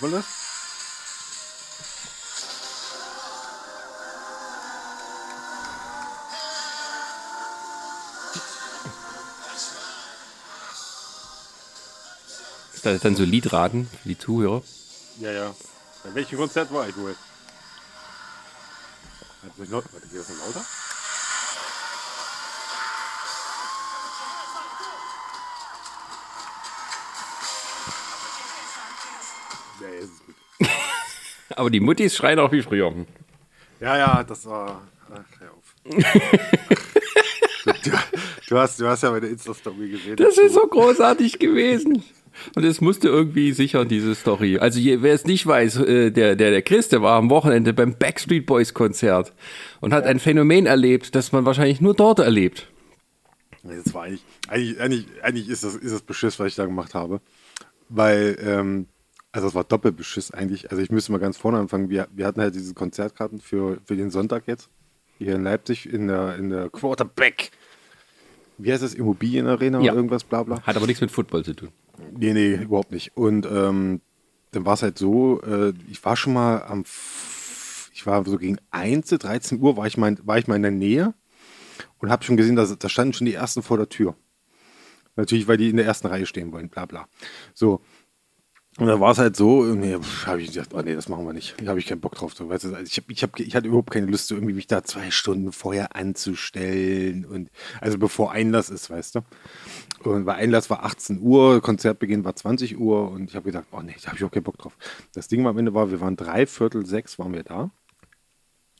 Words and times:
Das? 0.00 0.24
Ist 12.74 12.86
das 12.86 13.00
dann 13.00 13.16
so 13.16 13.22
Liedraten 13.22 13.88
für 14.02 14.08
die 14.08 14.18
Zuhörer? 14.18 14.62
Ja, 15.20 15.30
ja. 15.30 15.54
Bei 16.02 16.14
welchem 16.14 16.38
Konzert 16.38 16.72
war 16.72 16.88
ich 16.88 16.96
wohl? 16.96 17.14
Warte, 19.56 19.88
geht 20.08 20.20
das 20.20 20.28
noch 20.30 20.46
lauter? 20.46 20.64
Aber 31.62 31.70
die 31.70 31.78
Muttis 31.78 32.16
schreien 32.16 32.40
auch 32.40 32.50
wie 32.50 32.60
früher. 32.60 32.92
Ja, 33.78 33.96
ja, 33.96 34.24
das 34.24 34.44
war. 34.46 34.82
Ach, 35.14 35.22
hör 35.38 35.52
auf. 35.52 35.76
du, 37.84 37.90
du, 38.48 38.58
hast, 38.58 38.80
du 38.80 38.88
hast 38.88 39.04
ja 39.04 39.12
meine 39.12 39.28
Insta-Story 39.28 39.90
gesehen. 39.90 40.16
Das 40.16 40.38
ist 40.38 40.54
so 40.54 40.66
großartig 40.66 41.38
gewesen. 41.38 42.02
Und 42.56 42.64
es 42.64 42.80
musste 42.80 43.06
irgendwie 43.06 43.52
sicher 43.52 43.84
diese 43.84 44.16
Story. 44.16 44.58
Also 44.58 44.80
wer 44.80 45.14
es 45.14 45.24
nicht 45.24 45.46
weiß, 45.46 45.76
äh, 45.76 46.10
der, 46.10 46.34
der, 46.34 46.50
der 46.50 46.62
Chris, 46.62 46.88
der 46.88 47.00
war 47.00 47.16
am 47.16 47.30
Wochenende 47.30 47.72
beim 47.72 47.96
Backstreet 47.96 48.44
Boys 48.44 48.74
Konzert 48.74 49.32
und 49.80 49.94
hat 49.94 50.04
ein 50.04 50.18
Phänomen 50.18 50.66
erlebt, 50.66 51.14
das 51.14 51.30
man 51.30 51.44
wahrscheinlich 51.44 51.80
nur 51.80 51.94
dort 51.94 52.18
erlebt. 52.18 52.66
Das 53.62 53.94
war 53.94 54.02
eigentlich, 54.02 54.24
eigentlich, 54.48 54.80
eigentlich, 54.80 55.06
eigentlich 55.22 55.48
ist 55.48 55.62
das, 55.62 55.76
ist 55.76 55.92
das 55.92 56.02
Beschiss, 56.02 56.40
was 56.40 56.48
ich 56.48 56.56
da 56.56 56.66
gemacht 56.66 56.94
habe. 56.94 57.20
Weil, 57.88 58.36
ähm, 58.44 58.88
also 59.32 59.48
es 59.48 59.54
war 59.54 59.64
Doppelbeschiss 59.64 60.30
eigentlich. 60.30 60.70
Also 60.70 60.82
ich 60.82 60.90
müsste 60.90 61.10
mal 61.12 61.18
ganz 61.18 61.36
vorne 61.38 61.58
anfangen. 61.58 61.88
Wir, 61.90 62.06
wir 62.12 62.26
hatten 62.26 62.40
halt 62.40 62.54
diese 62.54 62.74
Konzertkarten 62.74 63.40
für, 63.40 63.78
für 63.84 63.96
den 63.96 64.10
Sonntag 64.10 64.44
jetzt. 64.46 64.68
Hier 65.18 65.34
in 65.36 65.42
Leipzig 65.42 65.88
in 65.92 66.08
der, 66.08 66.36
in 66.36 66.50
der 66.50 66.68
Quarterback. 66.68 67.50
Wie 68.58 68.70
heißt 68.72 68.82
das? 68.82 68.94
Immobilienarena 68.94 69.78
Ja. 69.80 69.92
oder 69.92 69.94
irgendwas, 69.96 70.24
bla 70.24 70.42
bla. 70.42 70.60
Hat 70.62 70.76
aber 70.76 70.86
nichts 70.86 71.00
mit 71.00 71.10
Football 71.10 71.44
zu 71.44 71.54
tun. 71.54 71.70
Nee, 72.16 72.32
nee, 72.34 72.54
überhaupt 72.54 72.92
nicht. 72.92 73.16
Und 73.16 73.46
ähm, 73.46 74.00
dann 74.50 74.66
war 74.66 74.74
es 74.74 74.82
halt 74.82 74.98
so, 74.98 75.40
äh, 75.42 75.72
ich 75.90 76.04
war 76.04 76.16
schon 76.16 76.34
mal 76.34 76.62
am, 76.64 76.84
ich 77.94 78.06
war 78.06 78.24
so 78.24 78.36
gegen 78.36 78.58
1, 78.70 79.08
13 79.08 79.60
Uhr, 79.60 79.76
war 79.76 79.86
ich 79.86 79.96
mal, 79.96 80.16
war 80.24 80.38
ich 80.38 80.46
mal 80.46 80.56
in 80.56 80.62
der 80.62 80.70
Nähe 80.70 81.14
und 81.98 82.10
habe 82.10 82.24
schon 82.24 82.36
gesehen, 82.36 82.56
dass, 82.56 82.76
da 82.76 82.88
standen 82.88 83.14
schon 83.14 83.24
die 83.26 83.34
ersten 83.34 83.62
vor 83.62 83.78
der 83.78 83.88
Tür. 83.88 84.14
Natürlich, 85.16 85.46
weil 85.48 85.56
die 85.56 85.70
in 85.70 85.76
der 85.76 85.86
ersten 85.86 86.06
Reihe 86.06 86.26
stehen 86.26 86.52
wollen, 86.52 86.68
bla 86.68 86.84
bla. 86.86 87.06
So. 87.54 87.80
Und 88.78 88.86
dann 88.86 89.00
war 89.00 89.12
es 89.12 89.18
halt 89.18 89.36
so, 89.36 89.64
nee, 89.64 89.98
habe 90.24 90.40
ich 90.40 90.52
gedacht, 90.52 90.70
oh 90.72 90.80
nee, 90.80 90.94
das 90.94 91.10
machen 91.10 91.26
wir 91.26 91.34
nicht. 91.34 91.54
Da 91.60 91.68
habe 91.68 91.78
ich 91.78 91.86
keinen 91.86 92.00
Bock 92.00 92.14
drauf. 92.14 92.32
So, 92.34 92.48
weißt 92.48 92.64
du, 92.64 92.74
also 92.74 92.82
ich, 92.82 92.96
hab, 92.96 93.10
ich, 93.10 93.22
hab, 93.22 93.38
ich 93.38 93.54
hatte 93.54 93.68
überhaupt 93.68 93.90
keine 93.90 94.06
Lust, 94.06 94.28
so 94.28 94.34
irgendwie 94.34 94.54
mich 94.54 94.66
da 94.66 94.82
zwei 94.82 95.10
Stunden 95.10 95.52
vorher 95.52 95.94
anzustellen. 95.94 97.26
Und 97.26 97.50
also 97.82 97.98
bevor 97.98 98.32
Einlass 98.32 98.70
ist, 98.70 98.88
weißt 98.88 99.16
du. 99.16 99.20
Und 100.04 100.24
bei 100.24 100.34
Einlass 100.36 100.70
war 100.70 100.84
18 100.84 101.20
Uhr, 101.20 101.60
Konzertbeginn 101.60 102.24
war 102.24 102.34
20 102.34 102.78
Uhr 102.78 103.10
und 103.10 103.28
ich 103.28 103.36
habe 103.36 103.44
gedacht, 103.44 103.66
oh 103.72 103.82
nee, 103.82 103.94
da 104.00 104.08
habe 104.08 104.16
ich 104.16 104.24
auch 104.24 104.30
keinen 104.30 104.42
Bock 104.42 104.56
drauf. 104.56 104.76
Das 105.12 105.28
Ding 105.28 105.46
am 105.46 105.58
Ende 105.58 105.74
war, 105.74 105.90
wir 105.90 106.00
waren 106.00 106.16
drei 106.16 106.46
Viertel 106.46 106.86
sechs 106.86 107.18
waren 107.18 107.34
wir 107.34 107.42
da. 107.42 107.70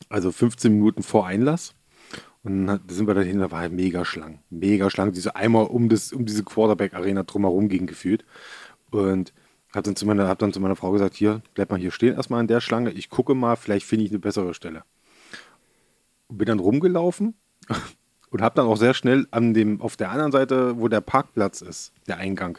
Also 0.08 0.32
15 0.32 0.72
Minuten 0.72 1.02
vor 1.02 1.26
Einlass. 1.26 1.74
Und 2.44 2.66
dann 2.66 2.80
sind 2.88 3.06
wir 3.06 3.14
dahin, 3.14 3.38
da 3.38 3.50
war 3.50 3.60
halt 3.60 3.72
mega 3.72 4.06
Schlangen. 4.06 4.40
Mega 4.48 4.88
Schlangen, 4.88 5.12
die 5.12 5.20
so 5.20 5.34
einmal 5.34 5.66
um, 5.66 5.90
das, 5.90 6.12
um 6.12 6.24
diese 6.24 6.44
Quarterback-Arena 6.44 7.24
drumherum 7.24 7.68
ging 7.68 7.86
gefühlt. 7.86 8.24
Und 8.90 9.32
habe 9.74 9.82
dann, 9.82 9.96
zu 9.96 10.06
meiner- 10.06 10.28
hab 10.28 10.38
dann 10.38 10.52
zu 10.52 10.60
meiner 10.60 10.76
Frau 10.76 10.90
gesagt, 10.90 11.14
hier, 11.14 11.40
bleib 11.54 11.70
mal 11.70 11.80
hier 11.80 11.90
stehen 11.90 12.14
erstmal 12.14 12.40
an 12.40 12.46
der 12.46 12.60
Schlange. 12.60 12.90
Ich 12.90 13.10
gucke 13.10 13.34
mal, 13.34 13.56
vielleicht 13.56 13.86
finde 13.86 14.04
ich 14.04 14.10
eine 14.10 14.18
bessere 14.18 14.54
Stelle. 14.54 14.84
Bin 16.28 16.46
dann 16.46 16.58
rumgelaufen 16.58 17.34
und 18.30 18.42
habe 18.42 18.54
dann 18.54 18.66
auch 18.66 18.76
sehr 18.76 18.94
schnell 18.94 19.26
an 19.30 19.54
dem, 19.54 19.80
auf 19.80 19.96
der 19.96 20.10
anderen 20.10 20.32
Seite, 20.32 20.78
wo 20.78 20.88
der 20.88 21.00
Parkplatz 21.00 21.62
ist, 21.62 21.92
der 22.06 22.18
Eingang. 22.18 22.58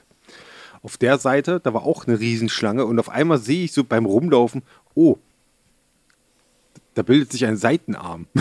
Auf 0.81 0.97
der 0.97 1.18
Seite, 1.18 1.59
da 1.62 1.73
war 1.73 1.84
auch 1.84 2.07
eine 2.07 2.19
Riesenschlange 2.19 2.85
und 2.85 3.00
auf 3.00 3.09
einmal 3.09 3.38
sehe 3.38 3.63
ich 3.63 3.72
so 3.72 3.84
beim 3.84 4.06
Rumlaufen, 4.06 4.63
oh, 4.96 5.18
da 6.94 7.02
bildet 7.02 7.31
sich 7.31 7.46
ein 7.46 7.57
Seitenarm. 7.57 8.28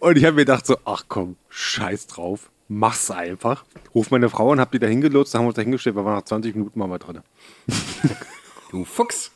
und 0.00 0.16
ich 0.16 0.24
habe 0.24 0.36
mir 0.36 0.42
gedacht 0.42 0.66
so, 0.66 0.76
ach 0.84 1.04
komm, 1.08 1.36
scheiß 1.48 2.06
drauf, 2.06 2.50
mach's 2.68 3.10
einfach. 3.10 3.64
Ruf 3.94 4.10
meine 4.10 4.28
Frau 4.28 4.52
an, 4.52 4.60
hab 4.60 4.72
die 4.72 4.78
da 4.78 4.86
hingelotst, 4.86 5.34
haben 5.34 5.46
uns 5.46 5.56
da 5.56 5.62
hingestellt, 5.62 5.96
wir 5.96 6.04
waren 6.04 6.16
nach 6.16 6.24
20 6.24 6.54
Minuten 6.54 6.78
mal 6.78 6.98
drin. 6.98 7.20
Du 8.70 8.84
Fuchs. 8.84 9.30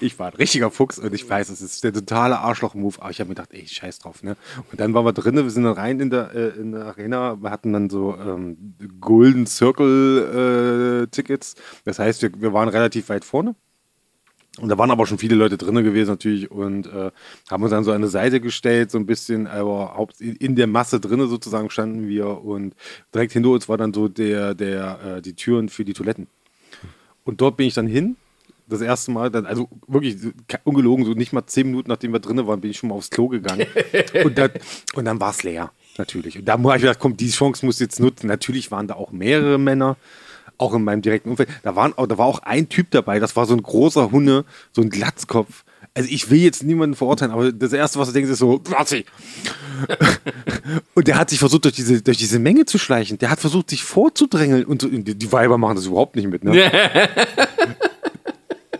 Ich 0.00 0.18
war 0.18 0.28
ein 0.28 0.34
richtiger 0.34 0.70
Fuchs 0.70 0.98
und 0.98 1.14
ich 1.14 1.26
weiß, 1.28 1.50
es 1.50 1.60
ist 1.62 1.84
der 1.84 1.92
totale 1.92 2.38
Arschloch-Move, 2.38 2.96
aber 3.00 3.10
ich 3.10 3.20
habe 3.20 3.28
mir 3.28 3.34
gedacht, 3.34 3.52
ey, 3.52 3.66
scheiß 3.66 3.98
drauf, 4.00 4.22
ne? 4.22 4.36
Und 4.70 4.80
dann 4.80 4.94
waren 4.94 5.04
wir 5.04 5.12
drinnen, 5.12 5.44
wir 5.44 5.50
sind 5.50 5.64
dann 5.64 5.74
rein 5.74 6.00
in 6.00 6.08
der, 6.10 6.34
äh, 6.34 6.48
in 6.58 6.72
der 6.72 6.86
Arena, 6.86 7.42
wir 7.42 7.50
hatten 7.50 7.72
dann 7.72 7.90
so 7.90 8.16
ähm, 8.16 8.74
Golden 9.00 9.46
Circle-Tickets. 9.46 11.56
das 11.84 11.98
heißt, 11.98 12.22
wir, 12.22 12.30
wir 12.40 12.52
waren 12.52 12.68
relativ 12.68 13.08
weit 13.08 13.24
vorne. 13.24 13.56
Und 14.58 14.68
da 14.68 14.76
waren 14.76 14.90
aber 14.90 15.06
schon 15.06 15.16
viele 15.16 15.34
Leute 15.34 15.56
drinnen 15.56 15.82
gewesen 15.82 16.10
natürlich 16.10 16.50
und 16.50 16.86
äh, 16.86 17.10
haben 17.50 17.62
uns 17.62 17.70
dann 17.70 17.84
so 17.84 17.90
an 17.90 17.96
eine 17.96 18.08
Seite 18.08 18.38
gestellt, 18.38 18.90
so 18.90 18.98
ein 18.98 19.06
bisschen, 19.06 19.46
aber 19.46 19.94
haupt 19.96 20.20
in, 20.20 20.56
der 20.56 20.66
Masse 20.66 21.00
drinnen 21.00 21.26
sozusagen 21.28 21.70
standen 21.70 22.06
wir 22.06 22.44
und 22.44 22.74
direkt 23.14 23.32
hinter 23.32 23.48
uns 23.48 23.68
war 23.70 23.78
dann 23.78 23.94
so 23.94 24.08
der, 24.08 24.54
der, 24.54 25.00
äh, 25.04 25.22
die 25.22 25.32
Türen 25.32 25.70
für 25.70 25.86
die 25.86 25.94
Toiletten. 25.94 26.26
Und 27.24 27.40
dort 27.40 27.56
bin 27.56 27.66
ich 27.66 27.74
dann 27.74 27.86
hin. 27.86 28.16
Das 28.68 28.80
erste 28.80 29.10
Mal, 29.10 29.30
dann, 29.30 29.46
also 29.46 29.68
wirklich 29.86 30.16
ungelogen, 30.64 31.04
so 31.04 31.12
nicht 31.12 31.32
mal 31.32 31.46
zehn 31.46 31.66
Minuten 31.66 31.88
nachdem 31.88 32.12
wir 32.12 32.20
drinnen 32.20 32.46
waren, 32.46 32.60
bin 32.60 32.70
ich 32.70 32.78
schon 32.78 32.90
mal 32.90 32.94
aufs 32.94 33.10
Klo 33.10 33.28
gegangen. 33.28 33.66
und, 34.24 34.36
dann, 34.36 34.50
und 34.94 35.04
dann 35.06 35.18
war 35.18 35.30
es 35.30 35.42
leer, 35.42 35.72
natürlich. 35.96 36.38
Und 36.38 36.44
da 36.44 36.52
habe 36.52 36.76
ich 36.76 36.82
gedacht, 36.82 36.98
komm, 37.00 37.16
die 37.16 37.30
Chance 37.30 37.64
muss 37.64 37.80
jetzt 37.80 38.00
nutzen. 38.00 38.26
Natürlich 38.26 38.70
waren 38.70 38.86
da 38.86 38.94
auch 38.94 39.12
mehrere 39.12 39.58
Männer, 39.58 39.96
auch 40.62 40.74
in 40.74 40.84
meinem 40.84 41.02
direkten 41.02 41.30
Umfeld. 41.30 41.48
Da, 41.62 41.76
waren, 41.76 41.92
da 41.96 42.18
war 42.18 42.26
auch 42.26 42.38
ein 42.40 42.68
Typ 42.68 42.90
dabei, 42.90 43.18
das 43.18 43.36
war 43.36 43.46
so 43.46 43.54
ein 43.54 43.62
großer 43.62 44.10
Hunde, 44.12 44.44
so 44.72 44.80
ein 44.80 44.90
Glatzkopf. 44.90 45.64
Also 45.94 46.08
ich 46.10 46.30
will 46.30 46.38
jetzt 46.40 46.62
niemanden 46.62 46.96
verurteilen, 46.96 47.32
aber 47.32 47.52
das 47.52 47.74
Erste, 47.74 47.98
was 47.98 48.08
du 48.08 48.14
denkst, 48.14 48.30
ist 48.30 48.38
so, 48.38 48.62
Nazi. 48.70 49.04
Und 50.94 51.06
der 51.06 51.18
hat 51.18 51.28
sich 51.28 51.38
versucht, 51.38 51.64
durch 51.64 51.74
diese, 51.74 52.00
durch 52.00 52.16
diese 52.16 52.38
Menge 52.38 52.64
zu 52.64 52.78
schleichen. 52.78 53.18
Der 53.18 53.28
hat 53.28 53.40
versucht, 53.40 53.68
sich 53.68 53.84
vorzudrängeln. 53.84 54.64
Und 54.64 54.80
so, 54.80 54.88
die, 54.88 55.14
die 55.14 55.32
Weiber 55.32 55.58
machen 55.58 55.76
das 55.76 55.84
überhaupt 55.84 56.16
nicht 56.16 56.28
mit, 56.28 56.44
ne? 56.44 56.54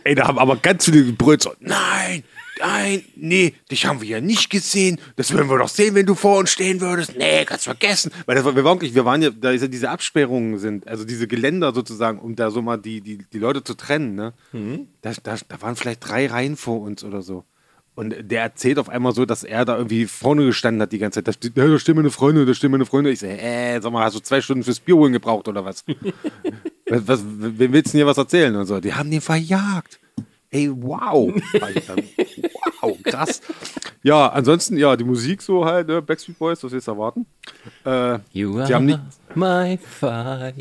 Ey, 0.05 0.15
da 0.15 0.27
haben 0.27 0.39
aber 0.39 0.57
ganz 0.57 0.87
viele 0.87 1.05
gebrüllt 1.05 1.43
so, 1.43 1.53
nein, 1.61 2.25
nein, 2.63 3.05
nee, 3.17 3.55
dich 3.71 3.87
haben 3.87 4.01
wir 4.01 4.09
ja 4.09 4.21
nicht 4.21 4.51
gesehen. 4.51 4.99
Das 5.17 5.33
würden 5.33 5.49
wir 5.49 5.59
doch 5.59 5.69
sehen, 5.69 5.95
wenn 5.95 6.07
du 6.07 6.15
vor 6.15 6.39
uns 6.39 6.51
stehen 6.51 6.81
würdest. 6.81 7.17
Nee, 7.17 7.45
kannst 7.45 7.65
vergessen. 7.65 8.13
Weil 8.27 8.37
das 8.37 8.45
war, 8.45 8.55
wir 8.55 8.65
waren 8.65 8.77
wirklich, 8.77 8.95
wir 8.95 9.05
waren 9.05 9.23
ja, 9.23 9.31
da 9.31 9.51
ist 9.51 9.63
ja 9.63 9.69
diese 9.69 9.91
Absperrungen 9.91 10.59
sind, 10.59 10.87
also 10.87 11.05
diese 11.05 11.27
Geländer 11.27 11.73
sozusagen, 11.75 12.19
um 12.19 12.37
da 12.37 12.51
so 12.51 12.63
mal 12.63 12.77
die, 12.77 13.01
die, 13.01 13.19
die 13.19 13.39
Leute 13.39 13.65
zu 13.65 13.75
trennen, 13.75 14.15
ne? 14.15 14.33
Da, 15.03 15.13
da, 15.23 15.37
da 15.49 15.63
waren 15.63 15.77
vielleicht 15.77 16.09
drei 16.09 16.27
Reihen 16.27 16.57
vor 16.57 16.81
uns 16.81 17.05
oder 17.05 17.23
so. 17.23 17.45
Und 17.95 18.15
der 18.23 18.43
erzählt 18.43 18.79
auf 18.79 18.89
einmal 18.89 19.13
so, 19.13 19.27
dass 19.27 19.45
er 19.45 19.67
da 19.67 19.77
irgendwie 19.77 20.07
vorne 20.07 20.47
gestanden 20.47 20.81
hat 20.81 20.93
die 20.93 20.99
ganze 20.99 21.19
Zeit. 21.19 21.29
Da 21.29 21.33
steht, 21.33 21.59
da 21.59 21.79
stehen 21.79 21.97
meine 21.97 22.11
Freunde, 22.11 22.47
da 22.47 22.55
stehen 22.55 22.71
meine 22.71 22.87
Freunde. 22.87 23.11
Ich 23.11 23.19
sage, 23.19 23.39
äh, 23.39 23.81
sag 23.81 23.93
mal, 23.93 24.03
hast 24.03 24.17
du 24.17 24.21
zwei 24.21 24.41
Stunden 24.41 24.65
fürs 24.65 24.81
Bier 24.81 24.97
holen 24.97 25.13
gebraucht 25.13 25.47
oder 25.47 25.65
was? 25.65 25.85
was, 26.89 27.07
was 27.07 27.23
wem 27.27 27.73
willst 27.73 27.89
du 27.89 27.93
denn 27.93 27.99
hier 27.99 28.07
was 28.07 28.17
erzählen? 28.17 28.57
Und 28.57 28.65
so, 28.65 28.81
die 28.81 28.95
haben 28.95 29.11
den 29.11 29.21
verjagt. 29.21 30.01
Ey, 30.53 30.71
wow. 30.71 31.33
Wow, 32.83 32.99
krass. 33.05 33.41
Ja, 34.03 34.29
ansonsten, 34.29 34.77
ja, 34.77 34.97
die 34.97 35.05
Musik 35.05 35.41
so 35.41 35.65
halt, 35.65 35.87
ne? 35.87 36.03
Backstreet 36.03 36.37
Boys, 36.39 36.63
was 36.65 36.73
willst 36.73 36.89
du 36.89 36.93
erwarten? 36.93 37.27
Äh, 37.85 38.19
You 38.33 38.65
sie 38.67 38.75
haben 38.75 38.87
nicht, 38.87 38.99
my 39.37 39.79
fire. 39.79 40.53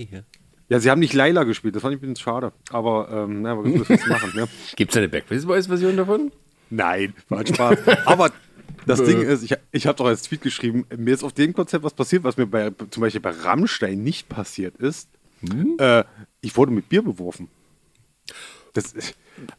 ja, 0.69 0.80
sie 0.80 0.91
haben 0.91 1.00
nicht 1.00 1.13
Laila 1.13 1.44
gespielt, 1.44 1.75
das 1.75 1.81
fand 1.81 1.94
ich 1.96 1.97
ein 1.97 2.01
bisschen 2.01 2.16
schade. 2.24 2.51
Aber, 2.69 3.09
ähm, 3.12 3.41
na, 3.41 3.57
was 3.57 3.65
willst 3.65 3.89
du 3.89 3.94
jetzt 3.94 4.07
machen, 4.07 4.31
ne? 4.36 4.48
Gibt 4.75 4.92
es 4.92 4.98
eine 4.98 5.10
Backstreet 5.10 5.48
Boys 5.48 5.65
Version 5.68 5.98
davon? 5.98 6.31
Nein, 6.69 7.13
war 7.30 7.39
ein 7.39 7.48
Spaß. 7.48 7.80
Aber 8.06 8.30
das 8.86 9.04
Ding 9.04 9.19
ist, 9.21 9.42
ich, 9.44 9.56
ich 9.71 9.88
habe 9.88 9.98
doch 9.98 10.06
als 10.06 10.21
Tweet 10.21 10.42
geschrieben, 10.42 10.86
mir 10.95 11.13
ist 11.15 11.24
auf 11.24 11.33
dem 11.33 11.54
Konzept 11.54 11.83
was 11.83 11.94
passiert, 11.94 12.24
was 12.24 12.38
mir 12.38 12.45
bei, 12.45 12.71
zum 12.92 13.01
Beispiel 13.01 13.21
bei 13.21 13.31
Rammstein 13.31 14.04
nicht 14.04 14.30
passiert 14.30 14.77
ist. 14.77 15.10
Äh, 15.80 16.04
ich 16.42 16.56
wurde 16.56 16.71
mit 16.71 16.88
Bier 16.88 17.01
beworfen. 17.01 17.50
Das, 18.74 18.94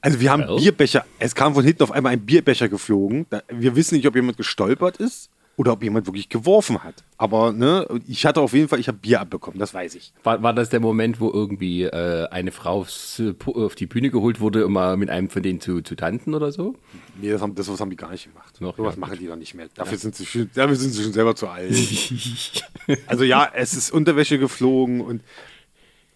also 0.01 0.21
wir 0.21 0.31
haben 0.31 0.47
Well. 0.47 0.57
Bierbecher, 0.57 1.05
es 1.19 1.35
kam 1.35 1.55
von 1.55 1.65
hinten 1.65 1.83
auf 1.83 1.93
einmal 1.93 2.13
ein 2.13 2.25
Bierbecher 2.25 2.69
geflogen. 2.69 3.27
Wir 3.49 3.77
wissen 3.77 3.97
nicht, 3.97 4.07
ob 4.07 4.15
jemand 4.15 4.37
gestolpert 4.37 4.99
ist 4.99 5.31
oder 5.57 5.73
ob 5.73 5.83
jemand 5.83 6.07
wirklich 6.07 6.29
geworfen 6.29 6.83
hat. 6.83 7.05
Aber 7.19 7.53
ne, 7.53 7.87
ich 8.09 8.25
hatte 8.25 8.41
auf 8.41 8.53
jeden 8.53 8.69
Fall, 8.69 8.81
ich 8.81 8.89
habe 8.89 8.99
Bier 8.99 9.21
abbekommen, 9.21 9.59
das 9.59 9.75
weiß 9.75 9.95
ich. 9.95 10.13
War, 10.25 10.43
war 10.43 10.55
das 10.55 10.71
der 10.71 10.81
Moment, 10.81 11.21
wo 11.21 11.31
irgendwie 11.31 11.83
äh, 11.83 12.27
eine 12.31 12.53
Frau 12.53 12.81
aufs, 12.81 13.21
äh, 13.21 13.35
auf 13.47 13.75
die 13.75 13.87
Bühne 13.87 14.11
geholt 14.11 14.41
wurde, 14.41 14.67
um 14.67 14.73
mal 14.73 14.97
mit 14.97 15.11
einem 15.11 15.29
von 15.29 15.43
denen 15.43 15.61
zu, 15.61 15.83
zu 15.83 15.95
tanzen 15.95 16.35
oder 16.35 16.53
so? 16.53 16.75
Nee, 17.21 17.31
das 17.31 17.43
haben, 17.43 17.55
das 17.55 17.69
was 17.69 17.81
haben 17.81 17.91
die 17.91 17.97
gar 17.97 18.11
nicht 18.11 18.33
gemacht. 18.33 18.61
Noch, 18.61 18.77
Sowas 18.77 18.95
ja, 18.95 19.01
machen 19.01 19.19
die 19.19 19.27
doch 19.27 19.37
nicht 19.37 19.55
mehr. 19.55 19.69
Dafür, 19.75 19.99
sind 19.99 20.15
sie 20.15 20.27
schon, 20.27 20.51
dafür 20.55 20.77
sind 20.77 20.93
sie 20.93 21.03
schon 21.03 21.13
selber 21.13 21.37
zu 21.37 21.49
alt. 21.49 21.73
also 23.07 23.25
ja, 23.25 23.49
es 23.55 23.75
ist 23.75 23.93
Unterwäsche 23.93 24.39
geflogen 24.39 25.01
und 25.01 25.23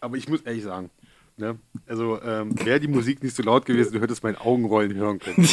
aber 0.01 0.17
ich 0.17 0.29
muss 0.29 0.43
ehrlich 0.43 0.63
sagen, 0.63 0.91
Ne? 1.39 1.59
Also 1.87 2.21
ähm, 2.23 2.55
wäre 2.65 2.81
die 2.81 2.89
Musik 2.89 3.23
nicht 3.23 3.37
so 3.37 3.43
laut 3.43 3.67
gewesen, 3.67 3.93
du 3.93 4.01
hättest 4.01 4.23
mein 4.23 4.37
Augenrollen 4.37 4.95
hören 4.95 5.19
können. 5.19 5.47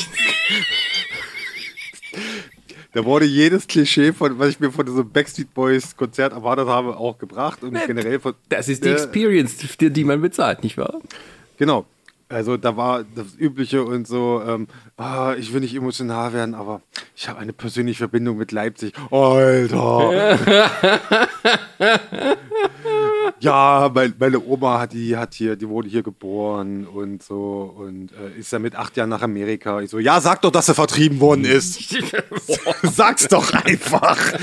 da 2.94 3.04
wurde 3.04 3.26
jedes 3.26 3.68
Klischee, 3.68 4.14
von, 4.14 4.40
was 4.40 4.48
ich 4.50 4.62
mir 4.62 4.72
von 4.72 4.86
diesem 4.86 5.10
Backstreet 5.10 5.54
Boys 5.54 5.98
Konzert 5.98 6.32
erwartet 6.32 6.68
habe, 6.68 6.96
auch 6.96 7.18
gebracht. 7.18 7.64
Und 7.64 7.78
generell 7.86 8.22
von, 8.22 8.34
Das 8.48 8.70
ist 8.70 8.86
die 8.86 8.90
äh, 8.90 8.94
Experience, 8.94 9.58
die, 9.78 9.90
die 9.90 10.04
man 10.06 10.22
bezahlt, 10.22 10.64
nicht 10.64 10.78
wahr? 10.78 11.02
Genau. 11.58 11.86
Also 12.30 12.56
da 12.56 12.78
war 12.78 13.04
das 13.04 13.36
Übliche 13.38 13.84
und 13.84 14.08
so, 14.08 14.42
ähm, 14.48 14.68
ah, 14.96 15.36
ich 15.38 15.54
will 15.54 15.60
nicht 15.60 15.76
emotional 15.76 16.32
werden, 16.32 16.56
aber 16.56 16.82
ich 17.16 17.28
habe 17.28 17.40
eine 17.40 17.52
persönliche 17.52 17.98
Verbindung 18.00 18.38
mit 18.38 18.54
Leipzig. 18.54 18.94
Alter! 19.12 20.40
ja, 23.40 23.92
mein, 23.94 24.14
meine 24.20 24.44
Oma 24.44 24.80
hat 24.80 24.94
die 24.94 25.18
hat 25.18 25.34
hier, 25.34 25.56
die 25.56 25.68
wurde 25.68 25.90
hier 25.90 26.04
geboren 26.04 26.88
und 26.88 27.24
so 27.24 27.74
und 27.78 28.12
äh, 28.14 28.40
ist 28.40 28.54
dann 28.54 28.62
mit 28.62 28.76
acht 28.76 28.96
Jahren 28.98 29.10
nach 29.10 29.22
Amerika. 29.22 29.82
Ich 29.82 29.90
so, 29.90 30.00
ja, 30.00 30.22
sag 30.22 30.42
doch, 30.42 30.52
dass 30.52 30.70
er 30.70 30.76
vertrieben 30.76 31.20
worden 31.20 31.46
ist. 31.46 31.80
Sag's 32.84 33.28
doch 33.28 33.54
einfach. 33.54 34.18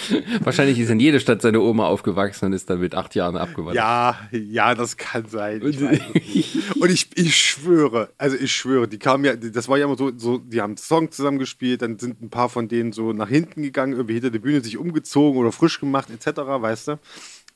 Wahrscheinlich 0.44 0.78
ist 0.78 0.90
in 0.90 1.00
jeder 1.00 1.20
Stadt 1.20 1.42
seine 1.42 1.60
Oma 1.60 1.86
aufgewachsen 1.86 2.46
und 2.46 2.52
ist 2.52 2.68
dann 2.68 2.80
mit 2.80 2.94
acht 2.94 3.14
Jahren 3.14 3.36
abgewandert. 3.36 3.76
Ja, 3.76 4.18
ja, 4.30 4.74
das 4.74 4.96
kann 4.96 5.26
sein. 5.28 5.62
Ich 5.64 5.80
und 6.80 6.90
ich, 6.90 7.08
ich 7.14 7.36
schwöre, 7.36 8.10
also 8.18 8.36
ich 8.36 8.54
schwöre, 8.54 8.88
die 8.88 8.98
kamen 8.98 9.24
ja, 9.24 9.36
das 9.36 9.68
war 9.68 9.78
ja 9.78 9.84
immer 9.84 9.96
so, 9.96 10.10
so, 10.16 10.38
die 10.38 10.60
haben 10.60 10.72
einen 10.72 10.76
Song 10.76 11.10
zusammengespielt, 11.10 11.82
dann 11.82 11.98
sind 11.98 12.22
ein 12.22 12.30
paar 12.30 12.48
von 12.48 12.68
denen 12.68 12.92
so 12.92 13.12
nach 13.12 13.28
hinten 13.28 13.62
gegangen, 13.62 13.92
irgendwie 13.92 14.14
hinter 14.14 14.30
der 14.30 14.38
Bühne 14.38 14.62
sich 14.62 14.78
umgezogen 14.78 15.38
oder 15.38 15.52
frisch 15.52 15.80
gemacht, 15.80 16.08
etc., 16.10 16.38
weißt 16.38 16.88
du? 16.88 16.98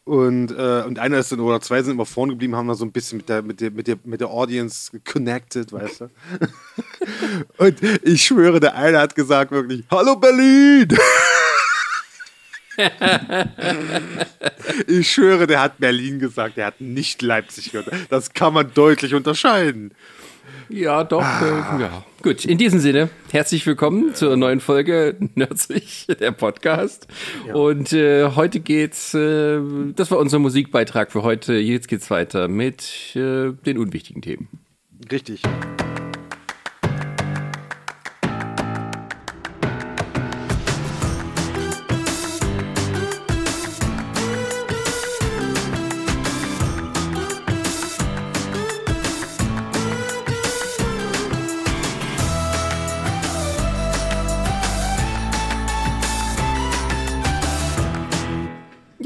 Und, 0.06 0.52
äh, 0.52 0.84
und 0.86 1.00
einer 1.00 1.18
ist 1.18 1.32
dann, 1.32 1.40
oder 1.40 1.60
zwei 1.60 1.82
sind 1.82 1.94
immer 1.94 2.06
vorne 2.06 2.34
geblieben, 2.34 2.54
haben 2.54 2.68
da 2.68 2.74
so 2.74 2.84
ein 2.84 2.92
bisschen 2.92 3.18
mit 3.18 3.28
der, 3.28 3.42
mit 3.42 3.60
der, 3.60 3.72
mit 3.72 3.88
der, 3.88 3.96
mit 4.04 4.20
der 4.20 4.30
Audience 4.30 4.92
connected, 5.00 5.72
weißt 5.72 6.02
du? 6.02 6.10
und 7.58 7.82
ich 8.04 8.22
schwöre, 8.22 8.60
der 8.60 8.76
eine 8.76 9.00
hat 9.00 9.16
gesagt 9.16 9.50
wirklich, 9.50 9.82
Hallo 9.90 10.14
Berlin! 10.14 10.96
Ich 14.86 15.10
schwöre, 15.10 15.46
der 15.46 15.60
hat 15.60 15.78
Berlin 15.78 16.18
gesagt, 16.18 16.56
der 16.56 16.66
hat 16.66 16.80
nicht 16.80 17.22
Leipzig 17.22 17.72
gehört. 17.72 17.90
Das 18.10 18.32
kann 18.32 18.52
man 18.52 18.72
deutlich 18.74 19.14
unterscheiden. 19.14 19.92
Ja, 20.68 21.04
doch. 21.04 21.22
Äh, 21.22 21.80
ja. 21.80 22.04
Gut, 22.22 22.44
in 22.44 22.58
diesem 22.58 22.80
Sinne, 22.80 23.08
herzlich 23.30 23.64
willkommen 23.66 24.14
zur 24.14 24.36
neuen 24.36 24.60
Folge 24.60 25.16
Nerdsich, 25.34 26.06
der 26.20 26.32
Podcast. 26.32 27.06
Und 27.52 27.92
äh, 27.92 28.30
heute 28.34 28.60
geht's, 28.60 29.14
äh, 29.14 29.60
das 29.94 30.10
war 30.10 30.18
unser 30.18 30.38
Musikbeitrag 30.38 31.12
für 31.12 31.22
heute. 31.22 31.54
Jetzt 31.54 31.88
geht's 31.88 32.10
weiter 32.10 32.48
mit 32.48 33.14
äh, 33.14 33.52
den 33.52 33.78
unwichtigen 33.78 34.22
Themen. 34.22 34.48
Richtig. 35.10 35.42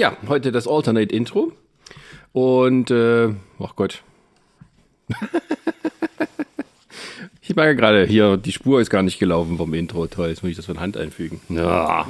Ja, 0.00 0.17
heute 0.29 0.50
das 0.50 0.67
Alternate 0.67 1.14
Intro. 1.14 1.52
Und, 2.32 2.91
äh, 2.91 3.35
ach 3.62 3.76
Gott. 3.76 4.02
ich 7.43 7.55
mag 7.55 7.67
ja 7.67 7.75
gerade 7.75 8.06
hier, 8.06 8.38
die 8.38 8.52
Spur 8.52 8.81
ist 8.81 8.88
gar 8.88 9.02
nicht 9.02 9.19
gelaufen 9.19 9.58
vom 9.58 9.75
Intro. 9.75 10.06
Toll, 10.06 10.31
jetzt 10.31 10.43
muss 10.43 10.52
ich 10.52 10.56
das 10.56 10.64
von 10.64 10.81
Hand 10.81 10.97
einfügen. 10.97 11.43
Ja. 11.50 12.06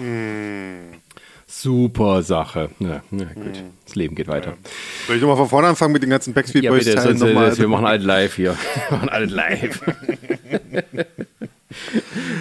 Super 1.49 2.23
Sache. 2.23 2.71
Ja, 2.79 3.03
ja, 3.11 3.25
gut. 3.35 3.65
Das 3.85 3.97
Leben 3.97 4.15
geht 4.15 4.29
weiter. 4.29 4.57
Soll 5.09 5.17
ich 5.17 5.23
nochmal 5.23 5.39
von 5.39 5.49
vorne 5.49 5.67
anfangen 5.67 5.93
mit 5.93 6.05
den 6.05 6.11
ganzen 6.11 6.33
Backstreet 6.33 6.63
Ja, 6.63 6.71
Boys 6.71 6.85
bitte, 6.85 6.97
Teilen 6.97 7.19
sonst, 7.19 7.33
äh, 7.33 7.59
wir 7.59 7.67
machen 7.67 7.87
alles 7.87 8.07
live 8.07 8.37
hier. 8.37 8.57
Wir 8.89 8.99
machen 8.99 9.09
alles 9.09 9.33
live. 9.33 9.81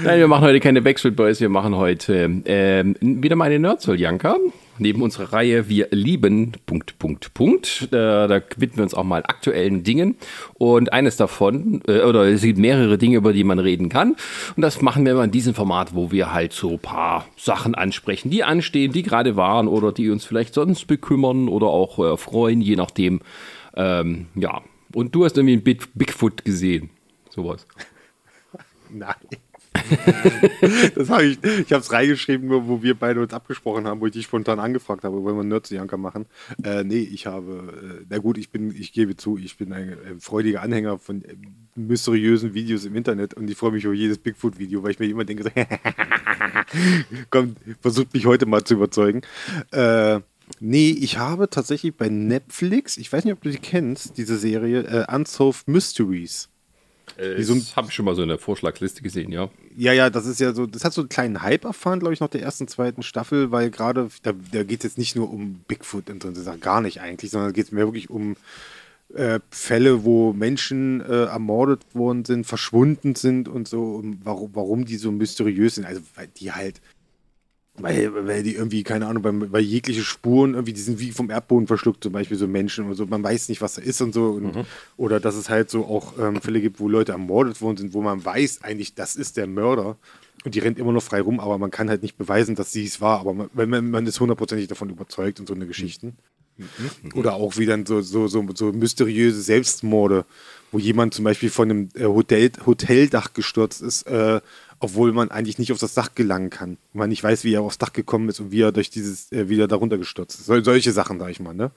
Nein, 0.04 0.20
wir 0.20 0.28
machen 0.28 0.44
heute 0.44 0.60
keine 0.60 0.84
Backstreet 0.84 1.16
Boys, 1.16 1.42
wir 1.42 1.50
machen 1.50 1.76
heute 1.76 2.42
ähm, 2.46 2.96
wieder 3.02 3.36
mal 3.36 3.46
eine 3.46 3.58
Nerdzoll, 3.58 4.00
Janka. 4.00 4.36
Neben 4.80 5.02
unserer 5.02 5.34
Reihe 5.34 5.68
Wir 5.70 5.90
lieben, 5.92 6.54
Punkt, 6.66 6.98
Punkt, 7.00 7.34
Punkt. 7.34 7.90
Äh, 7.92 8.28
da 8.28 8.42
widmen 8.58 8.78
wir 8.78 8.84
uns 8.84 8.94
auch 8.94 9.04
mal 9.04 9.24
aktuellen 9.24 9.84
Dingen. 9.84 10.16
Und 10.54 10.94
eines 10.94 11.18
davon, 11.18 11.82
äh, 11.88 12.02
oder 12.02 12.26
es 12.26 12.42
gibt 12.42 12.58
mehrere 12.58 12.98
Dinge, 12.98 13.18
über 13.18 13.34
die 13.34 13.44
man 13.44 13.60
reden 13.60 13.90
kann. 13.90 14.16
Und 14.56 14.62
das 14.62 14.82
machen 14.82 15.06
wir 15.06 15.16
mal 15.16 15.26
in 15.26 15.32
diesem 15.32 15.54
Format, 15.54 15.94
wo 15.94 16.12
wir 16.12 16.34
halt 16.34 16.54
so 16.54 16.72
ein 16.72 16.80
paar 16.80 17.26
Sachen 17.38 17.76
ansprechen, 17.76 18.30
die 18.30 18.44
anstehen, 18.44 18.94
die 18.94 19.04
gerade 19.04 19.36
waren 19.36 19.68
oder 19.68 19.92
die 19.92 20.10
uns 20.10 20.26
vielleicht 20.26 20.54
sonst 20.54 20.88
bekümmern 20.88 21.50
oder 21.50 21.68
auch 21.68 22.00
äh, 22.00 22.18
freuen, 22.18 22.62
je 22.62 22.76
nachdem. 22.76 23.22
Ähm, 23.76 24.28
ja. 24.36 24.62
Und 24.94 25.14
du 25.14 25.26
hast 25.26 25.38
irgendwie 25.38 25.58
ein 25.58 25.64
Big, 25.64 25.88
Bigfoot 25.94 26.46
gesehen. 26.46 26.90
Sowas. 27.30 27.68
Nein. 28.90 29.16
das 30.96 31.10
habe 31.10 31.26
ich, 31.26 31.44
ich 31.44 31.72
habe 31.72 31.82
es 31.82 31.92
reingeschrieben, 31.92 32.48
nur 32.48 32.68
wo 32.68 32.82
wir 32.82 32.96
beide 32.96 33.22
uns 33.22 33.34
abgesprochen 33.34 33.88
haben, 33.88 34.02
wo 34.02 34.08
ich 34.08 34.14
dich 34.14 34.26
spontan 34.26 34.60
angefragt 34.60 35.04
habe, 35.04 35.22
wollen 35.24 35.38
wir 35.38 35.44
Nerds-Janker 35.44 35.98
machen. 35.98 36.26
Äh, 36.64 36.84
nee, 36.84 37.02
ich 37.02 37.28
habe, 37.28 38.00
äh, 38.02 38.06
na 38.10 38.18
gut, 38.18 38.38
ich 38.38 38.50
bin, 38.50 38.74
ich 38.76 38.94
gebe 38.94 39.16
zu, 39.16 39.38
ich 39.38 39.58
bin 39.58 39.74
ein, 39.74 39.90
äh, 39.90 39.96
freudiger 40.20 40.62
Anhänger 40.62 40.98
von 40.98 41.24
äh, 41.24 41.36
mysteriösen 41.76 42.54
Videos 42.54 42.86
im 42.86 42.96
Internet 42.96 43.34
und 43.36 43.50
ich 43.50 43.58
freue 43.58 43.72
mich 43.72 43.84
über 43.84 43.94
jedes 43.94 44.18
Bigfoot-Video, 44.18 44.84
weil 44.84 44.92
ich 44.92 45.00
mir 45.00 45.08
immer 45.08 45.26
denke, 45.26 45.44
so, 45.44 45.50
komm, 47.30 47.56
versucht 47.82 48.14
mich 48.14 48.26
heute 48.26 48.46
mal 48.46 48.64
zu 48.64 48.74
überzeugen. 48.76 49.22
Äh, 49.72 50.20
nee, 50.60 50.90
ich 50.92 51.18
habe 51.18 51.50
tatsächlich 51.50 51.96
bei 51.96 52.10
Netflix, 52.10 52.98
ich 52.98 53.12
weiß 53.12 53.24
nicht, 53.24 53.34
ob 53.34 53.42
du 53.42 53.50
die 53.50 53.58
kennst, 53.58 54.18
diese 54.18 54.38
Serie, 54.38 54.82
äh, 54.82 55.14
Unsolved 55.14 55.68
Mysteries. 55.68 56.49
Äh, 57.20 57.44
so 57.44 57.56
das 57.56 57.76
habe 57.76 57.88
ich 57.88 57.94
schon 57.94 58.06
mal 58.06 58.16
so 58.16 58.22
in 58.22 58.30
der 58.30 58.38
Vorschlagsliste 58.38 59.02
gesehen, 59.02 59.32
ja. 59.32 59.50
Ja, 59.76 59.94
ja, 59.94 60.10
das 60.10 60.26
ist 60.26 60.40
ja 60.40 60.54
so, 60.54 60.66
das 60.66 60.84
hat 60.84 60.94
so 60.94 61.02
einen 61.02 61.10
kleinen 61.10 61.42
Hype 61.42 61.66
erfahren, 61.66 62.00
glaube 62.00 62.14
ich, 62.14 62.20
nach 62.20 62.30
der 62.30 62.42
ersten, 62.42 62.68
zweiten 62.68 63.04
Staffel, 63.04 63.52
weil 63.52 63.70
gerade, 63.70 64.10
da, 64.24 64.34
da 64.52 64.64
geht 64.64 64.80
es 64.80 64.84
jetzt 64.84 64.98
nicht 64.98 65.16
nur 65.16 65.32
um 65.32 65.62
Bigfoot 65.68 66.10
und 66.10 66.24
so 66.24 66.34
Sachen, 66.34 66.62
gar 66.62 66.82
nicht 66.82 67.02
eigentlich, 67.02 67.32
sondern 67.32 67.54
geht 67.54 67.66
es 67.66 67.72
mehr 67.72 67.86
wirklich 67.86 68.10
um 68.10 68.36
äh, 69.14 69.40
Fälle, 69.50 70.04
wo 70.04 70.34
Menschen 70.34 71.02
äh, 71.02 71.26
ermordet 71.26 71.82
worden 71.94 72.26
sind, 72.26 72.46
verschwunden 72.46 73.16
sind 73.16 73.48
und 73.48 73.68
so, 73.68 73.96
und 73.96 74.20
warum, 74.24 74.52
warum 74.54 74.86
die 74.86 74.98
so 74.98 75.12
mysteriös 75.12 75.76
sind. 75.76 75.86
Also, 75.86 76.02
weil 76.16 76.28
die 76.28 76.52
halt, 76.52 76.82
weil, 77.82 78.28
weil 78.28 78.44
die 78.44 78.56
irgendwie, 78.56 78.84
keine 78.84 79.08
Ahnung, 79.08 79.24
bei, 79.24 79.32
bei 79.32 79.60
jegliche 79.60 80.04
Spuren 80.04 80.54
irgendwie, 80.54 80.74
die 80.74 80.82
sind 80.82 81.00
wie 81.00 81.12
vom 81.12 81.30
Erdboden 81.30 81.68
verschluckt, 81.68 82.04
zum 82.04 82.14
Beispiel 82.14 82.38
so 82.38 82.48
Menschen 82.48 82.86
und 82.86 82.96
so, 82.96 83.06
man 83.06 83.24
weiß 83.24 83.50
nicht, 83.50 83.62
was 83.62 83.76
da 83.76 83.82
ist 83.82 84.02
und 84.02 84.14
so. 84.14 84.32
Und, 84.32 84.66
Oder 84.98 85.20
dass 85.20 85.36
es 85.36 85.50
halt 85.50 85.70
so 85.70 85.86
auch 85.86 86.18
ähm, 86.20 86.42
Fälle 86.42 86.62
gibt, 86.62 86.80
wo 86.80 86.88
Leute 86.90 87.12
ermordet 87.14 87.62
worden 87.62 87.78
sind, 87.78 87.94
wo 87.94 88.02
man 88.02 88.24
weiß 88.24 88.64
eigentlich, 88.64 88.96
das 88.96 89.16
ist 89.16 89.38
der 89.38 89.48
Mörder. 89.48 89.98
Und 90.46 90.56
die 90.56 90.60
rennt 90.60 90.80
immer 90.80 90.94
noch 90.94 91.04
frei 91.04 91.22
rum, 91.22 91.40
aber 91.40 91.58
man 91.58 91.72
kann 91.72 91.90
halt 91.90 92.02
nicht 92.02 92.18
beweisen, 92.18 92.56
dass 92.56 92.72
sie 92.72 92.86
es 92.86 93.02
war. 93.02 93.20
Aber 93.20 93.34
man, 93.34 93.50
man, 93.54 93.92
man 93.92 94.08
ist 94.08 94.20
hundertprozentig 94.20 94.68
davon 94.68 94.90
überzeugt 94.90 95.40
und 95.40 95.48
so 95.48 95.54
eine 95.54 95.68
Geschichten. 95.68 96.18
Oder 97.14 97.34
auch 97.34 97.58
wie 97.58 97.66
dann 97.66 97.86
so, 97.86 98.02
so, 98.02 98.28
so, 98.28 98.46
so 98.54 98.72
mysteriöse 98.72 99.42
Selbstmorde, 99.42 100.26
wo 100.72 100.80
jemand 100.80 101.14
zum 101.14 101.26
Beispiel 101.26 101.50
von 101.50 101.70
einem 101.70 101.90
äh, 101.96 102.04
Hotel, 102.04 102.52
Hoteldach 102.66 103.34
gestürzt 103.34 103.82
ist, 103.82 104.04
äh, 104.04 104.42
obwohl 104.80 105.12
man 105.12 105.30
eigentlich 105.30 105.60
nicht 105.60 105.72
auf 105.72 105.78
das 105.78 105.94
Dach 105.94 106.16
gelangen 106.16 106.50
kann. 106.50 106.78
Und 106.94 107.00
man 107.00 107.10
nicht 107.10 107.24
weiß, 107.24 107.44
wie 107.44 107.54
er 107.54 107.62
aufs 107.62 107.78
Dach 107.78 107.94
gekommen 107.94 108.30
ist 108.30 108.40
und 108.40 108.52
wie 108.52 108.62
er 108.62 108.72
durch 108.72 108.90
dieses, 108.90 109.32
äh, 109.32 109.50
wieder 109.50 109.68
darunter 109.68 109.98
gestürzt 109.98 110.40
ist. 110.40 110.46
Sol 110.46 110.64
solche 110.64 110.92
Sachen, 110.92 111.20
sag 111.20 111.30
ich 111.30 111.40
mal, 111.40 111.54
ne? 111.54 111.72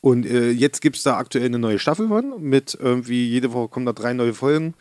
Und 0.00 0.26
äh, 0.26 0.50
jetzt 0.50 0.80
gibt 0.80 0.96
es 0.96 1.04
da 1.04 1.16
aktuell 1.16 1.46
eine 1.46 1.60
neue 1.60 1.78
Staffel 1.78 2.08
von, 2.08 2.42
mit 2.42 2.76
irgendwie, 2.80 3.28
jede 3.28 3.52
Woche 3.52 3.68
kommen 3.68 3.86
da 3.86 3.92
drei 3.92 4.12
neue 4.12 4.34
Folgen. 4.34 4.74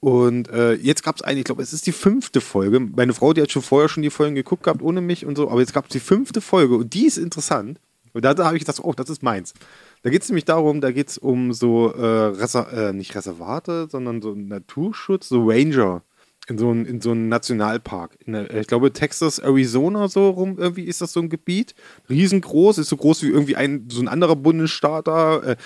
Und 0.00 0.50
äh, 0.50 0.74
jetzt 0.74 1.02
gab 1.02 1.16
es 1.16 1.22
eigentlich, 1.22 1.40
ich 1.40 1.44
glaube, 1.44 1.62
es 1.62 1.72
ist 1.72 1.86
die 1.86 1.92
fünfte 1.92 2.42
Folge. 2.42 2.80
Meine 2.80 3.14
Frau, 3.14 3.32
die 3.32 3.40
hat 3.40 3.50
schon 3.50 3.62
vorher 3.62 3.88
schon 3.88 4.02
die 4.02 4.10
Folgen 4.10 4.34
geguckt 4.34 4.64
gehabt, 4.64 4.82
ohne 4.82 5.00
mich 5.00 5.24
und 5.24 5.36
so, 5.36 5.50
aber 5.50 5.60
jetzt 5.60 5.72
gab 5.72 5.86
es 5.86 5.92
die 5.92 6.00
fünfte 6.00 6.40
Folge 6.40 6.76
und 6.76 6.92
die 6.92 7.06
ist 7.06 7.16
interessant. 7.16 7.80
Und 8.12 8.24
da, 8.24 8.34
da 8.34 8.46
habe 8.46 8.56
ich 8.56 8.64
gedacht, 8.64 8.80
oh, 8.82 8.92
das 8.92 9.08
ist 9.08 9.22
meins. 9.22 9.54
Da 10.02 10.10
geht 10.10 10.22
es 10.22 10.28
nämlich 10.28 10.44
darum, 10.44 10.80
da 10.80 10.90
geht 10.90 11.08
es 11.08 11.18
um 11.18 11.52
so, 11.52 11.92
äh, 11.92 12.26
Reser 12.26 12.88
äh, 12.88 12.92
nicht 12.92 13.14
Reservate, 13.14 13.88
sondern 13.90 14.20
so 14.20 14.34
Naturschutz, 14.34 15.28
so 15.28 15.48
Ranger 15.48 16.02
in 16.48 16.58
so 16.58 16.70
einem 16.70 16.84
in 16.84 17.00
so 17.00 17.12
einem 17.12 17.28
Nationalpark. 17.28 18.18
Der, 18.26 18.52
ich 18.54 18.66
glaube, 18.66 18.92
Texas, 18.92 19.38
Arizona, 19.38 20.08
so 20.08 20.30
rum 20.30 20.58
irgendwie 20.58 20.84
ist 20.84 21.00
das 21.00 21.12
so 21.12 21.20
ein 21.20 21.28
Gebiet. 21.28 21.74
Riesengroß, 22.08 22.78
ist 22.78 22.88
so 22.88 22.96
groß 22.96 23.22
wie 23.22 23.28
irgendwie 23.28 23.56
ein, 23.56 23.88
so 23.90 24.00
ein 24.00 24.08
anderer 24.08 24.36
Bundesstaat 24.36 25.06
da. 25.06 25.38
Äh, 25.42 25.56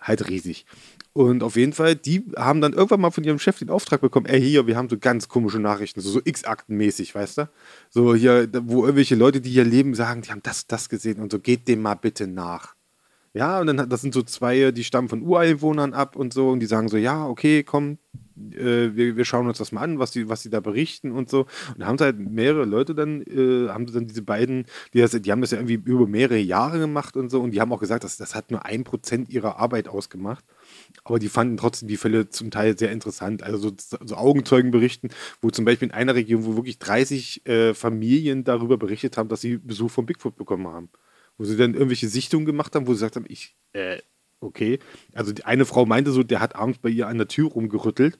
halt 0.00 0.28
riesig. 0.28 0.66
Und 1.14 1.42
auf 1.42 1.56
jeden 1.56 1.74
Fall, 1.74 1.94
die 1.94 2.24
haben 2.36 2.62
dann 2.62 2.72
irgendwann 2.72 3.00
mal 3.00 3.10
von 3.10 3.24
ihrem 3.24 3.38
Chef 3.38 3.58
den 3.58 3.68
Auftrag 3.68 4.00
bekommen, 4.00 4.26
ey, 4.26 4.40
hier, 4.40 4.66
wir 4.66 4.76
haben 4.76 4.88
so 4.88 4.96
ganz 4.98 5.28
komische 5.28 5.58
Nachrichten, 5.58 6.00
so, 6.00 6.08
so 6.08 6.20
X-Akten-mäßig, 6.24 7.14
weißt 7.14 7.38
du? 7.38 7.48
So 7.90 8.14
hier, 8.14 8.48
wo 8.62 8.84
irgendwelche 8.84 9.14
Leute, 9.14 9.42
die 9.42 9.50
hier 9.50 9.64
leben, 9.64 9.94
sagen, 9.94 10.22
die 10.22 10.30
haben 10.30 10.42
das, 10.42 10.66
das 10.66 10.88
gesehen 10.88 11.20
und 11.20 11.30
so, 11.30 11.38
geht 11.38 11.68
dem 11.68 11.82
mal 11.82 11.94
bitte 11.94 12.26
nach. 12.26 12.74
Ja, 13.34 13.60
und 13.60 13.66
dann 13.66 13.88
das 13.88 14.00
sind 14.00 14.14
so 14.14 14.22
zwei, 14.22 14.72
die 14.72 14.84
stammen 14.84 15.08
von 15.08 15.22
Ureinwohnern 15.22 15.92
ab 15.92 16.16
und 16.16 16.32
so 16.32 16.50
und 16.50 16.60
die 16.60 16.66
sagen 16.66 16.88
so, 16.88 16.96
ja, 16.96 17.26
okay, 17.26 17.62
komm, 17.62 17.98
äh, 18.36 18.94
wir, 18.94 19.16
wir 19.16 19.24
schauen 19.24 19.46
uns 19.46 19.58
das 19.58 19.72
mal 19.72 19.82
an, 19.82 19.98
was 19.98 20.10
die, 20.10 20.28
was 20.28 20.42
die 20.42 20.50
da 20.50 20.60
berichten 20.60 21.12
und 21.12 21.28
so. 21.28 21.46
Und 21.76 21.86
haben 21.86 21.98
halt 21.98 22.18
mehrere 22.18 22.64
Leute 22.64 22.94
dann, 22.94 23.22
äh, 23.22 23.68
haben 23.68 23.86
dann 23.86 24.06
diese 24.06 24.22
beiden, 24.22 24.66
die, 24.92 25.00
das, 25.00 25.12
die 25.12 25.32
haben 25.32 25.40
das 25.40 25.50
ja 25.50 25.58
irgendwie 25.58 25.74
über 25.74 26.06
mehrere 26.06 26.38
Jahre 26.38 26.78
gemacht 26.78 27.16
und 27.16 27.30
so 27.30 27.40
und 27.40 27.52
die 27.52 27.60
haben 27.60 27.72
auch 27.72 27.80
gesagt, 27.80 28.04
dass 28.04 28.16
das 28.16 28.34
hat 28.34 28.50
nur 28.50 28.64
ein 28.64 28.84
Prozent 28.84 29.30
ihrer 29.30 29.58
Arbeit 29.58 29.88
ausgemacht. 29.88 30.44
Aber 31.04 31.18
die 31.18 31.28
fanden 31.28 31.56
trotzdem 31.56 31.88
die 31.88 31.96
Fälle 31.96 32.28
zum 32.28 32.50
Teil 32.50 32.78
sehr 32.78 32.92
interessant. 32.92 33.42
Also 33.42 33.70
so, 33.70 33.96
so 34.04 34.16
Augenzeugenberichten, 34.16 35.10
wo 35.40 35.50
zum 35.50 35.64
Beispiel 35.64 35.88
in 35.88 35.94
einer 35.94 36.14
Region, 36.14 36.44
wo 36.44 36.56
wirklich 36.56 36.78
30 36.78 37.46
äh, 37.46 37.74
Familien 37.74 38.44
darüber 38.44 38.78
berichtet 38.78 39.16
haben, 39.16 39.28
dass 39.28 39.40
sie 39.40 39.58
Besuch 39.58 39.90
von 39.90 40.06
Bigfoot 40.06 40.36
bekommen 40.36 40.68
haben 40.68 40.90
wo 41.38 41.44
sie 41.44 41.56
dann 41.56 41.74
irgendwelche 41.74 42.08
Sichtungen 42.08 42.46
gemacht 42.46 42.74
haben, 42.74 42.86
wo 42.86 42.92
sie 42.92 42.98
gesagt 42.98 43.16
haben, 43.16 43.24
ich, 43.28 43.56
äh, 43.72 43.98
okay. 44.42 44.78
Also 45.14 45.32
die 45.32 45.44
eine 45.44 45.64
Frau 45.64 45.86
meinte 45.86 46.10
so, 46.10 46.22
der 46.22 46.40
hat 46.40 46.56
abends 46.56 46.78
bei 46.78 46.88
ihr 46.88 47.08
an 47.08 47.18
der 47.18 47.28
Tür 47.28 47.48
rumgerüttelt. 47.50 48.18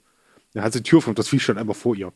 Dann 0.55 0.65
hat 0.65 0.73
sie 0.73 0.83
die 0.83 0.89
Tür 0.91 1.03
von, 1.03 1.15
das 1.15 1.29
Vieh 1.29 1.41
stand 1.41 1.59
einfach 1.59 1.77
vor 1.77 1.97
ihr. 1.97 2.13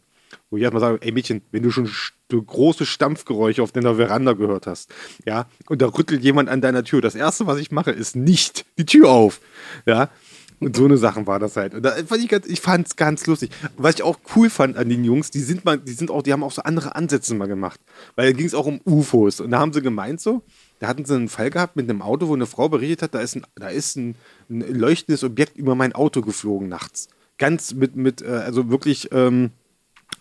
Wo 0.51 0.57
ich 0.57 0.63
erstmal 0.63 0.81
sage, 0.81 0.99
ey 1.03 1.13
Mädchen, 1.13 1.43
wenn 1.53 1.63
du 1.63 1.71
schon 1.71 1.89
große 2.29 2.85
Stampfgeräusche 2.85 3.63
auf 3.63 3.73
deiner 3.73 3.95
Veranda 3.97 4.33
gehört 4.33 4.67
hast, 4.67 4.93
ja, 5.25 5.47
und 5.69 5.81
da 5.81 5.87
rüttelt 5.87 6.23
jemand 6.23 6.49
an 6.49 6.61
deiner 6.61 6.83
Tür, 6.83 7.01
das 7.01 7.15
erste, 7.15 7.47
was 7.47 7.59
ich 7.59 7.71
mache, 7.71 7.93
ist 7.93 8.17
nicht 8.17 8.67
die 8.77 8.87
Tür 8.87 9.09
auf, 9.09 9.41
ja. 9.87 10.11
Und 10.59 10.75
so 10.75 10.87
eine 10.87 10.97
Sachen 10.97 11.27
war 11.27 11.39
das 11.39 11.57
halt. 11.57 11.75
Und 11.75 11.83
da 11.83 11.91
fand 12.07 12.23
ich, 12.23 12.29
ganz, 12.29 12.47
ich 12.47 12.63
fand 12.63 12.87
es 12.87 12.97
ganz 12.97 13.27
lustig. 13.27 13.51
Was 13.77 13.97
ich 13.97 14.03
auch 14.03 14.19
cool 14.35 14.49
fand 14.49 14.79
an 14.79 14.89
den 14.89 15.05
Jungs, 15.05 15.31
die 15.31 15.41
sind 15.41 15.67
mal, 15.67 15.79
die 15.79 15.93
sind 15.93 16.11
auch, 16.11 16.23
die 16.23 16.33
haben 16.33 16.43
auch 16.43 16.53
so 16.53 16.63
andere 16.63 16.95
Ansätze 16.97 17.35
mal 17.35 17.47
gemacht. 17.47 17.79
Weil 18.15 18.33
da 18.33 18.37
ging 18.37 18.47
es 18.47 18.55
auch 18.55 18.65
um 18.65 18.81
UFOs. 18.87 19.41
Und 19.41 19.51
da 19.51 19.59
haben 19.59 19.75
sie 19.75 19.83
gemeint 19.83 20.19
so, 20.21 20.43
da 20.79 20.89
hatten 20.89 21.05
sie 21.05 21.15
einen 21.15 21.29
Fall 21.29 21.51
gehabt 21.51 21.77
mit 21.77 21.89
einem 21.89 22.03
Auto, 22.03 22.29
wo 22.29 22.35
eine 22.35 22.47
Frau 22.47 22.69
berichtet 22.69 23.03
hat, 23.03 23.15
da 23.15 23.21
ist 23.21 23.37
ein, 23.37 23.47
da 23.55 23.69
ist 23.69 23.97
ein, 23.97 24.17
ein 24.51 24.61
leuchtendes 24.61 25.25
Objekt 25.25 25.57
über 25.57 25.75
mein 25.75 25.95
Auto 25.95 26.21
geflogen 26.21 26.69
nachts. 26.69 27.09
Ganz 27.39 27.75
mit, 27.75 27.97
mit 27.97 28.23
äh, 28.23 28.27
also 28.27 28.71
wirklich 28.71 29.11
ähm, 29.13 29.51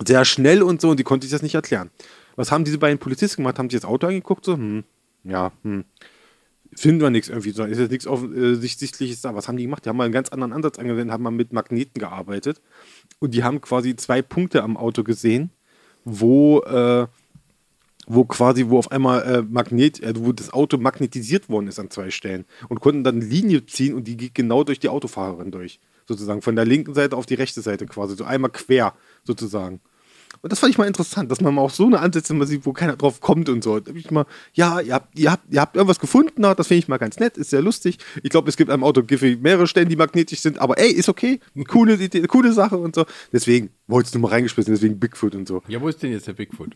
sehr 0.06 0.26
schnell 0.26 0.62
und 0.64 0.82
so, 0.82 0.90
und 0.90 1.00
die 1.00 1.04
konnte 1.04 1.26
sich 1.26 1.32
das 1.32 1.42
nicht 1.42 1.56
erklären. 1.56 1.90
Was 2.36 2.52
haben 2.52 2.66
diese 2.66 2.78
beiden 2.78 3.00
Polizisten 3.00 3.44
gemacht? 3.44 3.60
Haben 3.60 3.70
sich 3.70 3.80
das 3.80 3.90
Auto 3.90 4.08
angeguckt? 4.08 4.46
So, 4.46 4.54
hm, 4.54 4.84
ja, 5.24 5.52
hm. 5.64 5.86
Finden 6.78 7.00
wir 7.00 7.10
nichts 7.10 7.30
irgendwie, 7.30 7.52
ist 7.52 7.58
jetzt 7.58 7.92
nichts 7.92 8.06
offensichtliches 8.06 9.22
da. 9.22 9.34
Was 9.34 9.48
haben 9.48 9.56
die 9.56 9.64
gemacht? 9.64 9.86
Die 9.86 9.90
haben 9.90 9.96
mal 9.96 10.04
einen 10.04 10.14
ganz 10.14 10.30
anderen 10.30 10.52
Ansatz 10.52 10.78
angewendet, 10.78 11.14
haben 11.14 11.24
mal 11.24 11.32
mit 11.32 11.54
Magneten 11.54 12.00
gearbeitet. 12.00 12.62
Und 13.20 13.34
die 13.34 13.46
haben 13.46 13.62
quasi 13.62 13.96
zwei 13.96 14.22
Punkte 14.22 14.62
am 14.62 14.76
Auto 14.76 15.04
gesehen, 15.04 15.52
wo 16.04 16.60
äh, 16.64 17.08
wo 18.08 18.26
quasi, 18.26 18.70
wo 18.70 18.78
auf 18.78 18.92
einmal 18.92 19.22
äh, 19.24 19.42
Magnet, 19.42 20.02
äh, 20.02 20.14
wo 20.16 20.32
das 20.32 20.54
Auto 20.54 20.78
magnetisiert 20.78 21.50
worden 21.50 21.68
ist 21.68 21.80
an 21.80 21.90
zwei 21.90 22.10
Stellen 22.10 22.46
und 22.70 22.80
konnten 22.80 23.04
dann 23.04 23.16
eine 23.16 23.26
Linie 23.26 23.66
ziehen 23.66 23.94
und 23.94 24.06
die 24.08 24.18
geht 24.18 24.36
genau 24.36 24.64
durch 24.64 24.80
die 24.80 24.90
Autofahrerin 24.90 25.52
durch. 25.52 25.80
Sozusagen. 26.08 26.42
Von 26.42 26.56
der 26.56 26.66
linken 26.66 26.94
Seite 26.94 27.18
auf 27.18 27.26
die 27.26 27.34
rechte 27.34 27.62
Seite 27.62 27.88
quasi. 27.88 28.16
So 28.16 28.26
einmal 28.26 28.52
quer, 28.52 28.94
sozusagen. 29.24 29.82
Und 30.42 30.52
das 30.52 30.60
fand 30.60 30.72
ich 30.72 30.78
mal 30.78 30.86
interessant, 30.86 31.32
dass 31.32 31.42
man 31.42 31.56
mal 31.56 31.62
auch 31.62 31.72
so 31.72 31.86
eine 31.86 32.00
Ansätze 32.00 32.34
mal 32.34 32.46
sieht, 32.46 32.66
wo 32.66 32.74
keiner 32.74 32.96
drauf 32.96 33.22
kommt 33.22 33.50
und 33.50 33.64
so. 33.64 33.80
Da 33.80 33.92
ich 33.94 34.12
mal, 34.12 34.26
ja, 34.54 34.80
ihr 34.80 34.94
habt, 34.94 35.18
ihr 35.18 35.32
habt, 35.32 35.52
ihr 35.52 35.62
habt 35.62 35.76
irgendwas 35.76 36.00
gefunden, 36.00 36.42
das 36.42 36.68
finde 36.68 36.80
ich 36.80 36.88
mal 36.88 36.98
ganz 36.98 37.20
nett, 37.20 37.38
ist 37.38 37.50
sehr 37.50 37.62
lustig. 37.62 37.98
Ich 38.22 38.30
glaube, 38.30 38.50
es 38.50 38.58
gibt 38.58 38.70
am 38.70 38.84
Auto 38.84 39.02
mehrere 39.42 39.68
Stellen, 39.68 39.90
die 39.90 39.96
magnetisch 39.96 40.42
sind, 40.42 40.60
aber 40.60 40.78
ey, 40.78 40.92
ist 40.92 41.10
okay. 41.10 41.40
Coole, 41.68 41.98
coole 42.28 42.54
Sache 42.54 42.78
und 42.78 42.96
so. 42.96 43.06
Deswegen 43.32 43.70
wollte 43.88 44.10
ich 44.10 44.14
nur 44.14 44.22
mal 44.22 44.32
reingeschmissen, 44.32 44.74
deswegen 44.74 45.00
Bigfoot 45.00 45.36
und 45.36 45.48
so. 45.48 45.64
Ja, 45.68 45.82
wo 45.82 45.88
ist 45.88 46.04
denn 46.04 46.12
jetzt 46.12 46.28
der 46.28 46.34
Bigfoot? 46.34 46.76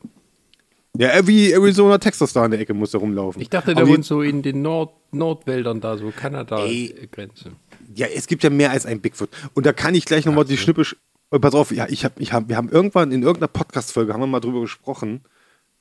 Ja, 0.98 1.26
wie 1.28 1.52
Arizona, 1.54 1.98
Texas 1.98 2.34
da 2.34 2.46
in 2.46 2.52
der 2.52 2.60
Ecke 2.60 2.74
muss 2.74 2.94
er 2.94 3.00
rumlaufen. 3.00 3.42
Ich 3.42 3.50
dachte, 3.50 3.76
der 3.76 3.88
wohnt 3.88 4.06
so 4.06 4.22
in 4.22 4.42
den 4.42 4.62
Nord 4.62 4.94
Nordwäldern 5.12 5.82
da, 5.82 5.98
so 5.98 6.12
Kanada-Grenze. 6.16 7.52
Ja, 7.96 8.08
es 8.08 8.28
gibt 8.28 8.44
ja 8.44 8.50
mehr 8.50 8.72
als 8.72 8.86
ein 8.86 9.02
Bigfoot. 9.02 9.30
Und 9.54 9.66
da 9.66 9.74
kann 9.74 9.96
ich 9.96 10.06
gleich 10.06 10.26
nochmal 10.26 10.46
die 10.46 10.58
Schnippe. 10.58 10.84
Oh, 11.32 11.40
pass 11.40 11.54
auf, 11.54 11.72
ja, 11.72 11.88
ich 11.90 12.06
hab, 12.06 12.20
ich 12.20 12.34
hab, 12.34 12.50
wir 12.50 12.58
haben 12.58 12.70
irgendwann 12.70 13.12
in 13.12 13.22
irgendeiner 13.22 13.48
Podcast-Folge 13.48 14.14
haben 14.14 14.22
wir 14.22 14.28
mal 14.28 14.40
drüber 14.40 14.62
gesprochen, 14.62 15.22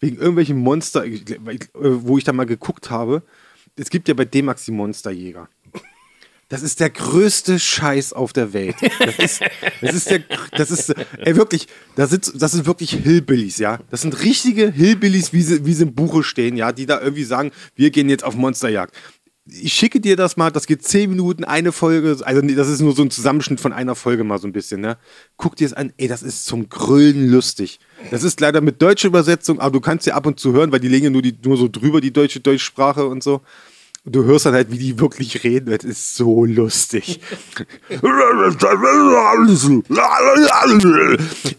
wegen 0.00 0.16
irgendwelchen 0.16 0.58
Monster, 0.58 1.04
wo 1.74 2.18
ich 2.18 2.24
da 2.24 2.32
mal 2.32 2.46
geguckt 2.46 2.90
habe. 2.90 3.22
Es 3.76 3.90
gibt 3.90 4.08
ja 4.08 4.14
bei 4.14 4.24
D-Max 4.24 4.64
die 4.64 4.72
Monsterjäger. 4.72 5.48
Das 6.48 6.62
ist 6.62 6.80
der 6.80 6.88
größte 6.88 7.58
Scheiß 7.58 8.14
auf 8.14 8.32
der 8.32 8.54
Welt. 8.54 8.76
Das 8.98 9.18
ist, 9.18 9.40
das 9.82 9.94
ist 9.94 10.10
der, 10.10 10.20
das 10.52 10.70
ist, 10.70 10.94
ey, 11.18 11.36
wirklich, 11.36 11.68
das 11.94 12.08
sind, 12.08 12.32
das 12.40 12.52
sind 12.52 12.64
wirklich 12.66 12.90
Hillbillies, 12.92 13.58
ja. 13.58 13.78
Das 13.90 14.00
sind 14.00 14.22
richtige 14.22 14.70
Hillbillies, 14.70 15.34
wie 15.34 15.42
sie, 15.42 15.66
wie 15.66 15.74
sie 15.74 15.82
im 15.82 15.94
Buche 15.94 16.22
stehen, 16.22 16.56
ja, 16.56 16.72
die 16.72 16.86
da 16.86 17.00
irgendwie 17.00 17.24
sagen, 17.24 17.52
wir 17.74 17.90
gehen 17.90 18.08
jetzt 18.08 18.24
auf 18.24 18.34
Monsterjagd. 18.34 18.94
Ich 19.50 19.74
schicke 19.74 20.00
dir 20.00 20.16
das 20.16 20.36
mal, 20.36 20.50
das 20.50 20.66
geht 20.66 20.82
zehn 20.82 21.10
Minuten, 21.10 21.44
eine 21.44 21.72
Folge, 21.72 22.18
also 22.22 22.40
das 22.42 22.68
ist 22.68 22.80
nur 22.80 22.94
so 22.94 23.02
ein 23.02 23.10
Zusammenschnitt 23.10 23.60
von 23.60 23.72
einer 23.72 23.94
Folge 23.94 24.24
mal 24.24 24.38
so 24.38 24.46
ein 24.46 24.52
bisschen, 24.52 24.80
ne. 24.80 24.96
Guck 25.36 25.56
dir 25.56 25.68
das 25.68 25.76
an, 25.76 25.92
ey, 25.98 26.08
das 26.08 26.22
ist 26.22 26.46
zum 26.46 26.70
Grüllen 26.70 27.30
lustig. 27.30 27.78
Das 28.10 28.22
ist 28.22 28.40
leider 28.40 28.62
mit 28.62 28.80
deutscher 28.80 29.08
Übersetzung, 29.08 29.60
aber 29.60 29.72
du 29.72 29.80
kannst 29.80 30.06
ja 30.06 30.14
ab 30.14 30.24
und 30.24 30.40
zu 30.40 30.52
hören, 30.52 30.72
weil 30.72 30.80
die 30.80 30.88
legen 30.88 31.12
nur, 31.12 31.22
die, 31.22 31.36
nur 31.44 31.58
so 31.58 31.68
drüber, 31.68 32.00
die 32.00 32.12
deutsche 32.12 32.40
Deutschsprache 32.40 33.06
und 33.06 33.22
so. 33.22 33.42
Und 34.08 34.16
du 34.16 34.24
hörst 34.24 34.46
dann 34.46 34.54
halt, 34.54 34.70
wie 34.70 34.78
die 34.78 34.98
wirklich 34.98 35.44
reden. 35.44 35.70
Das 35.70 35.84
ist 35.84 36.16
so 36.16 36.46
lustig. 36.46 37.20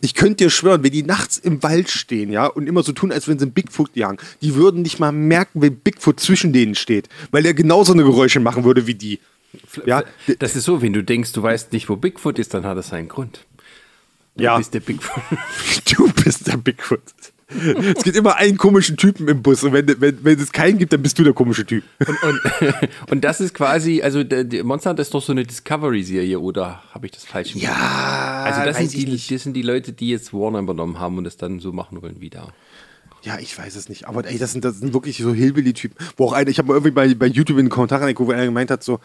Ich 0.01 0.15
könnte 0.15 0.35
dir 0.37 0.49
schwören, 0.49 0.81
wenn 0.81 0.91
die 0.91 1.03
nachts 1.03 1.37
im 1.37 1.61
Wald 1.61 1.91
stehen, 1.91 2.31
ja, 2.31 2.47
und 2.47 2.65
immer 2.65 2.81
so 2.81 2.91
tun, 2.91 3.11
als 3.11 3.27
wenn 3.27 3.37
sie 3.37 3.45
einen 3.45 3.51
Bigfoot 3.51 3.95
jagen, 3.95 4.17
die 4.41 4.55
würden 4.55 4.81
nicht 4.81 4.97
mal 4.97 5.11
merken, 5.11 5.61
wenn 5.61 5.75
Bigfoot 5.75 6.19
zwischen 6.19 6.51
denen 6.51 6.73
steht, 6.73 7.07
weil 7.29 7.45
er 7.45 7.53
genauso 7.53 7.93
eine 7.93 8.03
Geräusche 8.03 8.39
machen 8.39 8.63
würde 8.63 8.87
wie 8.87 8.95
die. 8.95 9.19
Ja, 9.85 10.03
das 10.39 10.55
ist 10.55 10.63
so, 10.63 10.81
wenn 10.81 10.93
du 10.93 11.03
denkst, 11.03 11.33
du 11.33 11.43
weißt 11.43 11.71
nicht, 11.71 11.87
wo 11.87 11.97
Bigfoot 11.97 12.39
ist, 12.39 12.55
dann 12.55 12.65
hat 12.65 12.79
das 12.79 12.87
seinen 12.87 13.09
Grund. 13.09 13.45
Du 14.37 14.43
ja. 14.43 14.57
bist 14.57 14.73
der 14.73 14.79
Bigfoot. 14.79 15.21
Du 15.95 16.11
bist 16.11 16.47
der 16.47 16.57
Bigfoot. 16.57 17.03
Es 17.49 18.03
gibt 18.03 18.15
immer 18.15 18.35
einen 18.35 18.57
komischen 18.57 18.95
Typen 18.95 19.27
im 19.27 19.41
Bus 19.41 19.63
und 19.63 19.73
wenn, 19.73 19.87
wenn, 19.99 20.23
wenn 20.23 20.39
es 20.39 20.51
keinen 20.51 20.77
gibt, 20.77 20.93
dann 20.93 21.01
bist 21.01 21.17
du 21.17 21.23
der 21.23 21.33
komische 21.33 21.65
Typ. 21.65 21.83
Und, 21.99 22.23
und, 22.23 22.39
und 23.11 23.23
das 23.23 23.41
ist 23.41 23.53
quasi, 23.53 24.01
also 24.01 24.23
die 24.23 24.61
Monster 24.61 24.91
Hunter 24.91 25.01
ist 25.01 25.13
doch 25.13 25.21
so 25.21 25.31
eine 25.31 25.43
Discovery-Serie, 25.43 26.39
oder 26.39 26.83
habe 26.91 27.07
ich 27.07 27.11
das 27.11 27.25
falsch 27.25 27.53
gemacht? 27.53 27.67
Ja, 27.67 28.43
also 28.45 28.63
das 28.65 28.77
sind, 28.77 28.93
die, 28.93 29.05
das 29.05 29.43
sind 29.43 29.53
die 29.53 29.63
Leute, 29.63 29.93
die 29.93 30.09
jetzt 30.09 30.33
Warner 30.33 30.59
übernommen 30.59 30.99
haben 30.99 31.17
und 31.17 31.23
das 31.23 31.37
dann 31.37 31.59
so 31.59 31.71
machen 31.71 32.01
wollen 32.01 32.21
wieder. 32.21 32.53
Ja, 33.23 33.37
ich 33.39 33.57
weiß 33.57 33.75
es 33.75 33.89
nicht. 33.89 34.07
Aber 34.07 34.25
ey, 34.25 34.37
das 34.37 34.53
sind, 34.53 34.63
das 34.63 34.77
sind 34.79 34.93
wirklich 34.93 35.17
so 35.17 35.33
Hillbilly-Typen. 35.33 35.97
Wo 36.15 36.27
auch 36.27 36.33
einer, 36.33 36.49
ich 36.49 36.57
habe 36.57 36.69
mal 36.69 36.75
irgendwie 36.75 36.91
bei, 36.91 37.13
bei 37.15 37.25
YouTube 37.25 37.57
in 37.57 37.65
den 37.65 37.69
Kommentaren 37.69 38.17
wo 38.17 38.31
einer 38.31 38.45
gemeint 38.45 38.71
hat, 38.71 38.83
so, 38.83 38.99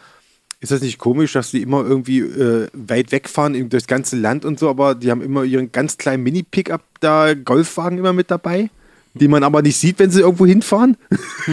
ist 0.59 0.71
das 0.71 0.81
nicht 0.81 0.97
komisch, 0.97 1.33
dass 1.33 1.51
die 1.51 1.61
immer 1.61 1.85
irgendwie 1.85 2.19
äh, 2.19 2.67
weit 2.73 3.11
wegfahren 3.11 3.69
durchs 3.69 3.87
ganze 3.87 4.15
Land 4.15 4.45
und 4.45 4.59
so, 4.59 4.69
aber 4.69 4.95
die 4.95 5.11
haben 5.11 5.21
immer 5.21 5.43
ihren 5.43 5.71
ganz 5.71 5.97
kleinen 5.97 6.23
Mini-Pickup 6.23 6.81
da, 6.99 7.33
Golfwagen 7.33 7.97
immer 7.97 8.13
mit 8.13 8.31
dabei, 8.31 8.69
die 9.13 9.27
man 9.27 9.43
aber 9.43 9.61
nicht 9.61 9.77
sieht, 9.77 9.99
wenn 9.99 10.11
sie 10.11 10.21
irgendwo 10.21 10.45
hinfahren? 10.45 10.97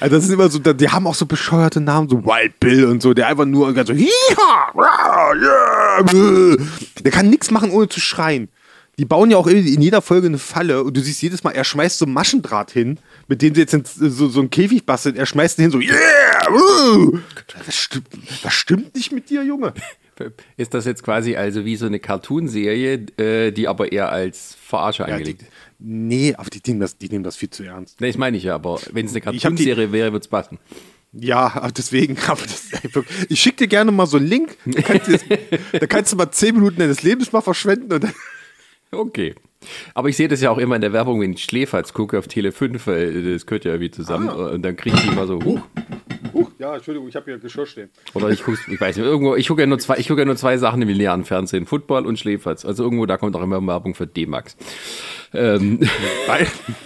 also 0.00 0.16
das 0.16 0.24
ist 0.24 0.30
immer 0.30 0.48
so, 0.48 0.58
die 0.58 0.88
haben 0.88 1.06
auch 1.06 1.14
so 1.14 1.26
bescheuerte 1.26 1.80
Namen, 1.80 2.08
so 2.08 2.24
Wild 2.24 2.58
Bill 2.60 2.84
und 2.86 3.02
so, 3.02 3.14
der 3.14 3.28
einfach 3.28 3.46
nur 3.46 3.68
so, 6.10 6.56
der 7.02 7.12
kann 7.12 7.30
nichts 7.30 7.50
machen, 7.50 7.70
ohne 7.70 7.88
zu 7.88 8.00
schreien. 8.00 8.48
Die 8.98 9.04
bauen 9.04 9.30
ja 9.30 9.38
auch 9.38 9.48
in 9.48 9.82
jeder 9.82 10.02
Folge 10.02 10.28
eine 10.28 10.38
Falle 10.38 10.84
und 10.84 10.96
du 10.96 11.00
siehst 11.00 11.20
jedes 11.20 11.42
Mal, 11.42 11.50
er 11.50 11.64
schmeißt 11.64 11.98
so 11.98 12.06
Maschendraht 12.06 12.70
hin, 12.70 12.98
mit 13.28 13.42
dem 13.42 13.54
sie 13.54 13.62
jetzt 13.62 13.94
so, 13.96 14.28
so 14.28 14.40
einen 14.40 14.50
Käfig 14.50 14.84
basteln. 14.84 15.16
Er 15.16 15.26
schmeißt 15.26 15.58
den 15.58 15.64
hin 15.64 15.70
so, 15.70 15.80
yeah! 15.80 16.50
Uh! 16.50 17.18
Das, 17.66 17.76
stimmt, 17.76 18.08
das 18.42 18.52
stimmt 18.52 18.94
nicht 18.94 19.12
mit 19.12 19.30
dir, 19.30 19.42
Junge. 19.42 19.74
Ist 20.56 20.74
das 20.74 20.84
jetzt 20.84 21.02
quasi 21.02 21.34
also 21.34 21.64
wie 21.64 21.76
so 21.76 21.86
eine 21.86 21.98
Cartoonserie, 21.98 23.06
äh, 23.18 23.50
die 23.50 23.66
aber 23.66 23.90
eher 23.90 24.10
als 24.10 24.56
Verarsche 24.64 25.02
ja, 25.02 25.08
angelegt 25.08 25.42
ist? 25.42 25.50
Nee, 25.80 26.34
aber 26.36 26.50
die 26.50 26.60
nehmen, 26.66 26.80
das, 26.80 26.96
die 26.98 27.08
nehmen 27.08 27.24
das 27.24 27.36
viel 27.36 27.50
zu 27.50 27.64
ernst. 27.64 28.00
Nee, 28.00 28.10
ich 28.10 28.18
meine 28.18 28.36
ich 28.36 28.44
ja, 28.44 28.54
aber 28.54 28.80
wenn 28.92 29.06
es 29.06 29.12
eine 29.12 29.22
Cartoonserie 29.22 29.90
wäre, 29.90 30.12
würde 30.12 30.22
es 30.22 30.28
passen. 30.28 30.58
Ja, 31.12 31.68
deswegen, 31.76 32.16
aber 32.26 32.42
das, 32.42 32.70
ich 33.28 33.40
schicke 33.40 33.56
dir 33.64 33.68
gerne 33.68 33.92
mal 33.92 34.06
so 34.06 34.16
einen 34.16 34.26
Link, 34.26 34.56
da 34.66 34.82
kannst, 34.82 35.08
du, 35.08 35.18
da 35.78 35.86
kannst 35.86 36.12
du 36.12 36.16
mal 36.16 36.30
zehn 36.30 36.54
Minuten 36.54 36.78
deines 36.78 37.02
Lebens 37.02 37.32
mal 37.32 37.40
verschwenden 37.40 37.92
und 37.92 38.04
dann 38.04 38.14
Okay. 38.94 39.34
Aber 39.94 40.08
ich 40.08 40.16
sehe 40.16 40.28
das 40.28 40.40
ja 40.40 40.50
auch 40.50 40.58
immer 40.58 40.74
in 40.76 40.80
der 40.80 40.92
Werbung, 40.92 41.20
wenn 41.20 41.32
ich 41.32 41.44
Schläferz 41.44 41.92
gucke 41.92 42.18
auf 42.18 42.28
Tele 42.28 42.52
5, 42.52 42.86
weil 42.86 43.32
das 43.32 43.46
gehört 43.46 43.64
ja 43.64 43.72
irgendwie 43.72 43.90
zusammen. 43.90 44.28
Ah. 44.28 44.50
Und 44.50 44.62
dann 44.62 44.76
kriege 44.76 44.96
ich 44.96 45.06
immer 45.10 45.26
so, 45.26 45.42
huch. 45.42 45.60
Huch, 46.32 46.50
ja, 46.58 46.74
Entschuldigung, 46.74 47.08
ich 47.08 47.14
habe 47.14 47.26
hier 47.26 47.38
Geschirr 47.38 47.66
stehen. 47.66 47.90
Oder 48.14 48.30
ich 48.30 48.42
gucke, 48.42 48.58
ich 48.68 48.80
weiß 48.80 48.96
nicht, 48.96 49.04
irgendwo, 49.04 49.36
ich 49.36 49.46
gucke 49.46 49.62
ja 49.62 49.66
nur 49.66 49.78
zwei, 49.78 49.98
ich 49.98 50.08
gucke 50.08 50.20
ja 50.20 50.24
nur 50.24 50.36
zwei 50.36 50.56
Sachen 50.56 50.82
im 50.82 50.88
linearen 50.88 51.24
Fernsehen, 51.24 51.66
Football 51.66 52.06
und 52.06 52.18
Schläferz. 52.18 52.64
Also 52.64 52.82
irgendwo, 52.82 53.06
da 53.06 53.16
kommt 53.16 53.36
auch 53.36 53.42
immer 53.42 53.64
Werbung 53.64 53.94
für 53.94 54.06
D-Max. 54.06 54.56
Ähm. 55.32 55.80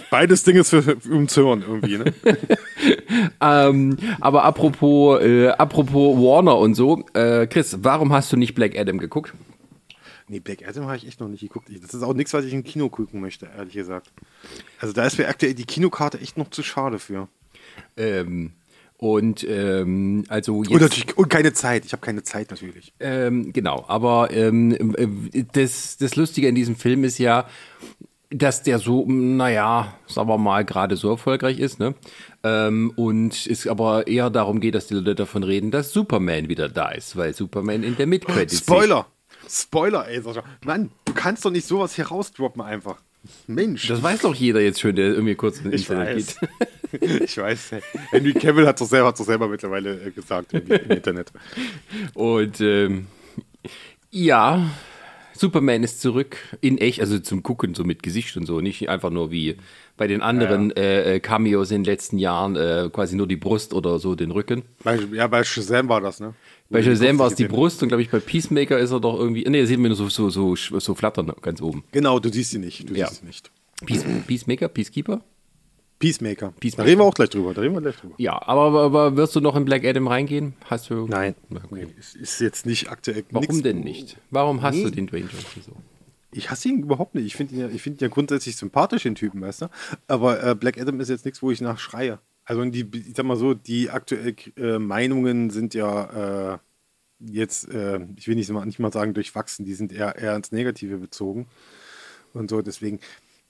beides 0.09 0.43
Dinge 0.43 0.63
für, 0.63 0.97
um 1.09 1.27
zu 1.27 1.45
hören 1.45 1.63
irgendwie, 1.67 1.97
ne? 1.97 2.13
ähm, 3.41 3.97
aber 4.19 4.43
apropos, 4.43 5.21
äh, 5.21 5.49
apropos 5.49 6.17
Warner 6.17 6.57
und 6.57 6.75
so, 6.75 7.05
äh, 7.13 7.47
Chris, 7.47 7.77
warum 7.81 8.11
hast 8.13 8.31
du 8.31 8.37
nicht 8.37 8.55
Black 8.55 8.77
Adam 8.77 8.97
geguckt? 8.97 9.33
Nee, 10.29 10.39
Black 10.39 10.67
Adam 10.67 10.85
habe 10.85 10.97
ich 10.97 11.07
echt 11.07 11.19
noch 11.19 11.27
nicht 11.27 11.41
geguckt. 11.41 11.69
Das 11.81 11.93
ist 11.93 12.03
auch 12.03 12.13
nichts, 12.13 12.33
was 12.33 12.45
ich 12.45 12.53
im 12.53 12.63
Kino 12.63 12.87
gucken 12.89 13.19
möchte, 13.19 13.49
ehrlich 13.57 13.73
gesagt. 13.73 14.11
Also 14.79 14.93
da 14.93 15.05
ist 15.05 15.17
mir 15.17 15.27
aktuell 15.27 15.53
die 15.55 15.65
Kinokarte 15.65 16.19
echt 16.19 16.37
noch 16.37 16.49
zu 16.49 16.63
schade 16.63 16.99
für. 16.99 17.27
Ähm, 17.97 18.53
Und 18.97 19.43
ähm, 19.49 20.25
also 20.27 20.61
jetzt, 20.63 20.71
Und, 20.71 20.81
natürlich, 20.81 21.17
und 21.17 21.29
keine 21.29 21.53
Zeit. 21.53 21.85
Ich 21.85 21.93
habe 21.93 22.05
keine 22.05 22.21
Zeit 22.23 22.51
natürlich. 22.51 22.93
ähm, 22.99 23.53
genau, 23.53 23.85
aber 23.87 24.29
ähm, 24.31 24.93
äh, 25.33 25.43
das, 25.53 25.97
das 25.97 26.15
Lustige 26.15 26.47
in 26.47 26.55
diesem 26.55 26.75
Film 26.75 27.03
ist 27.03 27.17
ja, 27.17 27.47
dass 28.29 28.61
der 28.61 28.77
so, 28.77 29.05
naja, 29.07 29.95
sagen 30.05 30.27
wir 30.29 30.37
mal, 30.37 30.63
gerade 30.63 30.95
so 30.97 31.09
erfolgreich 31.09 31.59
ist, 31.59 31.79
ne? 31.79 31.95
Ähm, 32.43 32.91
und 32.95 33.47
es 33.47 33.65
aber 33.65 34.05
eher 34.05 34.29
darum 34.29 34.59
geht, 34.59 34.75
dass 34.75 34.85
die 34.87 34.93
Leute 34.93 35.15
davon 35.15 35.43
reden, 35.43 35.71
dass 35.71 35.91
Superman 35.91 36.49
wieder 36.49 36.69
da 36.69 36.91
ist, 36.91 37.15
weil 37.15 37.33
Superman 37.33 37.81
in 37.83 37.95
der 37.95 38.05
Midcredits 38.05 38.59
Spoiler! 38.59 39.07
Spoiler, 39.49 40.07
ey, 40.07 40.21
Sascha. 40.21 40.43
Mann, 40.65 40.91
du 41.05 41.13
kannst 41.13 41.43
doch 41.45 41.51
nicht 41.51 41.65
sowas 41.67 41.95
hier 41.95 42.07
rausdroppen 42.07 42.61
einfach. 42.61 42.97
Mensch. 43.47 43.87
Das 43.87 44.01
weiß 44.01 44.21
doch 44.21 44.35
jeder 44.35 44.61
jetzt 44.61 44.79
schon, 44.79 44.95
der 44.95 45.07
irgendwie 45.07 45.35
kurz 45.35 45.59
ins 45.59 45.73
Ich 45.73 45.89
Internet 45.89 46.15
weiß. 46.15 46.39
geht. 46.91 47.21
ich 47.21 47.37
weiß. 47.37 47.71
Henry 48.11 48.33
Cavill 48.33 48.65
hat 48.67 48.79
doch 48.79 48.85
selber, 48.85 49.11
doch 49.11 49.25
selber 49.25 49.47
mittlerweile 49.49 50.01
äh, 50.01 50.11
gesagt 50.11 50.53
im, 50.53 50.65
im 50.67 50.91
Internet. 50.91 51.31
Und 52.13 52.61
ähm, 52.61 53.07
ja, 54.11 54.69
Superman 55.33 55.83
ist 55.83 56.01
zurück 56.01 56.37
in 56.61 56.77
echt, 56.77 57.01
also 57.01 57.19
zum 57.19 57.43
Gucken, 57.43 57.73
so 57.75 57.83
mit 57.83 58.03
Gesicht 58.03 58.37
und 58.37 58.45
so, 58.45 58.61
nicht 58.61 58.87
einfach 58.89 59.09
nur 59.09 59.31
wie 59.31 59.57
bei 59.97 60.07
den 60.07 60.21
anderen 60.21 60.71
Äh, 60.71 61.15
äh, 61.15 61.19
Cameos 61.19 61.71
in 61.71 61.83
den 61.83 61.91
letzten 61.91 62.17
Jahren, 62.17 62.55
äh, 62.55 62.89
quasi 62.91 63.15
nur 63.17 63.27
die 63.27 63.35
Brust 63.35 63.73
oder 63.73 63.99
so 63.99 64.15
den 64.15 64.31
Rücken. 64.31 64.63
Ja, 65.11 65.27
bei 65.27 65.43
Shazam 65.43 65.89
war 65.89 65.99
das, 65.99 66.21
ne? 66.21 66.33
Bei 66.69 66.83
Shazam 66.83 67.17
war 67.17 67.27
es 67.27 67.35
die. 67.35 67.45
Brust 67.47 67.81
und 67.81 67.87
glaube 67.89 68.03
ich 68.03 68.09
bei 68.11 68.19
Peacemaker 68.19 68.77
ist 68.77 68.91
er 68.91 68.99
doch 68.99 69.17
irgendwie, 69.19 69.43
nee, 69.47 69.65
sieht 69.65 69.79
man 69.79 69.89
nur 69.89 69.95
so, 69.95 70.07
so, 70.09 70.29
so, 70.29 70.55
so 70.55 70.95
flattern 70.95 71.31
ganz 71.41 71.61
oben. 71.61 71.83
Genau, 71.91 72.19
du 72.19 72.29
siehst 72.31 72.51
sie 72.51 72.59
nicht. 72.59 72.87
Du 72.89 72.93
Ja. 72.93 73.07
siehst 73.07 73.21
sie 73.21 73.27
nicht. 73.27 73.51
Peace, 73.85 74.03
Peacemaker, 74.27 74.67
Peacekeeper? 74.67 75.21
Peacemaker. 75.99 76.53
Peacemaker. 76.59 76.83
Da 76.83 76.89
reden 76.89 77.01
wir 77.01 77.05
auch 77.05 77.13
gleich 77.13 77.29
drüber. 77.29 77.53
Da 77.53 77.61
reden 77.61 77.73
wir 77.73 77.81
gleich 77.81 77.95
drüber. 77.97 78.15
Ja, 78.17 78.41
aber, 78.47 78.81
aber 78.81 79.17
wirst 79.17 79.35
du 79.35 79.41
noch 79.41 79.55
in 79.55 79.65
Black 79.65 79.83
Adam 79.85 80.07
reingehen? 80.07 80.53
Hast 80.65 80.89
du? 80.89 81.07
Nein. 81.07 81.35
Okay. 81.53 81.87
Nee, 81.87 81.87
ist 82.21 82.39
jetzt 82.39 82.65
nicht 82.65 82.89
aktuell. 82.89 83.23
Warum 83.31 83.47
nix- 83.47 83.61
denn 83.63 83.79
nicht? 83.81 84.17
Warum 84.31 84.61
hast 84.61 84.75
Nee. 84.75 84.83
du 84.83 84.91
den 84.91 85.07
Dwayne 85.07 85.27
Johnson 85.31 85.63
so? 85.65 85.71
Ich 86.31 86.51
hasse 86.51 86.69
ihn 86.69 86.83
überhaupt 86.83 87.15
nicht. 87.15 87.25
Ich 87.25 87.35
finde 87.35 87.55
ihn, 87.55 87.61
ja, 87.61 87.67
ich 87.69 87.81
find 87.81 87.99
ihn 87.99 88.03
ja 88.05 88.07
grundsätzlich 88.07 88.55
sympathisch, 88.55 89.03
den 89.03 89.15
Typen, 89.15 89.41
weißt 89.41 89.63
du? 89.63 89.67
Aber 90.07 90.41
äh, 90.43 90.55
Black 90.55 90.79
Adam 90.79 90.99
ist 90.99 91.09
jetzt 91.09 91.25
nichts, 91.25 91.41
wo 91.41 91.49
ich 91.51 91.59
nachschreie. 91.59 92.19
Also 92.49 92.65
die, 92.65 92.89
ich 92.91 93.15
sag 93.15 93.27
mal 93.27 93.37
so, 93.37 93.53
die 93.53 93.91
aktuellen 93.91 94.35
äh, 94.57 94.79
Meinungen 94.79 95.51
sind 95.51 95.75
ja 95.75 96.55
äh, 96.55 96.57
jetzt, 97.19 97.69
äh, 97.69 97.99
ich 98.15 98.27
will 98.27 98.33
nicht 98.33 98.49
mal, 98.49 98.65
nicht 98.65 98.79
mal 98.79 98.91
sagen 98.91 99.13
durchwachsen, 99.13 99.65
die 99.65 99.75
sind 99.75 99.93
eher, 99.93 100.15
eher 100.15 100.35
ins 100.35 100.51
Negative 100.51 100.97
bezogen. 100.97 101.45
Und 102.33 102.49
so, 102.49 102.63
deswegen, 102.63 103.01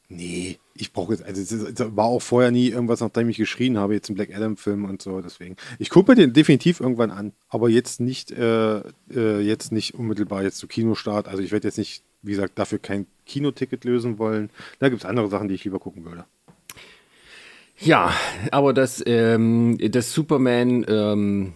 nee, 0.10 0.60
ich 0.74 0.92
brauche 0.92 1.14
jetzt, 1.14 1.24
also 1.24 1.66
es 1.66 1.80
war 1.96 2.08
auch 2.08 2.22
vorher 2.22 2.52
nie 2.52 2.68
irgendwas, 2.68 3.00
nachdem 3.00 3.30
ich 3.30 3.38
geschrien 3.38 3.78
habe, 3.78 3.94
jetzt 3.94 4.10
im 4.10 4.16
Black 4.16 4.36
Adam-Film 4.36 4.84
und 4.84 5.02
so, 5.02 5.22
deswegen. 5.22 5.56
Ich 5.78 5.90
gucke 5.90 6.12
mir 6.12 6.16
den 6.16 6.34
definitiv 6.34 6.82
irgendwann 6.82 7.12
an, 7.12 7.32
aber 7.48 7.70
jetzt 7.70 8.02
nicht, 8.02 8.32
äh, 8.32 8.80
äh, 9.16 9.40
jetzt 9.40 9.72
nicht 9.72 9.94
unmittelbar 9.94 10.44
jetzt 10.44 10.58
zu 10.58 10.68
Kinostart. 10.68 11.30
Also 11.30 11.42
ich 11.42 11.54
werde 11.54 11.70
jetzt 11.70 11.78
nicht, 11.78 12.04
wie 12.22 12.32
gesagt, 12.32 12.60
dafür 12.60 12.80
kein 12.80 13.08
Kinoticket 13.26 13.86
lösen 13.86 14.18
wollen. 14.20 14.50
Da 14.80 14.90
gibt 14.90 15.04
es 15.04 15.10
andere 15.10 15.30
Sachen, 15.30 15.48
die 15.48 15.56
ich 15.56 15.64
lieber 15.64 15.80
gucken 15.80 16.04
würde. 16.04 16.26
Ja, 17.82 18.14
aber 18.52 18.74
das, 18.74 19.04
ähm, 19.06 19.78
das 19.92 20.14
Superman, 20.14 20.86
ähm, 20.88 21.54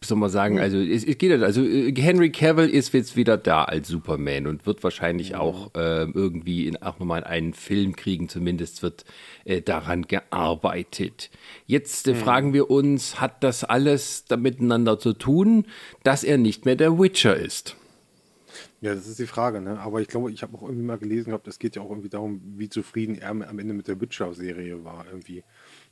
soll 0.00 0.18
man 0.18 0.30
sagen, 0.30 0.60
also 0.60 0.78
es, 0.78 1.04
es 1.04 1.18
geht 1.18 1.32
halt, 1.32 1.42
also 1.42 1.62
äh, 1.62 1.92
Henry 1.96 2.30
Cavill 2.30 2.68
ist 2.68 2.92
jetzt 2.92 3.16
wieder 3.16 3.36
da 3.36 3.64
als 3.64 3.88
Superman 3.88 4.46
und 4.46 4.66
wird 4.66 4.84
wahrscheinlich 4.84 5.34
auch 5.34 5.70
ähm, 5.74 6.12
irgendwie 6.14 6.68
in, 6.68 6.80
auch 6.82 6.98
nochmal 6.98 7.24
einen 7.24 7.54
Film 7.54 7.96
kriegen, 7.96 8.28
zumindest 8.28 8.82
wird 8.82 9.04
äh, 9.44 9.60
daran 9.60 10.02
gearbeitet. 10.02 11.30
Jetzt 11.66 12.08
äh, 12.08 12.14
fragen 12.14 12.52
wir 12.52 12.70
uns, 12.70 13.20
hat 13.20 13.42
das 13.42 13.64
alles 13.64 14.26
da 14.26 14.36
miteinander 14.36 14.98
zu 14.98 15.14
tun, 15.14 15.66
dass 16.02 16.24
er 16.24 16.38
nicht 16.38 16.64
mehr 16.64 16.76
der 16.76 16.98
Witcher 16.98 17.36
ist? 17.36 17.76
Ja, 18.80 18.94
das 18.94 19.06
ist 19.06 19.18
die 19.18 19.26
Frage, 19.26 19.60
ne? 19.60 19.78
Aber 19.80 20.00
ich 20.00 20.08
glaube, 20.08 20.30
ich 20.30 20.42
habe 20.42 20.56
auch 20.56 20.62
irgendwie 20.62 20.82
mal 20.82 20.98
gelesen 20.98 21.30
gehabt, 21.30 21.48
es 21.48 21.58
geht 21.58 21.76
ja 21.76 21.82
auch 21.82 21.90
irgendwie 21.90 22.10
darum, 22.10 22.40
wie 22.56 22.68
zufrieden 22.68 23.16
er 23.16 23.30
am 23.30 23.58
Ende 23.58 23.72
mit 23.72 23.88
der 23.88 24.00
Witcher-Serie 24.00 24.84
war, 24.84 25.06
irgendwie. 25.06 25.42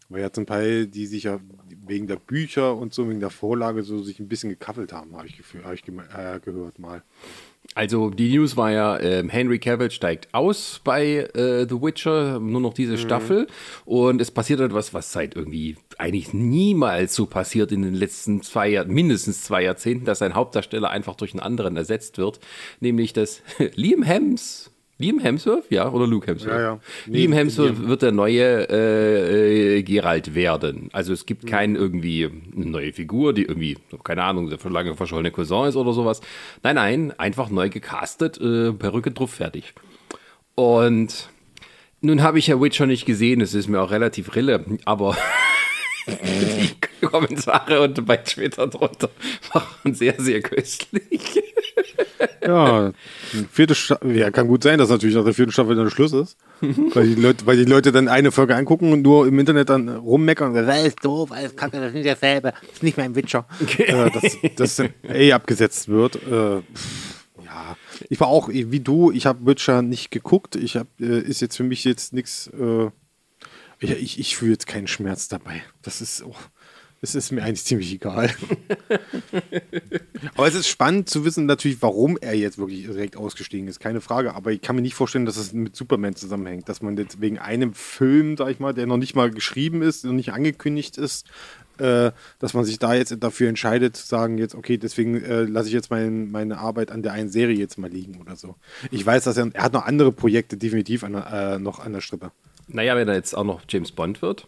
Weil 0.08 0.20
ja 0.20 0.32
zum 0.32 0.44
Teil, 0.44 0.86
die 0.86 1.06
sich 1.06 1.24
ja 1.24 1.40
wegen 1.86 2.06
der 2.06 2.16
Bücher 2.16 2.76
und 2.76 2.92
so, 2.92 3.08
wegen 3.08 3.20
der 3.20 3.30
Vorlage 3.30 3.82
so 3.82 4.02
sich 4.02 4.20
ein 4.20 4.28
bisschen 4.28 4.50
gekaffelt 4.50 4.92
haben, 4.92 5.16
habe 5.16 5.26
ich, 5.26 5.38
gefühl, 5.38 5.64
hab 5.64 5.72
ich 5.72 5.88
äh, 5.88 6.40
gehört 6.40 6.78
mal. 6.78 7.02
Also 7.74 8.10
die 8.10 8.36
News 8.36 8.56
war 8.56 8.70
ja, 8.70 9.00
ähm, 9.00 9.30
Henry 9.30 9.58
Cavill 9.58 9.90
steigt 9.90 10.28
aus 10.34 10.80
bei 10.84 11.28
äh, 11.34 11.66
The 11.66 11.80
Witcher, 11.80 12.38
nur 12.38 12.60
noch 12.60 12.74
diese 12.74 12.98
Staffel. 12.98 13.46
Und 13.86 14.20
es 14.20 14.30
passiert 14.30 14.60
etwas, 14.60 14.92
was 14.92 15.12
seit 15.12 15.36
irgendwie 15.36 15.76
eigentlich 15.96 16.34
niemals 16.34 17.14
so 17.14 17.24
passiert 17.24 17.72
in 17.72 17.82
den 17.82 17.94
letzten 17.94 18.42
zwei 18.42 18.68
Jahren, 18.68 18.90
mindestens 18.90 19.42
zwei 19.44 19.62
Jahrzehnten, 19.62 20.04
dass 20.04 20.20
ein 20.20 20.34
Hauptdarsteller 20.34 20.90
einfach 20.90 21.14
durch 21.14 21.32
einen 21.32 21.40
anderen 21.40 21.76
ersetzt 21.76 22.18
wird. 22.18 22.40
Nämlich 22.80 23.14
dass 23.14 23.42
Liam 23.74 24.02
Hems. 24.02 24.71
Liam 24.98 25.18
Hemsworth, 25.18 25.64
ja, 25.70 25.90
oder 25.90 26.06
Luke 26.06 26.26
Hemsworth? 26.26 26.52
Ja, 26.52 26.60
ja. 26.60 26.80
Nee, 27.06 27.18
Liam 27.18 27.32
Hemsworth 27.32 27.78
Liam. 27.78 27.88
wird 27.88 28.02
der 28.02 28.12
neue 28.12 28.68
äh, 28.70 29.78
äh, 29.78 29.82
Geralt 29.82 30.34
werden. 30.34 30.90
Also 30.92 31.12
es 31.12 31.26
gibt 31.26 31.46
keinen 31.46 31.74
irgendwie 31.76 32.24
eine 32.54 32.66
neue 32.66 32.92
Figur, 32.92 33.32
die 33.32 33.42
irgendwie, 33.42 33.78
keine 34.04 34.22
Ahnung, 34.22 34.48
der 34.48 34.58
schon 34.58 34.72
lange 34.72 34.94
verschollene 34.94 35.30
Cousin 35.32 35.66
ist 35.68 35.76
oder 35.76 35.92
sowas. 35.92 36.20
Nein, 36.62 36.76
nein, 36.76 37.12
einfach 37.18 37.50
neu 37.50 37.68
gecastet, 37.68 38.38
äh, 38.40 38.72
Perücke 38.72 39.10
drauf, 39.10 39.32
fertig. 39.32 39.74
Und 40.54 41.30
nun 42.00 42.22
habe 42.22 42.38
ich 42.38 42.48
ja 42.48 42.60
Witcher 42.60 42.86
nicht 42.86 43.06
gesehen, 43.06 43.40
es 43.40 43.54
ist 43.54 43.68
mir 43.68 43.80
auch 43.80 43.90
relativ 43.90 44.36
rille, 44.36 44.64
aber 44.84 45.16
die 46.06 47.06
Kommentare 47.06 47.80
und 47.80 48.04
bei 48.06 48.18
Twitter 48.18 48.66
drunter 48.66 49.10
waren 49.52 49.94
sehr, 49.94 50.20
sehr 50.20 50.42
köstlich. 50.42 51.42
Ja, 52.46 52.92
vierte 53.50 53.74
Staffel, 53.74 54.16
ja, 54.16 54.30
kann 54.30 54.48
gut 54.48 54.62
sein, 54.62 54.78
dass 54.78 54.88
natürlich 54.90 55.14
nach 55.14 55.24
der 55.24 55.34
vierten 55.34 55.52
Staffel 55.52 55.76
dann 55.76 55.90
Schluss 55.90 56.12
ist. 56.12 56.36
weil, 56.60 57.06
die 57.06 57.20
Leute, 57.20 57.46
weil 57.46 57.56
die 57.56 57.64
Leute 57.64 57.92
dann 57.92 58.08
eine 58.08 58.32
Folge 58.32 58.56
angucken 58.56 58.92
und 58.92 59.02
nur 59.02 59.26
im 59.26 59.38
Internet 59.38 59.68
dann 59.68 59.88
rummeckern 59.88 60.48
und 60.48 60.54
sagen, 60.54 60.66
das 60.66 60.86
ist 60.86 61.04
doof, 61.04 61.32
alles 61.32 61.56
kacke, 61.56 61.78
das 61.78 61.88
ist 61.88 61.94
nicht 61.94 62.08
dasselbe, 62.08 62.52
das 62.52 62.72
ist 62.72 62.82
nicht 62.82 62.96
mein 62.96 63.14
Witcher. 63.14 63.46
äh, 63.78 64.10
dass, 64.10 64.36
dass 64.56 64.76
dann 64.76 64.90
eh 65.08 65.32
abgesetzt 65.32 65.88
wird. 65.88 66.16
Äh, 66.26 66.56
ja, 67.44 67.76
ich 68.08 68.20
war 68.20 68.28
auch 68.28 68.48
wie 68.48 68.80
du, 68.80 69.10
ich 69.10 69.26
habe 69.26 69.46
Witcher 69.46 69.82
nicht 69.82 70.10
geguckt. 70.10 70.56
Ich 70.56 70.76
habe, 70.76 70.88
äh, 71.00 71.20
ist 71.20 71.40
jetzt 71.40 71.56
für 71.56 71.64
mich 71.64 71.84
jetzt 71.84 72.12
nichts, 72.12 72.48
äh, 72.48 72.90
ich, 73.80 73.90
ich, 73.90 74.18
ich 74.20 74.36
fühle 74.36 74.52
jetzt 74.52 74.66
keinen 74.66 74.86
Schmerz 74.86 75.28
dabei. 75.28 75.62
Das 75.82 76.00
ist, 76.00 76.22
oh, 76.24 76.34
es 77.02 77.16
ist 77.16 77.32
mir 77.32 77.42
eigentlich 77.42 77.64
ziemlich 77.64 77.92
egal. 77.92 78.30
Aber 80.36 80.46
es 80.46 80.54
ist 80.54 80.68
spannend 80.68 81.10
zu 81.10 81.24
wissen 81.24 81.46
natürlich, 81.46 81.82
warum 81.82 82.16
er 82.16 82.34
jetzt 82.34 82.58
wirklich 82.58 82.86
direkt 82.86 83.16
ausgestiegen 83.16 83.66
ist, 83.66 83.80
keine 83.80 84.00
Frage. 84.00 84.34
Aber 84.34 84.52
ich 84.52 84.62
kann 84.62 84.76
mir 84.76 84.82
nicht 84.82 84.94
vorstellen, 84.94 85.26
dass 85.26 85.36
es 85.36 85.52
mit 85.52 85.74
Superman 85.74 86.14
zusammenhängt, 86.14 86.68
dass 86.68 86.80
man 86.80 86.96
jetzt 86.96 87.20
wegen 87.20 87.40
einem 87.40 87.74
Film, 87.74 88.36
sag 88.36 88.50
ich 88.50 88.60
mal, 88.60 88.72
der 88.72 88.86
noch 88.86 88.98
nicht 88.98 89.16
mal 89.16 89.32
geschrieben 89.32 89.82
ist, 89.82 90.04
noch 90.04 90.12
nicht 90.12 90.32
angekündigt 90.32 90.96
ist, 90.96 91.26
äh, 91.78 92.12
dass 92.38 92.54
man 92.54 92.64
sich 92.64 92.78
da 92.78 92.94
jetzt 92.94 93.16
dafür 93.18 93.48
entscheidet, 93.48 93.96
zu 93.96 94.06
sagen 94.06 94.38
jetzt, 94.38 94.54
okay, 94.54 94.78
deswegen 94.78 95.20
äh, 95.24 95.42
lasse 95.42 95.66
ich 95.66 95.74
jetzt 95.74 95.90
mein, 95.90 96.30
meine 96.30 96.58
Arbeit 96.58 96.92
an 96.92 97.02
der 97.02 97.14
einen 97.14 97.30
Serie 97.30 97.56
jetzt 97.56 97.78
mal 97.78 97.90
liegen 97.90 98.20
oder 98.20 98.36
so. 98.36 98.54
Ich 98.92 99.04
weiß, 99.04 99.24
dass 99.24 99.36
er, 99.36 99.50
er 99.52 99.64
hat 99.64 99.72
noch 99.72 99.86
andere 99.86 100.12
Projekte 100.12 100.56
definitiv 100.56 101.02
an, 101.02 101.14
äh, 101.14 101.58
noch 101.58 101.80
an 101.80 101.94
der 101.94 102.00
Strippe. 102.00 102.30
Naja, 102.68 102.94
wenn 102.94 103.08
er 103.08 103.14
jetzt 103.14 103.36
auch 103.36 103.44
noch 103.44 103.62
James 103.68 103.90
Bond 103.90 104.22
wird, 104.22 104.46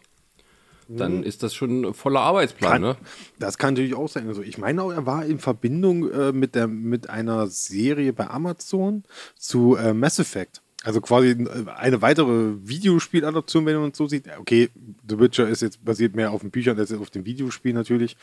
dann 0.88 1.22
ist 1.22 1.42
das 1.42 1.54
schon 1.54 1.84
ein 1.84 1.94
voller 1.94 2.20
Arbeitsplan, 2.20 2.72
Kann, 2.72 2.82
ne? 2.82 2.96
Das 3.38 3.58
kann 3.58 3.74
natürlich 3.74 3.94
auch 3.94 4.08
sein. 4.08 4.28
Also 4.28 4.42
ich 4.42 4.58
meine 4.58 4.82
auch, 4.82 4.92
er 4.92 5.06
war 5.06 5.24
in 5.24 5.38
Verbindung 5.38 6.10
äh, 6.10 6.32
mit, 6.32 6.54
der, 6.54 6.66
mit 6.66 7.10
einer 7.10 7.46
Serie 7.46 8.12
bei 8.12 8.28
Amazon 8.28 9.04
zu 9.36 9.76
äh, 9.76 9.92
Mass 9.94 10.18
Effect. 10.18 10.60
Also 10.84 11.00
quasi 11.00 11.30
äh, 11.30 11.70
eine 11.76 12.02
weitere 12.02 12.54
Videospieladaption, 12.62 13.64
wenn 13.64 13.76
man 13.76 13.90
es 13.90 13.96
so 13.96 14.06
sieht. 14.06 14.26
Okay, 14.38 14.68
The 15.08 15.18
Witcher 15.18 15.48
ist 15.48 15.62
jetzt 15.62 15.82
basiert 15.84 16.14
mehr 16.14 16.30
auf 16.30 16.42
den 16.42 16.50
Büchern 16.50 16.78
als 16.78 16.92
auf 16.92 17.10
dem 17.10 17.24
Videospiel 17.24 17.72
natürlich. 17.72 18.16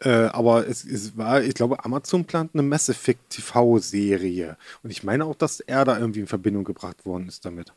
Äh, 0.00 0.10
aber 0.10 0.68
es, 0.68 0.84
es 0.84 1.16
war, 1.16 1.42
ich 1.42 1.54
glaube, 1.54 1.84
Amazon 1.84 2.26
plant 2.26 2.50
eine 2.52 2.62
Mass 2.62 2.90
Effect 2.90 3.30
TV-Serie. 3.30 4.58
Und 4.82 4.90
ich 4.90 5.02
meine 5.02 5.24
auch, 5.24 5.34
dass 5.34 5.60
er 5.60 5.86
da 5.86 5.98
irgendwie 5.98 6.20
in 6.20 6.26
Verbindung 6.26 6.64
gebracht 6.64 7.06
worden 7.06 7.26
ist 7.26 7.46
damit. 7.46 7.72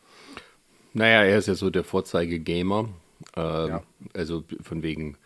Naja, 0.94 1.24
er 1.24 1.38
ist 1.38 1.48
ja 1.48 1.56
so 1.56 1.70
der 1.70 1.86
Vorzeige-Gamer. 1.86 2.90
Ähm, 3.36 3.68
Ja. 3.70 3.84
Also 4.14 4.44
von 4.62 4.84
wegen, 4.84 5.18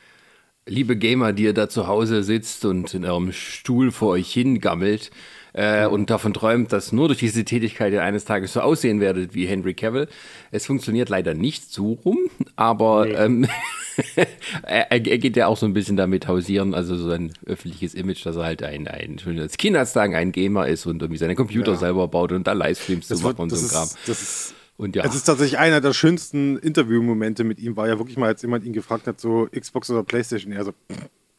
liebe 0.65 0.95
Gamer, 0.95 1.34
die 1.34 1.43
ihr 1.43 1.54
da 1.54 1.69
zu 1.69 1.88
Hause 1.88 2.23
sitzt 2.23 2.65
und 2.65 2.93
in 2.93 3.06
eurem 3.06 3.32
Stuhl 3.32 3.91
vor 3.91 4.10
euch 4.10 4.32
hingammelt 4.32 5.12
äh, 5.54 5.86
und 5.88 6.10
davon 6.10 6.34
träumt, 6.34 6.71
dass 6.71 6.91
nur 6.91 7.08
durch 7.08 7.19
diese 7.19 7.43
Tätigkeit 7.43 7.91
ihr 7.93 8.04
eines 8.04 8.25
Tages 8.25 8.54
so 8.54 8.62
aussehen 8.62 8.99
werdet 9.01 9.34
wie 9.34 9.45
Henry 9.47 9.73
Cavill. 9.73 10.08
Es 10.51 10.65
funktioniert 10.65 11.10
leider 11.10 11.34
nicht 11.34 11.71
so 11.73 11.93
rum, 12.06 12.17
aber 12.56 13.10
ähm, 13.10 13.47
er, 14.63 14.91
er 14.91 14.99
geht 14.99 15.36
ja 15.36 15.47
auch 15.47 15.58
so 15.58 15.65
ein 15.65 15.73
bisschen 15.73 15.97
damit 15.97 16.27
hausieren, 16.27 16.73
also 16.73 16.95
so 16.95 17.10
ein 17.12 17.34
öffentliches 17.45 17.93
Image, 17.93 18.25
dass 18.25 18.36
er 18.38 18.43
halt 18.43 18.63
ein, 18.63 18.88
ein 18.88 19.19
schon 19.19 19.38
als 19.39 19.58
Kindheitstagen 19.58 20.15
ein 20.15 20.32
Gamer 20.32 20.67
ist 20.67 20.86
und 20.86 21.01
irgendwie 21.01 21.17
seine 21.19 21.36
Computer 21.36 21.71
Ja. 21.73 21.77
selber 21.77 22.08
baut 22.08 22.32
und 22.32 22.47
da 22.47 22.54
Livestreams 22.54 23.08
zu 23.08 23.15
machen 23.15 23.25
wird, 23.25 23.39
und 23.39 23.49
so 23.49 23.65
ein 23.65 23.69
Kram. 23.69 23.89
das 24.06 24.21
ist 24.21 24.54
Und 24.82 24.96
ja. 24.96 25.06
Es 25.06 25.13
ist 25.13 25.26
tatsächlich 25.26 25.60
einer 25.60 25.80
der 25.80 25.94
schönsten 25.94 26.58
Interviewmomente 26.58 27.44
mit 27.44 27.60
ihm, 27.60 27.78
war 27.78 27.88
ja 27.88 28.00
wirklich 28.00 28.17
mal, 28.17 28.26
als 28.26 28.41
jemand 28.41 28.65
ihn 28.65 28.74
gefragt 28.74 29.06
hat, 29.06 29.22
so 29.22 29.48
Xbox 29.56 29.91
oder 29.91 30.02
Playstation, 30.02 30.52
er 30.52 30.65
so, 30.65 30.74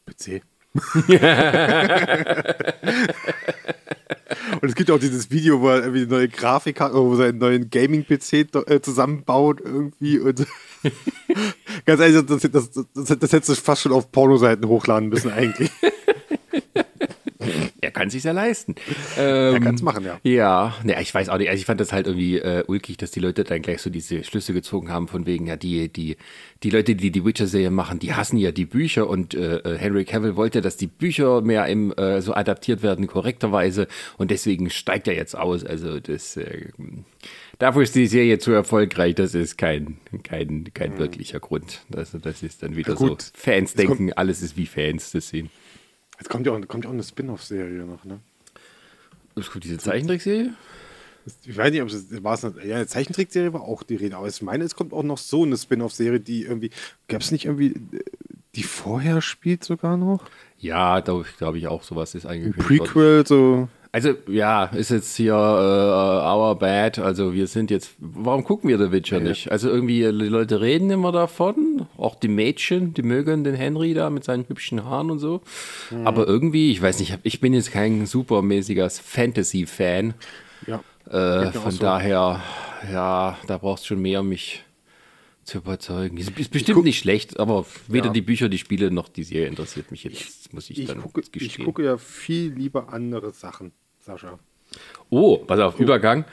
PC. 0.05 0.41
Und 4.61 4.69
es 4.69 4.75
gibt 4.75 4.89
auch 4.89 4.97
dieses 4.97 5.29
Video, 5.29 5.59
wo 5.59 5.67
er 5.67 5.81
irgendwie 5.81 6.05
neue 6.05 6.29
Grafik 6.29 6.79
hat, 6.79 6.93
wo 6.93 7.13
er 7.15 7.27
einen 7.27 7.39
neuen 7.39 7.69
Gaming-PC 7.69 8.55
äh, 8.65 8.79
zusammenbaut 8.81 9.59
irgendwie. 9.59 10.19
Und 10.19 10.47
ganz 11.85 11.99
ehrlich, 11.99 12.25
das, 12.25 12.43
das, 12.43 12.71
das, 12.71 12.87
das, 12.93 13.19
das 13.19 13.33
hättest 13.33 13.49
du 13.49 13.55
fast 13.55 13.81
schon 13.81 13.91
auf 13.91 14.09
Pornoseiten 14.09 14.69
hochladen 14.69 15.09
müssen 15.09 15.33
eigentlich. 15.33 15.69
Er 17.83 17.91
kann 17.91 18.09
sich 18.09 18.23
ja 18.23 18.31
leisten. 18.31 18.75
er 19.17 19.59
kann 19.59 19.75
es 19.75 19.81
machen, 19.81 20.05
ja. 20.05 20.19
Ja, 20.23 20.75
ne, 20.83 21.01
ich 21.01 21.13
weiß 21.13 21.29
auch 21.29 21.37
nicht. 21.37 21.49
Also 21.49 21.59
ich 21.59 21.65
fand 21.65 21.79
das 21.79 21.91
halt 21.93 22.07
irgendwie 22.07 22.37
äh, 22.39 22.63
ulkig, 22.67 22.97
dass 22.97 23.11
die 23.11 23.19
Leute 23.19 23.43
dann 23.43 23.61
gleich 23.61 23.81
so 23.81 23.89
diese 23.89 24.23
Schlüsse 24.23 24.53
gezogen 24.53 24.89
haben 24.89 25.07
von 25.07 25.25
wegen, 25.25 25.47
ja, 25.47 25.57
die, 25.57 25.89
die, 25.89 26.17
die 26.63 26.69
Leute, 26.69 26.95
die 26.95 27.11
die 27.11 27.25
Witcher-Serie 27.25 27.71
machen, 27.71 27.99
die 27.99 28.13
hassen 28.13 28.37
ja 28.37 28.51
die 28.51 28.65
Bücher 28.65 29.07
und 29.09 29.33
äh, 29.33 29.57
äh, 29.57 29.77
Henry 29.77 30.05
Cavill 30.05 30.35
wollte, 30.35 30.61
dass 30.61 30.77
die 30.77 30.87
Bücher 30.87 31.41
mehr 31.41 31.65
im, 31.67 31.91
äh, 31.93 32.21
so 32.21 32.33
adaptiert 32.33 32.81
werden, 32.83 33.07
korrekterweise 33.07 33.87
und 34.17 34.31
deswegen 34.31 34.69
steigt 34.69 35.07
er 35.07 35.15
jetzt 35.15 35.35
aus. 35.37 35.63
Also 35.65 35.99
das, 35.99 36.37
äh, 36.37 36.67
dafür 37.59 37.83
ist 37.83 37.95
die 37.95 38.07
Serie 38.07 38.39
zu 38.39 38.51
erfolgreich. 38.51 39.15
Das 39.15 39.35
ist 39.35 39.57
kein, 39.57 39.97
kein, 40.23 40.69
kein 40.73 40.97
wirklicher 40.97 41.39
Grund. 41.39 41.81
Also 41.95 42.17
das 42.19 42.43
ist 42.43 42.63
dann 42.63 42.75
wieder 42.75 42.93
Mhm. 42.93 42.97
Gut. 42.97 43.21
so, 43.23 43.31
Fans 43.33 43.73
denken, 43.73 44.13
alles 44.13 44.41
ist 44.41 44.55
wie 44.57 44.65
Fans 44.65 45.11
das 45.11 45.29
sehen. 45.29 45.49
Jetzt 46.19 46.29
kommt 46.29 46.45
ja 46.45 46.53
auch, 46.53 46.67
kommt 46.67 46.85
ja 46.85 46.89
auch 46.89 46.93
eine 46.93 47.03
Spin-off-Serie 47.03 47.83
noch, 47.85 48.03
ne? 48.05 48.19
Es 49.35 49.49
kommt 49.49 49.63
diese 49.63 49.77
Zeichentrickserie? 49.77 50.53
Ich 51.45 51.57
weiß 51.57 51.71
nicht, 51.71 51.81
ob 51.81 51.87
es 51.87 52.23
war 52.23 52.33
es. 52.33 52.43
Ja, 52.65 52.75
eine 52.75 52.87
Zeichentrickserie 52.87 53.53
war 53.53 53.61
auch 53.61 53.83
die 53.83 53.95
Rede, 53.95 54.17
aber 54.17 54.27
ich 54.27 54.41
meine, 54.41 54.63
es 54.63 54.75
kommt 54.75 54.93
auch 54.93 55.03
noch 55.03 55.17
so 55.17 55.43
eine 55.43 55.57
Spin-off-Serie, 55.57 56.19
die 56.19 56.43
irgendwie. 56.43 56.69
Gab 57.07 57.21
es 57.21 57.31
nicht 57.31 57.45
irgendwie, 57.45 57.75
die 58.55 58.63
vorher 58.63 59.21
spielt 59.21 59.63
sogar 59.63 59.97
noch? 59.97 60.25
Ja, 60.57 61.01
da 61.01 61.23
glaube 61.37 61.57
ich 61.57 61.67
auch, 61.67 61.83
sowas 61.83 62.13
ist 62.13 62.25
Ein 62.25 62.43
angekündigt 62.43 62.95
worden. 62.95 63.23
Prequel, 63.23 63.27
so. 63.27 63.69
Also, 63.95 64.15
ja, 64.27 64.65
ist 64.65 64.89
jetzt 64.89 65.15
hier 65.15 65.33
äh, 65.33 65.37
our 65.37 66.57
bad. 66.57 66.97
Also, 66.97 67.33
wir 67.35 67.45
sind 67.45 67.69
jetzt. 67.69 67.93
Warum 67.99 68.43
gucken 68.43 68.67
wir 68.67 68.79
The 68.79 68.91
Witcher 68.91 69.19
nicht? 69.19 69.51
Also, 69.51 69.69
irgendwie, 69.69 69.99
die 69.99 70.07
Leute 70.07 70.61
reden 70.61 70.89
immer 70.89 71.11
davon. 71.11 71.85
Auch 71.95 72.15
die 72.15 72.27
Mädchen, 72.27 72.95
die 72.95 73.03
mögen 73.03 73.43
den 73.43 73.53
Henry 73.53 73.93
da 73.93 74.09
mit 74.09 74.23
seinen 74.23 74.47
hübschen 74.49 74.83
Haaren 74.83 75.11
und 75.11 75.19
so. 75.19 75.41
Aber 76.05 76.27
irgendwie, 76.27 76.71
ich 76.71 76.81
weiß 76.81 76.99
nicht, 77.01 77.19
ich 77.21 77.39
bin 77.39 77.53
jetzt 77.53 77.71
kein 77.71 78.07
supermäßiger 78.07 78.89
Fantasy-Fan. 78.89 80.15
Ja. 80.65 80.83
Äh, 81.09 81.51
von 81.51 81.71
so. 81.71 81.77
daher, 81.79 82.41
ja, 82.91 83.37
da 83.45 83.57
brauchst 83.59 83.83
du 83.83 83.89
schon 83.89 84.01
mehr, 84.01 84.23
mich 84.23 84.63
zu 85.43 85.59
überzeugen. 85.59 86.17
Ist, 86.17 86.31
ist 86.39 86.49
bestimmt 86.51 86.77
guck- 86.77 86.85
nicht 86.85 86.97
schlecht, 86.99 87.39
aber 87.39 87.65
weder 87.87 88.07
Ja. 88.07 88.13
die 88.13 88.21
Bücher, 88.21 88.49
die 88.49 88.57
Spiele 88.57 88.89
noch 88.89 89.09
die 89.09 89.23
Serie 89.23 89.47
interessiert 89.47 89.91
mich 89.91 90.05
jetzt, 90.05 90.51
muss 90.53 90.69
ich, 90.69 90.79
Ich 90.79 90.87
dann 90.87 91.01
gucke, 91.01 91.21
ich 91.35 91.59
gucke 91.59 91.83
ja 91.83 91.97
viel 91.97 92.53
lieber 92.53 92.93
andere 92.93 93.33
Sachen, 93.33 93.73
Sascha. 94.05 94.37
Oh, 95.09 95.37
pass 95.37 95.59
auf, 95.59 95.79
Übergang. 95.79 96.25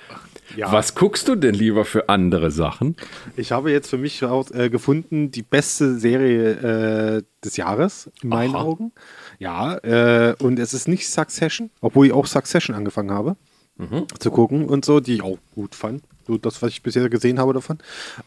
Ja. 0.57 0.73
Was 0.73 0.97
guckst 0.97 1.29
du 1.29 1.37
denn 1.37 1.55
lieber 1.55 1.85
für 1.85 2.09
andere 2.09 2.51
Sachen? 2.51 2.97
Ich 3.37 3.53
habe 3.53 3.71
jetzt 3.71 3.89
für 3.89 3.99
mich 3.99 4.21
raus, 4.25 4.51
äh, 4.51 4.69
gefunden, 4.69 5.31
die 5.31 5.43
beste 5.43 5.97
Serie 5.99 7.19
äh, 7.19 7.23
des 7.45 7.57
Jahres, 7.57 8.11
in 8.23 8.31
meinen 8.31 8.57
Aha. 8.57 8.65
Augen. 8.65 8.93
Ja, 9.39 9.77
äh, 9.79 10.35
und 10.41 10.59
es 10.59 10.75
ist 10.75 10.89
nicht 10.89 11.09
Succession, 11.09 11.71
obwohl 11.81 12.07
ich 12.07 12.13
auch 12.13 12.27
Succession 12.27 12.75
angefangen 12.75 13.13
habe 13.13 13.37
Mhm. 13.77 14.07
zu 14.19 14.31
gucken 14.31 14.67
und 14.67 14.85
so, 14.85 14.99
die 15.01 15.15
ich 15.15 15.23
auch 15.23 15.39
gut 15.55 15.75
fand. 15.77 16.03
So 16.27 16.37
das, 16.37 16.61
was 16.61 16.71
ich 16.71 16.83
bisher 16.83 17.09
gesehen 17.09 17.39
habe 17.39 17.53
davon. 17.55 17.79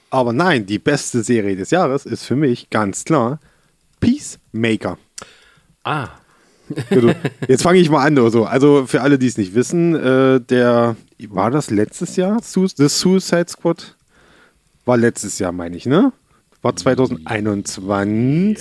Aber 0.10 0.32
nein, 0.34 0.66
die 0.66 0.80
beste 0.80 1.22
Serie 1.24 1.56
des 1.56 1.70
Jahres 1.72 2.06
ist 2.06 2.24
für 2.26 2.36
mich 2.36 2.70
ganz 2.70 3.04
klar 3.04 3.40
Peacemaker. 4.00 4.98
Ah, 5.84 6.08
Also, 6.90 7.12
jetzt 7.48 7.64
fange 7.64 7.80
ich 7.80 7.90
mal 7.90 8.06
an. 8.06 8.18
Also, 8.18 8.46
also 8.46 8.86
für 8.88 9.02
alle, 9.02 9.18
die 9.20 9.28
es 9.28 9.38
nicht 9.38 9.54
wissen, 9.56 9.96
äh, 9.96 10.40
der 10.40 10.96
war 11.30 11.52
das 11.52 11.70
letztes 11.72 12.16
Jahr? 12.16 12.42
Su 12.44 12.68
The 12.68 12.88
Suicide 12.90 13.46
Squad 13.50 13.96
war 14.86 14.98
letztes 14.98 15.40
Jahr, 15.40 15.52
meine 15.52 15.76
ich, 15.78 15.86
ne? 15.86 16.12
War 16.62 16.76
2021. 16.76 18.56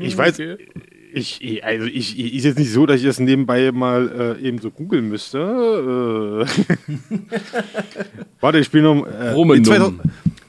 Ich 0.00 0.16
weiß, 0.18 0.38
ich, 1.12 1.40
ich- 1.42 1.64
also 1.64 1.86
ich, 1.86 2.18
ich 2.18 2.34
ist 2.34 2.44
jetzt 2.44 2.58
nicht 2.58 2.72
so, 2.72 2.86
dass 2.86 3.00
ich 3.00 3.06
das 3.06 3.18
nebenbei 3.20 3.70
mal 3.72 4.36
äh, 4.40 4.46
eben 4.46 4.58
so 4.58 4.70
googeln 4.70 5.08
müsste. 5.08 5.38
Äh, 5.38 6.46
warte, 8.40 8.58
ich 8.58 8.66
spiele 8.66 8.82
noch. 8.84 9.06
Äh, 9.06 9.30
Rummenum. 9.30 9.64
2000 9.64 10.00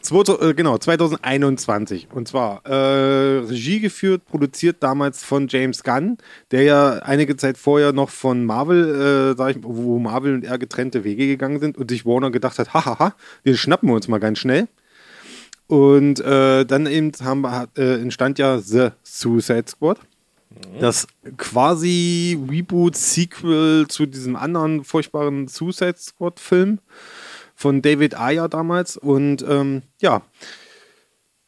2000, 0.07 0.41
äh, 0.41 0.53
genau, 0.53 0.77
2021. 0.77 2.07
Und 2.11 2.27
zwar 2.27 2.65
äh, 2.65 3.39
Regie 3.39 3.79
geführt, 3.79 4.25
produziert 4.25 4.77
damals 4.81 5.23
von 5.23 5.47
James 5.47 5.83
Gunn, 5.83 6.17
der 6.51 6.63
ja 6.63 6.93
einige 6.99 7.35
Zeit 7.35 7.57
vorher 7.57 7.91
noch 7.93 8.09
von 8.09 8.45
Marvel, 8.45 9.35
äh, 9.37 9.51
ich, 9.51 9.57
wo 9.61 9.99
Marvel 9.99 10.33
und 10.33 10.43
er 10.45 10.57
getrennte 10.57 11.03
Wege 11.03 11.27
gegangen 11.27 11.59
sind 11.59 11.77
und 11.77 11.89
sich 11.91 12.05
Warner 12.05 12.31
gedacht 12.31 12.57
hat, 12.57 12.73
hahaha, 12.73 13.13
den 13.45 13.57
schnappen 13.57 13.89
wir 13.89 13.95
uns 13.95 14.07
mal 14.07 14.19
ganz 14.19 14.39
schnell. 14.39 14.67
Und 15.67 16.21
äh, 16.21 16.65
dann 16.65 16.87
eben 16.87 17.11
haben, 17.21 17.43
äh, 17.75 17.95
entstand 17.95 18.39
ja 18.39 18.59
The 18.59 18.89
Suicide 19.03 19.65
Squad. 19.67 19.99
Das 20.79 21.07
quasi 21.37 22.39
Reboot-Sequel 22.49 23.87
zu 23.89 24.05
diesem 24.05 24.35
anderen 24.35 24.83
furchtbaren 24.83 25.47
Suicide 25.47 25.97
Squad-Film 25.97 26.79
von 27.57 27.81
David 27.81 28.17
Ayer 28.17 28.47
damals. 28.47 28.97
Und 28.97 29.43
ähm, 29.49 29.81
ja, 29.99 30.21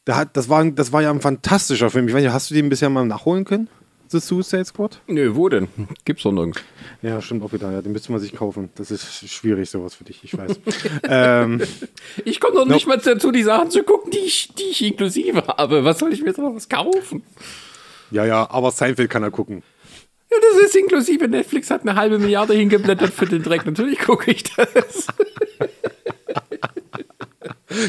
da 0.05 0.17
hat, 0.17 0.35
das, 0.35 0.49
war, 0.49 0.65
das 0.65 0.91
war 0.91 1.03
ja 1.03 1.11
ein 1.11 1.21
fantastischer 1.21 1.91
Film. 1.91 2.07
Ich 2.07 2.15
weiß 2.15 2.23
nicht, 2.23 2.33
hast 2.33 2.49
du 2.49 2.55
den 2.55 2.67
bisher 2.67 2.89
mal 2.89 3.05
nachholen 3.05 3.45
können? 3.45 3.69
The 4.07 4.19
Suicide 4.19 4.65
Squad? 4.65 5.01
nö, 5.05 5.35
wo 5.35 5.49
denn? 5.49 5.67
Gibt's 6.03 6.23
doch 6.23 6.31
nirgends. 6.31 6.59
Ja, 7.03 7.21
stimmt 7.21 7.43
auch 7.43 7.53
wieder. 7.53 7.71
Ja, 7.71 7.83
den 7.83 7.91
müsste 7.91 8.11
man 8.11 8.19
sich 8.19 8.35
kaufen. 8.35 8.69
Das 8.73 8.89
ist 8.89 9.29
schwierig, 9.29 9.69
sowas 9.69 9.93
für 9.93 10.03
dich, 10.03 10.23
ich 10.23 10.35
weiß. 10.35 10.59
ähm, 11.03 11.61
Ich 12.25 12.39
komme 12.39 12.55
doch 12.55 12.65
nicht 12.65 12.87
mal 12.87 12.97
dazu, 12.97 13.31
die 13.31 13.43
Sachen 13.43 13.69
zu 13.69 13.83
gucken, 13.83 14.09
die 14.09 14.17
ich, 14.17 14.51
die 14.55 14.63
ich 14.71 14.81
inklusive 14.83 15.45
habe. 15.45 15.83
Was 15.83 15.99
soll 15.99 16.11
ich 16.11 16.21
mir 16.21 16.29
jetzt 16.29 16.39
noch 16.39 16.55
was 16.55 16.67
kaufen? 16.67 17.21
ja, 18.09 18.25
ja, 18.25 18.49
aber 18.49 18.71
Seinfeld 18.71 19.11
kann 19.11 19.21
er 19.21 19.29
gucken. 19.29 19.61
Ja, 20.31 20.37
das 20.41 20.65
ist 20.65 20.75
inklusive. 20.75 21.27
Netflix 21.27 21.69
hat 21.69 21.81
eine 21.81 21.93
halbe 21.93 22.17
Milliarde 22.17 22.55
hingeblättert 22.55 23.13
für 23.13 23.27
den 23.27 23.43
Dreck. 23.43 23.67
Natürlich 23.67 23.99
gucke 23.99 24.31
ich 24.31 24.43
das. 24.43 25.05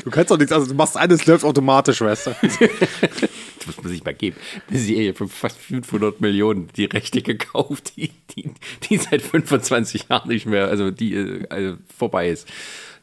Du 0.04 0.10
kannst 0.10 0.30
doch 0.30 0.38
nichts, 0.38 0.52
also 0.52 0.66
du 0.66 0.74
machst 0.74 0.96
alles, 0.96 1.26
läuft 1.26 1.44
automatisch, 1.44 2.00
weißt 2.00 2.26
du? 2.28 2.30
Das 2.40 2.60
muss 3.66 3.76
man 3.82 3.88
sich 3.88 4.04
mal 4.04 4.14
geben. 4.14 4.36
Eine 4.68 4.78
Serie 4.78 5.14
für 5.14 5.28
fast 5.28 5.58
500 5.58 6.20
Millionen, 6.20 6.68
die 6.76 6.84
Rechte 6.84 7.22
gekauft, 7.22 7.92
die, 7.96 8.10
die, 8.36 8.50
die 8.88 8.98
seit 8.98 9.22
25 9.22 10.08
Jahren 10.08 10.28
nicht 10.28 10.46
mehr, 10.46 10.68
also 10.68 10.90
die 10.90 11.14
äh, 11.14 11.46
also 11.48 11.76
vorbei 11.96 12.28
ist. 12.28 12.46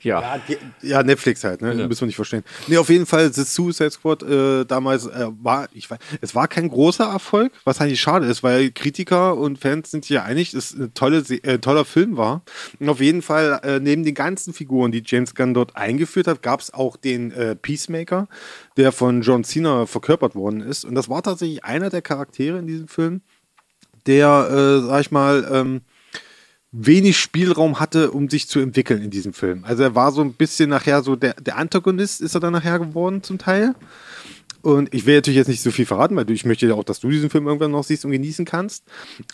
Ja. 0.02 0.40
Ja, 0.82 1.04
Netflix 1.04 1.44
halt, 1.44 1.62
ne? 1.62 1.74
Ja. 1.74 1.88
Müssen 1.88 2.02
wir 2.02 2.08
nicht 2.08 2.16
verstehen. 2.16 2.44
Nee, 2.68 2.78
auf 2.78 2.90
jeden 2.90 3.06
Fall, 3.06 3.32
The 3.32 3.44
Suicide 3.44 3.92
Squad 3.92 4.24
äh, 4.24 4.66
damals 4.66 5.06
äh, 5.06 5.28
war, 5.42 5.68
ich 5.74 5.90
weiß, 5.90 5.98
es 6.22 6.36
war 6.36 6.48
kein 6.48 6.70
großer 6.70 7.06
Erfolg, 7.06 7.52
was 7.64 7.82
eigentlich 7.82 8.02
schade 8.02 8.26
ist, 8.28 8.44
weil 8.44 8.72
Kritiker 8.72 9.36
und 9.36 9.60
Fans 9.60 9.92
sind 9.92 10.06
sich 10.06 10.16
ja 10.16 10.24
einig, 10.24 10.52
dass 10.52 10.72
es 10.72 10.80
ein 10.80 10.94
tolle, 10.94 11.20
äh, 11.20 11.60
toller 11.60 11.86
Film 11.86 12.18
war. 12.18 12.44
Und 12.80 12.90
auf 12.90 13.02
jeden 13.02 13.22
Fall, 13.22 13.60
äh, 13.64 13.80
neben 13.80 14.04
den 14.04 14.16
ganzen 14.16 14.54
Figuren, 14.54 14.92
die 14.92 15.04
James 15.06 15.36
Gunn 15.36 15.54
dort 15.54 15.76
eingeführt 15.76 16.28
hat, 16.28 16.42
gab 16.42 16.60
es 16.60 16.74
auch 16.74 16.98
den 16.98 17.32
äh, 17.32 17.56
Peacemaker, 17.56 18.28
der 18.78 18.92
von 18.92 19.22
John 19.22 19.44
Cena 19.44 19.86
verkörpert 19.86 20.36
worden 20.36 20.62
ist. 20.62 20.86
Und 20.86 20.96
das 20.96 21.10
war 21.10 21.24
tatsächlich 21.24 21.64
einer 21.64 21.90
der 21.90 22.02
Charaktere 22.02 22.60
in 22.60 22.68
diesem 22.68 22.88
Film, 22.88 23.22
der, 24.06 24.50
äh, 24.50 24.88
sag 24.88 25.02
ich 25.02 25.12
mal, 25.12 25.48
ähm, 25.52 25.82
wenig 26.86 27.18
Spielraum 27.18 27.80
hatte, 27.80 28.12
um 28.12 28.30
sich 28.30 28.48
zu 28.48 28.60
entwickeln 28.60 29.02
in 29.02 29.10
diesem 29.10 29.34
Film. 29.34 29.64
Also 29.66 29.84
er 29.84 29.96
war 29.96 30.12
so 30.12 30.22
ein 30.22 30.34
bisschen 30.34 30.70
nachher 30.70 31.02
so 31.02 31.16
der, 31.16 31.34
der 31.34 31.58
Antagonist 31.58 32.22
ist 32.22 32.36
er 32.36 32.40
dann 32.40 32.54
nachher 32.54 32.80
geworden 32.80 33.24
zum 33.24 33.38
Teil. 33.38 33.74
Und 34.62 34.94
ich 34.94 35.06
will 35.06 35.16
natürlich 35.16 35.38
jetzt 35.38 35.48
nicht 35.48 35.62
so 35.62 35.72
viel 35.72 35.86
verraten, 35.86 36.16
weil 36.16 36.30
ich 36.30 36.44
möchte 36.44 36.68
ja 36.68 36.74
auch, 36.74 36.84
dass 36.84 37.00
du 37.00 37.10
diesen 37.10 37.30
Film 37.30 37.48
irgendwann 37.48 37.72
noch 37.72 37.84
siehst 37.84 38.04
und 38.06 38.12
genießen 38.12 38.44
kannst. 38.44 38.84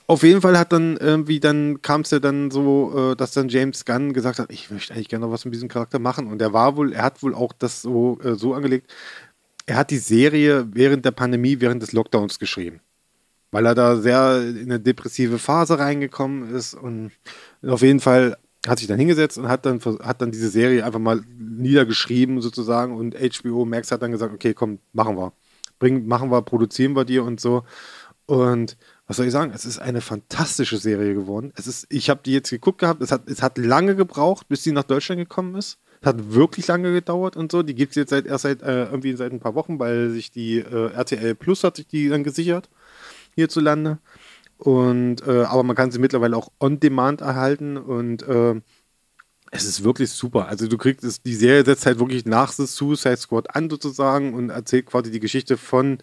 Auf 0.05 0.21
jeden 0.21 0.41
Fall 0.41 0.57
hat 0.57 0.71
dann 0.71 0.97
irgendwie 0.97 1.39
dann 1.39 1.81
kam 1.81 2.01
es 2.01 2.11
ja 2.11 2.19
dann 2.19 2.51
so, 2.51 3.11
äh, 3.11 3.15
dass 3.15 3.31
dann 3.31 3.49
James 3.49 3.85
Gunn 3.85 4.13
gesagt 4.13 4.39
hat, 4.39 4.51
ich 4.51 4.69
möchte 4.69 4.93
eigentlich 4.93 5.09
gerne 5.09 5.25
noch 5.25 5.31
was 5.31 5.45
mit 5.45 5.53
diesem 5.53 5.69
Charakter 5.69 5.97
machen. 5.97 6.27
Und 6.27 6.41
er 6.41 6.53
war 6.53 6.75
wohl, 6.75 6.93
er 6.93 7.03
hat 7.03 7.23
wohl 7.23 7.33
auch 7.33 7.53
das 7.53 7.81
so, 7.81 8.19
äh, 8.23 8.35
so 8.35 8.53
angelegt. 8.53 8.93
Er 9.65 9.77
hat 9.77 9.91
die 9.91 9.97
Serie 9.97 10.67
während 10.71 11.05
der 11.05 11.11
Pandemie, 11.11 11.61
während 11.61 11.81
des 11.81 11.93
Lockdowns 11.93 12.37
geschrieben 12.37 12.81
weil 13.53 13.67
er 13.67 13.75
da 13.75 13.97
sehr 13.97 14.41
in 14.41 14.63
eine 14.63 14.79
depressive 14.79 15.37
Phase 15.37 15.77
reingekommen 15.77 16.53
ist 16.55 16.73
und 16.73 17.11
auf 17.65 17.83
jeden 17.83 17.99
Fall 17.99 18.35
hat 18.67 18.79
sich 18.79 18.87
dann 18.87 18.97
hingesetzt 18.97 19.37
und 19.37 19.47
hat 19.47 19.65
dann, 19.67 19.79
hat 20.01 20.21
dann 20.21 20.31
diese 20.31 20.49
Serie 20.49 20.83
einfach 20.83 20.99
mal 20.99 21.21
niedergeschrieben 21.37 22.41
sozusagen 22.41 22.95
und 22.95 23.15
HBO 23.15 23.63
Max 23.65 23.91
hat 23.91 24.01
dann 24.01 24.11
gesagt, 24.11 24.33
okay, 24.33 24.55
komm, 24.55 24.79
machen 24.91 25.17
wir. 25.17 25.33
Bring, 25.77 26.07
machen 26.07 26.31
wir, 26.31 26.41
produzieren 26.41 26.95
wir 26.95 27.05
dir 27.05 27.23
und 27.23 27.39
so. 27.39 27.63
Und 28.25 28.75
was 29.05 29.17
soll 29.17 29.27
ich 29.27 29.31
sagen? 29.31 29.51
Es 29.53 29.65
ist 29.65 29.77
eine 29.77 30.01
fantastische 30.01 30.77
Serie 30.77 31.13
geworden. 31.13 31.51
Es 31.55 31.67
ist, 31.67 31.85
ich 31.89 32.09
habe 32.09 32.21
die 32.25 32.33
jetzt 32.33 32.49
geguckt 32.49 32.79
gehabt. 32.79 33.03
Es 33.03 33.11
hat, 33.11 33.29
es 33.29 33.43
hat 33.43 33.59
lange 33.59 33.95
gebraucht, 33.95 34.47
bis 34.47 34.63
sie 34.63 34.71
nach 34.71 34.83
Deutschland 34.83 35.19
gekommen 35.19 35.55
ist. 35.55 35.77
Es 36.01 36.07
hat 36.07 36.33
wirklich 36.33 36.65
lange 36.67 36.91
gedauert 36.91 37.35
und 37.35 37.51
so. 37.51 37.61
Die 37.61 37.75
gibt 37.75 37.91
es 37.91 37.95
jetzt 37.97 38.09
seit, 38.09 38.25
erst 38.25 38.43
seit 38.43 38.63
äh, 38.63 38.85
irgendwie 38.85 39.13
seit 39.13 39.31
ein 39.31 39.41
paar 39.41 39.55
Wochen, 39.55 39.77
weil 39.77 40.09
sich 40.09 40.31
die 40.31 40.59
äh, 40.59 40.91
RTL 40.93 41.35
Plus 41.35 41.63
hat 41.63 41.75
sich 41.75 41.87
die 41.87 42.09
dann 42.09 42.23
gesichert 42.23 42.69
hierzulande. 43.35 43.99
Und 44.57 45.27
äh, 45.27 45.43
aber 45.43 45.63
man 45.63 45.75
kann 45.75 45.91
sie 45.91 45.99
mittlerweile 45.99 46.37
auch 46.37 46.49
on 46.59 46.79
demand 46.79 47.21
erhalten 47.21 47.77
und 47.77 48.23
äh, 48.23 48.61
es 49.51 49.65
ist 49.65 49.83
wirklich 49.83 50.09
super. 50.11 50.47
Also 50.47 50.67
du 50.67 50.77
kriegst 50.77 51.03
es, 51.03 51.21
die 51.21 51.35
Serie 51.35 51.63
setzt 51.63 51.85
halt 51.85 51.99
wirklich 51.99 52.25
nach 52.25 52.51
The 52.51 52.65
Suicide 52.65 53.17
Squad 53.17 53.55
an 53.55 53.69
sozusagen 53.69 54.33
und 54.33 54.49
erzählt 54.49 54.87
quasi 54.87 55.11
die 55.11 55.19
Geschichte 55.19 55.57
von 55.57 55.99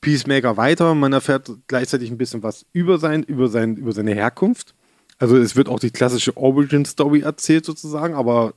Peacemaker 0.00 0.56
weiter. 0.56 0.94
Man 0.94 1.12
erfährt 1.12 1.50
gleichzeitig 1.66 2.10
ein 2.10 2.16
bisschen 2.16 2.42
was 2.42 2.64
über 2.72 2.98
sein, 2.98 3.22
über 3.22 3.48
sein, 3.48 3.76
über 3.76 3.92
seine 3.92 4.14
Herkunft. 4.14 4.74
Also 5.18 5.36
es 5.36 5.56
wird 5.56 5.68
auch 5.68 5.78
die 5.78 5.90
klassische 5.90 6.36
Origin 6.36 6.86
Story 6.86 7.20
erzählt 7.20 7.66
sozusagen, 7.66 8.14
aber 8.14 8.54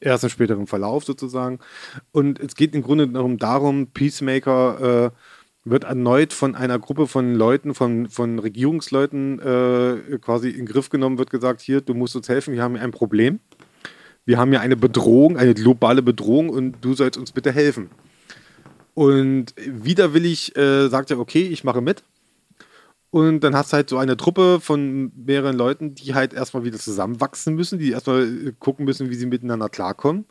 erst 0.00 0.24
im 0.24 0.30
späteren 0.30 0.66
Verlauf 0.66 1.04
sozusagen. 1.04 1.60
Und 2.10 2.40
es 2.40 2.56
geht 2.56 2.74
im 2.74 2.82
Grunde 2.82 3.06
darum, 3.08 3.38
darum 3.38 3.86
Peacemaker 3.88 5.06
äh, 5.06 5.10
wird 5.64 5.84
erneut 5.84 6.32
von 6.32 6.54
einer 6.54 6.78
Gruppe 6.78 7.06
von 7.06 7.34
Leuten, 7.34 7.74
von, 7.74 8.08
von 8.08 8.38
Regierungsleuten 8.38 9.38
äh, 9.38 10.18
quasi 10.18 10.50
in 10.50 10.66
Griff 10.66 10.90
genommen, 10.90 11.18
wird 11.18 11.30
gesagt, 11.30 11.60
hier, 11.60 11.80
du 11.80 11.94
musst 11.94 12.16
uns 12.16 12.28
helfen, 12.28 12.54
wir 12.54 12.62
haben 12.62 12.74
hier 12.74 12.84
ein 12.84 12.90
Problem. 12.90 13.40
Wir 14.24 14.38
haben 14.38 14.50
hier 14.50 14.60
eine 14.60 14.76
Bedrohung, 14.76 15.36
eine 15.36 15.54
globale 15.54 16.02
Bedrohung 16.02 16.48
und 16.48 16.76
du 16.80 16.94
sollst 16.94 17.18
uns 17.18 17.32
bitte 17.32 17.52
helfen. 17.52 17.90
Und 18.94 19.54
widerwillig 19.56 20.56
äh, 20.56 20.88
sagt 20.88 21.10
er, 21.10 21.18
okay, 21.18 21.42
ich 21.42 21.64
mache 21.64 21.80
mit. 21.80 22.04
Und 23.10 23.40
dann 23.40 23.54
hast 23.54 23.72
du 23.72 23.76
halt 23.76 23.90
so 23.90 23.98
eine 23.98 24.16
Truppe 24.16 24.58
von 24.60 25.12
mehreren 25.14 25.56
Leuten, 25.56 25.94
die 25.94 26.14
halt 26.14 26.32
erstmal 26.32 26.64
wieder 26.64 26.78
zusammenwachsen 26.78 27.54
müssen, 27.54 27.78
die 27.78 27.90
erstmal 27.90 28.22
äh, 28.22 28.52
gucken 28.58 28.84
müssen, 28.84 29.10
wie 29.10 29.14
sie 29.14 29.26
miteinander 29.26 29.68
klarkommen 29.68 30.26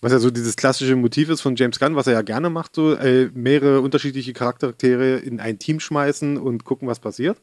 was 0.00 0.12
ja 0.12 0.18
so 0.18 0.30
dieses 0.30 0.56
klassische 0.56 0.96
Motiv 0.96 1.28
ist 1.28 1.40
von 1.40 1.56
James 1.56 1.78
Gunn, 1.78 1.96
was 1.96 2.06
er 2.06 2.14
ja 2.14 2.22
gerne 2.22 2.50
macht, 2.50 2.74
so 2.74 2.94
äh, 2.94 3.30
mehrere 3.34 3.80
unterschiedliche 3.80 4.32
Charaktere 4.32 5.16
in 5.16 5.40
ein 5.40 5.58
Team 5.58 5.80
schmeißen 5.80 6.36
und 6.36 6.64
gucken, 6.64 6.88
was 6.88 7.00
passiert. 7.00 7.40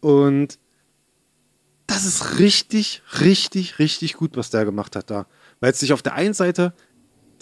Und 0.00 0.58
das 1.86 2.04
ist 2.04 2.38
richtig, 2.38 3.02
richtig, 3.20 3.78
richtig 3.78 4.14
gut, 4.14 4.36
was 4.36 4.50
der 4.50 4.64
gemacht 4.64 4.94
hat 4.94 5.10
da. 5.10 5.26
Weil 5.60 5.72
es 5.72 5.80
sich 5.80 5.92
auf 5.92 6.02
der 6.02 6.14
einen 6.14 6.34
Seite 6.34 6.74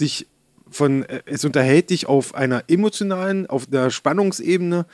dich 0.01 0.29
von, 0.71 1.03
äh, 1.05 1.23
es 1.27 1.45
unterhält 1.45 1.91
dich 1.91 2.07
auf 2.07 2.35
einer 2.35 2.65
emotionalen, 2.69 3.47
auf 3.47 3.67
der 3.67 3.91
Spannungsebene, 3.91 4.87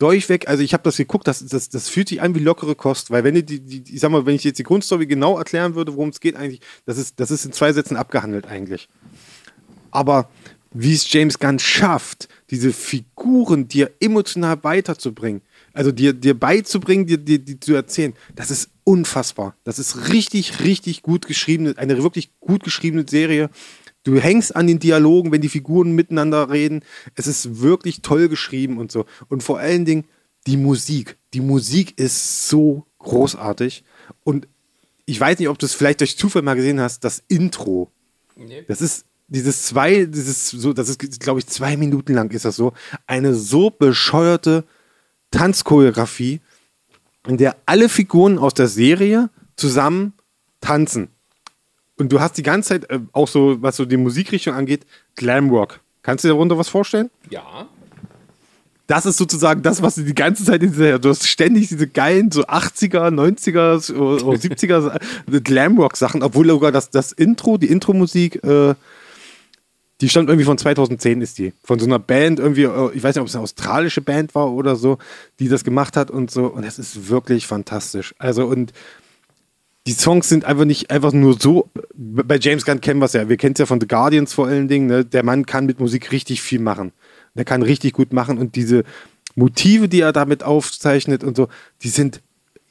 durchweg, 0.00 0.48
also 0.48 0.62
ich 0.62 0.72
habe 0.72 0.82
das 0.82 0.96
geguckt, 0.96 1.28
das, 1.28 1.44
das, 1.46 1.68
das 1.68 1.88
fühlt 1.88 2.08
sich 2.08 2.22
an 2.22 2.34
wie 2.34 2.40
lockere 2.40 2.74
Kost, 2.74 3.10
weil 3.10 3.22
wenn 3.22 3.34
die, 3.34 3.60
die, 3.60 3.94
ich 3.94 4.00
sag 4.00 4.10
mal, 4.10 4.26
wenn 4.26 4.34
ich 4.34 4.44
jetzt 4.44 4.58
die 4.58 4.64
Grundstory 4.64 5.06
genau 5.06 5.38
erklären 5.38 5.74
würde, 5.74 5.94
worum 5.94 6.08
es 6.08 6.20
geht 6.20 6.36
eigentlich, 6.36 6.60
das 6.86 6.98
ist, 6.98 7.20
das 7.20 7.30
ist 7.30 7.44
in 7.44 7.52
zwei 7.52 7.72
Sätzen 7.72 7.96
abgehandelt 7.96 8.46
eigentlich. 8.46 8.88
Aber 9.90 10.28
wie 10.72 10.94
es 10.94 11.12
James 11.12 11.38
Gunn 11.38 11.58
schafft, 11.58 12.28
diese 12.50 12.72
Figuren 12.72 13.68
dir 13.68 13.90
emotional 14.00 14.62
weiterzubringen, 14.62 15.42
also 15.72 15.92
dir, 15.92 16.12
dir 16.12 16.38
beizubringen, 16.38 17.06
dir, 17.06 17.18
dir, 17.18 17.38
dir 17.38 17.60
zu 17.60 17.74
erzählen, 17.74 18.14
das 18.34 18.50
ist 18.50 18.70
unfassbar. 18.84 19.54
Das 19.64 19.78
ist 19.78 20.12
richtig, 20.12 20.60
richtig 20.60 21.02
gut 21.02 21.26
geschriebene, 21.26 21.74
eine 21.76 22.02
wirklich 22.02 22.30
gut 22.40 22.64
geschriebene 22.64 23.04
Serie. 23.08 23.50
Du 24.02 24.18
hängst 24.18 24.56
an 24.56 24.66
den 24.66 24.78
Dialogen, 24.78 25.30
wenn 25.30 25.42
die 25.42 25.48
Figuren 25.48 25.92
miteinander 25.92 26.50
reden. 26.50 26.82
Es 27.16 27.26
ist 27.26 27.60
wirklich 27.60 28.02
toll 28.02 28.28
geschrieben 28.28 28.78
und 28.78 28.90
so. 28.90 29.04
Und 29.28 29.42
vor 29.42 29.58
allen 29.58 29.84
Dingen 29.84 30.04
die 30.46 30.56
Musik. 30.56 31.18
Die 31.34 31.40
Musik 31.40 31.98
ist 31.98 32.48
so 32.48 32.86
großartig. 32.98 33.84
Und 34.24 34.48
ich 35.04 35.20
weiß 35.20 35.38
nicht, 35.38 35.48
ob 35.48 35.58
du 35.58 35.66
es 35.66 35.74
vielleicht 35.74 36.00
durch 36.00 36.16
Zufall 36.16 36.42
mal 36.42 36.54
gesehen 36.54 36.80
hast, 36.80 37.04
das 37.04 37.22
Intro. 37.28 37.90
Nee. 38.36 38.64
Das 38.68 38.80
ist 38.80 39.04
dieses 39.28 39.64
zwei, 39.64 40.06
dieses 40.06 40.50
so, 40.50 40.72
das 40.72 40.88
ist, 40.88 41.20
glaube 41.20 41.40
ich, 41.40 41.46
zwei 41.46 41.76
Minuten 41.76 42.14
lang 42.14 42.30
ist 42.30 42.44
das 42.44 42.56
so. 42.56 42.72
Eine 43.06 43.34
so 43.34 43.70
bescheuerte 43.70 44.64
Tanzchoreografie, 45.30 46.40
in 47.28 47.36
der 47.36 47.56
alle 47.66 47.88
Figuren 47.88 48.38
aus 48.38 48.54
der 48.54 48.68
Serie 48.68 49.30
zusammen 49.56 50.14
tanzen. 50.60 51.08
Und 52.00 52.10
du 52.10 52.18
hast 52.18 52.38
die 52.38 52.42
ganze 52.42 52.70
Zeit, 52.70 52.90
äh, 52.90 52.98
auch 53.12 53.28
so, 53.28 53.60
was 53.60 53.76
so 53.76 53.84
die 53.84 53.98
Musikrichtung 53.98 54.54
angeht, 54.54 54.86
Glamrock. 55.16 55.80
Kannst 56.02 56.24
du 56.24 56.28
dir 56.28 56.34
darunter 56.34 56.56
was 56.56 56.70
vorstellen? 56.70 57.10
Ja. 57.28 57.68
Das 58.86 59.04
ist 59.06 59.18
sozusagen 59.18 59.62
das, 59.62 59.82
was 59.82 59.96
du 59.96 60.02
die 60.02 60.14
ganze 60.14 60.44
Zeit 60.44 60.62
in 60.62 60.72
dieser, 60.72 60.98
du 60.98 61.10
hast 61.10 61.28
ständig 61.28 61.68
diese 61.68 61.86
geilen 61.86 62.32
so 62.32 62.44
80er, 62.46 63.10
90er 63.10 63.94
oder 63.94 64.38
70er 64.38 65.40
Glamrock-Sachen, 65.40 66.22
obwohl 66.22 66.48
sogar 66.48 66.72
das, 66.72 66.90
das 66.90 67.12
Intro, 67.12 67.58
die 67.58 67.70
Intro-Musik, 67.70 68.42
äh, 68.42 68.74
die 70.00 70.08
stammt 70.08 70.30
irgendwie 70.30 70.46
von 70.46 70.56
2010 70.56 71.20
ist 71.20 71.36
die. 71.36 71.52
Von 71.62 71.78
so 71.78 71.84
einer 71.84 71.98
Band 71.98 72.40
irgendwie, 72.40 72.64
äh, 72.64 72.90
ich 72.94 73.02
weiß 73.02 73.14
nicht, 73.14 73.20
ob 73.20 73.28
es 73.28 73.34
eine 73.34 73.44
australische 73.44 74.00
Band 74.00 74.34
war 74.34 74.50
oder 74.50 74.74
so, 74.74 74.96
die 75.38 75.48
das 75.48 75.64
gemacht 75.64 75.98
hat 75.98 76.10
und 76.10 76.30
so. 76.30 76.46
Und 76.46 76.64
es 76.64 76.78
ist 76.78 77.10
wirklich 77.10 77.46
fantastisch. 77.46 78.14
Also 78.18 78.46
und 78.46 78.72
die 79.90 79.96
Songs 79.96 80.28
sind 80.28 80.44
einfach 80.44 80.66
nicht 80.66 80.88
einfach 80.92 81.12
nur 81.12 81.36
so. 81.40 81.68
Bei 81.96 82.38
James 82.38 82.64
Gunn 82.64 82.80
kennen 82.80 83.00
wir 83.00 83.06
es 83.06 83.12
ja. 83.12 83.28
Wir 83.28 83.36
kennen 83.36 83.54
es 83.54 83.58
ja 83.58 83.66
von 83.66 83.80
The 83.80 83.88
Guardians 83.88 84.32
vor 84.32 84.46
allen 84.46 84.68
Dingen. 84.68 84.86
Ne? 84.86 85.04
Der 85.04 85.24
Mann 85.24 85.46
kann 85.46 85.66
mit 85.66 85.80
Musik 85.80 86.12
richtig 86.12 86.42
viel 86.42 86.60
machen. 86.60 86.92
Der 87.34 87.44
kann 87.44 87.60
richtig 87.62 87.94
gut 87.94 88.12
machen 88.12 88.38
und 88.38 88.54
diese 88.54 88.84
Motive, 89.34 89.88
die 89.88 90.00
er 90.00 90.12
damit 90.12 90.44
aufzeichnet 90.44 91.24
und 91.24 91.36
so, 91.36 91.48
die 91.82 91.88
sind 91.88 92.22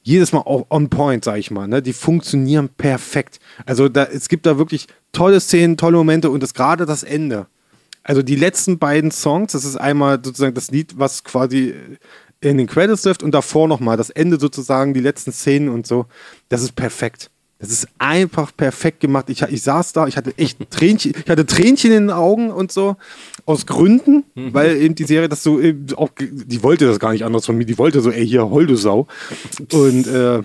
jedes 0.02 0.32
Mal 0.32 0.40
auch 0.40 0.68
on 0.70 0.90
point, 0.90 1.26
sag 1.26 1.40
ich 1.40 1.52
mal. 1.52 1.68
Ne? 1.68 1.82
Die 1.82 1.92
funktionieren 1.92 2.70
perfekt. 2.70 3.42
Also 3.66 3.90
da, 3.90 4.06
es 4.06 4.30
gibt 4.30 4.46
da 4.46 4.58
wirklich 4.58 4.88
tolle 5.12 5.42
Szenen, 5.42 5.76
tolle 5.76 5.98
Momente 5.98 6.30
und 6.30 6.42
das 6.42 6.54
gerade 6.54 6.86
das 6.86 7.04
Ende. 7.04 7.48
Also 8.02 8.22
die 8.22 8.38
letzten 8.38 8.80
beiden 8.80 9.12
Songs, 9.12 9.52
das 9.52 9.66
ist 9.66 9.76
einmal 9.76 10.22
sozusagen 10.24 10.56
das 10.56 10.72
Lied, 10.72 10.98
was 10.98 11.26
quasi 11.26 11.76
in 12.42 12.58
den 12.58 12.68
Credits 12.68 13.04
läuft 13.04 13.24
und 13.24 13.32
davor 13.32 13.68
nochmal 13.68 13.98
das 13.98 14.10
Ende 14.10 14.40
sozusagen, 14.40 14.94
die 14.94 15.02
letzten 15.02 15.32
Szenen 15.32 15.70
und 15.70 15.86
so. 15.86 16.06
Das 16.48 16.62
ist 16.62 16.76
perfekt. 16.76 17.30
Das 17.60 17.72
ist 17.72 17.90
einfach 17.98 18.56
perfekt 18.56 19.02
gemacht. 19.02 19.30
Ich, 19.30 19.42
ich 19.42 19.62
saß 19.62 19.92
da, 19.92 20.08
ich 20.08 20.16
hatte 20.16 20.34
echt 20.38 20.58
Tränchen, 20.70 21.14
ich 21.14 21.30
hatte 21.30 21.46
Tränchen 21.46 21.92
in 21.92 22.04
den 22.04 22.12
Augen 22.12 22.52
und 22.52 22.72
so. 22.72 22.96
Aus 23.46 23.66
Gründen, 23.66 24.24
mhm. 24.36 24.54
weil 24.54 24.78
eben 24.78 24.96
die 24.96 25.04
Serie 25.04 25.28
das 25.28 25.44
so 25.44 25.60
auch, 25.96 26.10
die 26.20 26.64
wollte 26.64 26.86
das 26.86 27.00
gar 27.00 27.12
nicht 27.12 27.26
anders 27.26 27.46
von 27.46 27.58
mir. 27.58 27.66
Die 27.66 27.78
wollte 27.78 28.00
so, 28.00 28.12
ey, 28.12 28.26
hier, 28.26 28.50
hol 28.50 28.66
du 28.66 28.76
Sau. 28.76 29.08
Und, 29.74 30.08
äh, 30.08 30.42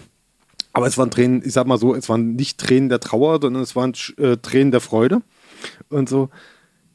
aber 0.72 0.86
es 0.88 0.98
waren 0.98 1.12
Tränen, 1.12 1.42
ich 1.44 1.52
sag 1.52 1.68
mal 1.68 1.78
so, 1.78 1.94
es 1.94 2.08
waren 2.08 2.34
nicht 2.34 2.58
Tränen 2.58 2.88
der 2.88 2.98
Trauer, 2.98 3.38
sondern 3.40 3.62
es 3.62 3.76
waren 3.76 3.92
äh, 4.18 4.36
Tränen 4.38 4.72
der 4.72 4.80
Freude. 4.80 5.22
Und 5.88 6.08
so. 6.08 6.30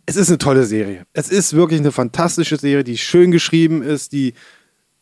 Es 0.06 0.18
ist 0.18 0.30
eine 0.30 0.40
tolle 0.40 0.66
Serie. 0.66 1.06
Es 1.14 1.30
ist 1.30 1.54
wirklich 1.54 1.80
eine 1.80 1.92
fantastische 1.92 2.58
Serie, 2.58 2.84
die 2.84 2.98
schön 2.98 3.32
geschrieben 3.32 3.84
ist, 3.84 4.12
die 4.12 4.34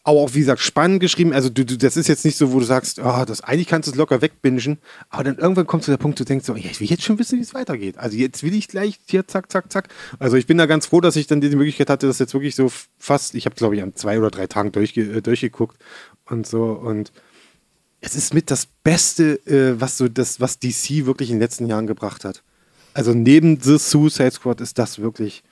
aber 0.07 0.21
auch, 0.21 0.33
wie 0.35 0.39
gesagt, 0.39 0.61
spannend 0.61 1.01
geschrieben. 1.01 1.33
Also, 1.33 1.49
du, 1.49 1.65
du, 1.65 1.77
das 1.77 1.97
ist 1.97 2.07
jetzt 2.07 2.23
nicht 2.23 2.37
so, 2.37 2.53
wo 2.53 2.59
du 2.59 2.65
sagst, 2.65 2.99
oh, 2.99 3.25
das, 3.25 3.41
eigentlich 3.41 3.67
kannst 3.67 3.87
du 3.87 3.91
es 3.91 3.97
locker 3.97 4.21
wegbingen. 4.21 4.77
Aber 5.09 5.25
dann 5.25 5.37
irgendwann 5.37 5.67
kommt 5.67 5.83
zu 5.83 5.91
der 5.91 5.97
Punkt, 5.97 6.17
du 6.17 6.23
denkst 6.23 6.45
so, 6.45 6.55
ja, 6.55 6.69
ich 6.71 6.79
will 6.79 6.87
jetzt 6.87 7.03
schon 7.03 7.19
wissen, 7.19 7.37
wie 7.37 7.43
es 7.43 7.53
weitergeht. 7.53 7.97
Also, 7.97 8.15
jetzt 8.15 8.41
will 8.41 8.53
ich 8.53 8.69
gleich 8.69 9.01
hier, 9.05 9.27
zack, 9.27 9.51
zack, 9.51 9.69
zack. 9.69 9.89
Also, 10.17 10.37
ich 10.37 10.47
bin 10.47 10.57
da 10.57 10.65
ganz 10.65 10.85
froh, 10.85 11.01
dass 11.01 11.17
ich 11.17 11.27
dann 11.27 11.41
die 11.41 11.49
Möglichkeit 11.49 11.89
hatte, 11.89 12.07
das 12.07 12.19
jetzt 12.19 12.33
wirklich 12.33 12.55
so 12.55 12.71
fast, 12.97 13.35
ich 13.35 13.45
habe, 13.45 13.57
glaube 13.57 13.75
ich, 13.75 13.83
an 13.83 13.95
zwei 13.95 14.17
oder 14.17 14.31
drei 14.31 14.47
Tagen 14.47 14.71
durchge 14.71 15.01
äh, 15.01 15.21
durchgeguckt 15.21 15.77
und 16.25 16.47
so. 16.47 16.71
Und 16.71 17.11
es 17.99 18.15
ist 18.15 18.33
mit 18.33 18.49
das 18.49 18.65
Beste, 18.65 19.45
äh, 19.45 19.81
was 19.81 19.97
so 19.97 20.07
das, 20.07 20.39
was 20.39 20.59
DC 20.59 21.05
wirklich 21.05 21.31
in 21.31 21.35
den 21.35 21.41
letzten 21.41 21.67
Jahren 21.67 21.85
gebracht 21.85 22.23
hat. 22.23 22.43
Also, 22.93 23.13
neben 23.13 23.59
The 23.59 23.77
Suicide 23.77 24.31
Squad 24.31 24.61
ist 24.61 24.79
das 24.79 24.99
wirklich 24.99 25.43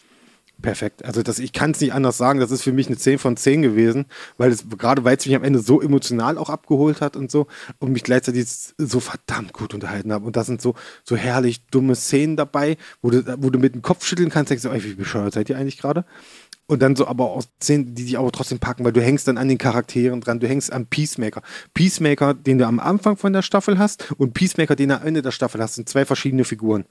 perfekt. 0.65 1.05
Also 1.05 1.21
das, 1.21 1.37
ich 1.37 1.53
kann 1.53 1.71
es 1.71 1.79
nicht 1.79 1.93
anders 1.93 2.17
sagen, 2.17 2.39
das 2.39 2.49
ist 2.49 2.63
für 2.63 2.73
mich 2.73 2.87
eine 2.87 2.97
10 2.97 3.19
von 3.19 3.37
10 3.37 3.61
gewesen, 3.61 4.05
weil 4.37 4.51
es 4.51 4.65
gerade 4.67 5.03
weil 5.03 5.15
es 5.15 5.25
mich 5.25 5.35
am 5.35 5.43
Ende 5.43 5.59
so 5.59 5.79
emotional 5.79 6.39
auch 6.39 6.49
abgeholt 6.49 7.01
hat 7.01 7.15
und 7.15 7.29
so 7.29 7.45
und 7.77 7.91
mich 7.91 8.03
gleichzeitig 8.03 8.47
so 8.75 8.99
verdammt 8.99 9.53
gut 9.53 9.75
unterhalten 9.75 10.11
habe. 10.11 10.25
Und 10.25 10.35
da 10.35 10.43
sind 10.43 10.61
so, 10.61 10.73
so 11.03 11.15
herrlich 11.15 11.67
dumme 11.67 11.95
Szenen 11.95 12.35
dabei, 12.35 12.77
wo 13.03 13.11
du, 13.11 13.23
wo 13.39 13.51
du 13.51 13.59
mit 13.59 13.75
dem 13.75 13.83
Kopf 13.83 14.05
schütteln 14.05 14.29
kannst, 14.29 14.49
denkst 14.49 14.63
du, 14.63 14.69
ey, 14.69 14.83
wie 14.83 14.95
bescheuert 14.95 15.35
seid 15.35 15.51
ihr 15.51 15.57
eigentlich 15.57 15.77
gerade? 15.77 16.03
Und 16.65 16.81
dann 16.81 16.95
so 16.95 17.05
aber 17.05 17.25
auch 17.25 17.43
Szenen, 17.61 17.93
die 17.93 18.05
dich 18.05 18.17
aber 18.17 18.31
trotzdem 18.31 18.57
packen, 18.57 18.83
weil 18.83 18.91
du 18.91 19.03
hängst 19.03 19.27
dann 19.27 19.37
an 19.37 19.47
den 19.47 19.59
Charakteren 19.59 20.19
dran, 20.19 20.39
du 20.39 20.47
hängst 20.47 20.73
an 20.73 20.87
Peacemaker. 20.87 21.43
Peacemaker, 21.75 22.33
den 22.33 22.57
du 22.57 22.65
am 22.65 22.79
Anfang 22.79 23.17
von 23.17 23.33
der 23.33 23.43
Staffel 23.43 23.77
hast 23.77 24.11
und 24.17 24.33
Peacemaker, 24.33 24.75
den 24.75 24.89
du 24.89 24.95
am 24.95 25.05
Ende 25.05 25.21
der 25.21 25.29
Staffel 25.29 25.61
hast, 25.61 25.75
sind 25.75 25.87
zwei 25.87 26.05
verschiedene 26.05 26.43
Figuren 26.43 26.85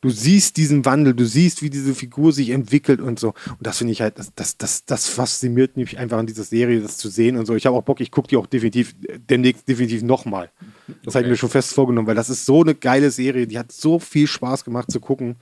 du 0.00 0.10
siehst 0.10 0.56
diesen 0.56 0.84
Wandel, 0.84 1.14
du 1.14 1.24
siehst, 1.24 1.62
wie 1.62 1.70
diese 1.70 1.94
Figur 1.94 2.32
sich 2.32 2.50
entwickelt 2.50 3.00
und 3.00 3.18
so. 3.18 3.28
Und 3.48 3.58
das 3.66 3.78
finde 3.78 3.92
ich 3.92 4.00
halt, 4.00 4.18
das, 4.18 4.32
das, 4.34 4.56
das, 4.56 4.84
das 4.84 5.08
fasziniert 5.08 5.76
mich 5.76 5.98
einfach 5.98 6.18
an 6.18 6.26
dieser 6.26 6.44
Serie, 6.44 6.80
das 6.80 6.96
zu 6.96 7.08
sehen 7.08 7.36
und 7.36 7.46
so. 7.46 7.54
Ich 7.54 7.66
habe 7.66 7.76
auch 7.76 7.82
Bock, 7.82 8.00
ich 8.00 8.10
gucke 8.10 8.28
die 8.28 8.36
auch 8.36 8.46
definitiv, 8.46 8.94
demnächst 9.28 9.68
definitiv 9.68 10.02
nochmal. 10.02 10.50
Das 10.86 10.96
okay. 11.08 11.14
habe 11.14 11.24
ich 11.24 11.30
mir 11.30 11.36
schon 11.36 11.50
fest 11.50 11.74
vorgenommen, 11.74 12.06
weil 12.06 12.14
das 12.14 12.30
ist 12.30 12.46
so 12.46 12.62
eine 12.62 12.74
geile 12.74 13.10
Serie, 13.10 13.46
die 13.46 13.58
hat 13.58 13.72
so 13.72 13.98
viel 13.98 14.26
Spaß 14.26 14.64
gemacht 14.64 14.90
zu 14.90 15.00
gucken. 15.00 15.36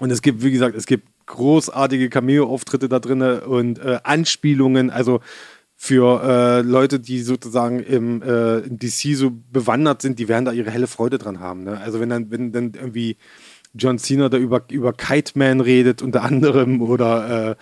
Und 0.00 0.10
es 0.10 0.22
gibt, 0.22 0.42
wie 0.42 0.50
gesagt, 0.50 0.76
es 0.76 0.86
gibt 0.86 1.08
großartige 1.26 2.08
Cameo-Auftritte 2.08 2.88
da 2.88 2.98
drin 2.98 3.22
und 3.22 3.78
äh, 3.78 4.00
Anspielungen, 4.02 4.90
also 4.90 5.20
für 5.80 6.22
äh, 6.24 6.60
Leute, 6.62 6.98
die 6.98 7.20
sozusagen 7.20 7.78
im, 7.78 8.20
äh, 8.20 8.58
im 8.58 8.80
DC 8.80 9.14
so 9.16 9.30
bewandert 9.52 10.02
sind, 10.02 10.18
die 10.18 10.26
werden 10.26 10.44
da 10.44 10.50
ihre 10.50 10.72
helle 10.72 10.88
Freude 10.88 11.18
dran 11.18 11.38
haben. 11.38 11.62
Ne? 11.62 11.80
Also 11.80 12.00
wenn 12.00 12.10
dann, 12.10 12.32
wenn 12.32 12.50
dann 12.50 12.72
irgendwie 12.74 13.16
John 13.74 13.96
Cena 14.00 14.28
da 14.28 14.38
über, 14.38 14.64
über 14.72 14.92
Kite 14.92 15.38
Man 15.38 15.60
redet, 15.60 16.02
unter 16.02 16.24
anderem, 16.24 16.82
oder 16.82 17.56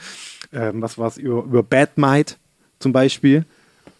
äh, 0.52 0.58
äh, 0.58 0.72
was 0.74 0.96
war 0.96 1.08
es, 1.08 1.18
über, 1.18 1.44
über 1.44 1.62
Batmite 1.62 2.36
zum 2.78 2.92
Beispiel. 2.92 3.44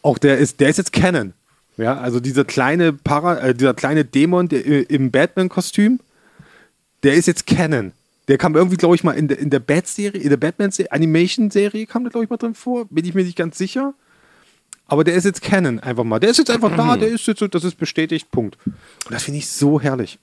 Auch 0.00 0.16
der 0.16 0.38
ist, 0.38 0.60
der 0.60 0.70
ist 0.70 0.78
jetzt 0.78 0.94
Canon. 0.94 1.34
Ja, 1.76 1.98
also 1.98 2.18
dieser 2.18 2.46
kleine 2.46 2.94
Para, 2.94 3.38
äh, 3.38 3.54
dieser 3.54 3.74
kleine 3.74 4.06
Dämon 4.06 4.48
der, 4.48 4.64
äh, 4.66 4.82
im 4.84 5.10
Batman-Kostüm, 5.10 6.00
der 7.02 7.14
ist 7.14 7.26
jetzt 7.26 7.46
Canon. 7.46 7.92
Der 8.28 8.38
kam 8.38 8.56
irgendwie, 8.56 8.78
glaube 8.78 8.94
ich, 8.94 9.04
mal 9.04 9.12
in 9.12 9.28
der, 9.28 9.38
in 9.38 9.50
der 9.50 9.60
Bat-Serie, 9.60 10.20
in 10.20 10.30
der 10.30 10.38
Batman-Animation-Serie 10.38 11.84
kam 11.84 12.04
der, 12.04 12.12
glaube 12.12 12.24
ich, 12.24 12.30
mal 12.30 12.38
drin 12.38 12.54
vor. 12.54 12.86
Bin 12.86 13.04
ich 13.04 13.12
mir 13.12 13.24
nicht 13.24 13.36
ganz 13.36 13.58
sicher. 13.58 13.92
Aber 14.86 15.04
der 15.04 15.14
ist 15.14 15.24
jetzt 15.24 15.42
Canon 15.42 15.80
einfach 15.80 16.04
mal. 16.04 16.18
Der 16.20 16.30
ist 16.30 16.38
jetzt 16.38 16.50
einfach 16.50 16.74
da, 16.76 16.96
der 16.98 17.08
ist 17.08 17.26
jetzt 17.26 17.40
so, 17.40 17.48
das 17.48 17.64
ist 17.64 17.76
bestätigt, 17.76 18.30
Punkt. 18.30 18.56
Und 18.64 18.76
das 19.10 19.24
finde 19.24 19.38
ich 19.38 19.48
so 19.48 19.80
herrlich. 19.80 20.18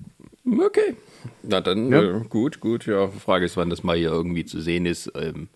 Okay. 0.46 0.96
Na 1.42 1.62
dann, 1.62 1.92
ja. 1.92 2.02
äh, 2.02 2.22
gut, 2.28 2.60
gut. 2.60 2.86
Ja, 2.86 3.08
Frage 3.08 3.46
ist, 3.46 3.58
wann 3.58 3.70
das 3.70 3.84
mal 3.84 3.98
hier 3.98 4.12
irgendwie 4.12 4.46
zu 4.46 4.62
sehen 4.62 4.86
ist. 4.86 5.12
Ähm, 5.16 5.48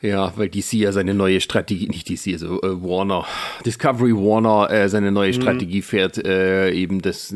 ja, 0.00 0.32
weil 0.36 0.48
DC 0.48 0.74
ja 0.74 0.92
seine 0.92 1.14
neue 1.14 1.40
Strategie, 1.40 1.86
nicht 1.88 2.08
DC, 2.08 2.34
also 2.34 2.60
äh, 2.62 2.82
Warner, 2.82 3.26
Discovery 3.64 4.14
Warner 4.14 4.70
äh, 4.70 4.88
seine 4.88 5.12
neue 5.12 5.32
mhm. 5.32 5.40
Strategie 5.40 5.82
fährt, 5.82 6.24
äh, 6.24 6.70
eben 6.72 7.02
das, 7.02 7.34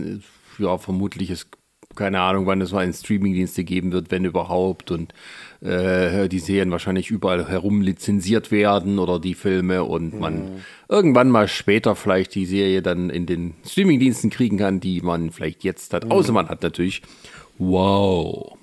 ja, 0.58 0.78
vermutlich 0.78 1.30
ist 1.30 1.48
keine 2.00 2.22
Ahnung, 2.22 2.46
wann 2.46 2.62
es 2.62 2.72
mal 2.72 2.78
einen 2.78 2.94
Streamingdienste 2.94 3.62
geben 3.62 3.92
wird, 3.92 4.10
wenn 4.10 4.24
überhaupt. 4.24 4.90
Und 4.90 5.12
äh, 5.60 6.30
die 6.30 6.38
Serien 6.38 6.70
wahrscheinlich 6.70 7.10
überall 7.10 7.46
herum 7.46 7.82
lizenziert 7.82 8.50
werden 8.50 8.98
oder 8.98 9.20
die 9.20 9.34
Filme 9.34 9.84
und 9.84 10.18
man 10.18 10.34
mhm. 10.34 10.60
irgendwann 10.88 11.28
mal 11.28 11.46
später 11.46 11.94
vielleicht 11.94 12.34
die 12.34 12.46
Serie 12.46 12.80
dann 12.80 13.10
in 13.10 13.26
den 13.26 13.52
Streamingdiensten 13.66 14.30
kriegen 14.30 14.56
kann, 14.56 14.80
die 14.80 15.02
man 15.02 15.30
vielleicht 15.30 15.62
jetzt 15.62 15.92
hat. 15.92 16.06
Mhm. 16.06 16.12
Außer 16.12 16.32
man 16.32 16.48
hat 16.48 16.62
natürlich 16.62 17.02
Wow. 17.58 18.56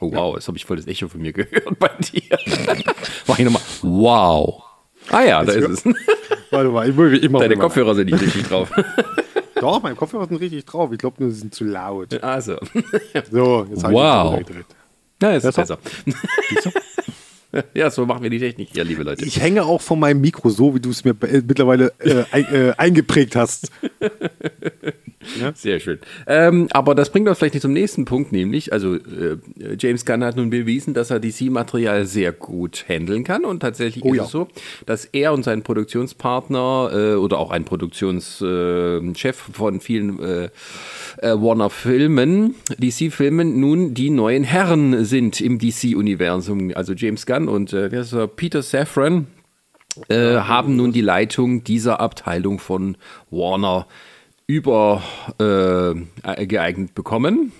Oh 0.00 0.10
wow, 0.10 0.34
jetzt 0.34 0.48
habe 0.48 0.56
ich 0.56 0.64
voll 0.64 0.78
das 0.78 0.86
Echo 0.86 1.08
von 1.08 1.20
mir 1.20 1.32
gehört 1.34 1.78
bei 1.78 1.90
dir. 2.00 2.38
Mach 3.26 3.38
ich 3.38 3.44
nochmal. 3.44 3.62
Wow. 3.82 4.62
Ah 5.10 5.22
ja, 5.22 5.44
da 5.44 5.52
ist 5.52 5.84
es. 5.84 5.94
Warte 6.50 6.70
mal, 6.70 6.88
ich, 6.88 6.96
ich, 6.96 7.24
ich 7.24 7.30
Deine 7.30 7.56
Kopfhörer 7.58 7.94
sind 7.94 8.10
nicht 8.10 8.22
richtig 8.22 8.44
drauf. 8.44 8.70
Doch, 9.62 9.80
meine 9.80 9.94
Kopfhörer 9.94 10.26
sind 10.26 10.38
richtig 10.38 10.64
drauf. 10.64 10.90
Ich 10.90 10.98
glaube 10.98 11.22
nur, 11.22 11.30
sie 11.30 11.38
sind 11.38 11.54
zu 11.54 11.62
laut. 11.62 12.20
Also. 12.20 12.56
So, 13.30 13.64
jetzt 13.70 13.84
habe 13.84 13.94
wow. 13.94 14.40
ich 14.40 14.46
gedreht. 14.46 14.66
Ja, 15.22 15.30
ist 15.30 15.44
besser. 15.44 15.78
besser. 16.52 16.72
Ja, 17.74 17.90
so 17.90 18.06
machen 18.06 18.22
wir 18.22 18.30
die 18.30 18.38
Technik 18.38 18.70
hier, 18.72 18.84
liebe 18.84 19.02
Leute. 19.02 19.24
Ich 19.24 19.40
hänge 19.40 19.64
auch 19.64 19.80
von 19.80 19.98
meinem 19.98 20.20
Mikro 20.20 20.50
so, 20.50 20.74
wie 20.74 20.80
du 20.80 20.90
es 20.90 21.04
mir 21.04 21.14
mittlerweile 21.46 21.92
äh, 21.98 22.24
äh, 22.68 22.72
eingeprägt 22.76 23.36
hast. 23.36 23.70
Ja? 25.40 25.52
Sehr 25.54 25.80
schön. 25.80 25.98
Ähm, 26.26 26.68
aber 26.72 26.94
das 26.94 27.10
bringt 27.10 27.28
uns 27.28 27.38
vielleicht 27.38 27.54
nicht 27.54 27.62
zum 27.62 27.72
nächsten 27.72 28.04
Punkt, 28.04 28.32
nämlich, 28.32 28.72
also 28.72 28.94
äh, 28.94 29.38
James 29.78 30.04
Gunn 30.04 30.24
hat 30.24 30.36
nun 30.36 30.50
bewiesen, 30.50 30.94
dass 30.94 31.10
er 31.10 31.20
DC-Material 31.20 32.06
sehr 32.06 32.32
gut 32.32 32.84
handeln 32.88 33.24
kann 33.24 33.44
und 33.44 33.60
tatsächlich 33.60 34.04
oh, 34.04 34.12
ist 34.12 34.16
ja. 34.16 34.24
es 34.24 34.30
so, 34.30 34.48
dass 34.86 35.04
er 35.04 35.32
und 35.32 35.44
sein 35.44 35.62
Produktionspartner 35.62 36.90
äh, 36.92 37.14
oder 37.14 37.38
auch 37.38 37.50
ein 37.50 37.64
Produktionschef 37.64 39.48
äh, 39.48 39.52
von 39.52 39.80
vielen 39.80 40.20
äh, 40.20 40.44
äh, 41.18 41.34
Warner-Filmen, 41.34 42.54
DC-Filmen, 42.78 43.60
nun 43.60 43.94
die 43.94 44.10
neuen 44.10 44.44
Herren 44.44 45.04
sind 45.04 45.40
im 45.40 45.58
DC-Universum. 45.58 46.72
Also 46.74 46.94
James 46.94 47.26
Gunn 47.26 47.41
und 47.48 47.72
äh, 47.72 47.88
er? 47.88 48.28
Peter 48.28 48.62
Safran. 48.62 49.26
Äh, 50.08 50.36
haben 50.36 50.76
nun 50.76 50.92
die 50.92 51.02
Leitung 51.02 51.64
dieser 51.64 52.00
Abteilung 52.00 52.58
von 52.58 52.96
Warner 53.30 53.86
übergeeignet 54.46 56.90
äh, 56.90 56.94
bekommen 56.94 57.52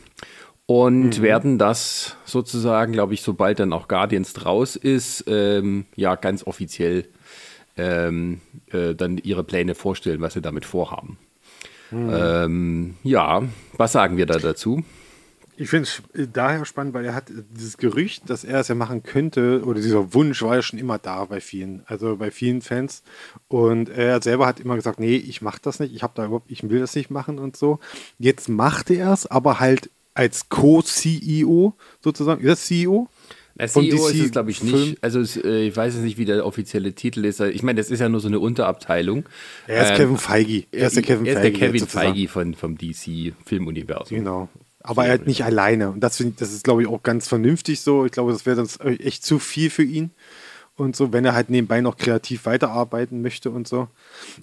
und 0.66 1.18
mhm. 1.18 1.22
werden 1.22 1.58
das 1.58 2.16
sozusagen, 2.24 2.92
glaube 2.92 3.12
ich, 3.14 3.22
sobald 3.22 3.58
dann 3.60 3.74
auch 3.74 3.88
Guardians 3.88 4.32
draus 4.32 4.76
ist, 4.76 5.24
ähm, 5.26 5.84
ja 5.94 6.14
ganz 6.14 6.46
offiziell 6.46 7.06
ähm, 7.76 8.40
äh, 8.72 8.94
dann 8.94 9.18
ihre 9.18 9.44
Pläne 9.44 9.74
vorstellen, 9.74 10.22
was 10.22 10.32
sie 10.34 10.40
damit 10.40 10.64
vorhaben. 10.64 11.18
Mhm. 11.90 12.10
Ähm, 12.14 12.94
ja, 13.02 13.42
was 13.76 13.92
sagen 13.92 14.16
wir 14.16 14.24
da 14.26 14.38
dazu? 14.38 14.84
Ich 15.56 15.68
finde 15.68 15.88
es 15.88 16.02
daher 16.32 16.64
spannend, 16.64 16.94
weil 16.94 17.04
er 17.04 17.14
hat 17.14 17.24
dieses 17.28 17.76
Gerücht, 17.76 18.30
dass 18.30 18.42
er 18.42 18.60
es 18.60 18.68
ja 18.68 18.74
machen 18.74 19.02
könnte, 19.02 19.62
oder 19.64 19.80
dieser 19.80 20.14
Wunsch 20.14 20.42
war 20.42 20.56
ja 20.56 20.62
schon 20.62 20.78
immer 20.78 20.98
da 20.98 21.26
bei 21.26 21.40
vielen, 21.40 21.82
also 21.86 22.16
bei 22.16 22.30
vielen 22.30 22.62
Fans. 22.62 23.02
Und 23.48 23.90
er 23.90 24.22
selber 24.22 24.46
hat 24.46 24.60
immer 24.60 24.76
gesagt, 24.76 24.98
nee, 24.98 25.16
ich 25.16 25.42
mache 25.42 25.60
das 25.62 25.78
nicht, 25.78 25.94
ich 25.94 26.02
habe 26.02 26.14
da 26.16 26.24
überhaupt, 26.24 26.50
ich 26.50 26.68
will 26.68 26.80
das 26.80 26.94
nicht 26.94 27.10
machen 27.10 27.38
und 27.38 27.56
so. 27.56 27.80
Jetzt 28.18 28.48
machte 28.48 28.94
er 28.94 29.12
es, 29.12 29.26
aber 29.26 29.60
halt 29.60 29.90
als 30.14 30.48
Co-CEO 30.48 31.74
sozusagen. 32.00 32.40
Ist 32.42 32.48
das 32.48 32.66
CEO? 32.66 33.08
Der 33.54 33.68
CEO 33.68 34.08
ist 34.08 34.20
es, 34.20 34.30
glaube 34.32 34.50
ich, 34.50 34.62
nicht. 34.62 34.74
Film? 34.74 34.96
Also 35.02 35.20
es, 35.20 35.36
äh, 35.36 35.66
ich 35.66 35.76
weiß 35.76 35.94
jetzt 35.94 36.02
nicht, 36.02 36.18
wie 36.18 36.24
der 36.24 36.46
offizielle 36.46 36.94
Titel 36.94 37.24
ist. 37.24 37.40
Ich 37.40 37.62
meine, 37.62 37.78
das 37.78 37.90
ist 37.90 38.00
ja 38.00 38.08
nur 38.08 38.20
so 38.20 38.28
eine 38.28 38.40
Unterabteilung. 38.40 39.28
Er 39.66 39.84
ist 39.84 39.90
ähm, 39.90 39.96
Kevin 39.96 40.16
Feige. 40.16 40.64
Er 40.72 40.86
ist 40.86 40.96
der 40.96 41.02
Kevin 41.02 41.26
Feige. 41.26 41.30
Er 41.30 41.36
ist 41.36 41.42
der 41.42 41.52
Kevin 41.52 41.86
Feige 41.86 42.28
von, 42.28 42.54
vom 42.54 42.78
DC-Filmuniversum. 42.78 44.16
Genau. 44.16 44.48
Aber 44.82 45.06
er 45.06 45.14
hat 45.14 45.26
nicht 45.26 45.44
alleine. 45.44 45.90
Und 45.90 46.00
das, 46.00 46.16
find, 46.16 46.40
das 46.40 46.52
ist, 46.52 46.64
glaube 46.64 46.82
ich, 46.82 46.88
auch 46.88 47.02
ganz 47.02 47.28
vernünftig 47.28 47.80
so. 47.80 48.04
Ich 48.04 48.12
glaube, 48.12 48.32
das 48.32 48.46
wäre 48.46 48.56
sonst 48.56 48.80
echt 48.80 49.24
zu 49.24 49.38
viel 49.38 49.70
für 49.70 49.82
ihn. 49.82 50.10
Und 50.74 50.96
so, 50.96 51.12
wenn 51.12 51.24
er 51.24 51.34
halt 51.34 51.50
nebenbei 51.50 51.80
noch 51.80 51.96
kreativ 51.96 52.46
weiterarbeiten 52.46 53.22
möchte 53.22 53.50
und 53.50 53.68
so. 53.68 53.88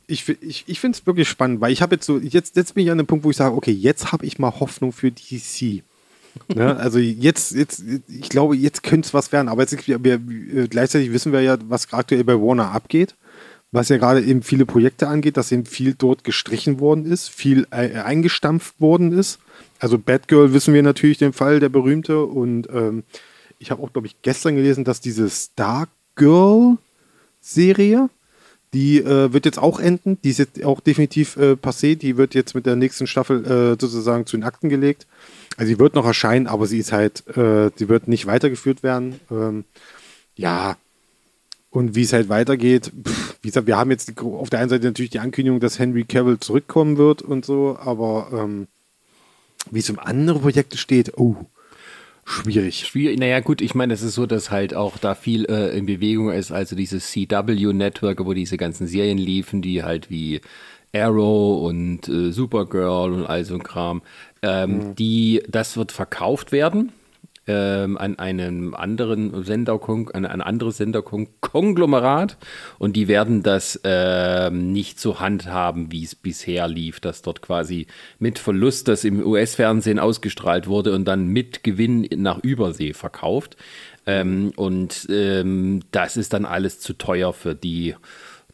Ich, 0.08 0.30
ich, 0.30 0.64
ich 0.68 0.80
finde 0.80 0.98
es 0.98 1.06
wirklich 1.06 1.28
spannend, 1.28 1.60
weil 1.60 1.72
ich 1.72 1.82
habe 1.82 1.96
jetzt 1.96 2.06
so, 2.06 2.18
jetzt, 2.18 2.56
jetzt 2.56 2.76
bin 2.76 2.86
ich 2.86 2.92
an 2.92 3.00
dem 3.00 3.08
Punkt, 3.08 3.26
wo 3.26 3.32
ich 3.32 3.38
sage, 3.38 3.56
okay, 3.56 3.72
jetzt 3.72 4.12
habe 4.12 4.26
ich 4.26 4.38
mal 4.38 4.60
Hoffnung 4.60 4.92
für 4.92 5.12
DC. 5.12 5.84
ne? 6.54 6.78
Also 6.78 7.00
jetzt, 7.00 7.52
jetzt, 7.56 7.84
ich 8.08 8.30
glaube, 8.30 8.56
jetzt 8.56 8.84
könnte 8.84 9.08
es 9.08 9.14
was 9.14 9.32
werden. 9.32 9.50
Aber 9.50 9.64
jetzt, 9.64 9.88
wir, 9.88 10.04
wir, 10.04 10.68
gleichzeitig 10.68 11.12
wissen 11.12 11.34
wir 11.34 11.42
ja, 11.42 11.58
was 11.68 11.92
aktuell 11.92 12.24
bei 12.24 12.40
Warner 12.40 12.72
abgeht 12.72 13.16
was 13.72 13.90
ja 13.90 13.98
gerade 13.98 14.22
eben 14.22 14.42
viele 14.42 14.66
Projekte 14.66 15.08
angeht, 15.08 15.38
dass 15.38 15.52
eben 15.52 15.66
viel 15.66 15.94
dort 15.96 16.24
gestrichen 16.24 16.80
worden 16.80 17.06
ist, 17.06 17.30
viel 17.30 17.68
äh, 17.72 18.00
eingestampft 18.00 18.82
worden 18.82 19.12
ist. 19.12 19.38
Also 19.80 20.00
Batgirl 20.00 20.54
wissen 20.54 20.74
wir 20.74 20.82
natürlich 20.82 21.20
den 21.20 21.34
Fall, 21.34 21.60
der 21.60 21.70
berühmte. 21.70 22.24
Und 22.24 22.68
ähm, 22.74 23.04
ich 23.60 23.70
habe 23.72 23.84
auch, 23.84 23.94
glaube 23.94 24.08
ich, 24.08 24.24
gestern 24.24 24.56
gelesen, 24.56 24.86
dass 24.86 25.02
diese 25.02 25.30
Stargirl-Serie, 25.30 28.10
die 28.74 28.98
äh, 29.00 29.34
wird 29.34 29.46
jetzt 29.46 29.60
auch 29.60 29.80
enden. 29.80 30.18
Die 30.24 30.32
ist 30.32 30.40
jetzt 30.40 30.64
auch 30.64 30.80
definitiv 30.80 31.38
äh, 31.38 31.52
passé. 31.54 31.96
Die 31.96 32.18
wird 32.18 32.34
jetzt 32.34 32.56
mit 32.56 32.66
der 32.66 32.76
nächsten 32.76 33.06
Staffel 33.06 33.46
äh, 33.46 33.78
sozusagen 33.80 34.26
zu 34.26 34.36
den 34.36 34.44
Akten 34.44 34.70
gelegt. 34.70 35.06
Also 35.58 35.68
sie 35.68 35.78
wird 35.80 35.94
noch 35.94 36.06
erscheinen, 36.06 36.48
aber 36.48 36.66
sie 36.66 36.80
ist 36.80 36.92
halt, 36.92 37.28
äh, 37.38 37.70
sie 37.76 37.88
wird 37.88 38.08
nicht 38.08 38.26
weitergeführt 38.26 38.82
werden. 38.82 39.20
Ähm, 39.30 39.66
ja, 40.36 40.76
und 41.72 41.96
wie 41.96 42.02
es 42.02 42.14
halt 42.14 42.30
weitergeht, 42.30 42.92
pff, 43.06 43.38
wie 43.42 43.48
gesagt, 43.50 43.68
wir 43.68 43.78
haben 43.78 43.92
jetzt 43.92 44.20
auf 44.22 44.50
der 44.50 44.60
einen 44.60 44.70
Seite 44.70 44.86
natürlich 44.86 45.12
die 45.12 45.20
Ankündigung, 45.20 45.60
dass 45.60 45.80
Henry 45.80 46.04
Cavill 46.04 46.40
zurückkommen 46.40 46.98
wird 46.98 47.22
und 47.22 47.46
so, 47.46 47.78
aber 47.80 48.30
ähm, 48.34 48.68
wie 49.72 49.80
es 49.80 49.90
um 49.90 50.00
andere 50.00 50.40
Projekte 50.40 50.78
steht, 50.78 51.18
oh, 51.18 51.36
schwierig. 52.26 52.88
Schwierig, 52.88 53.20
naja 53.20 53.40
gut, 53.40 53.62
ich 53.62 53.76
meine, 53.76 53.94
es 53.94 54.02
ist 54.02 54.16
so, 54.16 54.26
dass 54.26 54.52
halt 54.52 54.74
auch 54.74 54.98
da 54.98 55.16
viel 55.16 55.46
äh, 55.46 55.78
in 55.78 55.86
Bewegung 55.86 56.32
ist, 56.32 56.52
also 56.52 56.76
dieses 56.76 57.12
CW-Network, 57.12 58.26
wo 58.26 58.34
diese 58.34 58.58
ganzen 58.58 58.88
Serien 58.88 59.18
liefen, 59.18 59.62
die 59.62 59.84
halt 59.84 60.10
wie 60.10 60.42
Arrow 60.94 61.68
und 61.68 62.10
äh, 62.10 62.32
Supergirl 62.32 63.14
und 63.14 63.26
all 63.28 63.46
so 63.46 63.54
ein 63.54 63.64
Kram, 63.64 64.02
ähm, 64.42 64.72
mhm. 64.72 64.96
die, 64.96 65.44
das 65.48 65.78
wird 65.78 65.92
verkauft 65.92 66.52
werden 66.52 66.92
ähm, 67.50 67.98
an 67.98 68.20
einem 68.20 68.76
anderen 68.76 69.44
Sender, 69.44 69.80
an 70.14 70.26
ein 70.28 70.42
anderes 70.42 70.78
Senderkonglomerat 70.78 72.38
und 72.78 72.96
die 72.96 73.08
werden 73.08 73.42
das 73.42 73.82
ähm, 73.84 74.72
nicht 74.72 75.00
so 75.00 75.20
handhaben, 75.20 75.92
wie 75.92 76.04
es 76.04 76.14
bisher 76.14 76.68
lief, 76.68 77.00
dass 77.00 77.24
dort 77.24 77.42
quasi 77.42 77.88
mit 78.20 78.38
Verlust, 78.38 78.88
das 78.88 79.04
im 79.04 79.26
US-Fernsehen 79.26 79.98
ausgestrahlt 79.98 80.68
wurde 80.68 80.94
und 80.94 81.06
dann 81.06 81.26
mit 81.26 81.64
Gewinn 81.64 82.08
nach 82.18 82.38
Übersee 82.44 82.94
verkauft. 82.94 83.58
Ähm, 84.06 84.54
und 84.56 85.08
ähm, 85.10 85.82
das 85.90 86.18
ist 86.18 86.34
dann 86.34 86.46
alles 86.46 86.80
zu 86.80 86.94
teuer 86.94 87.34
für 87.34 87.56
die 87.56 87.96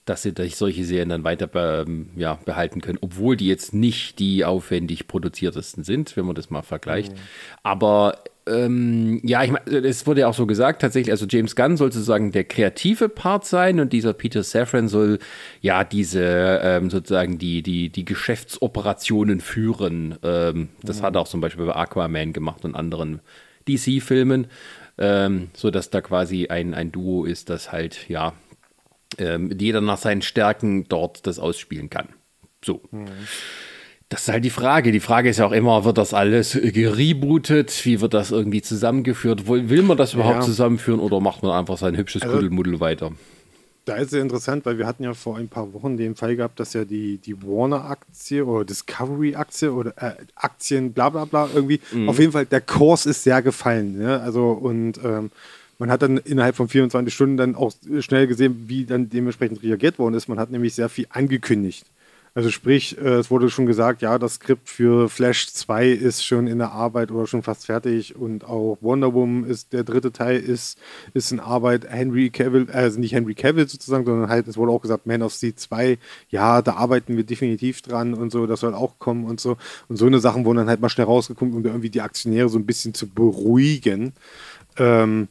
dass 0.05 0.21
sie 0.21 0.33
solche 0.49 0.85
Serien 0.85 1.09
dann 1.09 1.23
weiter 1.23 1.47
be, 1.47 1.83
ja, 2.15 2.37
behalten 2.45 2.79
können, 2.79 2.99
obwohl 3.01 3.35
die 3.35 3.47
jetzt 3.47 3.73
nicht 3.73 4.19
die 4.19 4.45
aufwendig 4.45 5.07
produziertesten 5.07 5.83
sind, 5.83 6.15
wenn 6.15 6.27
man 6.27 6.35
das 6.35 6.51
mal 6.51 6.61
vergleicht. 6.61 7.13
Mhm. 7.13 7.19
Aber 7.63 8.19
ähm, 8.47 9.21
ja, 9.23 9.43
ich 9.43 9.51
meine, 9.51 9.87
es 9.87 10.05
wurde 10.05 10.21
ja 10.21 10.27
auch 10.27 10.33
so 10.33 10.45
gesagt, 10.45 10.81
tatsächlich, 10.81 11.11
also 11.11 11.25
James 11.27 11.55
Gunn 11.55 11.77
soll 11.77 11.91
sozusagen 11.91 12.31
der 12.31 12.43
kreative 12.43 13.09
Part 13.09 13.45
sein 13.45 13.79
und 13.79 13.91
dieser 13.91 14.13
Peter 14.13 14.43
Safran 14.43 14.87
soll 14.87 15.19
ja 15.61 15.83
diese 15.83 16.59
ähm, 16.61 16.89
sozusagen 16.89 17.39
die, 17.39 17.63
die, 17.63 17.89
die 17.89 18.05
Geschäftsoperationen 18.05 19.41
führen. 19.41 20.17
Ähm, 20.23 20.69
das 20.83 20.99
mhm. 20.99 21.05
hat 21.05 21.15
er 21.15 21.21
auch 21.21 21.27
zum 21.27 21.41
Beispiel 21.41 21.65
bei 21.65 21.75
Aquaman 21.75 22.33
gemacht 22.33 22.63
und 22.65 22.75
anderen 22.75 23.21
DC-Filmen. 23.67 24.47
ähm, 24.97 25.49
so 25.53 25.71
dass 25.71 25.89
da 25.89 26.01
quasi 26.01 26.47
ein, 26.47 26.73
ein 26.73 26.91
Duo 26.91 27.25
ist, 27.25 27.49
das 27.49 27.71
halt, 27.71 28.07
ja, 28.09 28.33
ähm, 29.17 29.51
jeder 29.57 29.81
nach 29.81 29.97
seinen 29.97 30.21
Stärken 30.21 30.87
dort 30.87 31.25
das 31.25 31.39
ausspielen 31.39 31.89
kann. 31.89 32.09
So. 32.63 32.81
Mhm. 32.91 33.07
Das 34.09 34.21
ist 34.21 34.27
halt 34.29 34.45
die 34.45 34.51
Frage. 34.51 34.91
Die 34.91 34.99
Frage 34.99 35.29
ist 35.29 35.39
ja 35.39 35.47
auch 35.47 35.51
immer, 35.51 35.83
wird 35.83 35.97
das 35.97 36.13
alles 36.13 36.57
gerebootet? 36.61 37.85
Wie 37.85 38.01
wird 38.01 38.13
das 38.13 38.31
irgendwie 38.31 38.61
zusammengeführt? 38.61 39.47
Will 39.47 39.81
man 39.81 39.97
das 39.97 40.13
überhaupt 40.13 40.37
ja. 40.37 40.41
zusammenführen 40.41 40.99
oder 40.99 41.19
macht 41.19 41.41
man 41.41 41.51
einfach 41.51 41.77
sein 41.77 41.97
hübsches 41.97 42.21
also, 42.21 42.35
Kuddelmuddel 42.35 42.79
weiter? 42.79 43.11
Da 43.85 43.95
ist 43.95 44.13
es 44.13 44.21
interessant, 44.21 44.65
weil 44.65 44.77
wir 44.77 44.85
hatten 44.85 45.03
ja 45.03 45.13
vor 45.13 45.37
ein 45.37 45.47
paar 45.47 45.73
Wochen 45.73 45.97
den 45.97 46.15
Fall 46.15 46.35
gehabt, 46.35 46.59
dass 46.59 46.73
ja 46.73 46.85
die, 46.85 47.17
die 47.17 47.41
Warner-Aktie 47.41 48.43
oder 48.45 48.65
Discovery-Aktie 48.65 49.71
oder 49.71 49.93
äh, 49.97 50.13
Aktien, 50.35 50.93
bla 50.93 51.09
bla 51.09 51.25
bla, 51.25 51.49
irgendwie, 51.53 51.79
mhm. 51.91 52.09
auf 52.09 52.19
jeden 52.19 52.31
Fall, 52.31 52.45
der 52.45 52.61
Kurs 52.61 53.05
ist 53.05 53.23
sehr 53.23 53.41
gefallen. 53.41 53.97
Ne? 53.97 54.19
Also 54.21 54.51
und 54.51 54.99
ähm, 55.03 55.31
man 55.77 55.91
hat 55.91 56.01
dann 56.01 56.17
innerhalb 56.17 56.55
von 56.55 56.67
24 56.67 57.13
Stunden 57.13 57.37
dann 57.37 57.55
auch 57.55 57.73
schnell 57.99 58.27
gesehen, 58.27 58.65
wie 58.67 58.85
dann 58.85 59.09
dementsprechend 59.09 59.61
reagiert 59.61 59.99
worden 59.99 60.15
ist. 60.15 60.27
Man 60.27 60.39
hat 60.39 60.49
nämlich 60.51 60.73
sehr 60.73 60.89
viel 60.89 61.05
angekündigt. 61.09 61.85
Also 62.37 62.51
sprich, 62.51 62.97
äh, 62.97 63.13
es 63.13 63.31
wurde 63.31 63.49
schon 63.49 63.65
gesagt, 63.65 64.01
ja, 64.01 64.19
das 64.19 64.33
Skript 64.35 64.69
für 64.69 65.07
Flash 65.07 65.47
2 65.53 65.87
ist 65.87 66.25
schon 66.25 66.47
in 66.47 66.57
der 66.57 66.73
Arbeit 66.73 67.09
oder 67.09 67.27
schon 67.27 67.43
fast 67.43 67.65
fertig 67.65 68.17
und 68.17 68.43
auch 68.43 68.77
Wonder 68.81 69.13
Woman 69.13 69.45
ist, 69.45 69.71
der 69.71 69.85
dritte 69.85 70.11
Teil 70.11 70.41
ist, 70.41 70.77
ist 71.13 71.31
in 71.31 71.39
Arbeit. 71.39 71.87
Henry 71.89 72.29
Cavill, 72.29 72.69
also 72.69 72.99
nicht 72.99 73.13
Henry 73.13 73.35
Cavill 73.35 73.69
sozusagen, 73.69 74.03
sondern 74.05 74.27
halt, 74.29 74.49
es 74.49 74.57
wurde 74.57 74.73
auch 74.73 74.81
gesagt, 74.81 75.07
Man 75.07 75.21
of 75.21 75.31
Steel 75.31 75.55
2, 75.55 75.97
ja, 76.29 76.61
da 76.61 76.73
arbeiten 76.73 77.15
wir 77.15 77.23
definitiv 77.23 77.81
dran 77.81 78.13
und 78.13 78.33
so, 78.33 78.45
das 78.47 78.59
soll 78.59 78.73
auch 78.73 78.99
kommen 78.99 79.23
und 79.23 79.39
so. 79.39 79.55
Und 79.87 79.95
so 79.95 80.05
eine 80.05 80.19
Sachen 80.19 80.43
wurden 80.43 80.57
dann 80.57 80.67
halt 80.67 80.81
mal 80.81 80.89
schnell 80.89 81.07
rausgekommen, 81.07 81.53
um 81.53 81.63
irgendwie 81.63 81.89
die 81.89 82.01
Aktionäre 82.01 82.49
so 82.49 82.59
ein 82.59 82.65
bisschen 82.65 82.93
zu 82.93 83.07
beruhigen. 83.07 84.11
Ähm, 84.77 85.29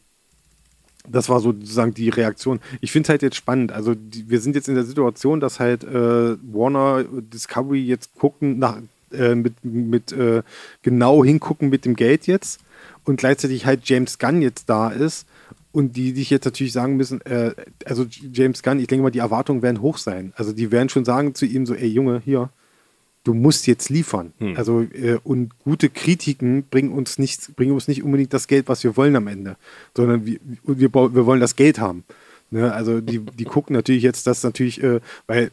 das 1.08 1.28
war 1.28 1.40
sozusagen 1.40 1.94
die 1.94 2.08
Reaktion. 2.08 2.60
Ich 2.80 2.92
finde 2.92 3.06
es 3.06 3.08
halt 3.10 3.22
jetzt 3.22 3.36
spannend. 3.36 3.72
Also 3.72 3.94
die, 3.94 4.28
wir 4.28 4.40
sind 4.40 4.56
jetzt 4.56 4.68
in 4.68 4.74
der 4.74 4.84
Situation, 4.84 5.40
dass 5.40 5.60
halt 5.60 5.84
äh, 5.84 6.36
Warner 6.42 7.04
Discovery 7.04 7.82
jetzt 7.82 8.14
gucken 8.14 8.58
nach 8.58 8.78
äh, 9.12 9.34
mit, 9.34 9.64
mit 9.64 10.12
äh, 10.12 10.42
genau 10.82 11.24
hingucken 11.24 11.68
mit 11.68 11.84
dem 11.84 11.94
Geld 11.94 12.26
jetzt 12.26 12.60
und 13.04 13.16
gleichzeitig 13.16 13.66
halt 13.66 13.82
James 13.84 14.18
Gunn 14.18 14.42
jetzt 14.42 14.68
da 14.68 14.88
ist 14.88 15.26
und 15.72 15.96
die 15.96 16.12
sich 16.12 16.30
jetzt 16.30 16.44
natürlich 16.44 16.72
sagen 16.72 16.96
müssen, 16.96 17.20
äh, 17.22 17.52
also 17.84 18.06
James 18.32 18.62
Gunn, 18.62 18.80
ich 18.80 18.86
denke 18.86 19.02
mal, 19.02 19.10
die 19.10 19.18
Erwartungen 19.18 19.62
werden 19.62 19.82
hoch 19.82 19.98
sein. 19.98 20.32
Also 20.36 20.52
die 20.52 20.70
werden 20.70 20.88
schon 20.88 21.04
sagen 21.04 21.34
zu 21.34 21.46
ihm 21.46 21.66
so, 21.66 21.74
ey 21.74 21.88
Junge, 21.88 22.22
hier, 22.24 22.50
du 23.24 23.34
musst 23.34 23.66
jetzt 23.66 23.88
liefern. 23.88 24.32
Hm. 24.38 24.56
Also 24.56 24.82
äh, 24.82 25.18
und 25.24 25.58
gute 25.58 25.88
Kritiken 25.88 26.64
bringen 26.64 26.92
uns 26.92 27.18
nicht, 27.18 27.56
bringen 27.56 27.72
uns 27.72 27.88
nicht 27.88 28.02
unbedingt 28.02 28.32
das 28.32 28.46
Geld, 28.46 28.68
was 28.68 28.84
wir 28.84 28.96
wollen 28.96 29.16
am 29.16 29.26
Ende, 29.26 29.56
sondern 29.96 30.24
wir, 30.24 30.38
wir, 30.64 30.92
wir 30.92 31.26
wollen 31.26 31.40
das 31.40 31.56
Geld 31.56 31.80
haben. 31.80 32.04
Ne? 32.54 32.72
Also 32.72 33.00
die, 33.00 33.18
die 33.18 33.44
gucken 33.44 33.74
natürlich 33.74 34.04
jetzt, 34.04 34.28
dass 34.28 34.44
natürlich, 34.44 34.80
äh, 34.80 35.00
weil 35.26 35.50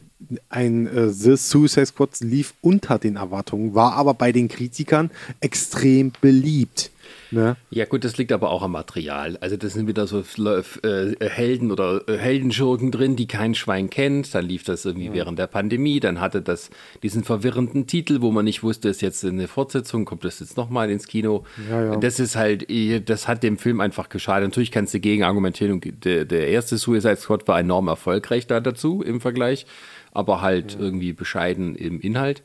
ein 0.48 0.86
äh, 0.86 1.08
The 1.08 1.36
Suicide 1.36 1.86
Squad 1.86 2.20
lief 2.20 2.54
unter 2.60 2.98
den 3.00 3.16
Erwartungen, 3.16 3.74
war 3.74 3.94
aber 3.94 4.14
bei 4.14 4.30
den 4.30 4.46
Kritikern 4.46 5.10
extrem 5.40 6.12
beliebt. 6.20 6.91
Ne? 7.30 7.56
Ja, 7.70 7.84
gut, 7.86 8.04
das 8.04 8.16
liegt 8.18 8.32
aber 8.32 8.50
auch 8.50 8.62
am 8.62 8.72
Material. 8.72 9.38
Also, 9.40 9.56
das 9.56 9.72
sind 9.72 9.86
wieder 9.86 10.06
so 10.06 10.20
äh, 10.20 11.14
Helden 11.20 11.72
oder 11.72 12.02
äh, 12.08 12.18
Heldenschurken 12.18 12.90
drin, 12.90 13.16
die 13.16 13.26
kein 13.26 13.54
Schwein 13.54 13.90
kennt. 13.90 14.34
Dann 14.34 14.44
lief 14.44 14.64
das 14.64 14.84
irgendwie 14.84 15.06
ja. 15.06 15.14
während 15.14 15.38
der 15.38 15.46
Pandemie. 15.46 16.00
Dann 16.00 16.20
hatte 16.20 16.42
das 16.42 16.70
diesen 17.02 17.24
verwirrenden 17.24 17.86
Titel, 17.86 18.20
wo 18.20 18.30
man 18.30 18.44
nicht 18.44 18.62
wusste, 18.62 18.88
ist 18.88 19.02
jetzt 19.02 19.24
eine 19.24 19.48
Fortsetzung, 19.48 20.04
kommt 20.04 20.24
das 20.24 20.40
jetzt 20.40 20.56
nochmal 20.56 20.90
ins 20.90 21.06
Kino. 21.06 21.44
Ja, 21.70 21.84
ja. 21.84 21.96
Das 21.96 22.20
ist 22.20 22.36
halt, 22.36 22.70
eh, 22.70 23.00
das 23.00 23.28
hat 23.28 23.42
dem 23.42 23.58
Film 23.58 23.80
einfach 23.80 24.08
geschadet. 24.08 24.48
Natürlich 24.48 24.70
kannst 24.70 24.94
du 24.94 25.00
gegen 25.00 25.24
argumentieren. 25.24 25.80
Der, 26.04 26.24
der 26.24 26.48
erste 26.48 26.76
Suicide 26.76 27.16
Squad 27.16 27.48
war 27.48 27.58
enorm 27.58 27.88
erfolgreich 27.88 28.46
da 28.46 28.60
dazu 28.60 29.02
im 29.02 29.20
Vergleich, 29.20 29.66
aber 30.12 30.42
halt 30.42 30.76
irgendwie 30.78 31.12
bescheiden 31.12 31.74
im 31.76 32.00
Inhalt. 32.00 32.42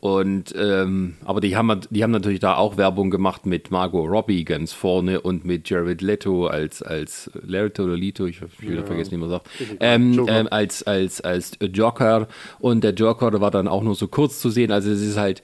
Und 0.00 0.54
ähm, 0.58 1.16
aber 1.26 1.42
die 1.42 1.56
haben, 1.56 1.78
die 1.90 2.02
haben 2.02 2.10
natürlich 2.10 2.40
da 2.40 2.56
auch 2.56 2.78
Werbung 2.78 3.10
gemacht 3.10 3.44
mit 3.44 3.70
Margot 3.70 4.08
Robbie 4.08 4.44
ganz 4.44 4.72
vorne 4.72 5.20
und 5.20 5.44
mit 5.44 5.68
Jared 5.68 6.00
Leto 6.00 6.46
als 6.46 6.82
als 6.82 7.30
Leto 7.42 7.84
oder 7.84 7.98
Lito, 7.98 8.24
ich 8.24 8.40
habe 8.40 8.50
wieder 8.60 8.76
ja. 8.76 8.82
vergessen, 8.82 9.10
wie 9.10 9.16
man 9.18 9.28
sagt, 9.28 9.50
ähm, 9.78 10.24
ähm, 10.26 10.48
als 10.50 10.82
als 10.84 11.20
als 11.20 11.58
Joker 11.60 12.28
und 12.60 12.82
der 12.82 12.94
Joker 12.94 13.42
war 13.42 13.50
dann 13.50 13.68
auch 13.68 13.82
nur 13.82 13.94
so 13.94 14.08
kurz 14.08 14.40
zu 14.40 14.48
sehen. 14.48 14.72
Also 14.72 14.90
es 14.90 15.02
ist 15.02 15.18
halt, 15.18 15.42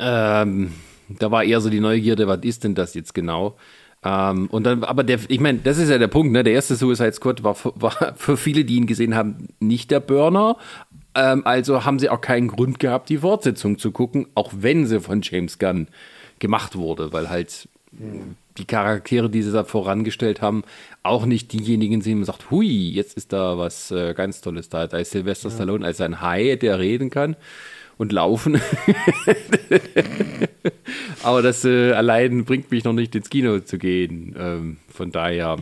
ähm, 0.00 0.72
da 1.08 1.30
war 1.30 1.44
eher 1.44 1.60
so 1.60 1.70
die 1.70 1.78
Neugierde, 1.78 2.26
was 2.26 2.40
ist 2.42 2.64
denn 2.64 2.74
das 2.74 2.94
jetzt 2.94 3.14
genau? 3.14 3.56
Ähm, 4.04 4.48
und 4.50 4.64
dann, 4.64 4.82
aber 4.82 5.04
der, 5.04 5.20
ich 5.28 5.38
meine, 5.38 5.58
das 5.58 5.78
ist 5.78 5.88
ja 5.88 5.98
der 5.98 6.08
Punkt, 6.08 6.32
ne? 6.32 6.42
Der 6.42 6.54
erste 6.54 6.74
Suicide 6.74 7.12
Squad 7.12 7.44
war, 7.44 7.56
war 7.76 8.14
für 8.16 8.36
viele, 8.36 8.64
die 8.64 8.74
ihn 8.76 8.86
gesehen 8.86 9.14
haben, 9.14 9.46
nicht 9.60 9.90
der 9.92 10.00
Burner, 10.00 10.56
ähm, 11.14 11.46
also 11.46 11.84
haben 11.84 11.98
sie 11.98 12.08
auch 12.08 12.20
keinen 12.20 12.48
Grund 12.48 12.78
gehabt, 12.78 13.08
die 13.08 13.18
Fortsetzung 13.18 13.78
zu 13.78 13.90
gucken, 13.90 14.26
auch 14.34 14.52
wenn 14.56 14.86
sie 14.86 15.00
von 15.00 15.20
James 15.22 15.58
Gunn 15.58 15.88
gemacht 16.38 16.76
wurde, 16.76 17.12
weil 17.12 17.28
halt 17.28 17.68
mhm. 17.92 18.36
die 18.58 18.64
Charaktere, 18.64 19.30
die 19.30 19.42
sie 19.42 19.52
da 19.52 19.64
vorangestellt 19.64 20.42
haben, 20.42 20.64
auch 21.02 21.26
nicht 21.26 21.52
diejenigen 21.52 22.00
sind, 22.00 22.10
die 22.10 22.14
man 22.16 22.24
sagt, 22.24 22.50
hui, 22.50 22.90
jetzt 22.90 23.16
ist 23.16 23.32
da 23.32 23.58
was 23.58 23.90
äh, 23.90 24.14
ganz 24.14 24.40
Tolles 24.40 24.68
da. 24.68 24.86
Da 24.86 24.98
ist 24.98 25.10
Sylvester 25.10 25.48
ja. 25.48 25.54
Stallone 25.54 25.84
als 25.84 26.00
ein 26.00 26.20
Hai, 26.20 26.56
der 26.56 26.78
reden 26.78 27.10
kann 27.10 27.36
und 27.98 28.12
laufen. 28.12 28.60
Aber 31.22 31.42
das 31.42 31.64
äh, 31.64 31.92
allein 31.92 32.44
bringt 32.44 32.70
mich 32.70 32.84
noch 32.84 32.92
nicht 32.92 33.14
ins 33.14 33.30
Kino 33.30 33.58
zu 33.60 33.78
gehen. 33.78 34.34
Ähm, 34.38 34.76
von 34.88 35.10
daher, 35.10 35.56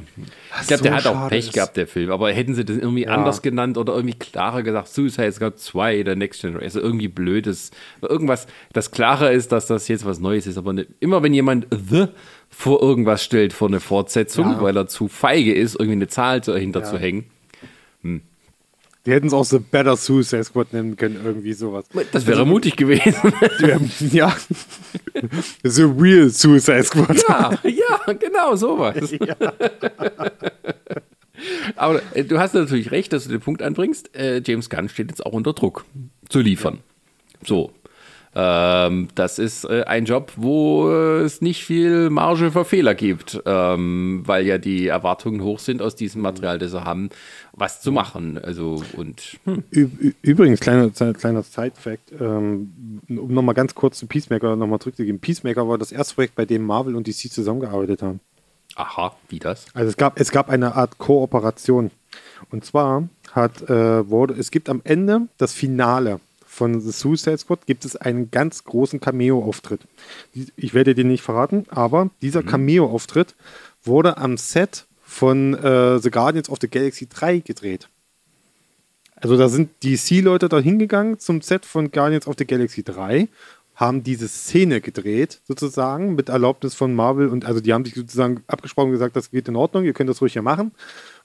ich 0.61 0.67
glaube, 0.67 0.79
so 0.79 0.85
der 0.85 0.95
hat 0.95 1.07
auch 1.07 1.29
Pech 1.29 1.47
ist. 1.47 1.53
gehabt, 1.55 1.77
der 1.77 1.87
Film. 1.87 2.11
Aber 2.11 2.33
hätten 2.33 2.55
sie 2.55 2.65
das 2.65 2.77
irgendwie 2.77 3.05
ja. 3.05 3.11
anders 3.11 3.43
genannt 3.43 3.79
oder 3.79 3.95
irgendwie 3.95 4.19
klarer 4.19 4.63
gesagt, 4.63 4.89
Suicide 4.89 5.33
Squad 5.33 5.59
2 5.59 6.03
der 6.03 6.17
Next 6.17 6.41
Generation, 6.41 6.65
also 6.65 6.81
irgendwie 6.81 7.09
blödes, 7.09 7.71
irgendwas, 8.03 8.47
das 8.73 8.91
klarer 8.91 9.33
ist, 9.33 9.53
dass 9.53 9.67
das 9.67 9.89
jetzt 9.89 10.05
was 10.05 10.21
Neues 10.21 10.47
ist. 10.47 10.59
Aber 10.59 10.73
ne, 10.73 10.87
immer 11.01 11.23
wenn 11.23 11.35
jemand 11.35 11.67
The 11.71 12.07
vor 12.49 12.83
irgendwas 12.83 13.23
stellt, 13.23 13.53
vor 13.53 13.69
eine 13.69 13.81
Fortsetzung, 13.81 14.53
ja. 14.53 14.61
weil 14.63 14.77
er 14.77 14.89
zu 14.89 15.09
feige 15.09 15.55
ist, 15.55 15.75
irgendwie 15.75 15.93
eine 15.93 16.09
Zahl 16.09 16.41
dahinter 16.41 16.81
ja. 16.81 16.87
zu 16.87 16.99
hängen, 16.99 17.27
hm, 18.03 18.23
die 19.07 19.13
hätten 19.13 19.29
es 19.29 19.33
auch 19.33 19.45
The 19.45 19.59
Better 19.59 19.97
Suicide 19.97 20.45
Squad 20.45 20.73
nennen 20.73 20.97
können, 20.97 21.21
irgendwie 21.25 21.55
sowas. 21.55 21.87
Das 22.13 22.27
wäre 22.27 22.41
also, 22.41 22.51
mutig 22.51 22.77
gewesen. 22.77 23.15
ja. 24.13 24.37
The 25.63 25.83
Real 25.83 26.29
Suicide 26.29 26.85
Squad. 26.85 27.25
Ja, 27.29 27.59
ja, 27.65 28.13
genau, 28.13 28.57
sowas. 28.57 29.13
Ja. 29.21 29.37
Aber 31.77 32.03
äh, 32.15 32.25
du 32.25 32.39
hast 32.39 32.55
natürlich 32.55 32.91
recht, 32.91 33.13
dass 33.13 33.25
du 33.25 33.31
den 33.31 33.41
Punkt 33.41 33.63
anbringst. 33.63 34.15
Äh, 34.15 34.43
James 34.45 34.69
Gunn 34.69 34.89
steht 34.89 35.09
jetzt 35.09 35.25
auch 35.25 35.33
unter 35.33 35.53
Druck 35.53 35.85
zu 36.29 36.41
liefern. 36.41 36.81
So. 37.45 37.73
Ähm, 38.33 39.09
das 39.17 39.41
ist 39.41 39.65
äh, 39.65 39.83
ein 39.85 40.05
Job, 40.05 40.33
wo 40.37 40.89
es 40.91 41.41
nicht 41.41 41.65
viel 41.65 42.11
Marge 42.11 42.53
für 42.53 42.65
Fehler 42.65 42.95
gibt, 42.95 43.43
ähm, 43.45 44.23
weil 44.25 44.47
ja 44.47 44.59
die 44.59 44.87
Erwartungen 44.87 45.43
hoch 45.43 45.59
sind 45.59 45.83
aus 45.83 45.97
diesem 45.97 46.23
Material, 46.23 46.59
das 46.59 46.71
sie 46.71 46.85
haben, 46.85 47.11
was 47.53 47.81
zu 47.81 47.91
machen. 47.91 48.39
Also 48.39 48.83
und 48.97 49.41
hm. 49.45 49.65
übrigens 50.23 50.61
kleiner 50.61 50.91
kleiner 50.91 51.43
Side-Fact, 51.43 52.13
ähm, 52.21 53.01
um 53.09 53.35
nochmal 53.35 53.57
ganz 53.57 53.75
kurz 53.75 53.99
zu 53.99 54.07
Peacemaker 54.07 54.55
nochmal 54.55 54.79
zurückzugeben. 54.79 55.21
Peacemaker 55.21 55.69
war 55.69 55.79
das 55.79 55.91
erste 55.91 56.15
Projekt, 56.15 56.37
bei 56.37 56.45
dem 56.45 56.65
Marvel 56.65 56.95
und 56.95 57.09
DC 57.09 57.33
zusammengearbeitet 57.33 58.03
haben. 58.03 58.21
Aha, 58.77 59.17
wie 59.29 59.41
das? 59.41 59.67
Also 59.75 59.89
es 59.89 59.97
gab 59.97 60.21
es 60.21 60.31
gab 60.31 60.49
eine 60.49 60.77
Art 60.77 60.99
Kooperation 60.99 61.91
und 62.51 62.65
zwar 62.65 63.09
hat 63.33 63.69
äh, 63.69 64.09
wurde 64.09 64.35
es 64.35 64.53
gibt 64.53 64.69
am 64.69 64.81
Ende 64.85 65.23
das 65.37 65.53
Finale 65.53 66.21
von 66.61 66.79
The 66.79 66.93
Suicide 66.93 67.39
Squad 67.39 67.65
gibt 67.65 67.87
es 67.87 67.97
einen 67.97 68.31
ganz 68.31 68.65
großen 68.65 69.01
Cameo-Auftritt. 69.01 69.81
Ich 70.57 70.75
werde 70.75 70.95
dir 70.95 71.07
nicht 71.07 71.23
verraten, 71.23 71.65
aber 71.71 72.11
dieser 72.21 72.43
mhm. 72.43 72.49
Cameo-Auftritt 72.49 73.35
wurde 73.83 74.19
am 74.19 74.37
Set 74.37 74.85
von 75.03 75.55
äh, 75.55 75.99
The 76.01 76.11
Guardians 76.11 76.51
of 76.51 76.59
the 76.61 76.69
Galaxy 76.69 77.09
3 77.09 77.39
gedreht. 77.39 77.89
Also 79.17 79.39
da 79.39 79.49
sind 79.49 79.71
DC-Leute 79.83 80.51
da 80.51 80.59
hingegangen 80.59 81.19
zum 81.19 81.41
Set 81.41 81.65
von 81.65 81.91
Guardians 81.93 82.27
of 82.27 82.35
the 82.37 82.47
Galaxy 82.47 82.83
3, 82.83 83.29
haben 83.75 84.03
diese 84.03 84.29
Szene 84.29 84.83
gedreht, 84.83 85.41
sozusagen, 85.49 86.15
mit 86.15 86.29
Erlaubnis 86.29 86.75
von 86.75 86.95
Marvel 86.95 87.29
und 87.29 87.47
also 87.47 87.63
die 87.63 87.73
haben 87.73 87.87
sich 87.87 87.95
sozusagen 87.95 88.45
abgesprochen 88.49 88.89
und 88.89 88.93
gesagt, 88.93 89.17
das 89.17 89.31
geht 89.31 89.49
in 89.49 89.57
Ordnung, 89.57 89.85
ihr 89.85 89.95
könnt 89.95 90.11
das 90.11 90.21
ruhig 90.21 90.35
hier 90.35 90.43
machen. 90.43 90.73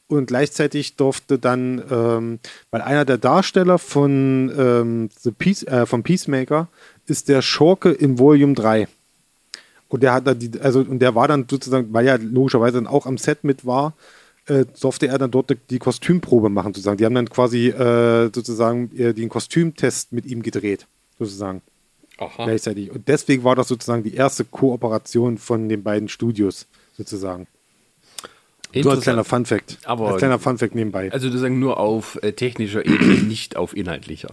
Und 0.08 0.28
gleichzeitig 0.28 0.98
durfte 0.98 1.40
dann, 1.40 1.84
ähm, 1.90 2.40
weil 2.70 2.82
einer 2.82 3.06
der 3.06 3.18
Darsteller 3.18 3.80
von, 3.80 4.54
ähm, 4.56 5.10
The 5.20 5.32
Peace, 5.32 5.64
äh, 5.64 5.88
von 5.88 6.04
Peacemaker 6.04 6.68
ist 7.08 7.28
der 7.28 7.42
Schurke 7.42 7.92
in 7.92 8.20
Volume 8.20 8.54
3. 8.54 8.88
Und 9.88 10.04
der 10.04 10.14
hat 10.14 10.28
da 10.28 10.34
die, 10.34 10.60
also, 10.62 10.80
und 10.80 11.00
der 11.00 11.16
war 11.16 11.28
dann 11.28 11.48
sozusagen, 11.50 11.92
weil 11.92 12.08
er 12.08 12.20
logischerweise 12.20 12.78
dann 12.78 12.88
auch 12.88 13.06
am 13.08 13.18
Set 13.18 13.44
mit 13.44 13.66
war, 13.66 13.94
äh, 14.48 14.66
durfte 14.80 15.08
er 15.08 15.18
dann 15.18 15.32
dort 15.32 15.56
die 15.70 15.80
Kostümprobe 15.80 16.50
machen, 16.50 16.74
sozusagen. 16.74 16.98
Die 16.98 17.06
haben 17.06 17.16
dann 17.16 17.30
quasi 17.30 17.70
äh, 17.70 18.30
sozusagen 18.34 18.92
äh, 18.98 19.14
den 19.14 19.30
Kostümtest 19.30 20.12
mit 20.12 20.26
ihm 20.26 20.44
gedreht, 20.44 20.86
sozusagen. 21.18 21.62
Aha. 22.18 22.46
Gleichzeitig. 22.46 22.92
Und 22.92 23.08
deswegen 23.08 23.44
war 23.44 23.56
das 23.56 23.68
sozusagen 23.68 24.04
die 24.04 24.14
erste 24.14 24.46
Kooperation 24.46 25.38
von 25.38 25.68
den 25.68 25.84
beiden 25.84 26.08
Studios, 26.10 26.68
sozusagen. 26.96 27.48
So 28.84 28.92
als 28.92 29.02
kleiner 29.02 29.24
Fun-Fact. 29.24 29.80
Aber- 29.86 30.10
als 30.10 30.18
kleiner 30.18 30.40
Fun-Fact 30.40 30.76
nebenbei. 30.76 31.12
Also 31.12 31.30
du 31.30 31.38
sagst 31.38 31.56
nur 31.56 31.80
auf 31.80 32.20
äh, 32.22 32.34
technischer 32.34 32.86
Ebene, 32.86 33.14
nicht 33.28 33.56
auf 33.58 33.76
inhaltlicher. 33.76 34.30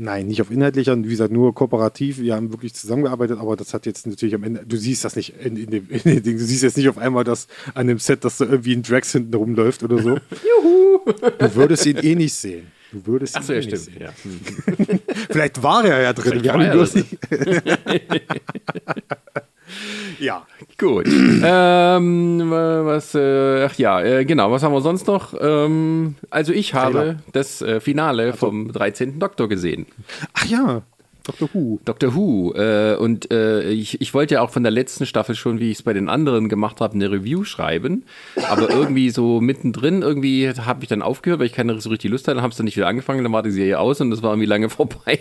Nein, 0.00 0.28
nicht 0.28 0.40
auf 0.40 0.52
inhaltlicher, 0.52 0.96
wie 0.96 1.08
gesagt, 1.08 1.32
nur 1.32 1.52
kooperativ. 1.54 2.20
Wir 2.20 2.36
haben 2.36 2.52
wirklich 2.52 2.72
zusammengearbeitet, 2.72 3.40
aber 3.40 3.56
das 3.56 3.74
hat 3.74 3.84
jetzt 3.84 4.06
natürlich 4.06 4.36
am 4.36 4.44
Ende, 4.44 4.64
du 4.64 4.76
siehst 4.76 5.04
das 5.04 5.16
nicht 5.16 5.34
in, 5.44 5.56
in, 5.56 5.70
dem, 5.70 5.90
in 5.90 6.00
dem 6.02 6.22
Ding, 6.22 6.38
du 6.38 6.44
siehst 6.44 6.62
jetzt 6.62 6.76
nicht 6.76 6.88
auf 6.88 6.98
einmal 6.98 7.24
das 7.24 7.48
an 7.74 7.88
dem 7.88 7.98
Set, 7.98 8.24
dass 8.24 8.38
da 8.38 8.44
irgendwie 8.44 8.74
ein 8.76 8.84
Drax 8.84 9.10
hinten 9.10 9.34
rumläuft 9.34 9.82
oder 9.82 10.00
so. 10.00 10.10
Juhu! 10.62 11.00
Du 11.38 11.54
würdest 11.56 11.84
ihn 11.86 11.96
eh 11.96 12.14
nicht 12.14 12.34
sehen. 12.34 12.68
Du 12.92 13.04
würdest 13.06 13.34
ihn 13.34 13.38
Achso, 13.40 13.52
ja, 13.54 13.58
eh 13.58 13.62
stimmt. 13.62 13.82
sehen. 13.82 14.00
Ja. 14.00 14.12
Vielleicht 15.30 15.64
war 15.64 15.84
er 15.84 16.00
ja 16.00 16.12
drin. 16.12 16.30
Vielleicht 16.30 16.44
Wir 16.44 16.52
haben 16.52 16.62
ihn 16.62 16.70
bloß 16.70 16.94
nicht. 16.94 17.18
ja. 20.20 20.46
Gut. 20.78 21.06
ähm, 21.44 22.50
was, 22.50 23.14
äh, 23.14 23.64
ach 23.64 23.74
ja, 23.78 24.00
äh, 24.00 24.24
genau, 24.24 24.52
was 24.52 24.62
haben 24.62 24.72
wir 24.72 24.80
sonst 24.80 25.08
noch? 25.08 25.34
Ähm, 25.38 26.14
also 26.30 26.52
ich 26.52 26.72
habe 26.74 26.92
Trailer. 26.92 27.16
das 27.32 27.60
äh, 27.62 27.80
Finale 27.80 28.32
vom 28.32 28.72
13. 28.72 29.18
Doktor 29.18 29.48
gesehen. 29.48 29.86
Ach 30.34 30.46
ja, 30.46 30.82
Dr. 31.28 31.48
Who. 31.52 31.78
Dr. 31.84 32.14
Who. 32.14 32.54
Äh, 32.54 32.96
und 32.96 33.30
äh, 33.30 33.70
ich, 33.70 34.00
ich 34.00 34.14
wollte 34.14 34.34
ja 34.34 34.40
auch 34.40 34.50
von 34.50 34.62
der 34.62 34.72
letzten 34.72 35.04
Staffel 35.04 35.34
schon, 35.34 35.60
wie 35.60 35.70
ich 35.70 35.78
es 35.78 35.82
bei 35.82 35.92
den 35.92 36.08
anderen 36.08 36.48
gemacht 36.48 36.80
habe, 36.80 36.94
eine 36.94 37.10
Review 37.10 37.44
schreiben. 37.44 38.04
Aber 38.48 38.70
irgendwie 38.74 39.10
so 39.10 39.40
mittendrin, 39.40 40.02
irgendwie 40.02 40.48
habe 40.48 40.82
ich 40.82 40.88
dann 40.88 41.02
aufgehört, 41.02 41.40
weil 41.40 41.46
ich 41.46 41.52
keine 41.52 41.78
so 41.80 41.90
richtig 41.90 42.10
Lust 42.10 42.28
hatte, 42.28 42.40
habe 42.40 42.50
es 42.50 42.56
dann 42.56 42.64
nicht 42.64 42.76
wieder 42.76 42.88
angefangen, 42.88 43.24
dann 43.24 43.32
war 43.32 43.42
die 43.42 43.50
Serie 43.50 43.78
aus 43.78 44.00
und 44.00 44.10
das 44.10 44.22
war 44.22 44.30
irgendwie 44.30 44.48
lange 44.48 44.68
vorbei. 44.70 45.18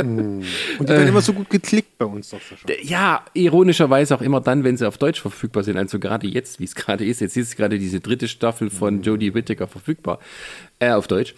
Und 0.78 0.88
die 0.88 0.88
werden 0.88 1.08
immer 1.08 1.20
so 1.20 1.32
gut 1.32 1.50
geklickt 1.50 1.98
bei 1.98 2.04
uns, 2.04 2.30
doch 2.30 2.40
Sascha. 2.40 2.66
Ja, 2.82 3.24
ironischerweise 3.34 4.14
auch 4.14 4.22
immer 4.22 4.40
dann, 4.40 4.64
wenn 4.64 4.76
sie 4.76 4.86
auf 4.86 4.98
Deutsch 4.98 5.20
verfügbar 5.20 5.62
sind. 5.62 5.76
Also 5.76 5.98
gerade 5.98 6.26
jetzt, 6.26 6.60
wie 6.60 6.64
es 6.64 6.74
gerade 6.74 7.04
ist. 7.04 7.20
Jetzt 7.20 7.36
ist 7.36 7.56
gerade 7.56 7.78
diese 7.78 8.00
dritte 8.00 8.28
Staffel 8.28 8.70
von 8.70 9.02
Jodie 9.02 9.34
Whittaker 9.34 9.66
verfügbar. 9.66 10.18
Äh, 10.78 10.92
auf 10.92 11.06
Deutsch. 11.06 11.34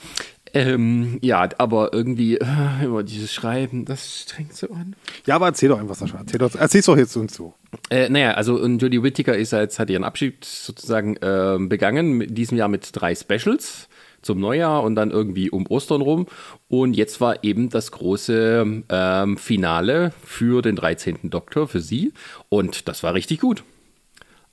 Ähm, 0.55 1.19
ja, 1.23 1.49
aber 1.59 1.95
irgendwie 1.95 2.37
äh, 2.37 2.85
immer 2.85 3.03
dieses 3.03 3.33
Schreiben, 3.33 3.87
das 3.87 4.21
strengt 4.23 4.55
so 4.55 4.69
an. 4.71 4.95
Ja, 5.27 5.37
aber 5.37 5.47
erzähl 5.47 5.71
doch 5.71 5.81
einfach, 5.81 5.95
Sascha. 5.95 6.19
Erzähl 6.19 6.39
doch, 6.39 6.55
erzähl's 6.55 6.87
doch 6.87 6.97
jetzt 6.97 7.17
uns 7.17 7.35
so. 7.35 7.55
Äh, 7.89 8.11
naja, 8.11 8.33
also 8.33 8.57
und 8.57 8.81
Jodie 8.83 9.03
Whittaker 9.03 9.37
ist 9.37 9.53
jetzt, 9.53 9.79
hat 9.79 9.89
ihren 9.89 10.05
Abschied 10.05 10.45
sozusagen 10.45 11.17
ähm, 11.23 11.71
begangen, 11.71 12.13
mit 12.13 12.37
diesem 12.37 12.59
Jahr 12.59 12.69
mit 12.69 12.91
drei 12.93 13.15
Specials 13.15 13.89
zum 14.23 14.41
Neujahr 14.41 14.83
und 14.83 14.95
dann 14.95 15.11
irgendwie 15.11 15.51
um 15.51 15.67
Ostern 15.67 16.01
rum. 16.01 16.27
Und 16.69 16.95
jetzt 16.95 17.21
war 17.21 17.45
eben 17.45 17.69
das 17.69 17.93
große 17.93 18.83
ähm, 18.89 19.37
Finale 19.37 20.13
für 20.25 20.63
den 20.63 20.77
13. 20.77 21.31
Doktor, 21.31 21.69
für 21.69 21.81
sie. 21.81 22.13
Und 22.49 22.89
das 22.89 23.03
war 23.03 23.15
richtig 23.15 23.41
gut. 23.41 23.65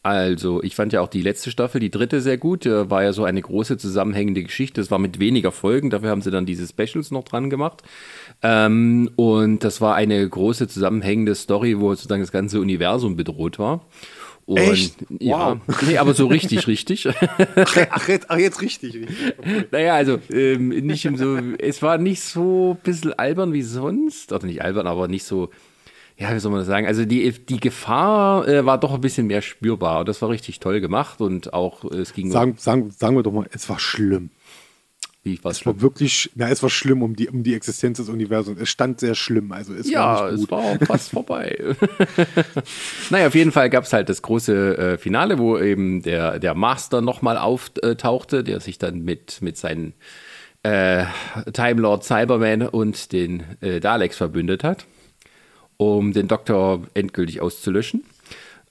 Also, 0.01 0.63
ich 0.63 0.75
fand 0.75 0.93
ja 0.93 1.01
auch 1.01 1.09
die 1.09 1.21
letzte 1.21 1.51
Staffel, 1.51 1.81
die 1.81 1.91
dritte, 1.91 2.21
sehr 2.21 2.37
gut. 2.37 2.65
War 2.65 3.03
ja 3.03 3.11
so 3.11 3.25
eine 3.25 3.41
große 3.41 3.77
zusammenhängende 3.77 4.43
Geschichte. 4.43 4.79
Es 4.79 4.91
war 4.91 4.99
mit 4.99 5.19
weniger 5.19 5.51
Folgen, 5.51 5.89
dafür 5.89 6.09
haben 6.09 6.21
sie 6.21 6.31
dann 6.31 6.45
diese 6.45 6.65
Specials 6.65 7.11
noch 7.11 7.25
dran 7.25 7.49
gemacht. 7.49 7.83
Ähm, 8.41 9.09
und 9.17 9.63
das 9.65 9.81
war 9.81 9.95
eine 9.95 10.27
große 10.27 10.69
zusammenhängende 10.69 11.35
Story, 11.35 11.79
wo 11.79 11.93
sozusagen 11.93 12.21
das 12.21 12.31
ganze 12.31 12.61
Universum 12.61 13.17
bedroht 13.17 13.59
war. 13.59 13.85
Und, 14.49 14.57
Echt? 14.57 14.95
Ja, 15.19 15.61
nee, 15.87 15.99
aber 15.99 16.15
so 16.15 16.25
richtig, 16.25 16.65
richtig. 16.65 17.07
Ach, 17.91 18.07
jetzt, 18.07 18.31
ach, 18.31 18.37
jetzt 18.39 18.63
richtig. 18.63 18.95
richtig. 18.95 19.71
Naja, 19.71 19.93
also 19.93 20.17
ähm, 20.33 20.69
nicht 20.69 21.05
im 21.05 21.17
so, 21.17 21.37
es 21.59 21.83
war 21.83 21.99
nicht 21.99 22.21
so 22.21 22.71
ein 22.71 22.83
bisschen 22.83 23.13
albern 23.13 23.53
wie 23.53 23.61
sonst, 23.61 24.33
oder 24.33 24.47
nicht 24.47 24.63
albern, 24.63 24.87
aber 24.87 25.07
nicht 25.07 25.23
so, 25.23 25.51
ja, 26.17 26.33
wie 26.33 26.39
soll 26.39 26.51
man 26.51 26.61
das 26.61 26.67
sagen? 26.67 26.87
Also 26.87 27.05
die, 27.05 27.31
die 27.31 27.59
Gefahr 27.59 28.47
äh, 28.47 28.65
war 28.65 28.79
doch 28.79 28.95
ein 28.95 29.01
bisschen 29.01 29.27
mehr 29.27 29.43
spürbar 29.43 29.99
und 29.99 30.09
das 30.09 30.19
war 30.23 30.29
richtig 30.29 30.59
toll 30.59 30.81
gemacht 30.81 31.21
und 31.21 31.53
auch 31.53 31.83
äh, 31.83 31.97
es 31.97 32.13
ging 32.13 32.31
Sagen, 32.31 32.55
sagen, 32.57 32.89
sagen 32.89 33.15
wir 33.17 33.21
doch 33.21 33.31
mal, 33.31 33.45
es 33.51 33.69
war 33.69 33.77
schlimm. 33.77 34.31
Wie 35.33 35.39
was 35.43 35.59
Es 35.59 35.65
war 35.65 35.81
wirklich, 35.81 36.31
na, 36.35 36.49
es 36.49 36.61
war 36.63 36.69
schlimm 36.69 37.01
um 37.03 37.15
die, 37.15 37.29
um 37.29 37.43
die 37.43 37.53
Existenz 37.53 37.97
des 37.97 38.09
Universums. 38.09 38.59
Es 38.59 38.69
stand 38.69 38.99
sehr 38.99 39.15
schlimm. 39.15 39.51
Also 39.51 39.73
es 39.73 39.89
Ja, 39.89 39.99
war 40.15 40.31
nicht 40.31 40.33
es 40.35 40.39
gut. 40.41 40.51
war 40.51 40.59
auch 40.59 40.77
fast 40.85 41.09
vorbei. 41.11 41.57
naja, 43.09 43.27
auf 43.27 43.35
jeden 43.35 43.51
Fall 43.51 43.69
gab 43.69 43.83
es 43.83 43.93
halt 43.93 44.09
das 44.09 44.21
große 44.21 44.77
äh, 44.77 44.97
Finale, 44.97 45.37
wo 45.39 45.57
eben 45.57 46.01
der, 46.01 46.39
der 46.39 46.55
Master 46.55 47.01
nochmal 47.01 47.37
auftauchte, 47.37 48.43
der 48.43 48.59
sich 48.59 48.77
dann 48.77 48.99
mit, 49.03 49.41
mit 49.41 49.57
seinen 49.57 49.93
äh, 50.63 51.05
Time 51.53 51.81
Lord 51.81 52.03
Cyberman 52.03 52.63
und 52.63 53.11
den 53.11 53.43
äh, 53.61 53.79
Daleks 53.79 54.17
verbündet 54.17 54.63
hat, 54.63 54.85
um 55.77 56.11
den 56.13 56.27
Doktor 56.27 56.81
endgültig 56.93 57.41
auszulöschen. 57.41 58.03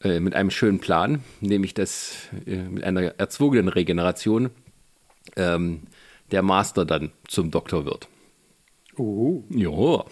Äh, 0.00 0.20
mit 0.20 0.34
einem 0.36 0.50
schönen 0.50 0.78
Plan, 0.78 1.24
nämlich 1.40 1.74
dass 1.74 2.12
äh, 2.46 2.56
mit 2.56 2.84
einer 2.84 3.18
erzwungenen 3.18 3.66
Regeneration 3.68 4.50
ähm, 5.34 5.80
der 6.30 6.42
Master 6.42 6.84
dann 6.84 7.12
zum 7.26 7.50
Doktor 7.50 7.84
wird. 7.84 8.08
Oh. 8.96 9.44
Ja. 9.50 10.04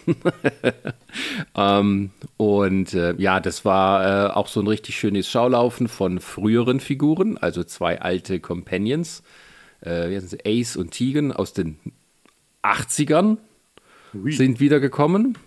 ähm, 1.79 2.11
und 2.37 2.93
äh, 2.93 3.15
ja, 3.17 3.39
das 3.39 3.65
war 3.65 4.29
äh, 4.29 4.33
auch 4.33 4.47
so 4.47 4.61
ein 4.61 4.67
richtig 4.67 4.97
schönes 4.97 5.29
Schaulaufen 5.29 5.89
von 5.89 6.19
früheren 6.19 6.79
Figuren, 6.79 7.37
also 7.37 7.63
zwei 7.63 7.99
alte 7.99 8.39
Companions, 8.39 9.23
äh, 9.81 10.17
Ace 10.45 10.77
und 10.77 10.91
Tegan 10.91 11.33
aus 11.33 11.51
den 11.51 11.77
80ern 12.63 13.37
Ui. 14.13 14.31
sind 14.31 14.59
wiedergekommen. 14.59 15.37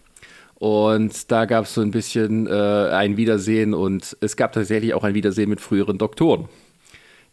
Und 0.57 1.33
da 1.33 1.47
gab 1.47 1.65
es 1.65 1.73
so 1.73 1.81
ein 1.81 1.91
bisschen 1.91 2.47
äh, 2.47 2.51
ein 2.51 3.17
Wiedersehen 3.17 3.73
und 3.73 4.19
es 4.21 4.37
gab 4.37 4.53
tatsächlich 4.53 4.93
auch 4.93 5.05
ein 5.05 5.15
Wiedersehen 5.15 5.49
mit 5.49 5.63
früheren 5.63 5.97
Doktoren, 5.97 6.51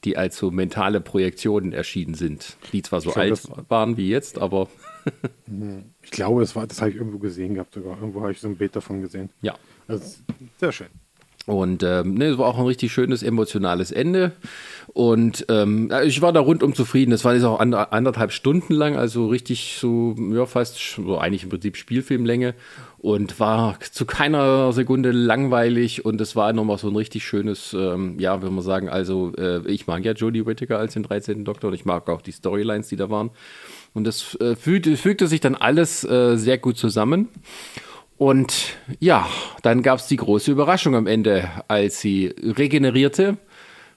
die 0.04 0.18
als 0.18 0.38
so 0.38 0.52
mentale 0.52 1.02
Projektionen 1.02 1.74
erschienen 1.74 2.14
sind, 2.14 2.58
die 2.72 2.82
zwar 2.82 3.02
so 3.02 3.12
glaub, 3.12 3.24
alt 3.24 3.70
waren 3.70 3.98
wie 3.98 4.10
jetzt, 4.10 4.38
aber 4.38 4.68
Ich 6.02 6.12
glaube, 6.12 6.41
das, 6.41 6.56
war, 6.56 6.68
das 6.68 6.82
habe 6.82 6.91
ich 6.91 6.98
irgendwo 6.98 7.18
gesehen 7.18 7.54
gehabt 7.54 7.74
sogar. 7.74 7.98
Irgendwo 7.98 8.22
habe 8.22 8.32
ich 8.32 8.39
so 8.39 8.48
ein 8.48 8.58
Bild 8.58 8.76
davon 8.76 9.02
gesehen. 9.02 9.30
ja. 9.41 9.56
Ist 9.88 10.22
sehr 10.58 10.74
schön. 10.74 10.88
Und 11.48 11.82
ähm, 11.82 12.16
ne, 12.16 12.26
es 12.26 12.38
war 12.38 12.45
auch 12.48 12.60
ein 12.60 12.66
richtig 12.66 12.91
schönes 12.91 13.24
emotionales 13.24 13.91
Ende. 13.91 14.34
Und 14.88 15.45
ähm, 15.48 15.89
ich 16.04 16.22
war 16.22 16.34
da 16.34 16.41
rundum 16.41 16.76
zufrieden. 16.76 17.12
Das 17.12 17.24
war 17.24 17.36
jetzt 17.36 17.45
auch 17.45 17.62
ander, 17.62 17.93
anderthalb 17.93 18.34
Stunden 18.34 18.74
lang, 18.74 18.98
also 18.98 19.28
richtig 19.28 19.78
so, 19.80 20.14
ja, 20.34 20.45
fast 20.45 20.78
so 20.78 21.18
eigentlich 21.18 21.43
im 21.43 21.50
Prinzip 21.50 21.78
Spielfilmlänge. 21.78 22.54
Und 22.98 23.39
war 23.39 23.80
zu 23.80 24.06
keiner 24.06 24.74
Sekunde 24.74 25.12
langweilig. 25.12 26.04
Und 26.04 26.20
es 26.20 26.36
war 26.36 26.52
nochmal 26.52 26.80
so 26.80 26.89
ein 26.89 26.95
richtig 26.98 27.26
schönes, 27.26 27.74
ähm, 27.74 28.20
ja, 28.20 28.41
würde 28.41 28.54
man 28.54 28.64
sagen, 28.64 28.89
also 28.89 29.32
äh, 29.38 29.66
ich 29.68 29.88
mag 29.88 30.04
ja 30.04 30.12
Jodie 30.12 30.45
Whittaker 30.45 30.78
als 30.80 30.95
den 30.95 31.04
13. 31.04 31.45
Doktor 31.45 31.70
und 31.70 31.76
ich 31.76 31.86
mag 31.86 32.10
auch 32.10 32.22
die 32.22 32.34
Storylines, 32.34 32.89
die 32.89 32.98
da 32.98 33.10
waren. 33.10 33.30
Und 33.93 34.04
das 34.04 34.36
äh, 34.41 34.58
fügte, 34.58 34.98
fügte 34.98 35.28
sich 35.28 35.39
dann 35.39 35.56
alles 35.56 36.04
äh, 36.04 36.36
sehr 36.36 36.58
gut 36.58 36.78
zusammen. 36.78 37.30
Und 38.18 38.76
ja, 38.99 39.28
dann 39.61 39.84
gab 39.84 39.99
es 39.99 40.07
die 40.07 40.18
große 40.18 40.51
Überraschung 40.51 40.95
am 40.95 41.07
Ende, 41.07 41.49
als 41.68 42.01
sie 42.01 42.34
regenerierte. 42.41 43.38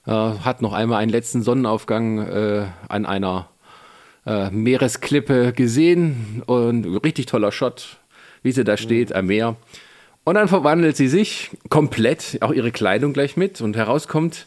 Äh, 0.05 0.11
hat 0.11 0.61
noch 0.61 0.73
einmal 0.73 1.01
einen 1.01 1.11
letzten 1.11 1.41
Sonnenaufgang 1.41 2.19
äh, 2.19 2.65
an 2.87 3.05
einer 3.05 3.49
äh, 4.25 4.49
Meeresklippe 4.51 5.53
gesehen 5.53 6.43
und 6.45 6.85
richtig 7.03 7.25
toller 7.25 7.51
Shot, 7.51 7.97
wie 8.43 8.51
sie 8.51 8.63
da 8.63 8.77
steht 8.77 9.13
am 9.13 9.27
Meer. 9.27 9.55
Und 10.23 10.35
dann 10.35 10.47
verwandelt 10.47 10.95
sie 10.95 11.07
sich 11.07 11.49
komplett, 11.69 12.37
auch 12.41 12.51
ihre 12.51 12.71
Kleidung 12.71 13.13
gleich 13.13 13.37
mit 13.37 13.59
und 13.59 13.75
herauskommt 13.75 14.45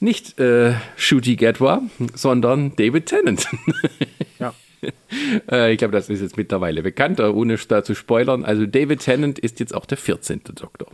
nicht 0.00 0.38
äh, 0.40 0.72
Shooty 0.96 1.36
Gatwa, 1.36 1.82
sondern 2.14 2.74
David 2.76 3.06
Tennant. 3.06 3.46
Ja. 4.38 4.54
Äh, 5.50 5.72
ich 5.72 5.78
glaube, 5.78 5.92
das 5.92 6.08
ist 6.08 6.20
jetzt 6.20 6.36
mittlerweile 6.36 6.82
bekannt, 6.82 7.20
aber 7.20 7.34
ohne 7.34 7.56
da 7.56 7.82
zu 7.84 7.94
spoilern. 7.94 8.44
Also 8.44 8.66
David 8.66 9.00
Tennant 9.00 9.38
ist 9.38 9.60
jetzt 9.60 9.74
auch 9.74 9.86
der 9.86 9.98
14. 9.98 10.42
Doktor. 10.54 10.88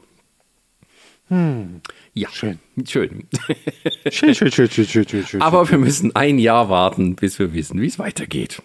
Ja, 1.29 2.29
Schön. 2.31 2.61
schön. 2.87 3.27
Schön, 4.11 4.35
schön, 4.35 4.53
schön, 4.53 4.71
schön, 4.71 4.87
schön, 4.87 5.09
schön, 5.09 5.27
schön. 5.27 5.43
aber 5.43 5.69
wir 5.69 5.79
müssen 5.79 6.15
ein 6.15 6.39
Jahr 6.39 6.69
warten, 6.69 7.17
bis 7.17 7.39
wir 7.39 7.53
wissen, 7.53 7.81
wie 7.81 7.87
es 7.87 7.99
weitergeht. 7.99 8.63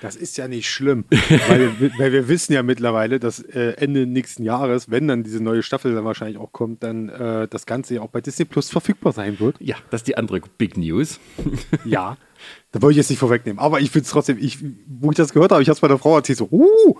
Das 0.00 0.16
ist 0.16 0.38
ja 0.38 0.48
nicht 0.48 0.70
schlimm, 0.70 1.04
weil 1.48 1.78
wir, 1.78 1.90
weil 1.98 2.12
wir 2.12 2.28
wissen 2.28 2.54
ja 2.54 2.62
mittlerweile, 2.62 3.20
dass 3.20 3.40
äh, 3.40 3.74
Ende 3.76 4.06
nächsten 4.06 4.42
Jahres, 4.44 4.90
wenn 4.90 5.08
dann 5.08 5.22
diese 5.24 5.42
neue 5.42 5.62
Staffel 5.62 5.94
dann 5.94 6.06
wahrscheinlich 6.06 6.38
auch 6.38 6.52
kommt, 6.52 6.82
dann 6.82 7.10
äh, 7.10 7.46
das 7.48 7.66
Ganze 7.66 7.96
ja 7.96 8.00
auch 8.00 8.08
bei 8.08 8.22
Disney 8.22 8.46
Plus 8.46 8.70
verfügbar 8.70 9.12
sein 9.12 9.38
wird. 9.40 9.56
Ja, 9.60 9.76
das 9.90 10.00
ist 10.00 10.08
die 10.08 10.16
andere 10.16 10.40
Big 10.56 10.76
News. 10.76 11.20
Ja. 11.84 12.16
Da 12.72 12.80
wollte 12.82 12.92
ich 12.92 12.96
jetzt 12.98 13.10
nicht 13.10 13.18
vorwegnehmen, 13.18 13.58
aber 13.58 13.80
ich 13.80 13.90
finde 13.90 14.04
es 14.04 14.10
trotzdem, 14.10 14.38
ich, 14.38 14.58
wo 14.86 15.10
ich 15.10 15.16
das 15.16 15.32
gehört 15.32 15.52
habe, 15.52 15.62
ich 15.62 15.68
habe 15.68 15.74
es 15.74 15.80
bei 15.80 15.88
der 15.88 15.98
Frau 15.98 16.16
erzählt, 16.16 16.38
so, 16.38 16.48
uh! 16.50 16.96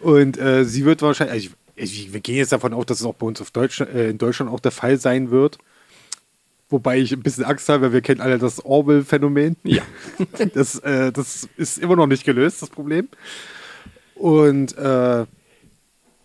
Und 0.00 0.38
äh, 0.38 0.64
sie 0.64 0.84
wird 0.84 1.02
wahrscheinlich, 1.02 1.34
also 1.34 1.50
ich, 1.76 2.12
wir 2.12 2.20
gehen 2.20 2.36
jetzt 2.36 2.52
davon 2.52 2.72
aus, 2.72 2.86
dass 2.86 3.00
es 3.00 3.06
auch 3.06 3.14
bei 3.14 3.26
uns 3.26 3.42
Deutsch, 3.52 3.80
äh, 3.80 4.10
in 4.10 4.18
Deutschland 4.18 4.50
auch 4.50 4.60
der 4.60 4.72
Fall 4.72 4.98
sein 4.98 5.30
wird. 5.30 5.58
Wobei 6.68 6.98
ich 6.98 7.12
ein 7.12 7.22
bisschen 7.22 7.44
Angst 7.44 7.68
habe, 7.68 7.82
weil 7.82 7.92
wir 7.92 8.00
kennen 8.00 8.20
alle 8.20 8.38
das 8.38 8.64
Orwell-Phänomen. 8.64 9.56
Ja. 9.64 9.82
Das, 10.54 10.78
äh, 10.80 11.10
das 11.12 11.48
ist 11.56 11.78
immer 11.78 11.96
noch 11.96 12.06
nicht 12.06 12.24
gelöst, 12.24 12.62
das 12.62 12.70
Problem. 12.70 13.08
Und 14.14 14.76
äh, 14.76 15.26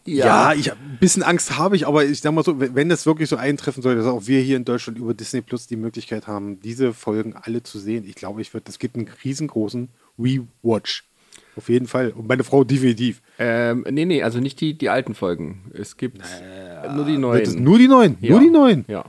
Ja, 0.08 0.54
ich, 0.54 0.72
ein 0.72 0.98
bisschen 1.00 1.24
Angst 1.24 1.58
habe 1.58 1.76
ich, 1.76 1.88
aber 1.88 2.06
ich 2.06 2.22
sag 2.22 2.32
mal 2.32 2.44
so, 2.44 2.60
wenn 2.60 2.90
das 2.90 3.06
wirklich 3.06 3.28
so 3.28 3.38
eintreffen 3.38 3.82
sollte, 3.82 4.02
dass 4.02 4.08
auch 4.08 4.28
wir 4.28 4.40
hier 4.40 4.58
in 4.58 4.66
Deutschland 4.66 5.00
über 5.00 5.14
Disney 5.14 5.42
Plus 5.42 5.66
die 5.66 5.78
Möglichkeit 5.78 6.28
haben, 6.28 6.60
diese 6.60 6.94
Folgen 6.94 7.36
alle 7.36 7.64
zu 7.64 7.80
sehen, 7.80 8.06
ich 8.08 8.16
glaube, 8.16 8.42
ich 8.42 8.54
würde, 8.54 8.66
das 8.66 8.78
gibt 8.78 8.96
einen 8.96 9.10
riesengroßen 9.24 9.90
Rewatch. 10.20 11.06
Auf 11.56 11.70
jeden 11.70 11.88
Fall. 11.88 12.12
Und 12.12 12.28
meine 12.28 12.44
Frau 12.44 12.64
definitiv. 12.64 13.22
Ähm, 13.40 13.86
nee, 13.90 14.06
nee, 14.06 14.22
also 14.22 14.40
nicht 14.40 14.60
die, 14.60 14.78
die 14.78 14.90
alten 14.90 15.16
Folgen. 15.16 15.72
Es 15.74 15.96
gibt 15.96 16.22
nur 16.94 17.06
die 17.06 17.14
es 17.14 17.20
neuen. 17.20 17.64
nur 17.64 17.78
die 17.78 17.88
neuen. 17.88 18.18
Ja. 18.20 18.32
Nur 18.32 18.40
die 18.42 18.50
neuen. 18.50 18.86
Ja. 18.88 19.06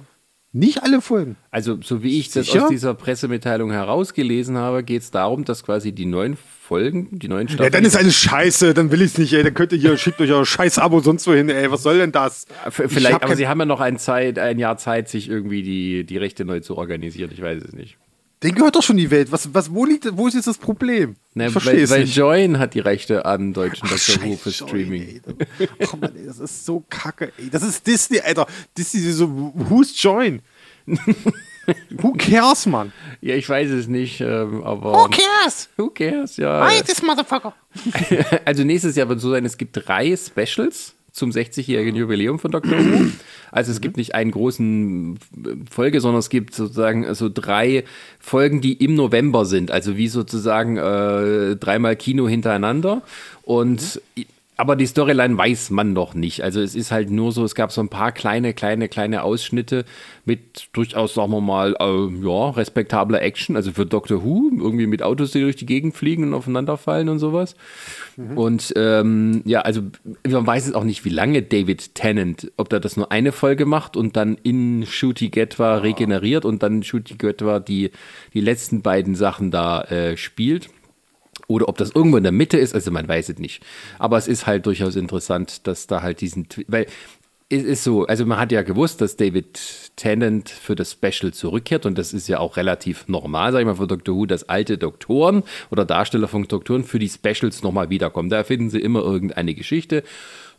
Nicht 0.57 0.82
alle 0.82 1.02
Folgen. 1.02 1.36
Also, 1.50 1.78
so 1.82 2.02
wie 2.02 2.18
ich 2.18 2.30
das 2.30 2.46
Sicher? 2.46 2.64
aus 2.64 2.70
dieser 2.70 2.94
Pressemitteilung 2.94 3.70
herausgelesen 3.70 4.57
habe, 4.57 4.82
geht 4.82 5.02
es 5.02 5.11
darum, 5.11 5.44
dass 5.44 5.62
quasi 5.62 5.92
die 5.92 6.07
neuen 6.07 6.38
Folgen, 6.62 7.18
die 7.18 7.28
neuen 7.28 7.46
Ja, 7.48 7.54
Staffeln. 7.54 7.72
dann 7.72 7.84
ist 7.84 7.94
alles 7.94 8.16
scheiße, 8.16 8.72
dann 8.72 8.90
will 8.90 9.02
ich 9.02 9.12
es 9.12 9.18
nicht, 9.18 9.34
ey. 9.34 9.42
Dann 9.42 9.52
könnt 9.52 9.72
ihr 9.72 9.78
hier, 9.78 9.98
schickt 9.98 10.18
euch 10.20 10.32
euer 10.32 10.46
scheiß 10.46 10.78
Abo 10.78 11.00
sonst 11.00 11.26
wohin, 11.26 11.50
ey. 11.50 11.70
Was 11.70 11.82
soll 11.82 11.98
denn 11.98 12.11
das? 12.11 12.46
Vielleicht, 12.70 13.22
aber 13.22 13.36
sie 13.36 13.48
haben 13.48 13.59
ja 13.61 13.66
noch 13.66 13.80
ein, 13.80 13.98
Zeit, 13.98 14.38
ein 14.38 14.59
Jahr 14.59 14.78
Zeit, 14.78 15.11
sich 15.11 15.28
irgendwie 15.28 15.62
die, 15.62 16.04
die 16.04 16.16
Rechte 16.16 16.46
neu 16.46 16.61
zu 16.61 16.78
organisieren. 16.78 17.30
Ich 17.34 17.42
weiß 17.42 17.62
es 17.62 17.74
nicht. 17.74 17.98
Den 18.43 18.55
gehört 18.55 18.76
doch 18.76 18.82
schon 18.82 18.99
die 18.99 19.11
Welt. 19.11 19.32
Was, 19.32 19.55
was, 19.55 19.72
wo 19.72 19.84
liegt, 19.87 20.14
wo 20.16 20.28
ist 20.28 20.34
jetzt 20.34 20.47
das 20.47 20.59
Problem? 20.59 21.16
Ne, 21.34 21.47
ich 21.47 21.53
verstehe 21.53 21.89
weil, 21.89 22.01
weil. 22.01 22.07
Join 22.07 22.59
hat 22.59 22.74
die 22.74 22.80
Rechte 22.80 23.24
an 23.24 23.55
deutschen 23.55 23.89
Scheiß 23.89 24.41
für 24.41 24.53
Streaming. 24.53 25.22
ey. 25.59 25.68
Oh 25.93 25.97
Mann, 25.97 26.14
ey, 26.14 26.26
das 26.26 26.39
ist 26.39 26.66
so 26.66 26.84
kacke, 26.91 27.32
ey. 27.39 27.49
Das 27.51 27.62
ist 27.62 27.87
Disney, 27.87 28.20
Alter. 28.20 28.47
Disney 28.76 29.01
ist 29.01 29.16
so, 29.16 29.53
who's 29.55 30.01
Join? 30.03 30.43
Who 32.01 32.12
cares, 32.12 32.66
Mann? 32.66 32.93
Ja, 33.20 33.34
ich 33.34 33.49
weiß 33.49 33.70
es 33.70 33.89
nicht, 33.89 34.20
ähm, 34.20 34.62
aber. 34.62 34.93
Who 34.93 35.09
cares? 35.09 35.68
Who 35.76 35.91
cares? 35.91 36.37
Ja. 36.37 36.64
Why 36.64 36.82
this 36.82 37.03
motherfucker? 37.03 37.55
Also 38.45 38.62
nächstes 38.62 38.95
Jahr 38.97 39.09
wird 39.09 39.18
es 39.18 39.22
so 39.22 39.30
sein, 39.30 39.45
es 39.45 39.57
gibt 39.57 39.76
drei 39.76 40.16
Specials 40.16 40.95
zum 41.16 41.30
60-jährigen 41.30 41.96
Jubiläum 41.96 42.38
von 42.38 42.50
Dr. 42.50 42.78
Who. 42.78 43.06
Also 43.50 43.72
es 43.72 43.80
gibt 43.80 43.96
nicht 43.96 44.14
einen 44.14 44.32
großen 44.32 45.18
Folge, 45.70 46.02
sondern 46.02 46.18
es 46.18 46.28
gibt 46.28 46.54
sozusagen 46.54 47.14
so 47.14 47.30
drei 47.32 47.84
Folgen, 48.18 48.60
die 48.60 48.74
im 48.74 48.94
November 48.94 49.46
sind. 49.46 49.70
Also 49.70 49.96
wie 49.96 50.08
sozusagen 50.08 50.76
äh, 50.76 51.56
dreimal 51.56 51.96
Kino 51.96 52.28
hintereinander. 52.28 53.00
Und 53.42 54.02
aber 54.57 54.74
die 54.74 54.86
Storyline 54.86 55.36
weiß 55.36 55.70
man 55.70 55.92
noch 55.92 56.14
nicht. 56.14 56.42
Also 56.42 56.61
es 56.61 56.74
ist 56.74 56.90
halt 56.90 57.11
nur 57.11 57.32
so, 57.32 57.44
es 57.44 57.54
gab 57.54 57.72
so 57.72 57.82
ein 57.82 57.88
paar 57.88 58.11
kleine, 58.12 58.54
kleine, 58.54 58.88
kleine 58.88 59.22
Ausschnitte 59.22 59.84
mit 60.24 60.68
durchaus, 60.72 61.14
sagen 61.14 61.30
wir 61.32 61.42
mal, 61.42 61.76
äh, 61.78 62.26
ja, 62.26 62.50
respektabler 62.50 63.20
Action. 63.20 63.54
Also 63.54 63.72
für 63.72 63.84
Doctor 63.84 64.24
Who, 64.24 64.50
irgendwie 64.57 64.86
mit 64.86 65.02
Autos, 65.02 65.32
die 65.32 65.40
durch 65.40 65.57
die 65.57 65.66
Gegend 65.66 65.94
fliegen 65.94 66.24
und 66.24 66.34
aufeinanderfallen 66.34 67.09
und 67.11 67.18
sowas. 67.18 67.54
Und 68.34 68.72
ähm, 68.76 69.42
ja, 69.44 69.61
also 69.61 69.82
man 70.26 70.46
weiß 70.46 70.66
jetzt 70.66 70.74
auch 70.74 70.84
nicht, 70.84 71.04
wie 71.04 71.11
lange 71.11 71.42
David 71.42 71.94
Tennant, 71.94 72.50
ob 72.57 72.70
der 72.70 72.80
das 72.80 72.96
nur 72.96 73.12
eine 73.12 73.32
Folge 73.32 73.66
macht 73.66 73.94
und 73.94 74.16
dann 74.16 74.38
in 74.42 74.86
Shooty 74.86 75.28
Getwa 75.28 75.76
regeneriert 75.76 76.46
und 76.46 76.62
dann 76.62 76.82
Shooty 76.82 77.16
Getwa 77.16 77.61
die, 77.61 77.90
die 78.32 78.40
letzten 78.40 78.80
beiden 78.80 79.14
Sachen 79.16 79.50
da 79.50 79.82
äh, 79.82 80.16
spielt. 80.16 80.70
Oder 81.49 81.68
ob 81.68 81.78
das 81.78 81.90
irgendwo 81.90 82.16
in 82.16 82.24
der 82.24 82.32
Mitte 82.32 82.59
ist, 82.59 82.74
also 82.74 82.90
man 82.90 83.07
weiß 83.07 83.28
es 83.28 83.38
nicht. 83.38 83.62
Aber 83.99 84.18
es 84.18 84.28
ist 84.28 84.47
halt 84.47 84.66
durchaus 84.66 84.97
interessant, 84.97 85.66
dass 85.66 85.86
da 85.86 86.03
halt 86.03 86.20
diesen, 86.20 86.49
weil 86.66 86.86
es 87.49 87.62
ist 87.62 87.84
so, 87.84 88.07
also 88.07 88.26
man 88.26 88.38
hat 88.38 88.51
ja 88.51 88.62
gewusst, 88.62 89.01
dass 89.01 89.16
David 89.16 89.61
Tennant 89.94 90.51
für 90.51 90.74
das 90.74 90.92
Special 90.92 91.32
zurückkehrt 91.32 91.86
und 91.86 91.97
das 91.97 92.12
ist 92.12 92.26
ja 92.26 92.40
auch 92.40 92.57
relativ 92.57 93.07
normal, 93.07 93.53
sag 93.53 93.61
ich 93.61 93.66
mal, 93.66 93.76
für 93.76 93.86
Doctor 93.86 94.16
Who, 94.16 94.26
dass 94.26 94.49
alte 94.49 94.78
Doktoren 94.78 95.44
oder 95.70 95.84
Darsteller 95.84 96.26
von 96.26 96.42
Doktoren 96.49 96.82
für 96.82 96.99
die 96.99 97.09
Specials 97.09 97.62
nochmal 97.62 97.88
wiederkommen. 97.88 98.30
Da 98.30 98.38
erfinden 98.38 98.68
sie 98.68 98.80
immer 98.80 99.01
irgendeine 99.01 99.55
Geschichte, 99.55 100.03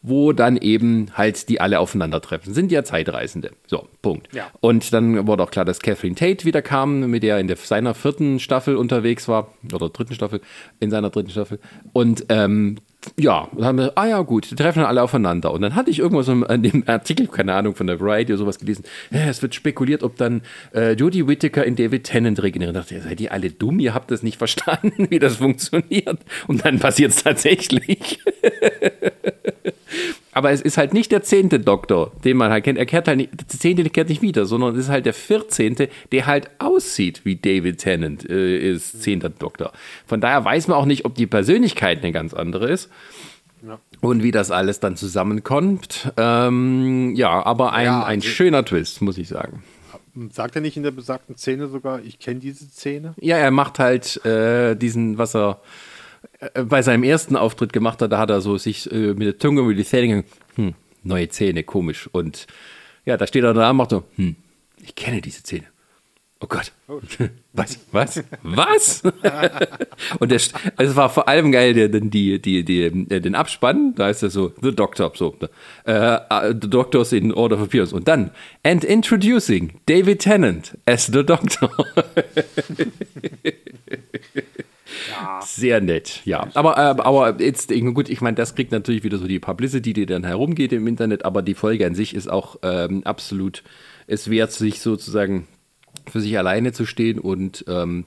wo 0.07 0.33
dann 0.33 0.57
eben 0.57 1.11
halt 1.13 1.49
die 1.49 1.61
alle 1.61 1.79
aufeinandertreffen. 1.79 2.53
Sind 2.53 2.71
ja 2.71 2.83
Zeitreisende. 2.83 3.51
So, 3.65 3.87
Punkt. 4.01 4.33
Ja. 4.33 4.47
Und 4.59 4.93
dann 4.93 5.27
wurde 5.27 5.43
auch 5.43 5.51
klar, 5.51 5.65
dass 5.65 5.79
Catherine 5.79 6.15
Tate 6.15 6.45
wieder 6.45 6.61
kam, 6.61 7.01
mit 7.09 7.23
der 7.23 7.35
er 7.35 7.39
in 7.39 7.47
der, 7.47 7.57
seiner 7.57 7.93
vierten 7.93 8.39
Staffel 8.39 8.75
unterwegs 8.75 9.27
war, 9.27 9.53
oder 9.73 9.89
dritten 9.89 10.13
Staffel, 10.13 10.41
in 10.79 10.89
seiner 10.89 11.09
dritten 11.09 11.29
Staffel. 11.29 11.59
Und 11.93 12.25
ähm, 12.29 12.77
ja, 13.15 13.47
dann 13.55 13.65
haben 13.65 13.77
wir, 13.77 13.93
ah 13.95 14.07
ja, 14.07 14.21
gut, 14.21 14.51
die 14.51 14.55
treffen 14.55 14.79
dann 14.79 14.87
alle 14.87 15.01
aufeinander. 15.01 15.51
Und 15.51 15.61
dann 15.61 15.75
hatte 15.75 15.89
ich 15.89 15.99
irgendwo 15.99 16.21
so 16.23 16.33
in 16.33 16.63
dem 16.63 16.83
Artikel, 16.87 17.27
keine 17.27 17.53
Ahnung, 17.53 17.75
von 17.75 17.87
der 17.87 17.99
Variety 17.99 18.33
oder 18.33 18.39
sowas 18.39 18.59
gelesen, 18.59 18.83
ja, 19.11 19.27
es 19.27 19.41
wird 19.41 19.55
spekuliert, 19.55 20.03
ob 20.03 20.17
dann 20.17 20.41
äh, 20.73 20.93
Jodie 20.93 21.27
Whittaker 21.27 21.63
in 21.63 21.75
David 21.75 22.03
Tennant 22.03 22.41
regeneriert. 22.41 22.75
Ich 22.75 22.81
dachte, 22.81 22.95
ja, 22.95 23.01
seid 23.01 23.21
ihr 23.21 23.31
alle 23.31 23.51
dumm? 23.51 23.79
Ihr 23.79 23.93
habt 23.93 24.11
das 24.11 24.23
nicht 24.23 24.37
verstanden, 24.37 25.07
wie 25.09 25.19
das 25.19 25.37
funktioniert. 25.37 26.19
Und 26.47 26.65
dann 26.65 26.79
passiert 26.79 27.11
es 27.11 27.23
tatsächlich. 27.23 28.19
Aber 30.37 30.51
es 30.51 30.61
ist 30.61 30.77
halt 30.77 30.93
nicht 30.93 31.11
der 31.11 31.23
zehnte 31.23 31.59
Doktor, 31.59 32.11
den 32.23 32.37
man 32.37 32.51
halt 32.51 32.63
kennt. 32.63 32.77
Er 32.77 32.85
kehrt 32.85 33.07
halt 33.07 33.17
nicht, 33.17 33.31
der 33.31 33.47
zehnte 33.47 33.89
kehrt 33.89 34.07
nicht 34.07 34.21
wieder, 34.21 34.45
sondern 34.45 34.75
es 34.75 34.81
ist 34.81 34.89
halt 34.89 35.07
der 35.07 35.15
vierzehnte, 35.15 35.89
der 36.11 36.27
halt 36.27 36.51
aussieht 36.59 37.21
wie 37.23 37.37
David 37.37 37.79
Tennant, 37.79 38.29
äh, 38.29 38.59
ist 38.71 39.01
zehnter 39.01 39.29
Doktor. 39.29 39.71
Von 40.05 40.21
daher 40.21 40.45
weiß 40.45 40.67
man 40.67 40.77
auch 40.77 40.85
nicht, 40.85 41.05
ob 41.05 41.15
die 41.15 41.25
Persönlichkeit 41.25 42.03
eine 42.03 42.11
ganz 42.11 42.35
andere 42.35 42.69
ist. 42.69 42.91
Und 44.01 44.21
wie 44.21 44.29
das 44.29 44.51
alles 44.51 44.79
dann 44.79 44.95
zusammenkommt. 44.95 46.13
Ähm, 46.17 47.15
ja, 47.15 47.43
aber 47.43 47.73
ein, 47.73 47.85
Ja, 47.85 48.03
ein 48.03 48.19
also- 48.19 48.27
schöner 48.29 48.63
Twist, 48.63 49.01
muss 49.01 49.17
ich 49.17 49.27
sagen. 49.27 49.63
Sagt 50.31 50.55
er 50.55 50.61
nicht 50.61 50.77
in 50.77 50.83
der 50.83 50.91
besagten 50.91 51.35
Szene 51.35 51.67
sogar, 51.67 51.99
ich 52.03 52.19
kenne 52.19 52.39
diese 52.39 52.65
Szene? 52.65 53.15
Ja, 53.19 53.37
er 53.37 53.49
macht 53.49 53.79
halt 53.79 54.23
äh, 54.23 54.75
diesen, 54.75 55.17
was 55.17 55.35
er 55.35 55.61
bei 56.65 56.81
seinem 56.81 57.03
ersten 57.03 57.35
Auftritt 57.35 57.73
gemacht 57.73 58.01
hat, 58.01 58.11
da 58.11 58.19
hat 58.19 58.29
er 58.29 58.41
so 58.41 58.57
sich 58.57 58.91
äh, 58.91 59.13
mit 59.13 59.27
der 59.27 59.39
Zunge 59.39 59.61
über 59.61 59.73
die 59.73 59.83
Zähne 59.83 60.07
gegangen, 60.07 60.25
hm, 60.55 60.73
neue 61.03 61.29
Zähne, 61.29 61.63
komisch. 61.63 62.09
Und 62.11 62.47
ja, 63.05 63.17
da 63.17 63.27
steht 63.27 63.43
er 63.43 63.53
da 63.53 63.69
und 63.69 63.77
macht 63.77 63.91
so, 63.91 64.03
hm, 64.15 64.35
ich 64.81 64.95
kenne 64.95 65.21
diese 65.21 65.43
Zähne. 65.43 65.65
Oh 66.39 66.45
Gott. 66.47 66.71
Was? 67.53 67.79
Was? 67.91 68.23
Was? 68.43 69.01
und 70.19 70.29
der, 70.31 70.39
also 70.75 70.91
es 70.91 70.95
war 70.95 71.09
vor 71.09 71.27
allem 71.27 71.51
geil, 71.51 71.73
der, 71.73 71.89
den, 71.89 72.11
die, 72.11 72.39
die, 72.39 72.63
die, 72.63 72.83
äh, 72.83 73.19
den 73.19 73.33
Abspann, 73.33 73.95
da 73.95 74.09
ist 74.09 74.21
er 74.21 74.29
so, 74.29 74.53
The 74.61 74.75
Doctor, 74.75 75.11
so, 75.15 75.35
äh, 75.85 76.19
uh, 76.31 76.53
The 76.61 76.69
Doctors 76.69 77.13
in 77.13 77.33
Order 77.33 77.55
of 77.55 77.63
Appearance. 77.63 77.95
Und 77.95 78.07
dann, 78.07 78.29
and 78.63 78.83
introducing 78.83 79.79
David 79.87 80.19
Tennant 80.19 80.77
as 80.85 81.07
The 81.07 81.25
Doctor. 81.25 81.71
Sehr 85.41 85.81
nett, 85.81 86.21
ja. 86.25 86.47
Aber, 86.53 86.77
äh, 86.77 87.01
aber 87.01 87.41
jetzt, 87.41 87.71
gut, 87.93 88.09
ich 88.09 88.21
meine, 88.21 88.35
das 88.35 88.55
kriegt 88.55 88.71
natürlich 88.71 89.03
wieder 89.03 89.17
so 89.17 89.27
die 89.27 89.39
Publicity, 89.39 89.93
die 89.93 90.05
dann 90.05 90.23
herumgeht 90.23 90.73
im 90.73 90.87
Internet, 90.87 91.25
aber 91.25 91.41
die 91.41 91.53
Folge 91.53 91.85
an 91.85 91.95
sich 91.95 92.15
ist 92.15 92.29
auch 92.29 92.57
ähm, 92.63 93.01
absolut 93.05 93.63
es 94.07 94.29
wert, 94.29 94.51
sich 94.51 94.79
sozusagen 94.79 95.47
für 96.09 96.21
sich 96.21 96.37
alleine 96.37 96.71
zu 96.71 96.85
stehen. 96.85 97.19
Und 97.19 97.65
ähm, 97.67 98.05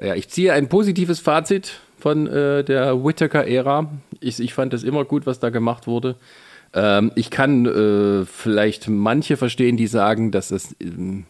ja, 0.00 0.14
ich 0.14 0.28
ziehe 0.28 0.52
ein 0.52 0.68
positives 0.68 1.20
Fazit 1.20 1.80
von 1.98 2.26
äh, 2.26 2.64
der 2.64 3.04
Whittaker-Ära. 3.04 3.90
Ich, 4.20 4.40
ich 4.40 4.54
fand 4.54 4.74
es 4.74 4.82
immer 4.82 5.04
gut, 5.04 5.26
was 5.26 5.40
da 5.40 5.50
gemacht 5.50 5.86
wurde. 5.86 6.16
Ähm, 6.74 7.12
ich 7.14 7.30
kann 7.30 7.66
äh, 7.66 8.24
vielleicht 8.24 8.88
manche 8.88 9.36
verstehen, 9.36 9.76
die 9.76 9.86
sagen, 9.86 10.30
dass 10.30 10.50
es 10.50 10.76
ähm, 10.80 11.26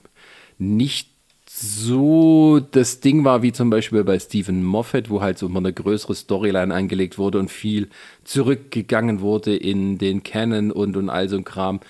nicht 0.58 1.15
so 1.58 2.60
das 2.60 3.00
Ding 3.00 3.24
war 3.24 3.40
wie 3.40 3.50
zum 3.50 3.70
Beispiel 3.70 4.04
bei 4.04 4.18
Stephen 4.18 4.62
Moffat, 4.62 5.08
wo 5.08 5.22
halt 5.22 5.38
so 5.38 5.46
immer 5.46 5.60
eine 5.60 5.72
größere 5.72 6.14
Storyline 6.14 6.74
angelegt 6.74 7.16
wurde 7.16 7.38
und 7.38 7.50
viel 7.50 7.88
zurückgegangen 8.24 9.22
wurde 9.22 9.56
in 9.56 9.96
den 9.96 10.22
Canon 10.22 10.70
und, 10.70 10.98
und 10.98 11.08
all 11.08 11.30
so 11.30 11.36
ein 11.38 11.44
Kram. 11.44 11.80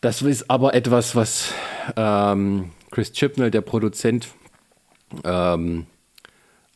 Das 0.00 0.22
ist 0.22 0.48
aber 0.48 0.72
etwas, 0.72 1.14
was 1.14 1.52
ähm, 1.96 2.70
Chris 2.90 3.12
Chibnall, 3.12 3.50
der 3.50 3.60
Produzent, 3.60 4.28
ähm, 5.22 5.86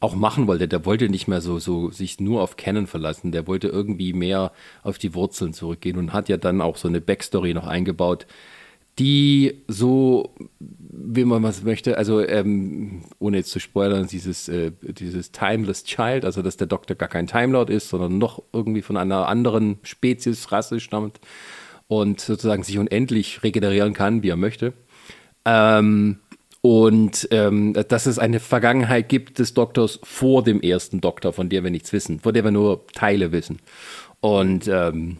auch 0.00 0.14
machen 0.14 0.48
wollte. 0.48 0.68
Der 0.68 0.84
wollte 0.84 1.08
nicht 1.08 1.28
mehr 1.28 1.40
so, 1.40 1.58
so 1.60 1.90
sich 1.90 2.20
nur 2.20 2.42
auf 2.42 2.56
Canon 2.56 2.86
verlassen. 2.86 3.32
Der 3.32 3.46
wollte 3.46 3.68
irgendwie 3.68 4.12
mehr 4.12 4.52
auf 4.82 4.98
die 4.98 5.14
Wurzeln 5.14 5.54
zurückgehen 5.54 5.96
und 5.96 6.12
hat 6.12 6.28
ja 6.28 6.36
dann 6.36 6.60
auch 6.60 6.76
so 6.76 6.88
eine 6.88 7.00
Backstory 7.00 7.54
noch 7.54 7.66
eingebaut, 7.66 8.26
die 8.98 9.62
so, 9.68 10.34
wie 10.58 11.24
man 11.24 11.42
was 11.42 11.62
möchte, 11.62 11.96
also 11.96 12.20
ähm, 12.20 13.04
ohne 13.18 13.38
jetzt 13.38 13.50
zu 13.50 13.58
spoilern, 13.58 14.06
dieses, 14.06 14.48
äh, 14.48 14.72
dieses 14.82 15.32
Timeless 15.32 15.84
Child, 15.84 16.24
also 16.24 16.42
dass 16.42 16.58
der 16.58 16.66
Doktor 16.66 16.94
gar 16.94 17.08
kein 17.08 17.26
Time 17.26 17.52
Lord 17.52 17.70
ist, 17.70 17.88
sondern 17.88 18.18
noch 18.18 18.42
irgendwie 18.52 18.82
von 18.82 18.96
einer 18.96 19.28
anderen 19.28 19.78
Spezies, 19.82 20.52
Rasse 20.52 20.80
stammt 20.80 21.20
und 21.88 22.20
sozusagen 22.20 22.62
sich 22.62 22.78
unendlich 22.78 23.42
regenerieren 23.42 23.94
kann, 23.94 24.22
wie 24.22 24.28
er 24.28 24.36
möchte. 24.36 24.74
Ähm, 25.44 26.18
und 26.60 27.26
ähm, 27.32 27.72
dass 27.72 28.06
es 28.06 28.20
eine 28.20 28.38
Vergangenheit 28.38 29.08
gibt 29.08 29.40
des 29.40 29.52
Doktors 29.54 29.98
vor 30.04 30.44
dem 30.44 30.60
ersten 30.60 31.00
Doktor, 31.00 31.32
von 31.32 31.48
der 31.48 31.64
wir 31.64 31.70
nichts 31.70 31.92
wissen, 31.92 32.20
von 32.20 32.32
der 32.32 32.44
wir 32.44 32.52
nur 32.52 32.86
Teile 32.92 33.32
wissen. 33.32 33.58
Und 34.20 34.68
ähm, 34.68 35.16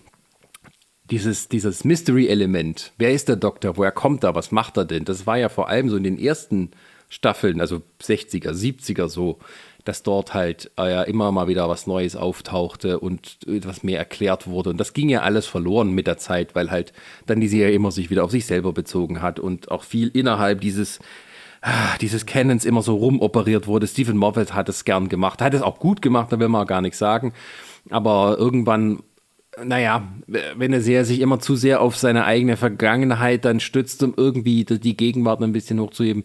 dieses, 1.12 1.48
dieses 1.48 1.84
Mystery-Element, 1.84 2.92
wer 2.96 3.12
ist 3.12 3.28
der 3.28 3.36
Doktor, 3.36 3.76
woher 3.76 3.92
kommt 3.92 4.24
er, 4.24 4.34
was 4.34 4.50
macht 4.50 4.78
er 4.78 4.86
denn, 4.86 5.04
das 5.04 5.26
war 5.26 5.36
ja 5.36 5.50
vor 5.50 5.68
allem 5.68 5.90
so 5.90 5.96
in 5.96 6.04
den 6.04 6.18
ersten 6.18 6.70
Staffeln, 7.10 7.60
also 7.60 7.82
60er, 8.02 8.52
70er 8.52 9.08
so, 9.08 9.38
dass 9.84 10.02
dort 10.02 10.32
halt 10.32 10.70
äh, 10.78 11.10
immer 11.10 11.30
mal 11.30 11.48
wieder 11.48 11.68
was 11.68 11.86
Neues 11.86 12.16
auftauchte 12.16 12.98
und 12.98 13.40
etwas 13.46 13.82
mehr 13.82 13.98
erklärt 13.98 14.46
wurde. 14.46 14.70
Und 14.70 14.78
das 14.78 14.94
ging 14.94 15.10
ja 15.10 15.20
alles 15.20 15.46
verloren 15.46 15.90
mit 15.90 16.06
der 16.06 16.16
Zeit, 16.16 16.54
weil 16.54 16.70
halt 16.70 16.94
dann 17.26 17.40
die 17.40 17.48
Serie 17.48 17.74
immer 17.74 17.90
sich 17.90 18.08
wieder 18.08 18.24
auf 18.24 18.30
sich 18.30 18.46
selber 18.46 18.72
bezogen 18.72 19.20
hat 19.20 19.38
und 19.38 19.70
auch 19.70 19.82
viel 19.82 20.08
innerhalb 20.08 20.62
dieses 20.62 20.98
ah, 21.60 21.98
dieses 22.00 22.24
Canons 22.24 22.64
immer 22.64 22.80
so 22.80 22.94
rumoperiert 22.94 23.66
wurde. 23.66 23.86
Stephen 23.86 24.16
Moffat 24.16 24.54
hat 24.54 24.70
es 24.70 24.86
gern 24.86 25.10
gemacht, 25.10 25.42
hat 25.42 25.52
es 25.52 25.60
auch 25.60 25.78
gut 25.78 26.00
gemacht, 26.00 26.32
da 26.32 26.40
will 26.40 26.48
man 26.48 26.66
gar 26.66 26.80
nichts 26.80 26.98
sagen. 26.98 27.34
Aber 27.90 28.36
irgendwann 28.38 29.00
naja, 29.62 30.08
wenn 30.26 30.72
er 30.72 30.80
sehr, 30.80 31.04
sich 31.04 31.20
immer 31.20 31.38
zu 31.38 31.56
sehr 31.56 31.82
auf 31.82 31.96
seine 31.96 32.24
eigene 32.24 32.56
Vergangenheit 32.56 33.44
dann 33.44 33.60
stützt, 33.60 34.02
um 34.02 34.14
irgendwie 34.16 34.64
die 34.64 34.96
Gegenwart 34.96 35.42
ein 35.42 35.52
bisschen 35.52 35.78
hochzuheben, 35.78 36.24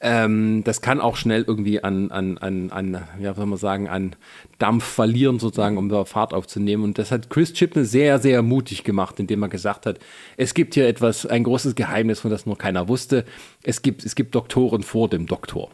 ähm, 0.00 0.64
das 0.64 0.80
kann 0.80 1.00
auch 1.00 1.16
schnell 1.16 1.44
irgendwie 1.46 1.82
an, 1.82 2.10
an, 2.10 2.38
an, 2.38 2.70
an, 2.70 3.04
ja, 3.20 3.34
soll 3.34 3.46
man 3.46 3.58
sagen, 3.58 3.88
an 3.88 4.16
Dampf 4.58 4.84
verlieren, 4.84 5.38
sozusagen, 5.38 5.78
um 5.78 5.88
da 5.88 6.04
Fahrt 6.04 6.34
aufzunehmen. 6.34 6.82
Und 6.82 6.98
das 6.98 7.12
hat 7.12 7.30
Chris 7.30 7.52
Chipne 7.52 7.84
sehr, 7.84 8.18
sehr 8.18 8.42
mutig 8.42 8.82
gemacht, 8.82 9.20
indem 9.20 9.42
er 9.42 9.48
gesagt 9.48 9.86
hat, 9.86 10.00
es 10.36 10.52
gibt 10.52 10.74
hier 10.74 10.88
etwas, 10.88 11.24
ein 11.24 11.44
großes 11.44 11.76
Geheimnis, 11.76 12.20
von 12.20 12.32
das 12.32 12.46
nur 12.46 12.58
keiner 12.58 12.88
wusste. 12.88 13.24
Es 13.62 13.80
gibt, 13.80 14.04
es 14.04 14.16
gibt 14.16 14.34
Doktoren 14.34 14.82
vor 14.82 15.08
dem 15.08 15.26
Doktor. 15.26 15.70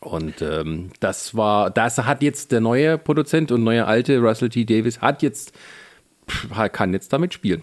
Und 0.00 0.42
ähm, 0.42 0.90
das 1.00 1.34
war, 1.36 1.70
das 1.70 1.96
hat 1.98 2.22
jetzt 2.22 2.52
der 2.52 2.60
neue 2.60 2.98
Produzent 2.98 3.50
und 3.50 3.64
neue 3.64 3.86
alte 3.86 4.18
Russell 4.18 4.50
T. 4.50 4.64
Davis 4.64 5.00
hat 5.00 5.22
jetzt 5.22 5.52
kann 6.72 6.92
jetzt 6.92 7.12
damit 7.12 7.34
spielen. 7.34 7.62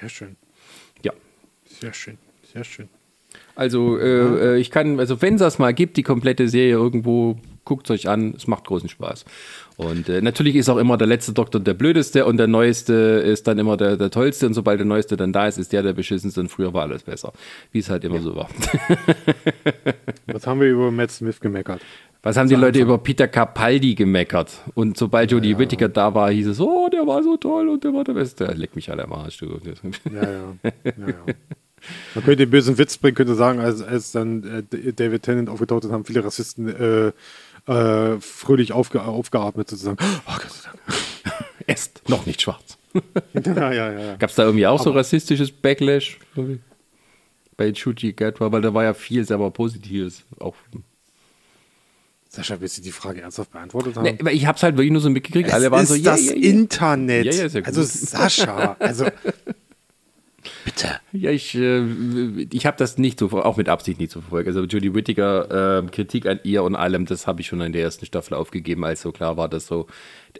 Sehr 0.00 0.08
schön. 0.08 0.36
Ja. 1.02 1.12
Sehr 1.64 1.92
schön, 1.92 2.18
sehr 2.52 2.64
schön. 2.64 2.88
Also 3.54 3.98
äh, 3.98 4.54
äh 4.54 4.58
ich 4.58 4.70
kann, 4.70 4.98
also 5.00 5.20
wenn 5.20 5.34
es 5.34 5.40
das 5.40 5.58
mal 5.58 5.74
gibt, 5.74 5.96
die 5.96 6.02
komplette 6.02 6.48
Serie 6.48 6.72
irgendwo, 6.72 7.36
guckt 7.64 7.90
es 7.90 7.90
euch 7.90 8.08
an, 8.08 8.34
es 8.36 8.46
macht 8.46 8.64
großen 8.64 8.88
Spaß. 8.88 9.24
Und 9.76 10.08
äh, 10.08 10.22
natürlich 10.22 10.56
ist 10.56 10.68
auch 10.68 10.78
immer 10.78 10.96
der 10.96 11.06
letzte 11.06 11.32
Doktor 11.32 11.60
der 11.60 11.74
blödeste 11.74 12.24
und 12.24 12.36
der 12.36 12.46
neueste 12.46 12.92
ist 12.92 13.46
dann 13.46 13.58
immer 13.58 13.76
der, 13.76 13.96
der 13.96 14.10
tollste 14.10 14.46
und 14.46 14.54
sobald 14.54 14.80
der 14.80 14.86
neueste 14.86 15.16
dann 15.16 15.32
da 15.32 15.46
ist, 15.46 15.58
ist 15.58 15.72
der 15.72 15.82
der 15.82 15.92
beschissenste 15.92 16.40
und 16.40 16.48
früher 16.48 16.72
war 16.72 16.82
alles 16.82 17.02
besser. 17.02 17.32
Wie 17.72 17.80
es 17.80 17.90
halt 17.90 18.04
immer 18.04 18.16
ja. 18.16 18.22
so 18.22 18.36
war. 18.36 18.48
Was 20.26 20.46
haben 20.46 20.60
wir 20.60 20.68
über 20.68 20.90
Matt 20.90 21.10
Smith 21.10 21.40
gemeckert? 21.40 21.82
Was 22.22 22.36
haben 22.36 22.48
die 22.48 22.56
Leute 22.56 22.80
über 22.80 22.98
Peter 22.98 23.28
Capaldi 23.28 23.94
gemeckert? 23.94 24.50
Und 24.74 24.96
sobald 24.96 25.30
Jodie 25.30 25.52
ja, 25.52 25.58
Whittaker 25.58 25.88
da 25.88 26.14
war, 26.14 26.30
hieß 26.30 26.48
es, 26.48 26.60
oh, 26.60 26.88
der 26.92 27.06
war 27.06 27.22
so 27.22 27.36
toll 27.36 27.68
und 27.68 27.84
der 27.84 27.94
war 27.94 28.02
der 28.02 28.14
Beste. 28.14 28.44
Leck 28.46 28.74
mich 28.74 28.90
alle 28.90 29.04
am 29.04 29.12
Arsch, 29.12 29.38
du. 29.38 29.60
Ja, 30.12 30.22
ja. 30.22 30.72
ja. 30.84 30.92
Man 30.94 31.34
könnte 32.24 32.36
den 32.36 32.50
bösen 32.50 32.76
Witz 32.76 32.98
bringen, 32.98 33.14
könnte 33.14 33.36
sagen, 33.36 33.60
als, 33.60 33.82
als 33.82 34.10
dann 34.10 34.66
äh, 34.72 34.92
David 34.92 35.22
Tennant 35.22 35.48
aufgetaucht 35.48 35.84
ist, 35.84 35.92
haben 35.92 36.04
viele 36.04 36.24
Rassisten 36.24 36.68
äh, 36.68 37.12
äh, 37.72 38.20
fröhlich 38.20 38.72
aufge 38.72 39.02
aufgeatmet 39.02 39.70
sozusagen. 39.70 39.98
Oh 40.26 40.32
Gott 40.32 40.50
sei 40.50 40.70
Dank. 40.70 40.98
Est 41.66 42.08
noch 42.08 42.26
nicht 42.26 42.42
schwarz. 42.42 42.78
ja, 43.44 43.72
ja, 43.72 43.92
ja. 43.92 44.16
Gab 44.16 44.30
es 44.30 44.36
da 44.36 44.44
irgendwie 44.44 44.66
auch 44.66 44.80
Aber 44.80 44.84
so 44.84 44.90
rassistisches 44.90 45.52
Backlash 45.52 46.18
bei 47.56 47.72
Chuchi 47.72 48.12
Gatwa? 48.12 48.50
Weil 48.50 48.62
da 48.62 48.72
war 48.74 48.84
ja 48.84 48.94
viel 48.94 49.24
selber 49.24 49.50
Positives. 49.50 50.24
Auch 50.40 50.54
Sascha, 52.28 52.60
willst 52.60 52.78
du 52.78 52.82
die 52.82 52.92
Frage 52.92 53.22
ernsthaft 53.22 53.52
beantwortet 53.52 53.96
haben? 53.96 54.04
Nee, 54.04 54.32
ich 54.32 54.46
habe 54.46 54.56
es 54.56 54.62
halt 54.62 54.76
wirklich 54.76 54.92
nur 54.92 55.00
so 55.00 55.08
mitgekriegt. 55.08 55.48
Es 55.48 55.54
Alle 55.54 55.70
waren 55.70 55.84
ist 55.84 55.88
so, 55.88 55.96
das 55.96 56.20
yeah, 56.22 56.36
yeah. 56.36 56.50
Internet. 56.50 57.34
Ja, 57.34 57.46
ja, 57.46 57.62
also 57.64 57.82
Sascha, 57.84 58.76
also 58.78 59.06
bitte. 60.64 61.00
Ja, 61.12 61.30
ich, 61.30 61.54
äh, 61.54 61.82
ich 62.52 62.66
habe 62.66 62.76
das 62.76 62.98
nicht 62.98 63.18
so, 63.18 63.30
auch 63.30 63.56
mit 63.56 63.68
Absicht 63.68 63.98
nicht 63.98 64.12
so 64.12 64.20
verfolgt. 64.20 64.46
Also 64.46 64.64
Judy 64.64 64.94
Whittaker, 64.94 65.78
äh, 65.78 65.86
Kritik 65.90 66.26
an 66.26 66.40
ihr 66.44 66.62
und 66.62 66.76
allem, 66.76 67.06
das 67.06 67.26
habe 67.26 67.40
ich 67.40 67.46
schon 67.46 67.60
in 67.60 67.72
der 67.72 67.82
ersten 67.82 68.06
Staffel 68.06 68.34
aufgegeben, 68.34 68.84
als 68.84 69.02
so 69.02 69.12
klar 69.12 69.36
war, 69.36 69.48
dass 69.48 69.66
so 69.66 69.86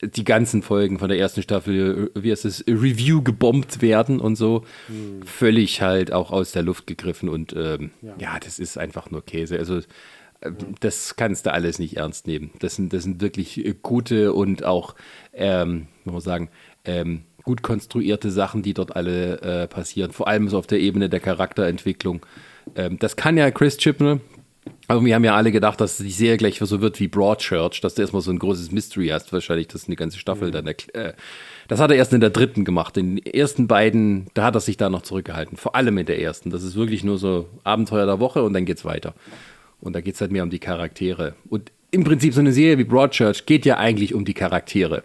die 0.03 0.24
ganzen 0.24 0.62
Folgen 0.62 0.99
von 0.99 1.09
der 1.09 1.18
ersten 1.18 1.43
Staffel, 1.43 2.11
wie 2.14 2.30
heißt 2.30 2.45
es, 2.45 2.64
Review 2.66 3.22
gebombt 3.22 3.80
werden 3.80 4.20
und 4.20 4.36
so. 4.36 4.64
Hm. 4.89 5.22
Völlig 5.22 5.80
halt 5.80 6.12
auch 6.12 6.30
aus 6.30 6.53
der 6.53 6.62
Luft 6.62 6.86
gegriffen 6.86 7.28
und 7.28 7.55
ähm, 7.57 7.91
ja. 8.03 8.14
ja, 8.18 8.39
das 8.39 8.59
ist 8.59 8.78
einfach 8.78 9.11
nur 9.11 9.24
Käse. 9.24 9.59
Also 9.59 9.80
das 10.80 11.16
kannst 11.16 11.47
du 11.47 11.53
alles 11.53 11.78
nicht 11.78 11.97
ernst 11.97 12.26
nehmen. 12.26 12.51
Das 12.61 12.76
sind, 12.76 12.93
das 12.93 13.03
sind 13.03 13.20
wirklich 13.20 13.64
äh, 13.64 13.74
gute 13.82 14.32
und 14.32 14.64
auch, 14.64 14.95
ähm, 15.32 15.89
muss 16.05 16.12
man 16.12 16.20
sagen, 16.20 16.51
ähm, 16.84 17.24
gut 17.43 17.62
konstruierte 17.62 18.30
Sachen, 18.30 18.62
die 18.62 18.74
dort 18.74 18.95
alle 18.95 19.41
äh, 19.41 19.66
passieren. 19.68 20.12
Vor 20.12 20.28
allem 20.28 20.49
so 20.49 20.59
auf 20.59 20.66
der 20.66 20.80
Ebene 20.80 21.09
der 21.09 21.20
Charakterentwicklung. 21.20 22.24
Ähm, 22.76 22.99
das 22.99 23.16
kann 23.16 23.36
ja 23.36 23.51
Chris 23.51 23.78
Chibnall. 23.78 24.20
Aber 24.86 25.05
wir 25.05 25.14
haben 25.14 25.24
ja 25.24 25.34
alle 25.34 25.51
gedacht, 25.51 25.80
dass 25.80 25.97
die 25.97 26.11
Serie 26.11 26.36
gleich 26.36 26.59
so 26.59 26.80
wird 26.80 27.01
wie 27.01 27.09
Broadchurch, 27.09 27.80
dass 27.80 27.95
du 27.95 28.03
erstmal 28.03 28.22
so 28.22 28.30
ein 28.30 28.39
großes 28.39 28.70
Mystery 28.70 29.09
hast, 29.09 29.32
wahrscheinlich, 29.32 29.68
das 29.68 29.86
eine 29.86 29.97
ganze 29.97 30.18
Staffel 30.18 30.49
mhm. 30.49 30.53
dann 30.53 30.66
äh, 30.66 31.12
Das 31.68 31.80
hat 31.80 31.91
er 31.91 31.97
erst 31.97 32.12
in 32.12 32.20
der 32.20 32.30
dritten 32.30 32.64
gemacht. 32.64 32.97
In 32.97 33.16
den 33.16 33.26
ersten 33.26 33.66
beiden, 33.66 34.28
da 34.34 34.45
hat 34.45 34.55
er 34.55 34.61
sich 34.61 34.76
da 34.76 34.91
noch 34.91 35.03
zurückgehalten. 35.03 35.57
Vor 35.57 35.74
allem 35.74 35.99
in 35.99 36.07
der 36.07 36.20
ersten. 36.20 36.51
Das 36.51 36.62
ist 36.62 36.76
wirklich 36.76 37.05
nur 37.05 37.18
so 37.18 37.49
Abenteuer 37.64 38.07
der 38.07 38.20
Woche 38.20 38.43
und 38.43 38.53
dann 38.53 38.64
geht's 38.64 38.84
weiter. 38.84 39.14
Und 39.81 39.95
da 39.95 40.01
geht 40.01 40.14
es 40.14 40.20
halt 40.20 40.33
mehr 40.33 40.43
um 40.43 40.51
die 40.51 40.59
Charaktere. 40.59 41.35
Und 41.49 41.70
im 41.91 42.05
Prinzip 42.05 42.35
so 42.35 42.41
eine 42.41 42.53
Serie 42.53 42.79
wie 42.79 42.85
Broadchurch 42.85 43.47
geht 43.47 43.64
ja 43.64 43.79
eigentlich 43.79 44.14
um 44.14 44.24
die 44.24 44.35
Charaktere. 44.35 45.03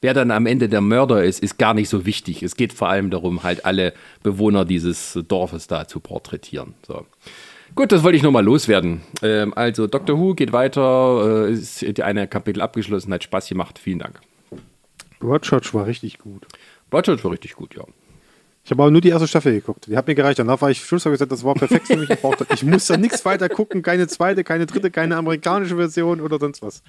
Wer 0.00 0.14
dann 0.14 0.30
am 0.30 0.46
Ende 0.46 0.68
der 0.68 0.80
Mörder 0.80 1.22
ist, 1.22 1.42
ist 1.42 1.58
gar 1.58 1.74
nicht 1.74 1.88
so 1.88 2.06
wichtig. 2.06 2.42
Es 2.42 2.56
geht 2.56 2.72
vor 2.72 2.88
allem 2.88 3.10
darum, 3.10 3.44
halt 3.44 3.64
alle 3.64 3.92
Bewohner 4.22 4.64
dieses 4.64 5.18
Dorfes 5.28 5.68
da 5.68 5.86
zu 5.86 6.00
porträtieren. 6.00 6.74
So. 6.84 7.06
Gut, 7.74 7.92
das 7.92 8.02
wollte 8.02 8.16
ich 8.16 8.22
nochmal 8.22 8.44
loswerden. 8.44 9.02
Ähm, 9.22 9.54
also, 9.54 9.86
Doctor 9.86 10.18
Who 10.18 10.34
geht 10.34 10.52
weiter, 10.52 11.46
äh, 11.46 11.52
ist 11.52 12.00
eine 12.00 12.26
Kapitel 12.26 12.60
abgeschlossen, 12.60 13.12
hat 13.12 13.22
Spaß 13.22 13.48
gemacht. 13.48 13.78
Vielen 13.78 14.00
Dank. 14.00 14.20
Broadchurch 15.20 15.72
war 15.72 15.86
richtig 15.86 16.18
gut. 16.18 16.46
Broadchurch 16.90 17.22
war 17.22 17.30
richtig 17.30 17.54
gut, 17.54 17.76
ja. 17.76 17.84
Ich 18.64 18.70
habe 18.70 18.82
aber 18.82 18.90
nur 18.92 19.00
die 19.00 19.08
erste 19.08 19.26
Staffel 19.26 19.52
geguckt. 19.52 19.86
Die 19.88 19.96
hat 19.96 20.06
mir 20.06 20.14
gereicht. 20.14 20.38
Danach 20.38 20.60
war 20.60 20.70
ich 20.70 20.84
Schluss, 20.84 21.04
habe 21.04 21.14
gesagt, 21.14 21.32
das 21.32 21.42
war 21.42 21.54
perfekt 21.54 21.88
für 21.88 21.96
mich. 21.96 22.08
Ich, 22.08 22.20
brauchte, 22.20 22.46
ich 22.54 22.62
muss 22.62 22.86
da 22.86 22.96
nichts 22.96 23.24
weiter 23.24 23.48
gucken. 23.48 23.82
Keine 23.82 24.06
zweite, 24.06 24.44
keine 24.44 24.66
dritte, 24.66 24.90
keine 24.90 25.16
amerikanische 25.16 25.76
Version 25.76 26.20
oder 26.20 26.38
sonst 26.38 26.62
was. 26.62 26.82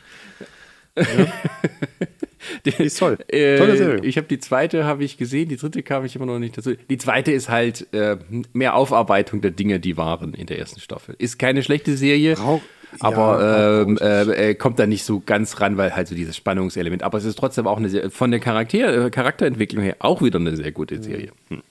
Ja. 0.95 1.03
die 2.65 2.83
ist 2.83 2.99
toll. 2.99 3.17
Äh, 3.27 3.57
Tolle 3.57 3.77
Serie. 3.77 4.03
Ich 4.03 4.17
habe 4.17 4.27
die 4.27 4.39
zweite 4.39 4.85
habe 4.85 5.03
ich 5.03 5.17
gesehen, 5.17 5.49
die 5.49 5.57
dritte 5.57 5.81
kam 5.81 6.05
ich 6.05 6.15
immer 6.15 6.27
noch 6.27 6.37
nicht 6.37 6.57
dazu. 6.57 6.73
Die 6.89 6.97
zweite 6.97 7.31
ist 7.31 7.49
halt 7.49 7.87
äh, 7.93 8.17
mehr 8.53 8.75
Aufarbeitung 8.75 9.41
der 9.41 9.51
Dinge, 9.51 9.79
die 9.79 9.97
waren 9.97 10.35
in 10.35 10.45
der 10.45 10.59
ersten 10.59 10.79
Staffel. 10.79 11.15
Ist 11.17 11.39
keine 11.39 11.63
schlechte 11.63 11.97
Serie. 11.97 12.35
Brauch, 12.35 12.61
aber 12.99 13.41
ja, 13.41 13.81
ähm, 13.81 13.97
äh, 14.01 14.55
kommt 14.55 14.79
da 14.79 14.85
nicht 14.85 15.03
so 15.03 15.21
ganz 15.25 15.59
ran, 15.59 15.77
weil 15.77 15.95
halt 15.95 16.07
so 16.07 16.15
dieses 16.15 16.35
Spannungselement. 16.35 17.03
Aber 17.03 17.17
es 17.17 17.25
ist 17.25 17.37
trotzdem 17.37 17.67
auch 17.67 17.77
eine 17.77 17.89
sehr, 17.89 18.09
von 18.09 18.31
der 18.31 18.39
Charakter, 18.39 19.05
äh, 19.05 19.09
Charakterentwicklung 19.09 19.83
her 19.83 19.97
auch 19.99 20.21
wieder 20.21 20.39
eine 20.39 20.55
sehr 20.55 20.71
gute 20.71 21.01
Serie. 21.01 21.31
Hm. 21.49 21.61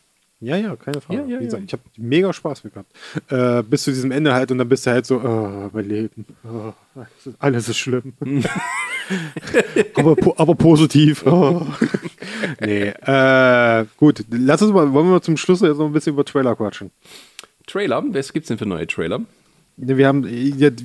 Ja, 0.42 0.56
ja, 0.56 0.74
keine 0.74 1.00
Frage. 1.00 1.20
Ja, 1.20 1.26
ja, 1.26 1.40
Wie 1.40 1.44
gesagt, 1.44 1.62
ich 1.64 1.72
habe 1.72 1.82
mega 1.96 2.32
Spaß 2.32 2.64
mit 2.64 2.74
gehabt. 2.74 2.92
Äh, 3.28 3.62
bis 3.62 3.84
zu 3.84 3.92
diesem 3.92 4.10
Ende 4.10 4.34
halt 4.34 4.50
und 4.50 4.58
dann 4.58 4.68
bist 4.68 4.84
du 4.84 4.90
halt 4.90 5.06
so, 5.06 5.20
oh, 5.20 5.70
mein 5.72 5.88
Leben, 5.88 6.26
oh, 6.44 6.72
alles 7.38 7.68
ist 7.68 7.76
schlimm. 7.76 8.12
aber, 9.94 10.16
aber 10.36 10.54
positiv. 10.56 11.24
Oh. 11.26 11.64
nee, 12.60 12.88
äh, 12.88 13.84
gut, 13.96 14.24
lass 14.30 14.62
uns 14.62 14.72
mal, 14.72 14.92
wollen 14.92 15.06
wir 15.06 15.12
mal 15.12 15.22
zum 15.22 15.36
Schluss 15.36 15.60
jetzt 15.60 15.78
noch 15.78 15.86
ein 15.86 15.92
bisschen 15.92 16.14
über 16.14 16.24
Trailer 16.24 16.56
quatschen. 16.56 16.90
Trailer? 17.68 18.02
Was 18.08 18.32
gibt's 18.32 18.48
denn 18.48 18.58
für 18.58 18.66
neue 18.66 18.88
Trailer? 18.88 19.20
Wir 19.76 20.06
haben 20.06 20.24
jetzt 20.24 20.82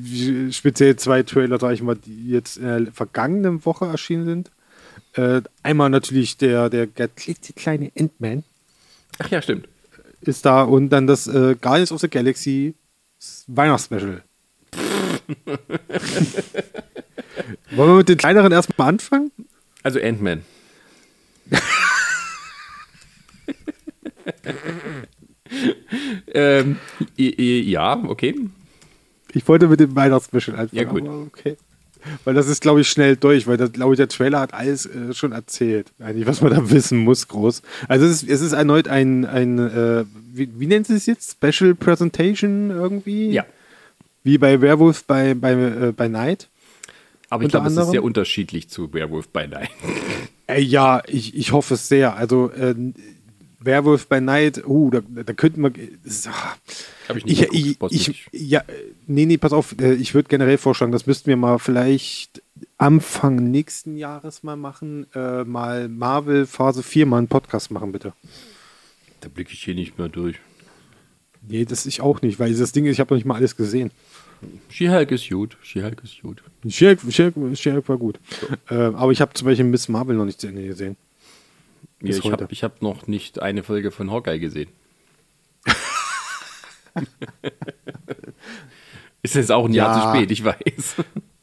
speziell 0.55 0.95
zwei 0.95 1.23
Trailer, 1.23 1.59
sag 1.59 1.73
ich 1.73 1.81
mal, 1.81 1.95
die 1.95 2.29
jetzt 2.29 2.57
in 2.57 2.85
der 2.85 2.91
vergangenen 2.93 3.65
Woche 3.65 3.85
erschienen 3.85 4.25
sind. 4.25 4.51
Äh, 5.13 5.41
einmal 5.63 5.89
natürlich 5.89 6.37
der, 6.37 6.69
der, 6.69 6.87
der 6.87 7.09
kleine 7.55 7.91
Ant-Man. 7.97 8.43
Ach 9.19 9.29
ja, 9.29 9.41
stimmt. 9.41 9.67
Ist 10.21 10.45
da 10.45 10.63
und 10.63 10.89
dann 10.89 11.07
das 11.07 11.27
äh, 11.27 11.55
Guardians 11.59 11.91
of 11.91 12.01
the 12.01 12.09
Galaxy 12.09 12.75
Weihnachtsspecial. 13.47 14.23
Wollen 17.71 17.89
wir 17.91 17.95
mit 17.97 18.09
den 18.09 18.17
kleineren 18.17 18.51
erstmal 18.51 18.89
anfangen? 18.89 19.31
Also 19.83 19.99
Ant-Man. 20.01 20.43
ähm, 26.33 26.77
ja, 27.15 28.03
okay. 28.07 28.35
Ich 29.33 29.47
wollte 29.47 29.67
mit 29.67 29.79
dem 29.79 29.95
Weihnachtsspecial 29.95 30.57
anfangen. 30.57 30.77
Ja, 30.77 30.83
gut. 30.83 31.03
okay. 31.27 31.57
Weil 32.23 32.33
das 32.33 32.47
ist, 32.47 32.61
glaube 32.61 32.81
ich, 32.81 32.89
schnell 32.89 33.15
durch, 33.15 33.47
weil, 33.47 33.57
glaube 33.57 33.93
ich, 33.93 33.97
der 33.97 34.07
Trailer 34.07 34.39
hat 34.39 34.53
alles 34.53 34.85
äh, 34.85 35.13
schon 35.13 35.31
erzählt, 35.31 35.91
eigentlich, 35.99 36.27
was 36.27 36.41
man 36.41 36.51
da 36.51 36.69
wissen 36.69 36.99
muss, 36.99 37.27
groß. 37.27 37.61
Also 37.87 38.05
es 38.05 38.23
ist, 38.23 38.29
es 38.29 38.41
ist 38.41 38.53
erneut 38.53 38.87
ein, 38.87 39.25
ein 39.25 39.59
äh, 39.59 40.05
wie, 40.33 40.49
wie 40.57 40.67
nennt 40.67 40.87
sie 40.87 40.95
es 40.95 41.05
jetzt? 41.05 41.37
Special 41.41 41.75
Presentation 41.75 42.69
irgendwie? 42.69 43.31
Ja. 43.31 43.45
Wie 44.23 44.37
bei 44.37 44.61
Werewolf 44.61 45.05
bei, 45.05 45.33
bei, 45.33 45.53
äh, 45.53 45.93
bei 45.95 46.07
Night. 46.07 46.49
Aber 47.29 47.43
ich 47.43 47.49
glaube, 47.49 47.67
es 47.67 47.75
ist 47.75 47.91
sehr 47.91 48.03
unterschiedlich 48.03 48.69
zu 48.69 48.93
Werewolf 48.93 49.27
by 49.29 49.47
Night. 49.47 49.69
Äh, 50.47 50.61
ja, 50.61 51.01
ich, 51.07 51.35
ich 51.35 51.51
hoffe 51.51 51.73
es 51.73 51.89
sehr. 51.89 52.15
Also, 52.15 52.51
Werewolf 53.67 54.07
by 54.07 54.19
Night, 54.19 54.65
uh, 54.65 54.89
da, 54.89 55.01
da 55.01 55.33
könnten 55.33 55.61
wir. 55.61 55.71
Das, 56.03 56.25
ah. 56.27 56.55
Habe 57.07 57.19
ich 57.19 57.25
nicht 57.25 57.41
Ich, 57.53 57.63
geguckt, 57.73 57.93
ich, 57.93 58.09
ich, 58.09 58.29
ja, 58.31 58.63
nee, 59.05 59.25
nee, 59.25 59.37
pass 59.37 59.53
auf, 59.53 59.75
äh, 59.79 59.93
ich 59.93 60.15
würde 60.15 60.29
generell 60.29 60.57
vorschlagen, 60.57 60.91
das 60.91 61.05
müssten 61.05 61.27
wir 61.27 61.37
mal 61.37 61.59
vielleicht 61.59 62.41
Anfang 62.77 63.35
nächsten 63.51 63.95
Jahres 63.95 64.41
mal 64.41 64.55
machen, 64.55 65.05
äh, 65.13 65.43
mal 65.43 65.87
Marvel 65.89 66.47
Phase 66.47 66.81
4 66.81 67.05
mal 67.05 67.19
einen 67.19 67.27
Podcast 67.27 67.69
machen, 67.69 67.91
bitte. 67.91 68.13
Da 69.21 69.29
blicke 69.29 69.53
ich 69.53 69.63
hier 69.63 69.75
nicht 69.75 69.97
mehr 69.99 70.09
durch. 70.09 70.37
Nee, 71.47 71.65
das 71.65 71.85
ich 71.85 72.01
auch 72.01 72.21
nicht, 72.21 72.39
weil 72.39 72.53
das 72.53 72.71
Ding 72.71 72.85
ist, 72.85 72.93
ich 72.93 72.99
habe 72.99 73.13
noch 73.13 73.17
nicht 73.17 73.25
mal 73.25 73.35
alles 73.35 73.55
gesehen. 73.55 73.91
She-Hulk 74.69 75.11
ist 75.11 75.29
gut. 75.29 75.57
She-Hulk 75.61 76.01
ist 76.03 76.21
gut. 76.21 76.43
She-Hulk 76.67 76.99
She-Hulk- 77.09 77.57
She-Hulk 77.57 77.89
war 77.89 77.97
gut. 77.97 78.19
Äh, 78.69 78.75
aber 78.75 79.11
ich 79.11 79.21
habe 79.21 79.33
zum 79.33 79.45
Beispiel 79.45 79.65
Miss 79.65 79.87
Marvel 79.87 80.15
noch 80.15 80.25
nicht 80.25 80.39
zu 80.39 80.47
Ende 80.47 80.65
gesehen. 80.65 80.95
Ja, 82.01 82.15
ich 82.15 82.31
habe 82.31 82.47
hab 82.53 82.81
noch 82.81 83.07
nicht 83.07 83.41
eine 83.41 83.63
Folge 83.63 83.91
von 83.91 84.11
Hawkeye 84.11 84.39
gesehen. 84.39 84.69
ist 89.23 89.35
jetzt 89.35 89.51
auch 89.51 89.65
ein 89.65 89.73
Jahr 89.73 89.95
Ja. 89.95 90.01
zu 90.11 90.17
spät, 90.17 90.31
ich 90.31 90.43
weiß. 90.43 90.95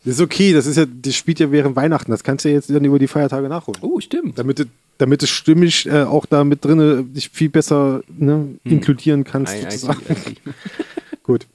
Das 0.05 0.15
ist 0.15 0.21
okay, 0.21 0.53
das 0.53 0.67
ist 0.67 0.77
ja, 0.77 0.85
das 0.87 1.15
spielt 1.17 1.41
ja 1.41 1.51
während 1.51 1.77
Weihnachten. 1.77 2.11
Das 2.11 2.23
kannst 2.23 2.45
du 2.45 2.51
ja 2.51 2.57
jetzt 2.57 2.69
dann 2.71 2.85
über 2.85 2.99
die 2.99 3.09
Feiertage 3.09 3.49
nachholen. 3.49 3.81
Oh, 3.83 4.01
stimmt. 4.01 4.39
Damit 4.39 4.59
du, 4.59 4.65
damit 4.99 5.23
du 5.23 5.27
stimmig 5.27 5.87
äh, 5.87 6.03
auch 6.03 6.27
da 6.27 6.45
mit 6.45 6.65
drin 6.65 7.13
dich 7.15 7.31
viel 7.31 7.49
besser 7.49 8.03
ne, 8.09 8.59
inkludieren 8.65 9.25
kannst. 9.25 9.55
Ei, 9.55 9.67
ei, 9.67 9.71
sozusagen. 9.71 10.03
ei, 10.09 10.13
ei. 10.13 10.35
Gut. 11.23 11.47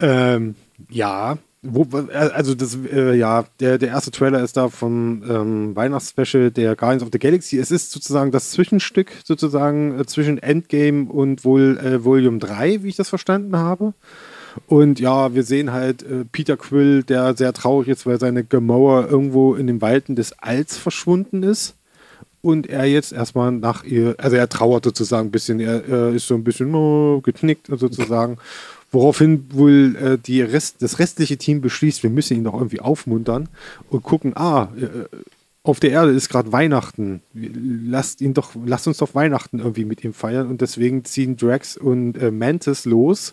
Ähm, 0.00 0.54
ja, 0.90 1.38
wo, 1.62 1.86
also 2.12 2.56
das, 2.56 2.76
äh, 2.92 3.14
ja, 3.14 3.44
der, 3.60 3.78
der 3.78 3.90
erste 3.90 4.10
Trailer 4.10 4.42
ist 4.42 4.56
da 4.56 4.68
vom 4.68 5.22
ähm, 5.28 5.76
Weihnachtsspecial 5.76 6.50
der 6.50 6.74
Guardians 6.74 7.04
of 7.04 7.10
the 7.12 7.20
Galaxy. 7.20 7.58
Es 7.58 7.70
ist 7.70 7.92
sozusagen 7.92 8.32
das 8.32 8.50
Zwischenstück 8.50 9.12
sozusagen 9.24 10.00
äh, 10.00 10.04
zwischen 10.04 10.38
Endgame 10.38 11.08
und 11.08 11.44
wohl 11.44 11.78
äh, 11.78 12.04
Volume 12.04 12.38
3, 12.38 12.82
wie 12.82 12.88
ich 12.88 12.96
das 12.96 13.08
verstanden 13.08 13.56
habe. 13.56 13.94
Und 14.66 14.98
ja, 14.98 15.34
wir 15.34 15.44
sehen 15.44 15.72
halt 15.72 16.02
äh, 16.02 16.24
Peter 16.24 16.56
Quill, 16.56 17.04
der 17.04 17.36
sehr 17.36 17.52
traurig 17.52 17.88
ist, 17.88 18.06
weil 18.06 18.18
seine 18.18 18.42
Gamora 18.42 19.06
irgendwo 19.06 19.54
in 19.54 19.68
den 19.68 19.80
Walden 19.80 20.16
des 20.16 20.32
Alls 20.40 20.76
verschwunden 20.76 21.44
ist. 21.44 21.76
Und 22.40 22.66
er 22.66 22.86
jetzt 22.86 23.12
erstmal 23.12 23.52
nach 23.52 23.84
ihr, 23.84 24.16
also 24.18 24.36
er 24.36 24.48
trauert 24.48 24.84
sozusagen 24.84 25.28
ein 25.28 25.30
bisschen, 25.30 25.60
er, 25.60 25.88
äh, 25.88 26.16
ist 26.16 26.26
so 26.26 26.34
ein 26.34 26.42
bisschen 26.42 26.74
oh, 26.74 27.20
geknickt 27.20 27.68
sozusagen. 27.68 28.38
Woraufhin 28.92 29.46
wohl 29.52 29.96
äh, 29.96 30.18
die 30.18 30.42
Rest, 30.42 30.82
das 30.82 30.98
restliche 30.98 31.38
Team 31.38 31.62
beschließt, 31.62 32.02
wir 32.02 32.10
müssen 32.10 32.36
ihn 32.36 32.44
doch 32.44 32.54
irgendwie 32.54 32.80
aufmuntern 32.80 33.48
und 33.88 34.02
gucken, 34.02 34.36
ah, 34.36 34.68
äh, 34.76 35.06
auf 35.64 35.80
der 35.80 35.90
Erde 35.90 36.12
ist 36.12 36.28
gerade 36.28 36.52
Weihnachten. 36.52 37.22
Lasst 37.32 38.20
ihn 38.20 38.34
doch, 38.34 38.50
lasst 38.64 38.86
uns 38.88 38.98
doch 38.98 39.14
Weihnachten 39.14 39.60
irgendwie 39.60 39.84
mit 39.84 40.02
ihm 40.04 40.12
feiern. 40.12 40.48
Und 40.48 40.60
deswegen 40.60 41.04
ziehen 41.04 41.36
Drax 41.36 41.76
und 41.76 42.18
äh, 42.18 42.30
Mantis 42.30 42.84
los, 42.84 43.32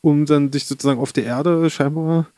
um 0.00 0.26
dann 0.26 0.52
sich 0.52 0.66
sozusagen 0.66 1.00
auf 1.00 1.12
der 1.12 1.24
Erde 1.24 1.70
scheinbar 1.70 2.28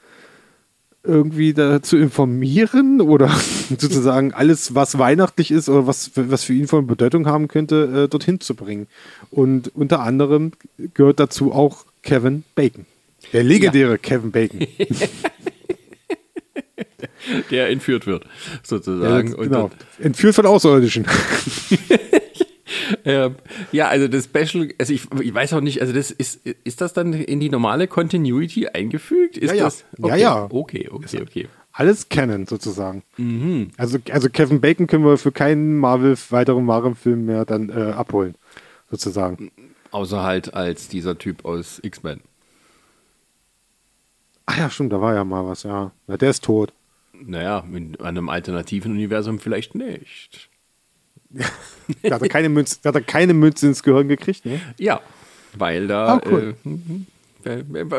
irgendwie 1.02 1.54
da 1.54 1.82
zu 1.82 1.96
informieren 1.96 3.00
oder 3.00 3.28
sozusagen 3.78 4.32
alles, 4.32 4.74
was 4.74 4.98
weihnachtlich 4.98 5.50
ist 5.50 5.68
oder 5.68 5.86
was, 5.86 6.12
was 6.14 6.44
für 6.44 6.52
ihn 6.52 6.68
von 6.68 6.86
Bedeutung 6.86 7.26
haben 7.26 7.48
könnte, 7.48 8.04
äh, 8.04 8.08
dorthin 8.08 8.40
zu 8.40 8.54
bringen. 8.54 8.86
Und 9.30 9.74
unter 9.74 10.00
anderem 10.00 10.52
gehört 10.94 11.20
dazu 11.20 11.52
auch 11.52 11.85
Kevin 12.06 12.44
Bacon. 12.54 12.86
Der 13.32 13.42
legendäre 13.42 13.98
Kevin 13.98 14.30
Bacon. 14.30 14.60
Der 17.50 17.68
entführt 17.70 18.06
wird, 18.06 18.24
sozusagen. 18.62 19.30
Ja, 19.32 19.36
genau. 19.36 19.70
Entführt 19.98 20.34
von 20.34 20.46
Außerirdischen. 20.46 21.06
Ähm, 23.04 23.36
ja, 23.72 23.88
also 23.88 24.06
das 24.08 24.24
Special, 24.24 24.68
also 24.78 24.92
ich, 24.92 25.02
ich 25.20 25.32
weiß 25.34 25.52
auch 25.54 25.60
nicht, 25.60 25.80
also 25.80 25.92
das 25.92 26.10
ist, 26.10 26.46
ist 26.46 26.80
das 26.80 26.92
dann 26.92 27.12
in 27.12 27.40
die 27.40 27.48
normale 27.48 27.86
Continuity 27.88 28.68
eingefügt? 28.68 29.36
Ist 29.38 29.50
Ja, 29.50 29.56
ja. 29.56 29.64
das? 29.64 29.84
Ja, 29.98 30.04
Okay. 30.04 30.20
ja. 30.20 30.46
Okay, 30.50 30.88
okay, 30.90 31.20
okay. 31.22 31.48
Alles 31.72 32.08
Canon 32.08 32.46
sozusagen. 32.46 33.02
Mhm. 33.16 33.70
Also, 33.76 33.98
also 34.10 34.28
Kevin 34.28 34.60
Bacon 34.60 34.86
können 34.86 35.04
wir 35.04 35.16
für 35.18 35.32
keinen 35.32 35.78
Marvel, 35.78 36.16
weiteren 36.30 36.64
Marvel-Film 36.64 37.26
mehr 37.26 37.44
dann 37.44 37.70
äh, 37.70 37.92
abholen. 37.92 38.34
Sozusagen. 38.90 39.50
Außer 39.96 40.22
halt 40.22 40.52
als 40.52 40.88
dieser 40.88 41.16
Typ 41.16 41.46
aus 41.46 41.80
X-Men. 41.82 42.20
Ach 44.44 44.58
ja, 44.58 44.68
stimmt, 44.68 44.92
da 44.92 45.00
war 45.00 45.14
ja 45.14 45.24
mal 45.24 45.46
was, 45.46 45.62
ja. 45.62 45.90
ja 46.06 46.16
der 46.18 46.28
ist 46.28 46.44
tot. 46.44 46.74
Naja, 47.14 47.64
in 47.72 47.98
einem 48.02 48.28
alternativen 48.28 48.92
Universum 48.92 49.38
vielleicht 49.38 49.74
nicht. 49.74 50.50
Da 52.02 52.16
hat 52.16 52.20
er 52.20 52.28
keine 52.28 52.50
Münze, 52.50 52.76
da 52.82 52.88
hat 52.88 52.96
er 52.96 53.00
keine 53.00 53.32
Münze 53.32 53.68
ins 53.68 53.82
Gehirn 53.82 54.06
gekriegt, 54.06 54.44
ne? 54.44 54.60
Ja, 54.76 55.00
weil 55.54 55.86
da. 55.86 56.16
Ah, 56.16 56.20
cool. 56.26 56.56
äh, 56.62 56.68
mhm. 56.68 57.06
Äh, 57.08 57.15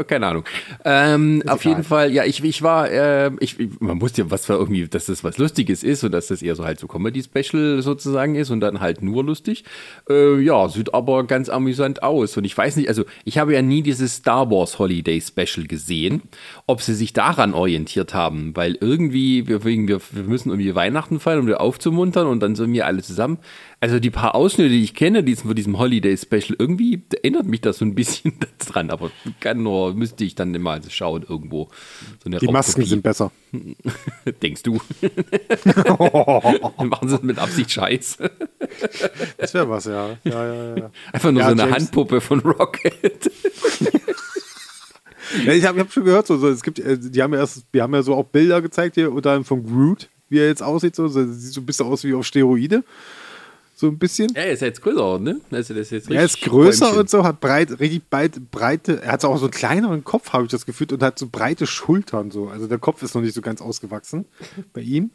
keine 0.07 0.27
Ahnung. 0.27 0.43
Ähm, 0.85 1.43
auf 1.47 1.65
jeden 1.65 1.83
Fall, 1.83 2.11
ja, 2.11 2.23
ich, 2.23 2.43
ich 2.43 2.61
war, 2.61 2.89
äh, 2.89 3.31
ich, 3.39 3.57
man 3.79 4.01
wusste 4.01 4.23
ja, 4.23 4.31
was 4.31 4.45
für 4.45 4.53
irgendwie, 4.53 4.87
dass 4.87 5.05
das 5.05 5.23
was 5.23 5.37
Lustiges 5.37 5.83
ist 5.83 6.03
und 6.03 6.11
dass 6.11 6.27
das 6.27 6.41
eher 6.41 6.55
so 6.55 6.65
halt 6.65 6.79
so 6.79 6.87
Comedy-Special 6.87 7.81
sozusagen 7.81 8.35
ist 8.35 8.49
und 8.49 8.59
dann 8.59 8.79
halt 8.79 9.01
nur 9.01 9.23
lustig. 9.23 9.63
Äh, 10.09 10.39
ja, 10.39 10.67
sieht 10.69 10.93
aber 10.93 11.25
ganz 11.25 11.49
amüsant 11.49 12.03
aus. 12.03 12.37
Und 12.37 12.45
ich 12.45 12.57
weiß 12.57 12.75
nicht, 12.77 12.89
also 12.89 13.05
ich 13.25 13.37
habe 13.37 13.53
ja 13.53 13.61
nie 13.61 13.81
dieses 13.81 14.15
Star 14.15 14.49
Wars 14.49 14.79
Holiday 14.79 15.21
Special 15.21 15.67
gesehen, 15.67 16.21
ob 16.65 16.81
sie 16.81 16.93
sich 16.93 17.13
daran 17.13 17.53
orientiert 17.53 18.13
haben, 18.13 18.55
weil 18.55 18.77
irgendwie, 18.79 19.47
wir, 19.47 19.63
wir, 19.63 19.77
wir 19.87 20.23
müssen 20.23 20.49
irgendwie 20.49 20.75
Weihnachten 20.75 21.19
feiern, 21.19 21.39
um 21.39 21.47
wir 21.47 21.61
aufzumuntern 21.61 22.27
und 22.27 22.41
dann 22.41 22.55
sind 22.55 22.73
wir 22.73 22.85
alle 22.85 23.01
zusammen. 23.01 23.39
Also 23.79 23.99
die 23.99 24.09
paar 24.09 24.33
Ausschnitte, 24.33 24.69
die 24.69 24.83
ich 24.83 24.95
kenne, 24.95 25.23
die 25.23 25.35
von 25.35 25.53
diesem 25.53 25.77
Holiday 25.77 26.17
Special, 26.17 26.55
irgendwie 26.57 27.03
erinnert 27.13 27.45
mich 27.45 27.61
das 27.61 27.77
so 27.77 27.85
ein 27.85 27.93
bisschen 27.93 28.33
dran, 28.57 28.89
aber 28.89 29.11
kann 29.39 29.61
nur, 29.61 29.93
müsste 29.93 30.23
ich 30.23 30.33
dann 30.33 30.51
mal 30.59 30.81
schauen 30.89 31.23
irgendwo. 31.27 31.69
So 32.23 32.29
Die 32.31 32.47
Masken 32.47 32.85
sind 32.85 33.03
besser. 33.03 33.31
Denkst 34.41 34.63
du? 34.63 34.73
Machen 36.83 37.09
sie 37.09 37.15
es 37.15 37.21
mit 37.21 37.37
Absicht 37.37 37.71
scheiß. 37.71 38.17
Das 39.37 39.53
wäre 39.53 39.69
was, 39.69 39.85
ja. 39.85 40.17
ja, 40.23 40.53
ja, 40.53 40.77
ja. 40.77 40.91
Einfach 41.13 41.31
nur 41.31 41.43
so 41.43 41.49
eine 41.49 41.61
James- 41.61 41.75
Handpuppe 41.75 42.19
von 42.19 42.39
Rocket. 42.39 43.31
ich 45.53 45.65
habe 45.65 45.79
hab 45.81 45.91
schon 45.93 46.03
gehört, 46.05 46.25
so, 46.25 46.37
so, 46.37 46.49
es 46.49 46.63
gibt, 46.63 46.79
äh, 46.79 46.97
die 46.97 47.21
haben 47.21 47.33
ja 47.33 47.41
erst, 47.41 47.65
wir 47.71 47.83
haben 47.83 47.93
ja 47.93 48.01
so 48.01 48.15
auch 48.15 48.25
Bilder 48.25 48.59
gezeigt 48.61 48.95
hier, 48.95 49.11
unter 49.11 49.29
anderem 49.29 49.45
von 49.45 49.63
Groot, 49.63 50.09
wie 50.29 50.39
er 50.39 50.47
jetzt 50.47 50.63
aussieht. 50.63 50.95
So, 50.95 51.07
so 51.07 51.31
sieht 51.31 51.53
so 51.53 51.61
ein 51.61 51.65
bisschen 51.67 51.85
aus 51.85 52.03
wie 52.03 52.15
auf 52.15 52.25
Steroide. 52.25 52.83
So 53.79 53.85
ein 53.85 53.99
bisschen. 53.99 54.33
Er 54.33 54.49
ist 54.49 54.61
jetzt 54.61 54.81
größer, 54.81 55.19
ne? 55.19 55.39
Also 55.51 55.75
das 55.75 55.83
ist 55.83 55.91
jetzt 55.91 56.09
Er 56.09 56.25
ist 56.25 56.41
größer 56.41 56.85
Bäumchen. 56.85 56.99
und 56.99 57.09
so, 57.11 57.23
hat 57.23 57.39
breit, 57.39 57.79
richtig 57.79 58.09
breit, 58.09 58.41
breite, 58.49 59.03
er 59.03 59.11
hat 59.11 59.23
auch 59.23 59.37
so 59.37 59.45
einen 59.45 59.51
kleineren 59.51 60.03
Kopf, 60.03 60.33
habe 60.33 60.45
ich 60.45 60.49
das 60.49 60.65
Gefühl, 60.65 60.87
und 60.93 61.03
hat 61.03 61.19
so 61.19 61.27
breite 61.31 61.67
Schultern 61.67 62.31
so. 62.31 62.47
Also 62.47 62.65
der 62.65 62.79
Kopf 62.79 63.03
ist 63.03 63.13
noch 63.13 63.21
nicht 63.21 63.35
so 63.35 63.41
ganz 63.41 63.61
ausgewachsen 63.61 64.25
bei 64.73 64.81
ihm. 64.81 65.11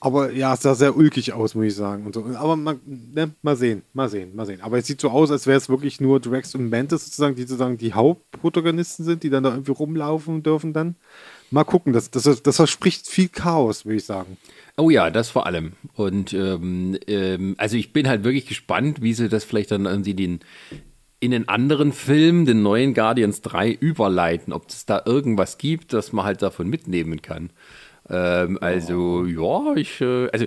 Aber 0.00 0.32
ja, 0.32 0.54
es 0.54 0.62
sah 0.62 0.74
sehr 0.74 0.96
ulkig 0.96 1.34
aus, 1.34 1.54
muss 1.54 1.66
ich 1.66 1.74
sagen. 1.74 2.06
Und 2.06 2.14
so. 2.14 2.24
Aber 2.34 2.56
mal, 2.56 2.80
ne, 2.86 3.30
mal 3.42 3.56
sehen, 3.56 3.82
mal 3.92 4.08
sehen, 4.08 4.34
mal 4.34 4.46
sehen. 4.46 4.62
Aber 4.62 4.78
es 4.78 4.86
sieht 4.86 5.00
so 5.02 5.10
aus, 5.10 5.30
als 5.30 5.46
wäre 5.46 5.58
es 5.58 5.68
wirklich 5.68 6.00
nur 6.00 6.18
Drax 6.18 6.54
und 6.54 6.70
Mantis 6.70 7.04
sozusagen, 7.04 7.36
die 7.36 7.42
sozusagen 7.42 7.76
die 7.76 7.92
Hauptprotagonisten 7.92 9.04
sind, 9.04 9.22
die 9.22 9.28
dann 9.28 9.42
da 9.44 9.50
irgendwie 9.50 9.70
rumlaufen 9.72 10.42
dürfen 10.42 10.72
dann. 10.72 10.96
Mal 11.52 11.64
gucken, 11.64 11.92
das, 11.92 12.10
das, 12.10 12.42
das 12.42 12.56
verspricht 12.56 13.06
viel 13.06 13.28
Chaos, 13.28 13.84
würde 13.84 13.96
ich 13.96 14.04
sagen. 14.04 14.38
Oh 14.78 14.88
ja, 14.88 15.10
das 15.10 15.28
vor 15.28 15.46
allem. 15.46 15.72
Und 15.94 16.32
ähm, 16.32 16.98
ähm, 17.06 17.54
also 17.58 17.76
ich 17.76 17.92
bin 17.92 18.08
halt 18.08 18.24
wirklich 18.24 18.46
gespannt, 18.46 19.02
wie 19.02 19.12
sie 19.12 19.28
das 19.28 19.44
vielleicht 19.44 19.70
dann 19.70 19.84
irgendwie 19.84 20.14
den 20.14 20.40
in 21.20 21.30
den 21.30 21.48
anderen 21.48 21.92
Film, 21.92 22.46
den 22.46 22.62
neuen 22.62 22.94
Guardians 22.94 23.42
3, 23.42 23.70
überleiten, 23.70 24.52
ob 24.52 24.68
es 24.70 24.86
da 24.86 25.02
irgendwas 25.06 25.56
gibt, 25.56 25.92
das 25.92 26.12
man 26.12 26.24
halt 26.24 26.42
davon 26.42 26.68
mitnehmen 26.68 27.22
kann. 27.22 27.50
Ähm, 28.10 28.58
also, 28.60 29.24
ja, 29.26 29.76
ich, 29.76 30.00
äh, 30.00 30.28
also 30.32 30.46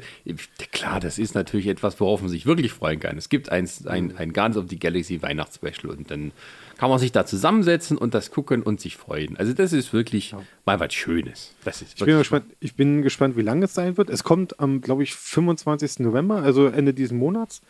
klar, 0.73 0.99
das 0.99 1.17
ist 1.17 1.33
natürlich 1.33 1.67
etwas, 1.67 1.99
worauf 2.01 2.21
man 2.21 2.29
sich 2.29 2.45
wirklich 2.45 2.73
freuen 2.73 2.99
kann. 2.99 3.17
Es 3.17 3.29
gibt 3.29 3.49
ein, 3.53 3.69
ein, 3.85 4.17
ein 4.17 4.33
Guardians 4.33 4.57
of 4.57 4.65
the 4.69 4.77
Galaxy 4.77 5.21
Weihnachtsspecial 5.21 5.93
und 5.93 6.11
dann 6.11 6.33
kann 6.77 6.89
man 6.89 6.99
sich 6.99 7.11
da 7.11 7.25
zusammensetzen 7.25 7.97
und 7.97 8.13
das 8.13 8.31
gucken 8.31 8.63
und 8.63 8.79
sich 8.79 8.97
freuen. 8.97 9.37
Also, 9.37 9.53
das 9.53 9.73
ist 9.73 9.93
wirklich 9.93 10.35
mal 10.65 10.79
was 10.79 10.93
Schönes. 10.93 11.53
Das 11.63 11.81
ist 11.81 11.93
Ich 11.95 12.05
bin, 12.05 12.17
gespannt, 12.17 12.45
ich 12.59 12.75
bin 12.75 13.01
gespannt, 13.01 13.37
wie 13.37 13.41
lange 13.41 13.65
es 13.65 13.73
sein 13.73 13.97
wird. 13.97 14.09
Es 14.09 14.23
kommt 14.23 14.59
am, 14.59 14.81
glaube 14.81 15.03
ich, 15.03 15.15
25. 15.15 15.99
November, 15.99 16.41
also 16.43 16.67
Ende 16.67 16.93
dieses 16.93 17.13
Monats. 17.13 17.61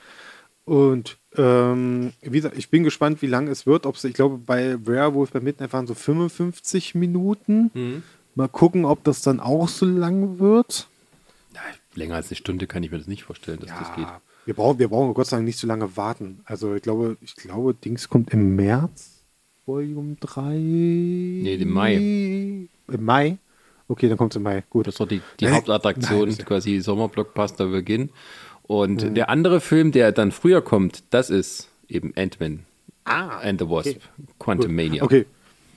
Und 0.66 1.18
ähm, 1.38 2.14
wie 2.22 2.38
gesagt, 2.38 2.58
ich 2.58 2.70
bin 2.70 2.84
gespannt, 2.84 3.22
wie 3.22 3.28
lange 3.28 3.51
es 3.51 3.68
wird. 3.68 3.86
Ob's, 3.86 4.03
ich 4.03 4.16
glaube, 4.16 4.39
bei 4.39 4.78
Werewolf 4.86 5.32
bei 5.32 5.39
Midnight 5.39 5.74
waren 5.74 5.86
so 5.86 5.93
55 5.93 6.95
Minuten. 6.95 7.70
Mhm. 7.74 8.03
Mal 8.34 8.49
gucken, 8.49 8.84
ob 8.84 9.03
das 9.03 9.22
dann 9.22 9.39
auch 9.39 9.70
so 9.70 9.86
lang 9.86 10.39
wird. 10.39 10.88
Ja, 11.53 11.62
länger 11.93 12.16
als 12.16 12.30
eine 12.30 12.36
Stunde 12.36 12.68
kann 12.68 12.84
ich 12.84 12.91
mir 12.91 12.97
das 12.97 13.08
nicht 13.08 13.24
vorstellen, 13.24 13.60
dass 13.60 13.70
das 13.70 13.95
geht. 13.95 14.08
Wir 14.46 14.54
brauchen, 14.54 14.80
wir 14.80 14.88
brauchen 14.88 15.14
Gott 15.14 15.28
sei 15.28 15.38
Dank 15.38 15.46
nicht 15.46 15.60
so 15.60 15.68
lange 15.68 15.98
warten. 15.98 16.41
Also 16.46 16.76
ich 16.76 16.82
glaube, 16.82 17.18
ich 17.22 17.36
glaube, 17.36 17.74
Dings 17.74 18.10
kommt 18.10 18.32
im 18.32 18.56
März, 18.56 19.24
Volume 19.66 20.16
3. 20.20 20.54
Nee, 20.54 21.56
im 21.56 21.72
Mai. 21.72 21.96
Im 21.96 22.70
Mai? 23.00 23.38
Okay, 23.88 24.08
dann 24.08 24.18
kommt 24.18 24.34
es 24.34 24.38
im 24.38 24.43
Mai. 24.43 24.64
Gut. 24.70 24.88
Das 24.88 24.96
ist 24.96 25.00
doch 25.00 25.08
die, 25.08 25.22
die 25.39 25.46
Nein, 25.46 25.56
Hauptattraktion, 25.56 26.30
nein, 26.30 26.38
quasi 26.39 26.80
Sommerblockbuster 26.80 27.68
Beginn. 27.68 28.10
Und 28.64 29.04
mhm. 29.04 29.16
der 29.16 29.30
andere 29.30 29.62
Film, 29.62 29.91
der 29.91 30.12
dann 30.12 30.32
früher 30.32 30.62
kommt, 30.62 31.04
das 31.12 31.30
ist 31.30 31.70
eben 31.88 32.14
Ant-Man 32.16 32.66
ah, 33.06 33.39
and 33.41 33.60
the 33.60 33.70
Wasp, 33.70 33.88
okay. 33.88 34.00
Quantum 34.39 34.76
Mania. 34.76 35.04
Okay, 35.04 35.26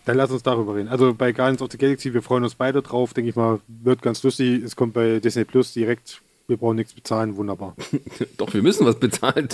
dann 0.04 0.16
lass 0.16 0.30
uns 0.30 0.42
darüber 0.42 0.74
reden. 0.74 0.88
Also 0.88 1.14
bei 1.14 1.32
Guardians 1.32 1.62
of 1.62 1.70
the 1.70 1.78
Galaxy, 1.78 2.12
wir 2.12 2.22
freuen 2.22 2.42
uns 2.42 2.54
beide 2.54 2.82
drauf, 2.82 3.14
denke 3.14 3.30
ich 3.30 3.36
mal, 3.36 3.60
wird 3.68 4.02
ganz 4.02 4.22
lustig. 4.22 4.62
Es 4.62 4.74
kommt 4.74 4.94
bei 4.94 5.20
Disney 5.20 5.44
Plus 5.44 5.72
direkt. 5.72 6.22
Wir 6.48 6.56
brauchen 6.56 6.76
nichts 6.76 6.94
bezahlen, 6.94 7.36
wunderbar. 7.36 7.76
Doch, 8.38 8.54
wir 8.54 8.62
müssen 8.62 8.86
was 8.86 8.98
bezahlen. 8.98 9.48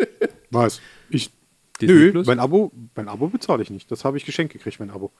was? 0.50 0.80
Ich. 1.08 1.30
Disney 1.80 1.96
Nö, 1.96 2.10
Plus? 2.12 2.26
mein 2.28 2.38
Abo, 2.38 2.70
mein 2.94 3.08
Abo 3.08 3.26
bezahle 3.26 3.60
ich 3.60 3.70
nicht. 3.70 3.90
Das 3.90 4.04
habe 4.04 4.16
ich 4.16 4.24
geschenkt 4.24 4.52
gekriegt, 4.52 4.78
mein 4.78 4.90
Abo. 4.90 5.10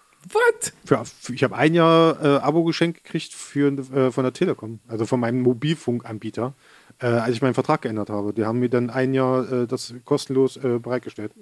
Was? 0.89 1.11
ich 1.29 1.43
habe 1.43 1.57
ein 1.57 1.75
Jahr 1.75 2.23
äh, 2.23 2.37
Abo 2.37 2.63
geschenkt 2.63 3.03
gekriegt 3.03 3.33
für, 3.33 3.73
äh, 3.73 4.13
von 4.13 4.23
der 4.23 4.33
Telekom, 4.33 4.79
also 4.87 5.05
von 5.05 5.19
meinem 5.19 5.41
Mobilfunkanbieter, 5.41 6.55
äh, 7.01 7.07
als 7.07 7.35
ich 7.35 7.43
meinen 7.43 7.55
Vertrag 7.55 7.83
geändert 7.83 8.09
habe. 8.09 8.33
Die 8.33 8.45
haben 8.45 8.61
mir 8.61 8.69
dann 8.69 8.89
ein 8.89 9.15
Jahr 9.15 9.51
äh, 9.51 9.67
das 9.67 9.95
kostenlos 10.05 10.57
äh, 10.59 10.79
bereitgestellt. 10.79 11.33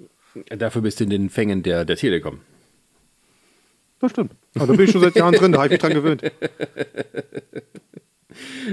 Dafür 0.49 0.81
bist 0.81 0.99
du 0.99 1.03
in 1.03 1.11
den 1.11 1.29
Fängen 1.29 1.61
der, 1.61 1.85
der 1.85 1.95
Telekom. 1.97 2.39
Das 3.99 4.09
stimmt. 4.09 4.31
Aber 4.55 4.65
da 4.65 4.73
bin 4.73 4.85
ich 4.85 4.91
schon 4.91 5.01
seit 5.01 5.15
Jahren 5.15 5.35
drin, 5.35 5.51
da 5.51 5.59
habe 5.59 5.67
ich 5.67 5.71
mich 5.73 5.81
dran 5.81 5.93
gewöhnt. 5.93 6.23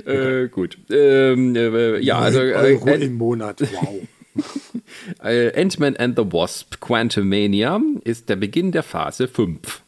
Äh, 0.07 0.49
gut. 0.49 0.79
Ähm, 0.91 1.55
äh, 1.57 1.99
ja, 2.01 2.19
also. 2.19 2.41
Äh, 2.41 2.55
Euro 2.55 2.89
im 2.91 3.15
Monat, 3.15 3.61
wow. 3.61 4.01
Äh, 5.23 5.61
Ant-Man 5.61 5.97
and 5.97 6.17
the 6.17 6.25
Wasp 6.25 6.81
Quantum 6.81 7.29
Mania 7.29 7.81
ist 8.05 8.29
der 8.29 8.37
Beginn 8.37 8.71
der 8.73 8.83
Phase 8.83 9.29
5. 9.29 9.83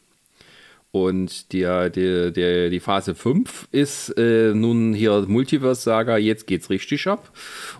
Und 0.91 1.51
die, 1.53 1.63
die, 1.95 2.31
die, 2.31 2.69
die 2.69 2.79
Phase 2.79 3.15
5 3.15 3.67
ist 3.71 4.09
äh, 4.17 4.53
nun 4.53 4.93
hier 4.93 5.25
Multiverse-Saga, 5.27 6.17
jetzt 6.17 6.45
geht's 6.45 6.69
richtig 6.69 7.07
ab. 7.07 7.31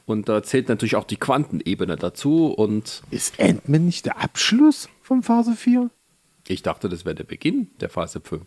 Und 0.05 0.29
da 0.29 0.41
zählt 0.41 0.67
natürlich 0.67 0.95
auch 0.95 1.03
die 1.03 1.17
Quantenebene 1.17 1.95
dazu. 1.95 2.47
Und 2.47 3.03
ist 3.11 3.39
Ant-Man 3.39 3.85
nicht 3.85 4.05
der 4.05 4.19
Abschluss 4.19 4.89
von 5.03 5.21
Phase 5.21 5.53
4? 5.53 5.91
Ich 6.47 6.63
dachte, 6.63 6.89
das 6.89 7.05
wäre 7.05 7.15
der 7.15 7.23
Beginn 7.23 7.67
der 7.79 7.89
Phase 7.89 8.19
5. 8.19 8.41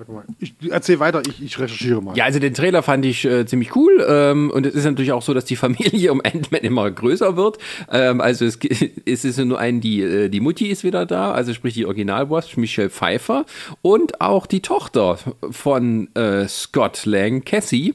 Warte 0.00 0.12
mal. 0.12 0.24
Ich 0.38 0.54
erzähl 0.70 0.98
weiter, 0.98 1.20
ich, 1.28 1.42
ich 1.42 1.58
recherchiere 1.58 2.00
mal. 2.00 2.16
Ja, 2.16 2.24
also 2.24 2.38
den 2.38 2.54
Trailer 2.54 2.82
fand 2.82 3.04
ich 3.04 3.26
äh, 3.26 3.44
ziemlich 3.44 3.76
cool. 3.76 4.02
Ähm, 4.08 4.50
und 4.50 4.64
es 4.64 4.74
ist 4.74 4.86
natürlich 4.86 5.12
auch 5.12 5.20
so, 5.20 5.34
dass 5.34 5.44
die 5.44 5.56
Familie 5.56 6.10
um 6.10 6.22
Ant-Man 6.24 6.62
immer 6.62 6.90
größer 6.90 7.36
wird. 7.36 7.58
Ähm, 7.92 8.22
also 8.22 8.46
es, 8.46 8.58
es 9.04 9.26
ist 9.26 9.38
nur 9.38 9.58
ein, 9.58 9.82
die, 9.82 10.00
äh, 10.00 10.30
die 10.30 10.40
Mutti 10.40 10.68
ist 10.68 10.84
wieder 10.84 11.04
da, 11.04 11.32
also 11.32 11.52
sprich 11.52 11.74
die 11.74 11.84
Original-Wasp, 11.84 12.56
Michelle 12.56 12.88
Pfeiffer. 12.88 13.44
Und 13.82 14.22
auch 14.22 14.46
die 14.46 14.62
Tochter 14.62 15.18
von 15.50 16.08
äh, 16.14 16.48
Scott 16.48 17.04
Lang, 17.04 17.44
Cassie, 17.44 17.94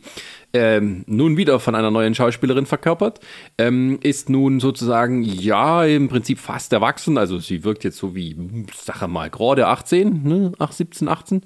ähm, 0.55 1.03
nun 1.05 1.35
wieder 1.35 1.59
von 1.59 1.75
einer 1.75 1.91
neuen 1.91 2.15
Schauspielerin 2.15 2.65
verkörpert, 2.65 3.19
ähm, 3.57 3.99
ist 4.01 4.29
nun 4.29 4.61
sozusagen, 4.61 5.21
ja, 5.21 5.83
im 5.83 6.07
Prinzip 6.07 6.39
fast 6.39 6.71
erwachsen. 6.71 7.17
Also 7.17 7.39
sie 7.39 7.65
wirkt 7.65 7.83
jetzt 7.83 7.97
so 7.97 8.15
wie, 8.15 8.37
sage 8.73 9.09
mal, 9.09 9.29
gerade 9.29 9.67
18, 9.67 10.23
ne? 10.23 10.51
8, 10.57 10.73
17, 10.73 11.07
18. 11.09 11.41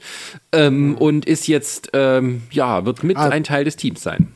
Ähm, 0.51 0.95
und 0.95 1.25
ist 1.25 1.47
jetzt, 1.47 1.89
ähm, 1.93 2.43
ja, 2.51 2.85
wird 2.85 3.03
mit 3.03 3.17
ah, 3.17 3.29
ein 3.29 3.43
Teil 3.43 3.63
des 3.63 3.77
Teams 3.77 4.03
sein. 4.03 4.31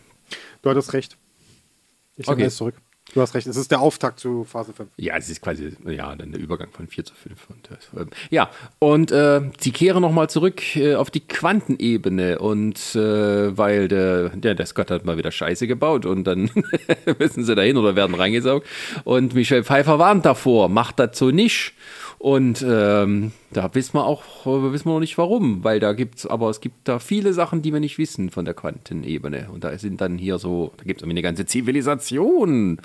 Du 0.63 0.71
hattest 0.71 0.93
recht. 0.93 1.17
Ich 2.15 2.27
okay. 2.27 2.49
zurück. 2.49 2.75
Du 3.13 3.21
hast 3.21 3.35
recht, 3.35 3.45
es 3.45 3.57
ist 3.57 3.69
der 3.69 3.81
Auftakt 3.81 4.19
zu 4.19 4.43
Phase 4.43 4.73
5. 4.73 4.89
Ja, 4.97 5.15
es 5.17 5.29
ist 5.29 5.41
quasi 5.41 5.75
ja, 5.85 6.15
dann 6.15 6.31
der 6.31 6.41
Übergang 6.41 6.71
von 6.71 6.87
4 6.87 7.05
zu 7.05 7.13
5. 7.13 7.47
Und, 7.49 7.69
äh, 7.69 8.15
ja, 8.31 8.49
und 8.79 9.11
äh, 9.11 9.41
sie 9.59 9.71
kehren 9.71 10.01
nochmal 10.01 10.29
zurück 10.29 10.75
äh, 10.75 10.95
auf 10.95 11.11
die 11.11 11.19
Quantenebene 11.19 12.39
und 12.39 12.95
äh, 12.95 13.55
weil 13.55 13.87
der, 13.87 14.29
der, 14.29 14.55
der 14.55 14.65
Scott 14.65 14.89
hat 14.89 15.05
mal 15.05 15.17
wieder 15.17 15.31
Scheiße 15.31 15.67
gebaut 15.67 16.05
und 16.05 16.23
dann 16.23 16.49
müssen 17.19 17.43
sie 17.43 17.53
dahin 17.53 17.77
oder 17.77 17.95
werden 17.95 18.15
reingesaugt. 18.15 18.65
Und 19.03 19.35
Michelle 19.35 19.63
Pfeiffer 19.63 19.99
warnt 19.99 20.25
davor, 20.25 20.69
macht 20.69 20.99
so 21.15 21.29
nicht. 21.29 21.73
Und 22.19 22.63
ähm, 22.67 23.31
da 23.51 23.73
wissen 23.75 23.95
wir 23.95 24.05
auch, 24.05 24.23
wissen 24.45 24.85
wir 24.85 24.93
noch 24.93 24.99
nicht 24.99 25.17
warum, 25.17 25.63
weil 25.63 25.79
da 25.79 25.93
gibt's, 25.93 26.25
aber 26.25 26.49
es 26.49 26.61
gibt 26.61 26.87
da 26.87 26.99
viele 26.99 27.33
Sachen, 27.33 27.61
die 27.61 27.73
wir 27.73 27.79
nicht 27.79 27.97
wissen 27.97 28.29
von 28.29 28.45
der 28.45 28.53
Quantenebene. 28.53 29.49
Und 29.51 29.63
da 29.63 29.77
sind 29.77 29.99
dann 30.01 30.17
hier 30.17 30.37
so, 30.37 30.71
da 30.77 30.83
gibt 30.83 31.01
es 31.01 31.07
eine 31.07 31.21
ganze 31.21 31.45
Zivilisation. 31.45 32.79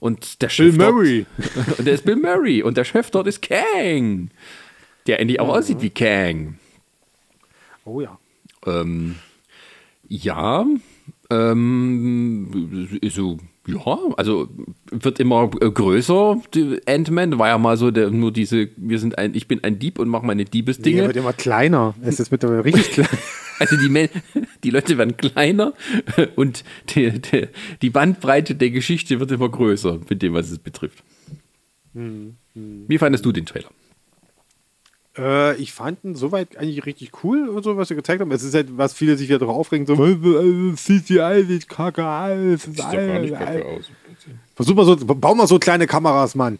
Und 0.00 0.42
der 0.42 0.48
Chef. 0.48 0.76
Bill 0.76 0.78
dort, 0.78 0.94
Murray. 0.94 1.26
und 1.78 1.86
der 1.86 1.94
ist 1.94 2.04
Bill 2.04 2.16
Murray. 2.16 2.62
Und 2.62 2.76
der 2.76 2.84
Chef 2.84 3.10
dort 3.10 3.26
ist 3.26 3.42
Kang. 3.42 4.30
Der 5.06 5.20
endlich 5.20 5.40
auch 5.40 5.48
ja. 5.48 5.54
aussieht 5.54 5.82
wie 5.82 5.90
Kang. 5.90 6.58
Oh 7.84 8.00
ja. 8.00 8.18
Ähm, 8.66 9.16
ja. 10.08 10.66
Ähm, 11.30 13.00
so 13.10 13.38
ja, 13.68 13.98
also 14.16 14.48
wird 14.90 15.20
immer 15.20 15.48
größer. 15.48 16.40
Ant-Man 16.86 17.38
war 17.38 17.48
ja 17.48 17.58
mal 17.58 17.76
so 17.76 17.90
der, 17.90 18.10
nur 18.10 18.32
diese, 18.32 18.68
wir 18.76 18.98
sind 18.98 19.18
ein, 19.18 19.34
ich 19.34 19.46
bin 19.46 19.62
ein 19.62 19.78
Dieb 19.78 19.98
und 19.98 20.08
mache 20.08 20.24
meine 20.24 20.46
Diebesdinge. 20.46 21.02
Nee, 21.02 21.06
wird 21.06 21.16
immer 21.16 21.34
kleiner. 21.34 21.94
Es 22.00 22.18
ist 22.18 22.30
mittlerweile 22.30 22.64
richtig 22.64 22.90
klein. 22.92 23.08
Also 23.58 23.76
die, 23.76 24.08
die 24.64 24.70
Leute 24.70 24.96
werden 24.96 25.16
kleiner 25.16 25.74
und 26.36 26.64
die, 26.94 27.20
die, 27.20 27.48
die, 27.82 27.90
Bandbreite 27.90 28.54
der 28.54 28.70
Geschichte 28.70 29.20
wird 29.20 29.32
immer 29.32 29.48
größer 29.48 29.98
mit 30.08 30.22
dem, 30.22 30.32
was 30.32 30.50
es 30.50 30.58
betrifft. 30.58 31.02
Hm, 31.92 32.36
hm. 32.54 32.84
Wie 32.86 32.98
fandest 32.98 33.24
du 33.24 33.32
den 33.32 33.46
Trailer? 33.46 33.68
Äh, 35.18 35.56
ich 35.56 35.72
fand 35.72 36.04
ihn 36.04 36.14
soweit 36.14 36.56
eigentlich 36.56 36.86
richtig 36.86 37.24
cool 37.24 37.48
und 37.48 37.62
so, 37.64 37.76
was 37.76 37.88
sie 37.88 37.96
gezeigt 37.96 38.20
haben. 38.20 38.30
Es 38.30 38.42
ist 38.42 38.54
halt, 38.54 38.76
was 38.76 38.92
viele 38.92 39.16
sich 39.16 39.28
wieder 39.28 39.40
darauf 39.40 39.56
aufregen, 39.56 39.86
so, 39.86 39.94
CGI 39.96 41.44
sieht 41.46 41.68
kacke 41.68 42.06
aus. 42.06 42.62
Sieht 42.62 42.78
doch 42.78 42.92
gar 42.92 43.18
nicht 43.18 43.34
kacke 43.34 43.64
aus. 43.64 43.90
Versuch 44.54 44.74
mal 44.74 44.84
so, 44.84 44.96
bau 44.96 45.34
mal 45.34 45.46
so 45.46 45.58
kleine 45.58 45.86
Kameras, 45.86 46.34
Mann. 46.34 46.58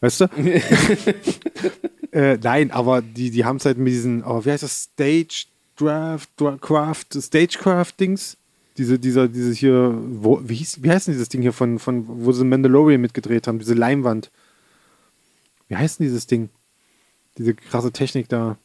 Weißt 0.00 0.22
du? 0.22 0.24
äh, 2.12 2.38
nein, 2.42 2.70
aber 2.70 3.02
die, 3.02 3.30
die 3.30 3.44
haben 3.44 3.56
es 3.56 3.64
halt 3.64 3.78
mit 3.78 3.92
diesen, 3.92 4.24
oh, 4.24 4.44
wie 4.44 4.50
heißt 4.50 4.62
das? 4.62 4.88
Stage 4.94 5.46
Draft, 5.76 6.30
Craft, 6.60 7.06
Stagecraft-Dings. 7.14 8.36
Diese, 8.76 8.98
dieser, 8.98 9.28
diese 9.28 9.52
hier, 9.52 9.96
wo, 9.96 10.40
wie, 10.42 10.54
hieß, 10.54 10.82
wie 10.82 10.90
heißt 10.90 11.08
denn 11.08 11.14
dieses 11.14 11.28
Ding 11.28 11.42
hier 11.42 11.52
von, 11.52 11.78
von, 11.78 12.04
wo 12.06 12.30
sie 12.32 12.44
Mandalorian 12.44 13.00
mitgedreht 13.00 13.46
haben, 13.48 13.58
diese 13.58 13.74
Leinwand. 13.74 14.30
Wie 15.68 15.76
heißt 15.76 15.98
denn 15.98 16.06
dieses 16.06 16.26
Ding? 16.26 16.48
Diese 17.38 17.54
krasse 17.54 17.92
Technik 17.92 18.28
da. 18.28 18.58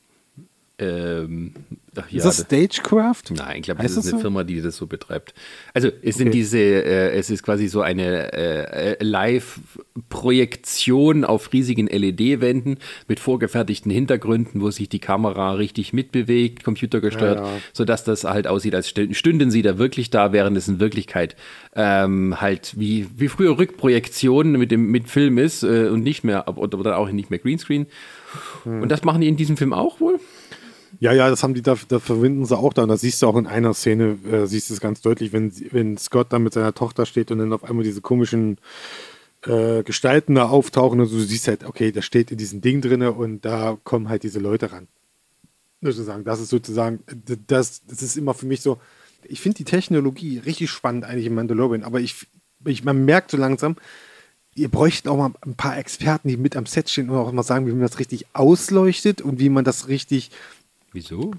Ähm, 0.80 1.54
ach, 1.96 2.10
ja, 2.10 2.18
ist 2.18 2.26
das 2.26 2.42
Stagecraft? 2.42 3.26
Nein, 3.30 3.58
ich 3.58 3.64
glaube, 3.64 3.84
das 3.84 3.92
ist 3.92 4.08
eine 4.08 4.14
so? 4.14 4.20
Firma, 4.20 4.44
die 4.44 4.60
das 4.60 4.76
so 4.76 4.88
betreibt. 4.88 5.36
Also 5.76 5.92
es 6.02 6.16
sind 6.16 6.34
diese, 6.34 6.58
äh, 6.58 7.12
es 7.12 7.30
ist 7.30 7.44
quasi 7.44 7.68
so 7.68 7.82
eine 7.82 8.34
äh, 8.34 8.94
äh 8.94 9.04
Live-Projektion 9.04 11.26
auf 11.26 11.54
riesigen 11.54 11.86
LED-Wänden 11.86 12.80
mit 13.08 13.20
vorgefertigten 13.20 13.92
Hintergründen, 13.92 14.62
wo 14.62 14.72
sich 14.72 14.90
die 14.90 14.98
Kamera 14.98 15.54
richtig 15.54 15.94
mitbewegt, 15.94 16.64
computergesteuert, 16.64 17.38
ja, 17.38 17.46
ja. 17.46 17.52
sodass 17.72 18.04
das 18.04 18.24
halt 18.24 18.48
aussieht, 18.48 18.74
als 18.74 18.90
stünden 18.90 19.52
sie 19.52 19.62
da 19.62 19.78
wirklich 19.78 20.10
da, 20.10 20.34
während 20.34 20.58
es 20.58 20.68
in 20.68 20.80
Wirklichkeit 20.80 21.36
ähm, 21.76 22.42
halt 22.42 22.80
wie, 22.80 23.06
wie 23.16 23.28
früher 23.28 23.60
Rückprojektionen 23.60 24.54
mit 24.54 24.72
dem 24.72 24.90
mit 24.90 25.08
Film 25.08 25.38
ist 25.38 25.62
äh, 25.62 25.90
und 25.90 26.02
nicht 26.02 26.24
mehr, 26.24 26.48
oder 26.58 26.98
auch 26.98 27.12
nicht 27.12 27.30
mehr 27.30 27.38
Greenscreen. 27.38 27.86
Hm. 28.64 28.82
Und 28.82 28.90
das 28.90 29.04
machen 29.04 29.22
die 29.22 29.28
in 29.28 29.38
diesem 29.38 29.58
Film 29.58 29.74
auch 29.74 30.00
wohl? 30.00 30.20
Ja, 31.00 31.12
ja, 31.12 31.30
das 31.30 31.44
haben 31.44 31.54
die, 31.54 31.62
da, 31.62 31.76
da 31.88 32.00
verwenden 32.00 32.46
sie 32.46 32.58
auch 32.58 32.74
da. 32.74 32.84
Und 32.84 32.90
da 32.90 32.98
siehst 32.98 33.22
du 33.22 33.28
auch 33.28 33.36
in 33.36 33.48
einer 33.48 33.74
Szene, 33.74 34.18
äh, 34.32 34.46
siehst 34.46 34.70
du 34.70 34.74
es 34.74 34.80
ganz 34.80 35.02
deutlich, 35.02 35.34
wenn, 35.34 35.52
wenn 35.72 35.98
Scott 35.98 36.32
dann 36.32 36.44
mit 36.44 36.54
seiner 36.54 36.74
Tochter 36.74 37.06
steht 37.06 37.32
und 37.32 37.40
dann 37.40 37.54
auf 37.54 37.64
einmal 37.64 37.84
diese 37.84 38.02
komischen 38.02 38.58
äh, 39.46 39.84
Gestalten 39.84 40.36
da 40.36 40.50
auftauchen 40.50 41.00
und 41.02 41.08
so, 41.08 41.18
du 41.18 41.24
siehst 41.24 41.48
halt, 41.48 41.64
okay, 41.64 41.92
das 41.92 42.06
steht 42.06 42.32
in 42.32 42.38
diesem 42.38 42.62
Ding 42.62 42.82
drin 42.82 43.02
und 43.02 43.44
da 43.44 43.78
kommen 43.84 44.10
halt 44.10 44.24
diese 44.24 44.40
Leute 44.40 44.72
ran. 44.72 44.88
Sozusagen, 45.82 46.24
das 46.24 46.40
ist 46.40 46.50
sozusagen, 46.50 47.00
das, 47.48 47.86
das 47.86 48.02
ist 48.02 48.16
immer 48.16 48.34
für 48.34 48.46
mich 48.46 48.62
so, 48.62 48.80
ich 49.26 49.42
finde 49.42 49.58
die 49.58 49.66
Technologie 49.66 50.38
richtig 50.38 50.70
spannend 50.70 51.04
eigentlich 51.04 51.26
im 51.26 51.36
Mandalorian, 51.36 51.84
aber 51.84 52.00
ich, 52.00 52.28
ich 52.66 52.84
man 52.84 53.04
merkt 53.04 53.32
so 53.32 53.38
langsam, 53.38 53.76
ihr 54.56 54.70
bräuchtet 54.70 55.08
auch 55.08 55.18
mal 55.18 55.32
ein 55.46 55.56
paar 55.56 55.78
Experten, 55.78 56.28
die 56.28 56.38
mit 56.38 56.56
am 56.56 56.66
Set 56.66 56.90
stehen 56.90 57.10
und 57.10 57.18
auch 57.18 57.32
mal 57.32 57.44
sagen, 57.44 57.68
wie 57.68 57.72
man 57.72 57.82
das 57.82 58.00
richtig 58.00 58.26
ausleuchtet 58.34 59.22
und 59.22 59.40
wie 59.40 59.50
man 59.50 59.64
das 59.64 59.88
richtig. 59.88 60.32
Wieso? 60.92 61.32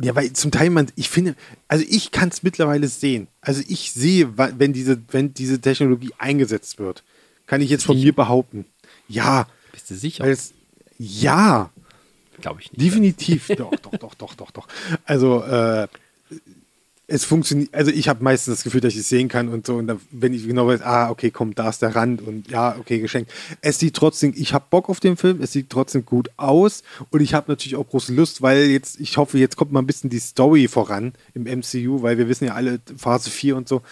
Ja, 0.00 0.14
weil 0.14 0.32
zum 0.32 0.50
Teil 0.50 0.70
man, 0.70 0.88
ich 0.96 1.08
finde, 1.08 1.34
also 1.68 1.84
ich 1.88 2.10
kann 2.10 2.28
es 2.28 2.42
mittlerweile 2.42 2.88
sehen. 2.88 3.26
Also 3.40 3.62
ich 3.66 3.92
sehe, 3.92 4.36
wenn 4.36 4.72
diese, 4.72 5.00
wenn 5.10 5.34
diese 5.34 5.60
Technologie 5.60 6.10
eingesetzt 6.18 6.78
wird, 6.78 7.02
kann 7.46 7.60
ich 7.60 7.70
jetzt 7.70 7.84
von 7.84 7.96
sicher? 7.96 8.06
mir 8.06 8.12
behaupten. 8.14 8.66
Ja. 9.08 9.48
Bist 9.72 9.90
du 9.90 9.94
sicher? 9.94 10.24
Es, 10.24 10.52
ja. 10.98 11.70
Glaube 12.40 12.60
ich 12.60 12.72
nicht. 12.72 12.82
Definitiv. 12.82 13.48
doch, 13.56 13.70
doch, 13.76 13.92
doch, 13.98 14.14
doch, 14.14 14.34
doch, 14.34 14.50
doch. 14.50 14.68
Also, 15.04 15.42
äh, 15.42 15.88
es 17.12 17.26
funktioniert, 17.26 17.74
also 17.74 17.90
ich 17.90 18.08
habe 18.08 18.24
meistens 18.24 18.56
das 18.56 18.64
Gefühl, 18.64 18.80
dass 18.80 18.94
ich 18.94 19.00
es 19.00 19.08
sehen 19.10 19.28
kann 19.28 19.48
und 19.50 19.66
so. 19.66 19.76
Und 19.76 19.86
dann, 19.86 20.00
wenn 20.10 20.32
ich 20.32 20.46
genau 20.46 20.66
weiß, 20.66 20.80
ah, 20.80 21.10
okay, 21.10 21.30
komm, 21.30 21.54
da 21.54 21.68
ist 21.68 21.82
der 21.82 21.94
Rand 21.94 22.22
und 22.22 22.50
ja, 22.50 22.74
okay, 22.78 23.00
geschenkt. 23.00 23.30
Es 23.60 23.78
sieht 23.78 23.94
trotzdem, 23.94 24.32
ich 24.34 24.54
habe 24.54 24.64
Bock 24.70 24.88
auf 24.88 24.98
den 24.98 25.18
Film, 25.18 25.42
es 25.42 25.52
sieht 25.52 25.68
trotzdem 25.68 26.06
gut 26.06 26.30
aus 26.38 26.82
und 27.10 27.20
ich 27.20 27.34
habe 27.34 27.50
natürlich 27.50 27.76
auch 27.76 27.86
große 27.86 28.14
Lust, 28.14 28.40
weil 28.40 28.64
jetzt, 28.64 28.98
ich 28.98 29.18
hoffe, 29.18 29.36
jetzt 29.36 29.56
kommt 29.56 29.72
mal 29.72 29.82
ein 29.82 29.86
bisschen 29.86 30.08
die 30.08 30.20
Story 30.20 30.68
voran 30.68 31.12
im 31.34 31.42
MCU, 31.42 32.00
weil 32.00 32.16
wir 32.16 32.28
wissen 32.28 32.46
ja 32.46 32.54
alle, 32.54 32.80
Phase 32.96 33.28
4 33.28 33.56
und 33.56 33.68
so, 33.68 33.82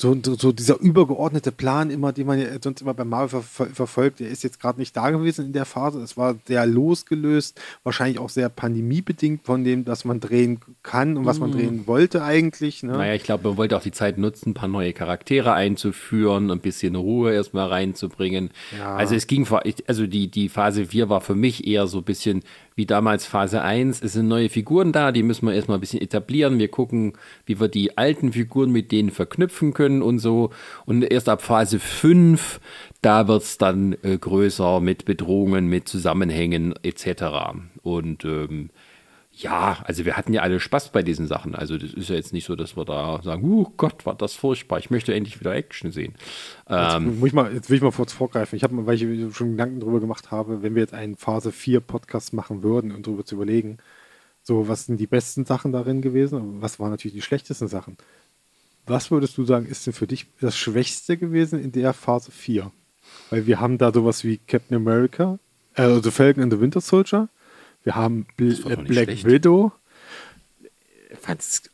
so, 0.00 0.16
so, 0.24 0.34
so 0.34 0.52
dieser 0.52 0.80
übergeordnete 0.80 1.52
Plan 1.52 1.90
immer, 1.90 2.12
den 2.12 2.26
man 2.26 2.40
ja 2.40 2.46
sonst 2.62 2.80
immer 2.80 2.94
beim 2.94 3.10
Marvel 3.10 3.42
ver 3.42 3.66
verfolgt, 3.66 4.20
der 4.20 4.30
ist 4.30 4.42
jetzt 4.42 4.58
gerade 4.58 4.80
nicht 4.80 4.96
da 4.96 5.10
gewesen 5.10 5.46
in 5.46 5.52
der 5.52 5.66
Phase. 5.66 6.00
Es 6.00 6.16
war 6.16 6.36
sehr 6.46 6.64
losgelöst, 6.64 7.60
wahrscheinlich 7.84 8.18
auch 8.18 8.30
sehr 8.30 8.48
pandemiebedingt 8.48 9.44
von 9.44 9.62
dem, 9.62 9.84
dass 9.84 10.04
man 10.04 10.18
drehen 10.18 10.60
kann 10.82 11.18
und 11.18 11.26
was 11.26 11.38
man 11.38 11.50
mhm. 11.50 11.54
drehen 11.54 11.86
wollte 11.86 12.24
eigentlich. 12.24 12.82
Ne? 12.82 12.92
Naja, 12.92 13.14
ich 13.14 13.24
glaube, 13.24 13.48
man 13.48 13.58
wollte 13.58 13.76
auch 13.76 13.82
die 13.82 13.92
Zeit 13.92 14.16
nutzen, 14.16 14.50
ein 14.50 14.54
paar 14.54 14.68
neue 14.68 14.92
Charaktere 14.94 15.52
einzuführen, 15.52 16.50
ein 16.50 16.60
bisschen 16.60 16.96
Ruhe 16.96 17.34
erstmal 17.34 17.68
reinzubringen. 17.68 18.50
Ja. 18.78 18.96
Also 18.96 19.14
es 19.14 19.26
ging, 19.26 19.46
also 19.86 20.06
die, 20.06 20.28
die 20.28 20.48
Phase 20.48 20.86
4 20.86 21.10
war 21.10 21.20
für 21.20 21.34
mich 21.34 21.66
eher 21.66 21.86
so 21.86 21.98
ein 21.98 22.04
bisschen 22.04 22.42
wie 22.74 22.86
damals 22.86 23.26
Phase 23.26 23.62
1. 23.62 24.02
Es 24.02 24.12
sind 24.14 24.28
neue 24.28 24.48
Figuren 24.48 24.92
da, 24.92 25.12
die 25.12 25.22
müssen 25.22 25.46
wir 25.46 25.54
erstmal 25.54 25.78
ein 25.78 25.80
bisschen 25.80 26.00
etablieren. 26.00 26.58
Wir 26.58 26.68
gucken, 26.68 27.14
wie 27.46 27.60
wir 27.60 27.68
die 27.68 27.98
alten 27.98 28.32
Figuren 28.32 28.70
mit 28.70 28.92
denen 28.92 29.10
verknüpfen 29.10 29.74
können 29.74 30.02
und 30.02 30.18
so. 30.18 30.50
Und 30.86 31.02
erst 31.02 31.28
ab 31.28 31.42
Phase 31.42 31.78
5, 31.78 32.60
da 33.02 33.28
wird 33.28 33.42
es 33.42 33.58
dann 33.58 33.96
äh, 34.02 34.18
größer 34.18 34.80
mit 34.80 35.04
Bedrohungen, 35.04 35.66
mit 35.66 35.88
Zusammenhängen 35.88 36.74
etc. 36.82 37.24
Und 37.82 38.24
ähm, 38.24 38.70
ja, 39.42 39.78
also 39.84 40.04
wir 40.04 40.16
hatten 40.16 40.32
ja 40.32 40.42
alle 40.42 40.60
Spaß 40.60 40.92
bei 40.92 41.02
diesen 41.02 41.26
Sachen. 41.26 41.54
Also 41.54 41.78
das 41.78 41.92
ist 41.92 42.08
ja 42.08 42.16
jetzt 42.16 42.32
nicht 42.32 42.44
so, 42.44 42.56
dass 42.56 42.76
wir 42.76 42.84
da 42.84 43.20
sagen, 43.22 43.50
oh 43.50 43.72
Gott, 43.76 44.04
war 44.06 44.14
das 44.14 44.34
furchtbar. 44.34 44.78
Ich 44.78 44.90
möchte 44.90 45.14
endlich 45.14 45.40
wieder 45.40 45.54
Action 45.54 45.90
sehen. 45.90 46.14
Ähm, 46.68 47.06
jetzt, 47.06 47.18
muss 47.18 47.26
ich 47.28 47.32
mal, 47.32 47.52
jetzt 47.52 47.70
will 47.70 47.76
ich 47.76 47.82
mal 47.82 47.92
kurz 47.92 48.12
vorgreifen. 48.12 48.56
Ich 48.56 48.62
habe, 48.62 48.86
weil 48.86 49.00
ich 49.00 49.36
schon 49.36 49.52
Gedanken 49.52 49.80
darüber 49.80 50.00
gemacht 50.00 50.30
habe, 50.30 50.62
wenn 50.62 50.74
wir 50.74 50.82
jetzt 50.82 50.94
einen 50.94 51.16
Phase 51.16 51.52
4 51.52 51.80
Podcast 51.80 52.32
machen 52.32 52.62
würden 52.62 52.92
und 52.92 53.06
darüber 53.06 53.24
zu 53.24 53.36
überlegen, 53.36 53.78
so 54.42 54.68
was 54.68 54.86
sind 54.86 54.98
die 54.98 55.06
besten 55.06 55.44
Sachen 55.44 55.72
darin 55.72 56.02
gewesen 56.02 56.62
was 56.62 56.80
waren 56.80 56.90
natürlich 56.90 57.14
die 57.14 57.22
schlechtesten 57.22 57.68
Sachen. 57.68 57.96
Was 58.86 59.10
würdest 59.10 59.38
du 59.38 59.44
sagen, 59.44 59.66
ist 59.66 59.86
denn 59.86 59.92
für 59.92 60.06
dich 60.06 60.26
das 60.40 60.56
Schwächste 60.56 61.16
gewesen 61.16 61.62
in 61.62 61.72
der 61.72 61.92
Phase 61.92 62.30
4? 62.30 62.70
Weil 63.30 63.46
wir 63.46 63.60
haben 63.60 63.78
da 63.78 63.92
sowas 63.92 64.24
wie 64.24 64.38
Captain 64.38 64.76
America, 64.76 65.38
äh, 65.74 65.82
also 65.82 66.10
Falcon 66.10 66.42
and 66.42 66.52
the 66.52 66.60
Winter 66.60 66.80
Soldier 66.80 67.28
wir 67.84 67.94
haben 67.94 68.26
Bl 68.36 68.54
Black 68.54 69.08
schlecht. 69.08 69.24
Widow. 69.24 69.72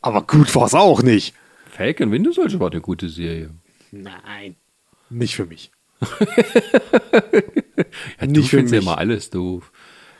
Aber 0.01 0.21
gut 0.23 0.53
war 0.55 0.65
es 0.65 0.73
auch 0.73 1.01
nicht. 1.01 1.33
Falcon 1.69 2.11
Winter 2.11 2.33
Soldier 2.33 2.59
war 2.59 2.71
eine 2.71 2.81
gute 2.81 3.09
Serie. 3.09 3.51
Nein. 3.91 4.55
Nicht 5.09 5.35
für 5.35 5.45
mich. 5.45 5.71
ja, 8.19 8.27
nicht 8.27 8.49
für 8.49 8.61
mich. 8.61 8.71
ja 8.71 8.79
immer 8.79 8.97
alles 8.97 9.29
doof. 9.29 9.71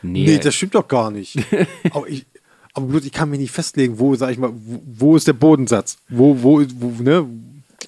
Nee. 0.02 0.26
nee, 0.26 0.38
das 0.38 0.56
stimmt 0.56 0.76
doch 0.76 0.88
gar 0.88 1.12
nicht. 1.12 1.38
aber, 1.92 2.08
ich, 2.08 2.26
aber 2.74 2.88
bloß, 2.88 3.06
ich 3.06 3.12
kann 3.12 3.30
mir 3.30 3.38
nicht 3.38 3.52
festlegen, 3.52 4.00
wo, 4.00 4.16
sag 4.16 4.32
ich 4.32 4.38
mal, 4.38 4.52
wo, 4.54 4.82
wo 4.86 5.16
ist 5.16 5.28
der 5.28 5.34
Bodensatz? 5.34 5.98
Wo, 6.10 6.42
wo, 6.44 6.64
wo, 6.76 7.04
ne? 7.04 7.28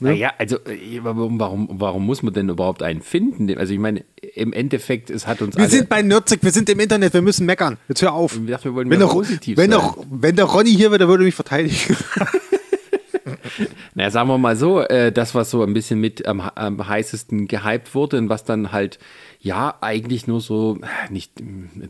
Ne? 0.01 0.11
Naja, 0.11 0.33
also 0.37 0.57
äh, 0.65 0.99
warum, 1.01 1.69
warum 1.71 2.05
muss 2.05 2.23
man 2.23 2.33
denn 2.33 2.49
überhaupt 2.49 2.83
einen 2.83 3.01
finden? 3.01 3.55
Also 3.57 3.73
ich 3.73 3.79
meine, 3.79 4.05
im 4.35 4.53
Endeffekt, 4.53 5.09
es 5.09 5.27
hat 5.27 5.41
uns 5.41 5.57
Wir 5.57 5.67
sind 5.67 5.89
bei 5.89 6.01
Nürzig, 6.01 6.39
wir 6.41 6.51
sind 6.51 6.69
im 6.69 6.79
Internet, 6.79 7.13
wir 7.13 7.21
müssen 7.21 7.45
meckern. 7.45 7.77
Jetzt 7.87 8.01
hör 8.01 8.13
auf. 8.13 8.37
Ich 8.37 8.49
dachte, 8.49 8.65
wir 8.65 8.75
wollen 8.75 8.89
wenn, 8.89 8.99
der, 8.99 9.07
positiv 9.07 9.57
wenn, 9.57 9.71
sein. 9.71 9.81
Der, 9.81 10.05
wenn 10.09 10.35
der 10.35 10.45
Ronny 10.45 10.71
hier 10.71 10.91
wäre, 10.91 10.99
der 10.99 11.07
würde 11.07 11.23
mich 11.23 11.35
verteidigen. 11.35 11.97
naja, 13.95 14.11
sagen 14.11 14.29
wir 14.29 14.37
mal 14.37 14.55
so, 14.55 14.81
äh, 14.81 15.11
das, 15.11 15.35
was 15.35 15.49
so 15.51 15.63
ein 15.63 15.73
bisschen 15.73 15.99
mit 15.99 16.25
am, 16.25 16.39
am 16.39 16.87
heißesten 16.87 17.47
gehypt 17.47 17.93
wurde 17.95 18.17
und 18.17 18.29
was 18.29 18.45
dann 18.45 18.71
halt, 18.71 18.99
ja, 19.41 19.77
eigentlich 19.81 20.27
nur 20.27 20.41
so, 20.41 20.79
nicht 21.09 21.33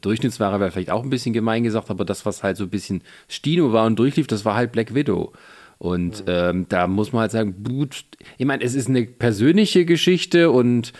Durchschnittsware 0.01 0.60
wäre 0.60 0.72
vielleicht 0.72 0.91
auch 0.91 1.03
ein 1.03 1.10
bisschen 1.10 1.34
gemein 1.34 1.64
gesagt, 1.64 1.89
aber 1.89 2.05
das, 2.05 2.26
was 2.26 2.43
halt 2.43 2.57
so 2.57 2.64
ein 2.66 2.70
bisschen 2.70 3.01
Stino 3.28 3.74
war 3.74 3.86
und 3.86 3.97
durchlief, 3.97 4.28
das 4.28 4.45
war 4.45 4.55
halt 4.55 4.72
Black 4.72 4.93
Widow. 4.93 5.34
Und 5.80 6.25
ähm, 6.27 6.65
da 6.67 6.88
muss 6.88 7.13
man 7.13 7.21
halt 7.21 7.32
sagen, 7.32 7.63
gut, 7.63 8.03
ich 8.38 8.45
meine, 8.45 8.63
es 8.63 8.75
ist 8.75 8.89
eine 8.89 9.05
persönliche 9.05 9.86
Geschichte 9.86 10.51
und 10.51 10.91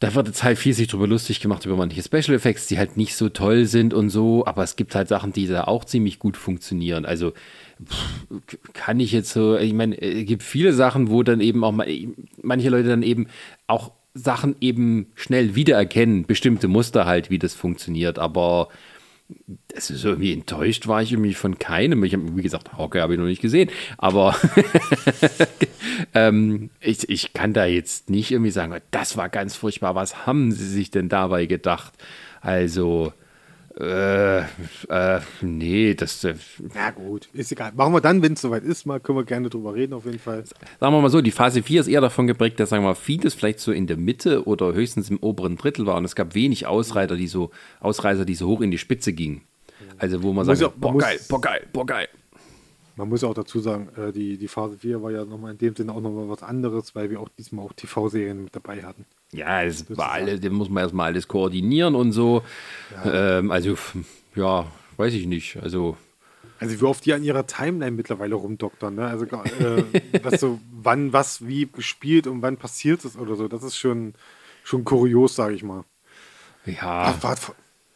da 0.00 0.14
wird 0.14 0.26
jetzt 0.26 0.42
halt 0.42 0.58
viel 0.58 0.74
sich 0.74 0.88
drüber 0.88 1.06
lustig 1.06 1.40
gemacht 1.40 1.64
über 1.64 1.76
manche 1.76 2.02
Special 2.02 2.36
Effects, 2.36 2.66
die 2.66 2.76
halt 2.78 2.98
nicht 2.98 3.16
so 3.16 3.30
toll 3.30 3.64
sind 3.64 3.94
und 3.94 4.10
so, 4.10 4.44
aber 4.44 4.62
es 4.62 4.76
gibt 4.76 4.94
halt 4.94 5.08
Sachen, 5.08 5.32
die 5.32 5.46
da 5.46 5.64
auch 5.64 5.86
ziemlich 5.86 6.18
gut 6.18 6.36
funktionieren. 6.36 7.06
Also 7.06 7.32
pff, 7.82 8.58
kann 8.74 9.00
ich 9.00 9.12
jetzt 9.12 9.30
so, 9.32 9.56
ich 9.56 9.72
meine, 9.72 9.98
es 10.00 10.26
gibt 10.26 10.42
viele 10.42 10.74
Sachen, 10.74 11.08
wo 11.08 11.22
dann 11.22 11.40
eben 11.40 11.64
auch 11.64 11.72
manche 12.42 12.68
Leute 12.68 12.88
dann 12.88 13.02
eben 13.02 13.28
auch 13.66 13.92
Sachen 14.12 14.56
eben 14.60 15.06
schnell 15.14 15.54
wiedererkennen, 15.54 16.26
bestimmte 16.26 16.68
Muster 16.68 17.06
halt, 17.06 17.30
wie 17.30 17.38
das 17.38 17.54
funktioniert, 17.54 18.18
aber 18.18 18.68
das 19.68 19.90
ist 19.90 20.04
irgendwie 20.04 20.32
enttäuscht 20.32 20.86
war 20.86 21.02
ich 21.02 21.12
irgendwie 21.12 21.34
von 21.34 21.58
keinem. 21.58 22.04
Ich 22.04 22.12
habe, 22.12 22.36
wie 22.36 22.42
gesagt, 22.42 22.76
Hawkeye 22.76 23.00
habe 23.00 23.14
ich 23.14 23.18
noch 23.18 23.26
nicht 23.26 23.42
gesehen, 23.42 23.70
aber 23.98 24.36
ähm, 26.14 26.70
ich, 26.80 27.08
ich 27.08 27.32
kann 27.32 27.52
da 27.52 27.66
jetzt 27.66 28.08
nicht 28.08 28.30
irgendwie 28.30 28.50
sagen, 28.50 28.80
das 28.90 29.16
war 29.16 29.28
ganz 29.28 29.56
furchtbar. 29.56 29.94
Was 29.94 30.26
haben 30.26 30.52
sie 30.52 30.68
sich 30.68 30.90
denn 30.90 31.08
dabei 31.08 31.46
gedacht? 31.46 31.92
Also, 32.40 33.12
äh, 33.78 34.38
äh, 34.40 35.20
nee, 35.42 35.94
das. 35.94 36.24
Äh, 36.24 36.34
Na 36.74 36.90
gut, 36.92 37.28
ist 37.34 37.52
egal. 37.52 37.72
Machen 37.74 37.92
wir 37.92 38.00
dann, 38.00 38.22
wenn 38.22 38.32
es 38.32 38.40
soweit 38.40 38.64
ist, 38.64 38.86
mal 38.86 39.00
können 39.00 39.18
wir 39.18 39.24
gerne 39.24 39.50
drüber 39.50 39.74
reden, 39.74 39.92
auf 39.92 40.06
jeden 40.06 40.18
Fall. 40.18 40.44
Sagen 40.46 40.94
wir 40.94 41.00
mal 41.02 41.10
so, 41.10 41.20
die 41.20 41.30
Phase 41.30 41.62
4 41.62 41.82
ist 41.82 41.88
eher 41.88 42.00
davon 42.00 42.26
geprägt, 42.26 42.58
dass, 42.58 42.70
sagen 42.70 42.84
wir 42.84 42.88
mal, 42.88 42.94
vieles 42.94 43.34
vielleicht 43.34 43.60
so 43.60 43.72
in 43.72 43.86
der 43.86 43.98
Mitte 43.98 44.46
oder 44.46 44.72
höchstens 44.72 45.10
im 45.10 45.18
oberen 45.18 45.56
Drittel 45.56 45.84
war 45.84 45.96
und 45.96 46.06
es 46.06 46.14
gab 46.14 46.34
wenig 46.34 46.66
Ausreiter, 46.66 47.16
die 47.16 47.26
so, 47.26 47.50
Ausreißer, 47.80 48.24
die 48.24 48.34
so 48.34 48.46
hoch 48.46 48.62
in 48.62 48.70
die 48.70 48.78
Spitze 48.78 49.12
gingen. 49.12 49.42
Also, 49.98 50.22
wo 50.22 50.28
man, 50.28 50.46
man 50.46 50.56
sagt, 50.56 50.60
ja, 50.60 50.72
boah, 50.74 50.96
geil, 50.96 51.20
boah, 51.28 51.40
geil, 51.40 51.66
boah, 51.72 51.86
geil. 51.86 52.08
Man 52.96 53.10
muss 53.10 53.24
auch 53.24 53.34
dazu 53.34 53.60
sagen, 53.60 53.90
äh, 53.98 54.10
die, 54.10 54.38
die 54.38 54.48
Phase 54.48 54.78
4 54.78 55.02
war 55.02 55.10
ja 55.10 55.26
nochmal 55.26 55.52
in 55.52 55.58
dem 55.58 55.76
Sinne 55.76 55.92
auch 55.92 56.00
nochmal 56.00 56.30
was 56.30 56.42
anderes, 56.42 56.94
weil 56.94 57.10
wir 57.10 57.20
auch 57.20 57.28
diesmal 57.38 57.66
auch 57.66 57.74
TV-Serien 57.74 58.44
mit 58.44 58.56
dabei 58.56 58.82
hatten. 58.82 59.04
Ja, 59.32 59.62
es 59.62 59.84
war 59.96 60.12
alles, 60.12 60.40
da 60.40 60.50
muss 60.50 60.68
man 60.68 60.84
erstmal 60.84 61.06
alles 61.06 61.28
koordinieren 61.28 61.94
und 61.94 62.12
so. 62.12 62.42
Ja. 63.04 63.38
Ähm, 63.38 63.50
also, 63.50 63.76
ja, 64.34 64.66
weiß 64.96 65.14
ich 65.14 65.26
nicht. 65.26 65.56
Also. 65.62 65.96
Also 66.58 66.80
wie 66.80 66.84
oft 66.84 67.04
die 67.04 67.12
an 67.12 67.22
ihrer 67.22 67.46
Timeline 67.46 67.90
mittlerweile 67.90 68.34
rumdoktern, 68.34 68.94
ne? 68.94 69.06
Also 69.06 69.26
äh, 69.26 69.84
was 70.22 70.40
so, 70.40 70.58
wann 70.72 71.12
was 71.12 71.46
wie 71.46 71.66
gespielt 71.66 72.26
und 72.26 72.40
wann 72.40 72.56
passiert 72.56 73.04
ist 73.04 73.18
oder 73.18 73.36
so, 73.36 73.46
das 73.48 73.62
ist 73.62 73.76
schon, 73.76 74.14
schon 74.64 74.84
kurios, 74.84 75.36
sage 75.36 75.54
ich 75.54 75.62
mal. 75.62 75.84
Ja. 76.64 77.14
Ach, 77.14 77.22
war, 77.22 77.36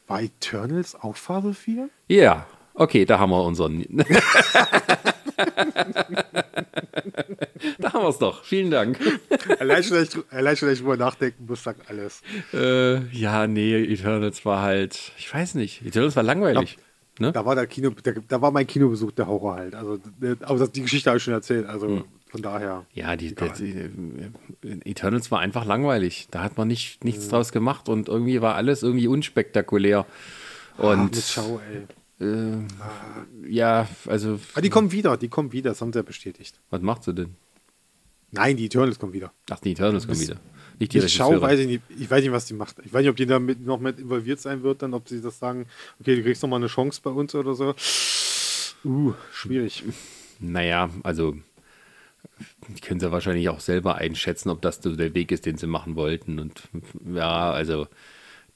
war 0.08 0.22
Eternals 0.22 0.94
auch 0.94 1.16
Phase 1.16 1.54
4? 1.54 1.88
Ja, 2.08 2.46
okay, 2.74 3.06
da 3.06 3.18
haben 3.18 3.30
wir 3.30 3.42
unseren. 3.42 3.86
da 7.78 7.92
haben 7.92 8.02
wir 8.02 8.08
es 8.08 8.18
doch. 8.18 8.44
Vielen 8.44 8.70
Dank. 8.70 8.98
allein 9.58 9.82
schon, 9.82 10.06
allein 10.30 10.56
schon, 10.56 10.70
ich 10.70 10.78
drüber 10.78 10.96
nachdenken 10.96 11.46
muss, 11.46 11.62
sagt 11.62 11.88
alles. 11.88 12.22
Äh, 12.52 13.06
ja, 13.16 13.46
nee, 13.46 13.82
Eternals 13.84 14.44
war 14.44 14.62
halt, 14.62 15.12
ich 15.18 15.32
weiß 15.32 15.54
nicht, 15.54 15.84
Eternals 15.84 16.16
war 16.16 16.22
langweilig. 16.22 16.76
Ja, 17.18 17.26
ne? 17.26 17.32
Da 17.32 17.44
war 17.44 17.54
der 17.54 17.66
Kino, 17.66 17.90
der, 17.90 18.14
da 18.26 18.42
war 18.42 18.50
mein 18.50 18.66
Kinobesuch 18.66 19.12
der 19.12 19.26
Horror 19.26 19.56
halt. 19.56 19.74
Also, 19.74 19.98
aber 20.40 20.68
die 20.68 20.82
Geschichte 20.82 21.10
habe 21.10 21.18
ich 21.18 21.22
schon 21.22 21.34
erzählt. 21.34 21.66
Also 21.66 21.88
hm. 21.88 22.04
von 22.30 22.42
daher. 22.42 22.86
Ja, 22.92 23.16
die, 23.16 23.34
die, 23.34 23.68
äh, 23.68 23.90
Eternals 24.84 25.30
war 25.30 25.40
einfach 25.40 25.64
langweilig. 25.64 26.28
Da 26.30 26.42
hat 26.42 26.56
man 26.56 26.68
nicht, 26.68 27.04
nichts 27.04 27.24
hm. 27.24 27.30
draus 27.30 27.52
gemacht 27.52 27.88
und 27.88 28.08
irgendwie 28.08 28.40
war 28.40 28.54
alles 28.54 28.82
irgendwie 28.82 29.08
unspektakulär. 29.08 30.06
Und 30.78 31.16
Ach, 31.18 31.22
Schau, 31.22 31.60
ey. 31.72 31.86
Äh, 32.20 32.58
ja, 33.48 33.88
also. 34.06 34.32
Aber 34.32 34.40
ah, 34.54 34.60
die 34.60 34.70
kommen 34.70 34.92
wieder, 34.92 35.16
die 35.16 35.28
kommen 35.28 35.52
wieder, 35.52 35.70
das 35.70 35.80
haben 35.80 35.92
sie 35.92 35.98
ja 35.98 36.02
bestätigt. 36.02 36.60
Was 36.70 36.82
macht 36.82 37.04
sie 37.04 37.14
denn? 37.14 37.36
Nein, 38.32 38.56
die 38.56 38.66
Eternals 38.66 38.98
kommen 38.98 39.12
wieder. 39.12 39.32
Ach, 39.50 39.58
die 39.58 39.72
Eternals 39.72 40.06
kommen 40.06 40.20
wieder. 40.20 40.36
Nicht 40.78 40.94
die 40.94 40.98
ich 40.98 41.12
schau, 41.12 41.40
weiß 41.40 41.60
ich 41.60 41.66
nicht. 41.66 41.82
Ich 41.98 42.10
weiß 42.10 42.22
nicht, 42.22 42.32
was 42.32 42.46
die 42.46 42.54
macht. 42.54 42.76
Ich 42.84 42.92
weiß 42.92 43.00
nicht, 43.00 43.10
ob 43.10 43.16
die 43.16 43.26
da 43.26 43.38
mit, 43.38 43.64
noch 43.64 43.80
mit 43.80 43.98
involviert 43.98 44.40
sein 44.40 44.62
wird, 44.62 44.82
dann, 44.82 44.94
ob 44.94 45.08
sie 45.08 45.20
das 45.20 45.38
sagen, 45.38 45.66
okay, 46.00 46.16
du 46.16 46.22
kriegst 46.22 46.42
noch 46.42 46.48
mal 46.48 46.56
eine 46.56 46.68
Chance 46.68 47.00
bei 47.02 47.10
uns 47.10 47.34
oder 47.34 47.54
so. 47.54 47.74
Uh, 48.84 49.12
schwierig. 49.32 49.84
Naja, 50.38 50.88
also 51.02 51.36
die 52.68 52.80
können 52.80 53.00
sie 53.00 53.12
wahrscheinlich 53.12 53.48
auch 53.48 53.60
selber 53.60 53.96
einschätzen, 53.96 54.48
ob 54.48 54.62
das 54.62 54.80
so 54.82 54.94
der 54.94 55.14
Weg 55.14 55.32
ist, 55.32 55.44
den 55.44 55.58
sie 55.58 55.66
machen 55.66 55.96
wollten. 55.96 56.38
Und 56.38 56.62
ja, 57.14 57.50
also 57.50 57.86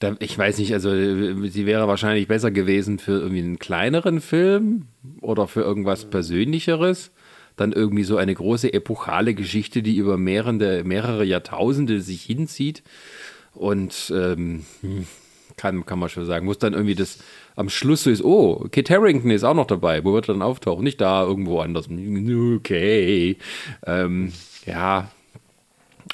da, 0.04 0.16
ich 0.18 0.36
weiß 0.36 0.58
nicht, 0.58 0.72
also 0.74 0.90
sie 0.90 1.66
wäre 1.66 1.88
wahrscheinlich 1.88 2.28
besser 2.28 2.50
gewesen 2.50 2.98
für 2.98 3.20
irgendwie 3.20 3.40
einen 3.42 3.58
kleineren 3.58 4.20
Film 4.20 4.86
oder 5.20 5.48
für 5.48 5.62
irgendwas 5.62 6.04
Persönlicheres. 6.04 7.10
Dann 7.56 7.72
irgendwie 7.72 8.02
so 8.02 8.16
eine 8.16 8.34
große 8.34 8.72
epochale 8.72 9.34
Geschichte, 9.34 9.82
die 9.82 9.96
über 9.96 10.18
mehrere, 10.18 10.82
mehrere 10.84 11.24
Jahrtausende 11.24 12.00
sich 12.00 12.22
hinzieht. 12.22 12.82
Und 13.54 14.12
ähm, 14.14 14.64
kann, 15.56 15.86
kann 15.86 15.98
man 15.98 16.08
schon 16.08 16.26
sagen, 16.26 16.46
muss 16.46 16.58
dann 16.58 16.72
irgendwie 16.72 16.96
das 16.96 17.18
am 17.56 17.68
Schluss 17.68 18.02
so 18.02 18.10
ist, 18.10 18.24
oh, 18.24 18.66
Kit 18.72 18.90
Harrington 18.90 19.30
ist 19.30 19.44
auch 19.44 19.54
noch 19.54 19.68
dabei, 19.68 20.04
wo 20.04 20.12
wird 20.12 20.28
er 20.28 20.34
dann 20.34 20.42
auftauchen? 20.42 20.82
Nicht 20.82 21.00
da, 21.00 21.22
irgendwo 21.22 21.60
anders. 21.60 21.88
Okay. 21.88 23.36
Ähm, 23.86 24.32
ja, 24.66 25.10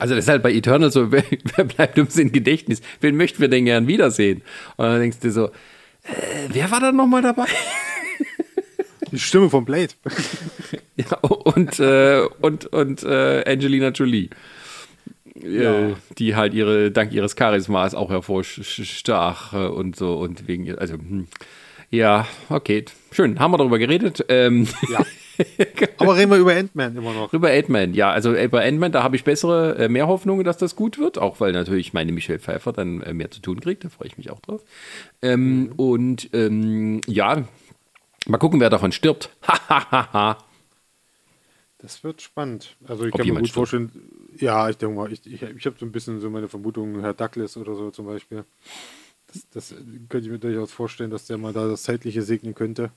also 0.00 0.14
das 0.14 0.24
ist 0.24 0.28
halt 0.28 0.42
bei 0.42 0.52
Eternal 0.52 0.90
so, 0.90 1.12
wer, 1.12 1.24
wer 1.56 1.64
bleibt 1.64 1.98
uns 1.98 2.16
im 2.16 2.32
Gedächtnis? 2.32 2.80
Wen 3.00 3.16
möchten 3.16 3.40
wir 3.40 3.48
denn 3.48 3.66
gern 3.66 3.86
wiedersehen? 3.86 4.42
Und 4.76 4.86
dann 4.86 5.00
denkst 5.00 5.20
du 5.20 5.30
so, 5.30 5.46
äh, 5.46 6.48
wer 6.48 6.70
war 6.70 6.80
da 6.80 6.92
nochmal 6.92 7.22
dabei? 7.22 7.46
Die 9.12 9.18
Stimme 9.18 9.50
von 9.50 9.64
Blade. 9.64 9.92
ja, 10.96 11.16
und, 11.18 11.80
äh, 11.80 12.22
und, 12.40 12.66
und 12.66 13.02
äh, 13.02 13.44
Angelina 13.44 13.88
Jolie. 13.88 14.30
Äh, 15.42 15.62
ja. 15.62 15.96
die 16.18 16.36
halt 16.36 16.54
ihre, 16.54 16.90
dank 16.90 17.12
ihres 17.12 17.34
Charismas 17.34 17.94
auch 17.94 18.10
hervorstach 18.10 19.52
äh, 19.52 19.66
und 19.68 19.96
so 19.96 20.18
und 20.18 20.48
wegen 20.48 20.64
ihr, 20.64 20.78
also 20.78 20.94
hm. 20.94 21.28
ja, 21.90 22.26
okay, 22.48 22.84
schön, 23.10 23.38
haben 23.38 23.52
wir 23.52 23.58
darüber 23.58 23.78
geredet. 23.78 24.24
Ähm, 24.28 24.68
ja. 24.90 25.04
Aber 25.98 26.16
reden 26.16 26.30
wir 26.30 26.38
über 26.38 26.54
Ant-Man 26.54 26.96
immer 26.96 27.12
noch. 27.12 27.32
Über 27.32 27.50
Ant-Man, 27.50 27.94
ja, 27.94 28.10
also 28.10 28.34
äh, 28.34 28.48
bei 28.48 28.66
Ant-Man, 28.66 28.92
da 28.92 29.02
habe 29.02 29.16
ich 29.16 29.24
bessere, 29.24 29.76
äh, 29.76 29.88
mehr 29.88 30.06
Hoffnungen, 30.06 30.44
dass 30.44 30.58
das 30.58 30.76
gut 30.76 30.98
wird, 30.98 31.18
auch 31.18 31.40
weil 31.40 31.52
natürlich 31.52 31.92
meine 31.92 32.12
Michelle 32.12 32.38
Pfeiffer 32.38 32.72
dann 32.72 33.00
äh, 33.02 33.12
mehr 33.14 33.30
zu 33.30 33.40
tun 33.40 33.60
kriegt, 33.60 33.84
da 33.84 33.88
freue 33.88 34.08
ich 34.08 34.18
mich 34.18 34.30
auch 34.30 34.40
drauf. 34.40 34.62
Ähm, 35.22 35.60
mhm. 35.60 35.72
Und 35.76 36.30
ähm, 36.32 37.00
ja, 37.06 37.44
mal 38.26 38.38
gucken, 38.38 38.60
wer 38.60 38.70
davon 38.70 38.92
stirbt. 38.92 39.30
Das 41.82 42.04
wird 42.04 42.20
spannend. 42.20 42.76
Also 42.86 43.06
ich 43.06 43.14
Ob 43.14 43.20
kann 43.20 43.26
mir 43.26 43.34
gut 43.36 43.48
stirbt. 43.48 43.54
vorstellen, 43.54 43.90
ja, 44.36 44.68
ich 44.68 44.76
denke 44.76 44.96
mal, 44.96 45.10
ich, 45.10 45.26
ich, 45.26 45.40
ich 45.40 45.66
habe 45.66 45.76
so 45.78 45.86
ein 45.86 45.92
bisschen 45.92 46.20
so 46.20 46.28
meine 46.28 46.48
Vermutung, 46.48 47.00
Herr 47.00 47.14
Douglas 47.14 47.56
oder 47.56 47.74
so 47.74 47.90
zum 47.90 48.04
Beispiel. 48.04 48.44
Das, 49.28 49.48
das 49.48 49.74
könnte 50.08 50.26
ich 50.26 50.28
mir 50.28 50.38
durchaus 50.38 50.72
vorstellen, 50.72 51.10
dass 51.10 51.26
der 51.26 51.38
mal 51.38 51.54
da 51.54 51.68
das 51.68 51.84
Zeitliche 51.84 52.20
segnen 52.20 52.54
könnte. 52.54 52.90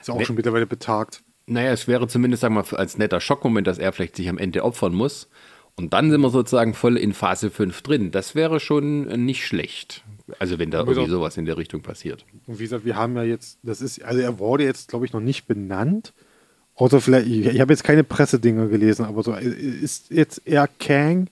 Ist 0.00 0.08
auch 0.08 0.18
Wenn, 0.18 0.26
schon 0.26 0.36
mittlerweile 0.36 0.66
betagt. 0.66 1.24
Naja, 1.46 1.72
es 1.72 1.88
wäre 1.88 2.08
zumindest, 2.08 2.42
sagen 2.42 2.54
wir 2.54 2.62
mal, 2.62 2.76
als 2.76 2.98
netter 2.98 3.20
Schockmoment, 3.20 3.66
dass 3.66 3.78
er 3.78 3.92
vielleicht 3.92 4.16
sich 4.16 4.28
am 4.28 4.38
Ende 4.38 4.64
opfern 4.64 4.94
muss. 4.94 5.28
Und 5.74 5.92
dann 5.92 6.10
sind 6.10 6.20
wir 6.20 6.30
sozusagen 6.30 6.74
voll 6.74 6.96
in 6.96 7.14
Phase 7.14 7.50
5 7.50 7.82
drin. 7.82 8.10
Das 8.10 8.34
wäre 8.34 8.60
schon 8.60 9.04
nicht 9.24 9.46
schlecht. 9.46 10.04
Also 10.38 10.58
wenn 10.58 10.70
da 10.70 10.80
irgendwie 10.80 11.08
sowas 11.08 11.36
in 11.36 11.46
der 11.46 11.56
Richtung 11.56 11.82
passiert. 11.82 12.24
Und 12.46 12.58
wie 12.58 12.64
gesagt, 12.64 12.84
wir 12.84 12.96
haben 12.96 13.16
ja 13.16 13.22
jetzt, 13.22 13.58
das 13.62 13.80
ist, 13.80 14.02
also 14.02 14.20
er 14.20 14.38
wurde 14.38 14.64
jetzt, 14.64 14.88
glaube 14.88 15.06
ich, 15.06 15.12
noch 15.12 15.20
nicht 15.20 15.46
benannt. 15.46 16.12
Außer 16.74 17.00
vielleicht, 17.00 17.26
ich, 17.26 17.46
ich 17.46 17.60
habe 17.60 17.72
jetzt 17.72 17.84
keine 17.84 18.04
Pressedinger 18.04 18.66
gelesen, 18.68 19.04
aber 19.04 19.22
so, 19.22 19.34
ist 19.34 20.10
jetzt 20.10 20.46
eher 20.46 20.68
Kang 20.78 21.28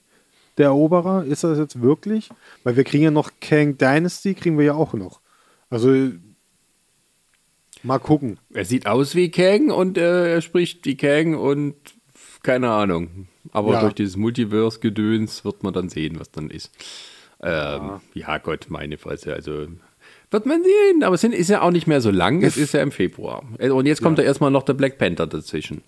der 0.57 0.67
Eroberer? 0.67 1.23
Ist 1.23 1.43
das 1.43 1.57
jetzt 1.57 1.81
wirklich? 1.81 2.29
Weil 2.63 2.75
wir 2.75 2.83
kriegen 2.83 3.03
ja 3.03 3.11
noch 3.11 3.31
Kang 3.39 3.77
Dynasty, 3.77 4.33
kriegen 4.33 4.57
wir 4.57 4.65
ja 4.65 4.73
auch 4.73 4.93
noch. 4.93 5.19
Also 5.69 6.11
mal 7.83 7.99
gucken. 7.99 8.39
Er 8.53 8.65
sieht 8.65 8.87
aus 8.87 9.15
wie 9.15 9.29
Kang 9.31 9.71
und 9.71 9.97
äh, 9.97 10.33
er 10.33 10.41
spricht 10.41 10.85
wie 10.85 10.97
Kang 10.97 11.35
und 11.35 11.75
keine 12.43 12.69
Ahnung. 12.69 13.27
Aber 13.51 13.73
ja. 13.73 13.81
durch 13.81 13.93
dieses 13.93 14.17
Multiverse-Gedöns 14.17 15.45
wird 15.45 15.63
man 15.63 15.73
dann 15.73 15.89
sehen, 15.89 16.19
was 16.19 16.31
dann 16.31 16.49
ist. 16.49 16.71
Ähm, 17.41 17.51
ja. 17.51 18.01
ja, 18.13 18.37
Gott, 18.37 18.67
meine 18.69 18.97
Fresse. 18.97 19.33
Also 19.33 19.67
wird 20.29 20.45
man 20.45 20.63
sehen, 20.63 21.03
aber 21.03 21.15
es 21.15 21.23
ist 21.23 21.49
ja 21.49 21.61
auch 21.61 21.71
nicht 21.71 21.87
mehr 21.87 22.01
so 22.01 22.11
lang. 22.11 22.41
Es 22.43 22.55
ist 22.55 22.73
ja 22.73 22.81
im 22.81 22.91
Februar. 22.91 23.43
Und 23.59 23.85
jetzt 23.85 24.01
kommt 24.01 24.17
ja, 24.17 24.23
ja 24.23 24.29
erstmal 24.29 24.51
noch 24.51 24.63
der 24.63 24.73
Black 24.73 24.97
Panther 24.97 25.27
dazwischen. 25.27 25.81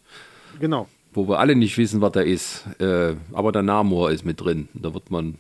Genau. 0.60 0.88
Wo 1.14 1.28
wir 1.28 1.40
alle 1.40 1.56
nicht 1.56 1.78
wissen, 1.78 2.02
was 2.02 2.12
da 2.12 2.22
ist. 2.22 2.66
Äh, 2.80 3.16
aber 3.32 3.52
der 3.52 3.62
Namor 3.62 4.12
ist 4.12 4.26
mit 4.26 4.42
drin. 4.42 4.68
Da 4.74 4.94
wird 4.94 5.12
man. 5.12 5.36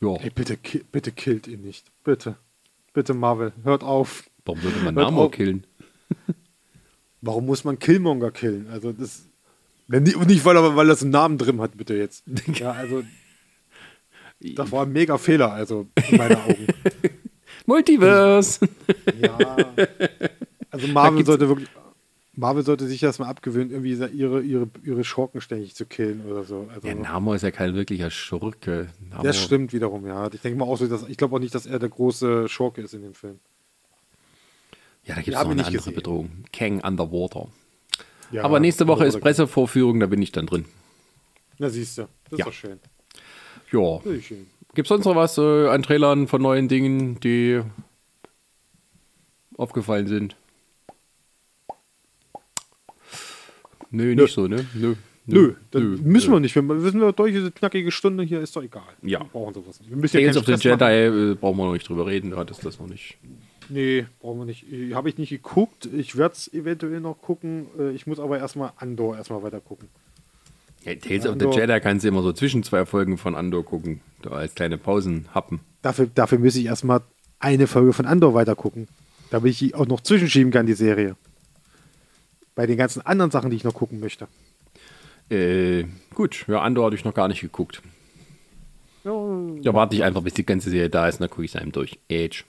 Ja. 0.00 0.14
Ey, 0.16 0.30
bitte, 0.30 0.58
bitte 0.92 1.10
killt 1.10 1.48
ihn 1.48 1.62
nicht. 1.62 1.86
Bitte. 2.04 2.36
Bitte, 2.92 3.14
Marvel. 3.14 3.52
Hört 3.64 3.82
auf. 3.82 4.24
Warum 4.44 4.62
würde 4.62 4.78
man 4.84 4.94
Namor 4.94 5.30
killen? 5.30 5.66
Warum 7.20 7.46
muss 7.46 7.64
man 7.64 7.78
Killmonger 7.78 8.30
killen? 8.30 8.68
Also 8.70 8.92
das. 8.92 9.24
Wenn 9.88 10.04
die, 10.04 10.16
nicht, 10.16 10.44
weil 10.44 10.56
er, 10.56 10.74
weil 10.76 10.88
er 10.88 10.96
so 10.96 11.04
einen 11.04 11.12
Namen 11.12 11.38
drin 11.38 11.60
hat, 11.60 11.76
bitte 11.76 11.94
jetzt. 11.94 12.24
Ja, 12.54 12.72
also. 12.72 13.02
Das 14.40 14.70
war 14.70 14.84
ein 14.84 14.92
mega 14.92 15.16
Fehler, 15.16 15.52
also 15.52 15.86
in 16.10 16.18
meinen 16.18 16.36
Augen. 16.44 16.66
Multiverse. 17.64 18.68
Ja. 19.18 19.56
Also 20.70 20.88
Marvel 20.88 21.24
sollte 21.24 21.48
wirklich. 21.48 21.68
Marvel 22.34 22.62
sollte 22.62 22.86
sich 22.86 23.00
das 23.00 23.18
mal 23.18 23.28
abgewöhnen, 23.28 23.70
irgendwie 23.70 23.92
ihre, 23.92 24.42
ihre, 24.42 24.68
ihre 24.84 25.04
Schurken 25.04 25.40
ständig 25.40 25.74
zu 25.74 25.86
killen 25.86 26.26
oder 26.26 26.44
so. 26.44 26.68
Also, 26.68 26.82
der 26.82 26.94
Namor 26.94 27.34
ist 27.34 27.42
ja 27.42 27.50
kein 27.50 27.74
wirklicher 27.74 28.10
Schurke. 28.10 28.88
Namor. 29.08 29.24
Das 29.24 29.42
stimmt 29.42 29.72
wiederum, 29.72 30.06
ja. 30.06 30.30
Ich 30.30 30.42
denke 30.42 30.58
mal 30.58 30.66
auch 30.66 30.76
so, 30.76 30.86
dass, 30.86 31.08
ich 31.08 31.16
glaube 31.16 31.34
auch 31.34 31.40
nicht, 31.40 31.54
dass 31.54 31.64
er 31.64 31.78
der 31.78 31.88
große 31.88 32.46
Schurke 32.50 32.82
ist 32.82 32.92
in 32.92 33.02
dem 33.02 33.14
Film. 33.14 33.38
Ja, 35.06 35.14
da 35.14 35.22
gibt 35.22 35.36
es 35.36 35.42
noch 35.42 35.50
eine 35.50 35.64
andere 35.64 35.72
gesehen. 35.72 35.94
Bedrohung. 35.94 36.30
Kang 36.52 36.80
Underwater. 36.80 37.48
Ja, 38.32 38.42
Aber 38.44 38.58
nächste 38.58 38.88
Woche 38.88 39.06
ist 39.06 39.20
Pressevorführung, 39.20 40.00
da 40.00 40.06
bin 40.06 40.20
ich 40.20 40.32
dann 40.32 40.46
drin. 40.46 40.64
Na, 41.58 41.70
siehst 41.70 41.98
du. 41.98 42.08
Das 42.28 42.38
ja. 42.38 42.46
ist 42.46 42.46
doch 42.46 42.52
schön. 42.52 42.80
Ja. 43.72 44.00
Gibt 44.74 44.86
es 44.86 44.88
sonst 44.88 45.04
noch 45.04 45.14
was 45.16 45.38
äh, 45.38 45.68
an 45.68 45.82
Trailern 45.82 46.26
von 46.26 46.42
neuen 46.42 46.68
Dingen, 46.68 47.20
die 47.20 47.62
aufgefallen 49.56 50.06
sind? 50.06 50.36
Nö, 53.90 54.08
nicht 54.08 54.16
Nö. 54.16 54.26
so, 54.26 54.48
ne? 54.48 54.66
Nö. 54.74 54.96
Nö, 55.28 55.54
Nö. 55.72 55.80
Nö. 55.80 55.98
müssen 56.02 56.32
wir 56.32 56.40
nicht. 56.40 56.54
Wir 56.54 56.68
wissen 56.68 57.00
wir 57.00 57.12
durch 57.12 57.32
diese 57.32 57.50
knackige 57.50 57.90
Stunde 57.90 58.22
hier 58.22 58.40
ist 58.40 58.54
doch 58.54 58.62
egal. 58.62 58.82
Ja. 59.02 59.20
Wir 59.20 59.26
brauchen 59.26 59.54
sowas 59.54 59.80
nicht. 59.80 59.90
Wir 59.90 59.96
müssen 59.96 60.18
ja 60.18 60.32
Tales 60.32 60.36
of 60.36 60.46
the 60.46 60.68
Jedi 60.68 60.84
äh, 60.84 61.34
brauchen 61.34 61.58
wir 61.58 61.64
noch 61.64 61.72
nicht 61.72 61.88
drüber 61.88 62.06
reden, 62.06 62.30
du 62.30 62.36
hattest 62.36 62.64
das 62.64 62.78
noch 62.78 62.86
nicht. 62.86 63.18
Nee, 63.68 64.06
brauchen 64.20 64.38
wir 64.38 64.44
nicht. 64.44 64.64
Habe 64.94 65.08
ich 65.08 65.18
nicht 65.18 65.30
geguckt. 65.30 65.88
Ich 65.92 66.16
werde 66.16 66.34
es 66.34 66.52
eventuell 66.52 67.00
noch 67.00 67.20
gucken. 67.20 67.66
Äh, 67.78 67.90
ich 67.90 68.06
muss 68.06 68.20
aber 68.20 68.38
erstmal 68.38 68.72
Andor 68.76 69.16
erstmal 69.16 69.42
weiter 69.42 69.60
gucken. 69.60 69.88
Ja, 70.84 70.94
Tales 70.94 71.26
Andor, 71.26 71.48
of 71.48 71.54
the 71.54 71.60
Jedi 71.60 71.80
kannst 71.80 72.04
du 72.04 72.08
immer 72.08 72.22
so 72.22 72.32
zwischen 72.32 72.62
zwei 72.62 72.86
Folgen 72.86 73.18
von 73.18 73.34
Andor 73.34 73.64
gucken, 73.64 74.00
da 74.22 74.30
als 74.30 74.54
kleine 74.54 74.78
Pausen 74.78 75.26
happen. 75.34 75.60
Dafür, 75.82 76.06
dafür 76.06 76.38
müsste 76.38 76.60
ich 76.60 76.66
erstmal 76.66 77.00
eine 77.40 77.66
Folge 77.66 77.92
von 77.92 78.06
Andor 78.06 78.34
weiter 78.34 78.54
gucken, 78.54 78.86
damit 79.30 79.50
ich 79.50 79.58
die 79.58 79.74
auch 79.74 79.86
noch 79.86 80.00
zwischenschieben 80.00 80.52
kann, 80.52 80.66
die 80.66 80.74
Serie. 80.74 81.16
Bei 82.54 82.66
den 82.66 82.76
ganzen 82.76 83.02
anderen 83.02 83.32
Sachen, 83.32 83.50
die 83.50 83.56
ich 83.56 83.64
noch 83.64 83.74
gucken 83.74 83.98
möchte. 83.98 84.28
Äh, 85.28 85.84
gut, 86.14 86.46
ja, 86.46 86.60
Andor 86.60 86.84
habe 86.84 86.94
ich 86.94 87.04
noch 87.04 87.14
gar 87.14 87.26
nicht 87.26 87.40
geguckt. 87.40 87.82
Ja, 89.02 89.12
da 89.62 89.74
warte 89.74 89.96
ich 89.96 90.04
einfach, 90.04 90.22
bis 90.22 90.34
die 90.34 90.46
ganze 90.46 90.70
Serie 90.70 90.88
da 90.88 91.08
ist, 91.08 91.16
und 91.16 91.22
dann 91.22 91.30
gucke 91.30 91.44
ich 91.44 91.54
es 91.54 91.60
einem 91.60 91.72
durch. 91.72 91.98
Age. 92.10 92.44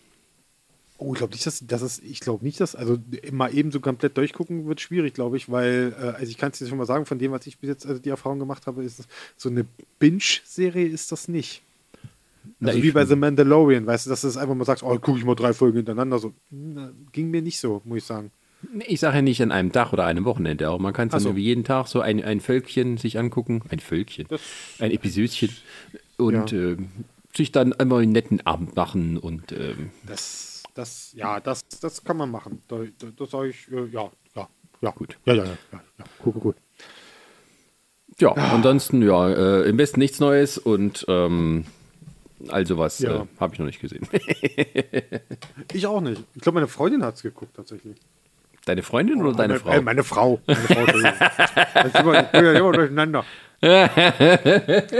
Oh, 0.99 1.13
ich 1.13 1.19
glaube 1.19 1.33
nicht, 1.33 1.45
dass, 1.45 1.65
dass 1.65 1.81
es, 1.83 1.99
ich 1.99 2.19
glaube 2.21 2.43
nicht, 2.43 2.59
dass, 2.59 2.75
also 2.75 2.97
mal 3.31 3.53
eben 3.53 3.71
so 3.71 3.79
komplett 3.79 4.17
durchgucken 4.17 4.67
wird 4.67 4.81
schwierig, 4.81 5.13
glaube 5.13 5.37
ich, 5.37 5.49
weil, 5.51 5.95
äh, 5.99 6.05
also 6.07 6.29
ich 6.29 6.37
kann 6.37 6.51
es 6.51 6.57
dir 6.57 6.67
schon 6.67 6.77
mal 6.77 6.87
sagen, 6.87 7.05
von 7.05 7.19
dem, 7.19 7.31
was 7.31 7.45
ich 7.45 7.59
bis 7.59 7.67
jetzt 7.67 7.85
also 7.85 8.01
die 8.01 8.09
Erfahrung 8.09 8.39
gemacht 8.39 8.65
habe, 8.65 8.83
ist 8.83 8.99
das, 8.99 9.07
so 9.35 9.49
eine 9.49 9.65
Binge-Serie 9.99 10.87
ist 10.87 11.11
das 11.11 11.27
nicht. 11.27 11.61
Also 12.61 12.77
Na, 12.77 12.83
wie 12.83 12.91
bei 12.91 13.05
The 13.05 13.15
Mandalorian, 13.15 13.85
weißt 13.85 14.07
du, 14.07 14.09
dass 14.09 14.21
du 14.21 14.27
das 14.27 14.37
einfach 14.37 14.55
mal 14.55 14.65
sagst, 14.65 14.83
oh, 14.83 14.97
gucke 14.97 15.19
ich 15.19 15.25
mal 15.25 15.35
drei 15.35 15.53
Folgen 15.53 15.77
hintereinander, 15.77 16.17
so, 16.17 16.33
na, 16.49 16.91
ging 17.11 17.29
mir 17.29 17.43
nicht 17.43 17.59
so, 17.59 17.81
muss 17.85 17.99
ich 17.99 18.03
sagen. 18.03 18.31
Ich 18.87 18.99
sage 18.99 19.17
ja 19.17 19.21
nicht 19.21 19.41
an 19.43 19.51
einem 19.51 19.71
Tag 19.71 19.93
oder 19.93 20.05
einem 20.05 20.25
Wochenende, 20.25 20.67
aber 20.67 20.79
man 20.79 20.93
kann 20.93 21.09
es 21.09 21.11
dann 21.11 21.21
so. 21.21 21.35
wie 21.35 21.43
jeden 21.43 21.63
Tag 21.63 21.87
so 21.87 22.01
ein, 22.01 22.23
ein 22.23 22.41
Völkchen 22.41 22.97
sich 22.97 23.19
angucken, 23.19 23.61
ein 23.69 23.79
Völkchen, 23.79 24.25
das, 24.29 24.41
ein 24.79 24.89
Episödchen 24.89 25.51
und 26.17 26.51
ja. 26.51 26.71
äh, 26.71 26.77
sich 27.35 27.51
dann 27.51 27.71
immer 27.73 27.97
einen 27.97 28.13
netten 28.13 28.45
Abend 28.47 28.75
machen 28.75 29.17
und 29.17 29.51
ähm, 29.51 29.91
das 30.07 30.56
das, 30.77 31.11
ja, 31.13 31.39
das, 31.39 31.67
das 31.81 32.03
kann 32.03 32.17
man 32.17 32.29
machen. 32.29 32.61
Da, 32.67 32.77
da, 32.99 33.07
das 33.15 33.31
sage 33.31 33.49
ich, 33.49 33.71
äh, 33.71 33.85
ja, 33.87 34.11
ja, 34.35 34.47
ja. 34.81 34.91
Gut. 34.91 35.17
Ja, 35.25 35.33
ja, 35.33 35.43
ja, 35.43 35.57
ja, 35.71 35.81
ja. 35.97 36.05
Gut, 36.19 36.33
gut, 36.35 36.43
gut. 36.43 36.55
Ja, 38.19 38.35
ah. 38.35 38.53
ansonsten, 38.53 39.01
ja, 39.01 39.29
äh, 39.29 39.69
im 39.69 39.77
Westen 39.77 39.99
nichts 39.99 40.19
Neues 40.19 40.57
und 40.57 41.05
ähm, 41.07 41.65
also 42.49 42.77
was 42.77 42.99
ja. 42.99 43.23
äh, 43.23 43.25
habe 43.39 43.53
ich 43.53 43.59
noch 43.59 43.65
nicht 43.65 43.79
gesehen. 43.79 44.07
ich 45.73 45.87
auch 45.87 46.01
nicht. 46.01 46.23
Ich 46.35 46.41
glaube, 46.41 46.55
meine 46.55 46.67
Freundin 46.67 47.03
hat 47.03 47.15
es 47.15 47.23
geguckt 47.23 47.55
tatsächlich. 47.55 47.97
Deine 48.65 48.83
Freundin 48.83 49.21
oder 49.21 49.29
oh, 49.29 49.33
deine 49.33 49.53
meine, 49.53 49.59
Frau? 49.59 49.71
Äh, 49.71 49.81
meine 49.81 50.03
Frau. 50.03 50.41
Meine 50.45 50.59
Frau 50.59 50.85
das 51.73 51.85
ist 51.85 51.95
immer, 51.99 52.21
ich 52.21 52.27
bin 52.27 52.45
ja 52.45 52.53
immer 52.53 52.71
durcheinander. 52.71 53.25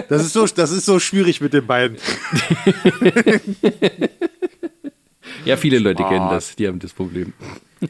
Das 0.10 0.24
ist, 0.26 0.34
so, 0.34 0.48
das 0.48 0.72
ist 0.72 0.86
so 0.86 1.00
schwierig 1.00 1.42
mit 1.42 1.54
den 1.54 1.68
beiden. 1.68 1.98
Ja, 5.48 5.58
viele 5.58 5.80
Leute 5.80 5.98
Smart. 6.04 6.14
kennen 6.14 6.30
das, 6.30 6.56
die 6.56 6.68
haben 6.68 6.80
das 6.80 6.94
Problem. 6.94 7.34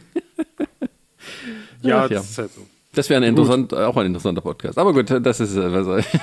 ja, 1.81 2.03
Ach, 2.03 2.09
das 2.09 2.11
ja. 2.11 2.19
ist 2.19 2.37
halt 2.37 2.51
so. 2.53 2.65
Das 2.93 3.09
wäre 3.09 3.21
ein 3.21 3.27
interessant, 3.29 3.73
auch 3.73 3.97
ein 3.97 4.05
interessanter 4.07 4.41
Podcast. 4.41 4.77
Aber 4.77 4.93
gut, 4.93 5.09
das 5.09 5.39
ist. 5.39 5.55
Was, 5.55 6.05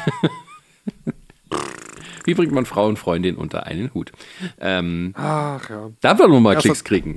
Wie 2.25 2.35
bringt 2.35 2.53
man 2.53 2.65
Frau 2.67 2.89
und 2.89 2.99
Freundin 2.99 3.37
unter 3.37 3.67
einen 3.67 3.93
Hut? 3.95 4.13
Ähm, 4.59 5.13
Ach 5.17 5.69
ja. 5.69 5.91
Da 6.01 6.19
wir 6.19 6.29
mal 6.41 6.55
erster, 6.55 6.69
Klicks 6.69 6.83
kriegen. 6.83 7.17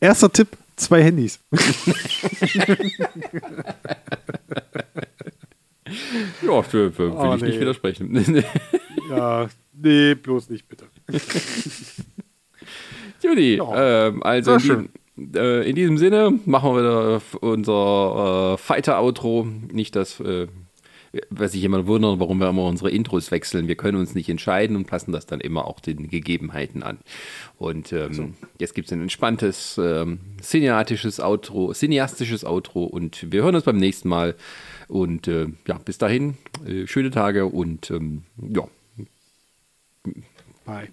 Erster 0.00 0.32
Tipp: 0.32 0.48
zwei 0.76 1.02
Handys. 1.02 1.38
ja, 6.42 6.62
für, 6.62 6.92
für, 6.92 7.12
will 7.12 7.12
oh, 7.16 7.34
ich 7.34 7.42
nee. 7.42 7.48
nicht 7.48 7.60
widersprechen. 7.60 8.44
ja, 9.08 9.48
nee, 9.72 10.14
bloß 10.14 10.50
nicht, 10.50 10.68
bitte. 10.68 10.86
Judy, 13.22 13.56
ja. 13.56 14.06
ähm, 14.08 14.22
also 14.22 14.52
in 14.52 14.58
diesem, 14.58 14.88
äh, 15.34 15.68
in 15.68 15.76
diesem, 15.76 15.98
Sinne 15.98 16.38
machen 16.46 16.74
wir 16.74 16.80
wieder 16.80 17.22
unser 17.40 18.54
äh, 18.54 18.56
Fighter-Outro. 18.58 19.46
Nicht 19.72 19.96
das 19.96 20.20
äh, 20.20 20.46
was 21.30 21.52
sich 21.52 21.62
jemand 21.62 21.86
wundert, 21.86 22.20
warum 22.20 22.38
wir 22.38 22.48
immer 22.48 22.64
unsere 22.64 22.90
Intros 22.90 23.30
wechseln. 23.30 23.66
Wir 23.68 23.74
können 23.74 23.98
uns 23.98 24.14
nicht 24.14 24.28
entscheiden 24.28 24.76
und 24.76 24.86
passen 24.86 25.12
das 25.12 25.26
dann 25.26 25.40
immer 25.40 25.66
auch 25.66 25.80
den 25.80 26.08
Gegebenheiten 26.08 26.82
an. 26.82 26.98
Und 27.58 27.92
ähm, 27.92 28.12
so. 28.12 28.30
jetzt 28.58 28.74
gibt 28.74 28.86
es 28.86 28.92
ein 28.92 29.02
entspanntes, 29.02 29.78
ähm, 29.82 30.20
cineatisches 30.40 31.20
Outro, 31.20 31.72
cineastisches 31.72 32.44
Outro 32.44 32.84
und 32.84 33.32
wir 33.32 33.42
hören 33.42 33.54
uns 33.54 33.64
beim 33.64 33.78
nächsten 33.78 34.08
Mal. 34.08 34.36
Und 34.88 35.26
äh, 35.28 35.46
ja, 35.66 35.78
bis 35.78 35.98
dahin, 35.98 36.36
äh, 36.66 36.86
schöne 36.86 37.10
Tage 37.10 37.46
und 37.46 37.90
ähm, 37.90 38.22
ja. 38.36 38.66
Bye. 40.64 40.88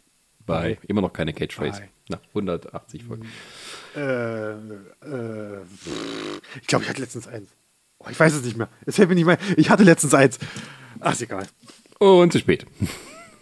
Bye. 0.45 0.77
Immer 0.87 1.01
noch 1.01 1.13
keine 1.13 1.33
Catchphrase. 1.33 1.81
Bye. 1.81 1.89
Nach 2.09 2.19
180 2.29 3.03
Folgen. 3.03 3.27
Äh, 3.95 4.51
äh, 4.51 5.61
ich 6.61 6.67
glaube, 6.67 6.84
ich 6.84 6.89
hatte 6.89 7.01
letztens 7.01 7.27
eins. 7.27 7.49
Oh, 7.99 8.05
ich 8.09 8.19
weiß 8.19 8.34
es 8.34 8.43
nicht 8.43 8.57
mehr. 8.57 8.69
Es 8.85 8.95
fällt 8.95 9.09
mir 9.09 9.15
nicht 9.15 9.25
mehr. 9.25 9.38
Ich 9.57 9.69
hatte 9.69 9.84
letztens 9.84 10.13
eins. 10.13 10.39
Ach, 10.99 11.13
ist 11.13 11.21
egal. 11.21 11.47
Und 11.99 12.31
zu 12.31 12.39
spät. 12.39 12.65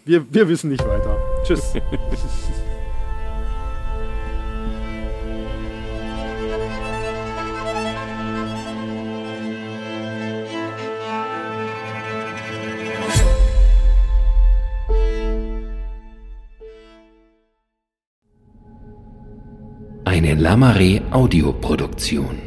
Wir, 0.04 0.32
wir 0.32 0.48
wissen 0.48 0.70
nicht 0.70 0.84
weiter. 0.84 1.18
Tschüss. 1.44 1.74
Lamare 20.56 21.02
Audioproduktion. 21.10 22.45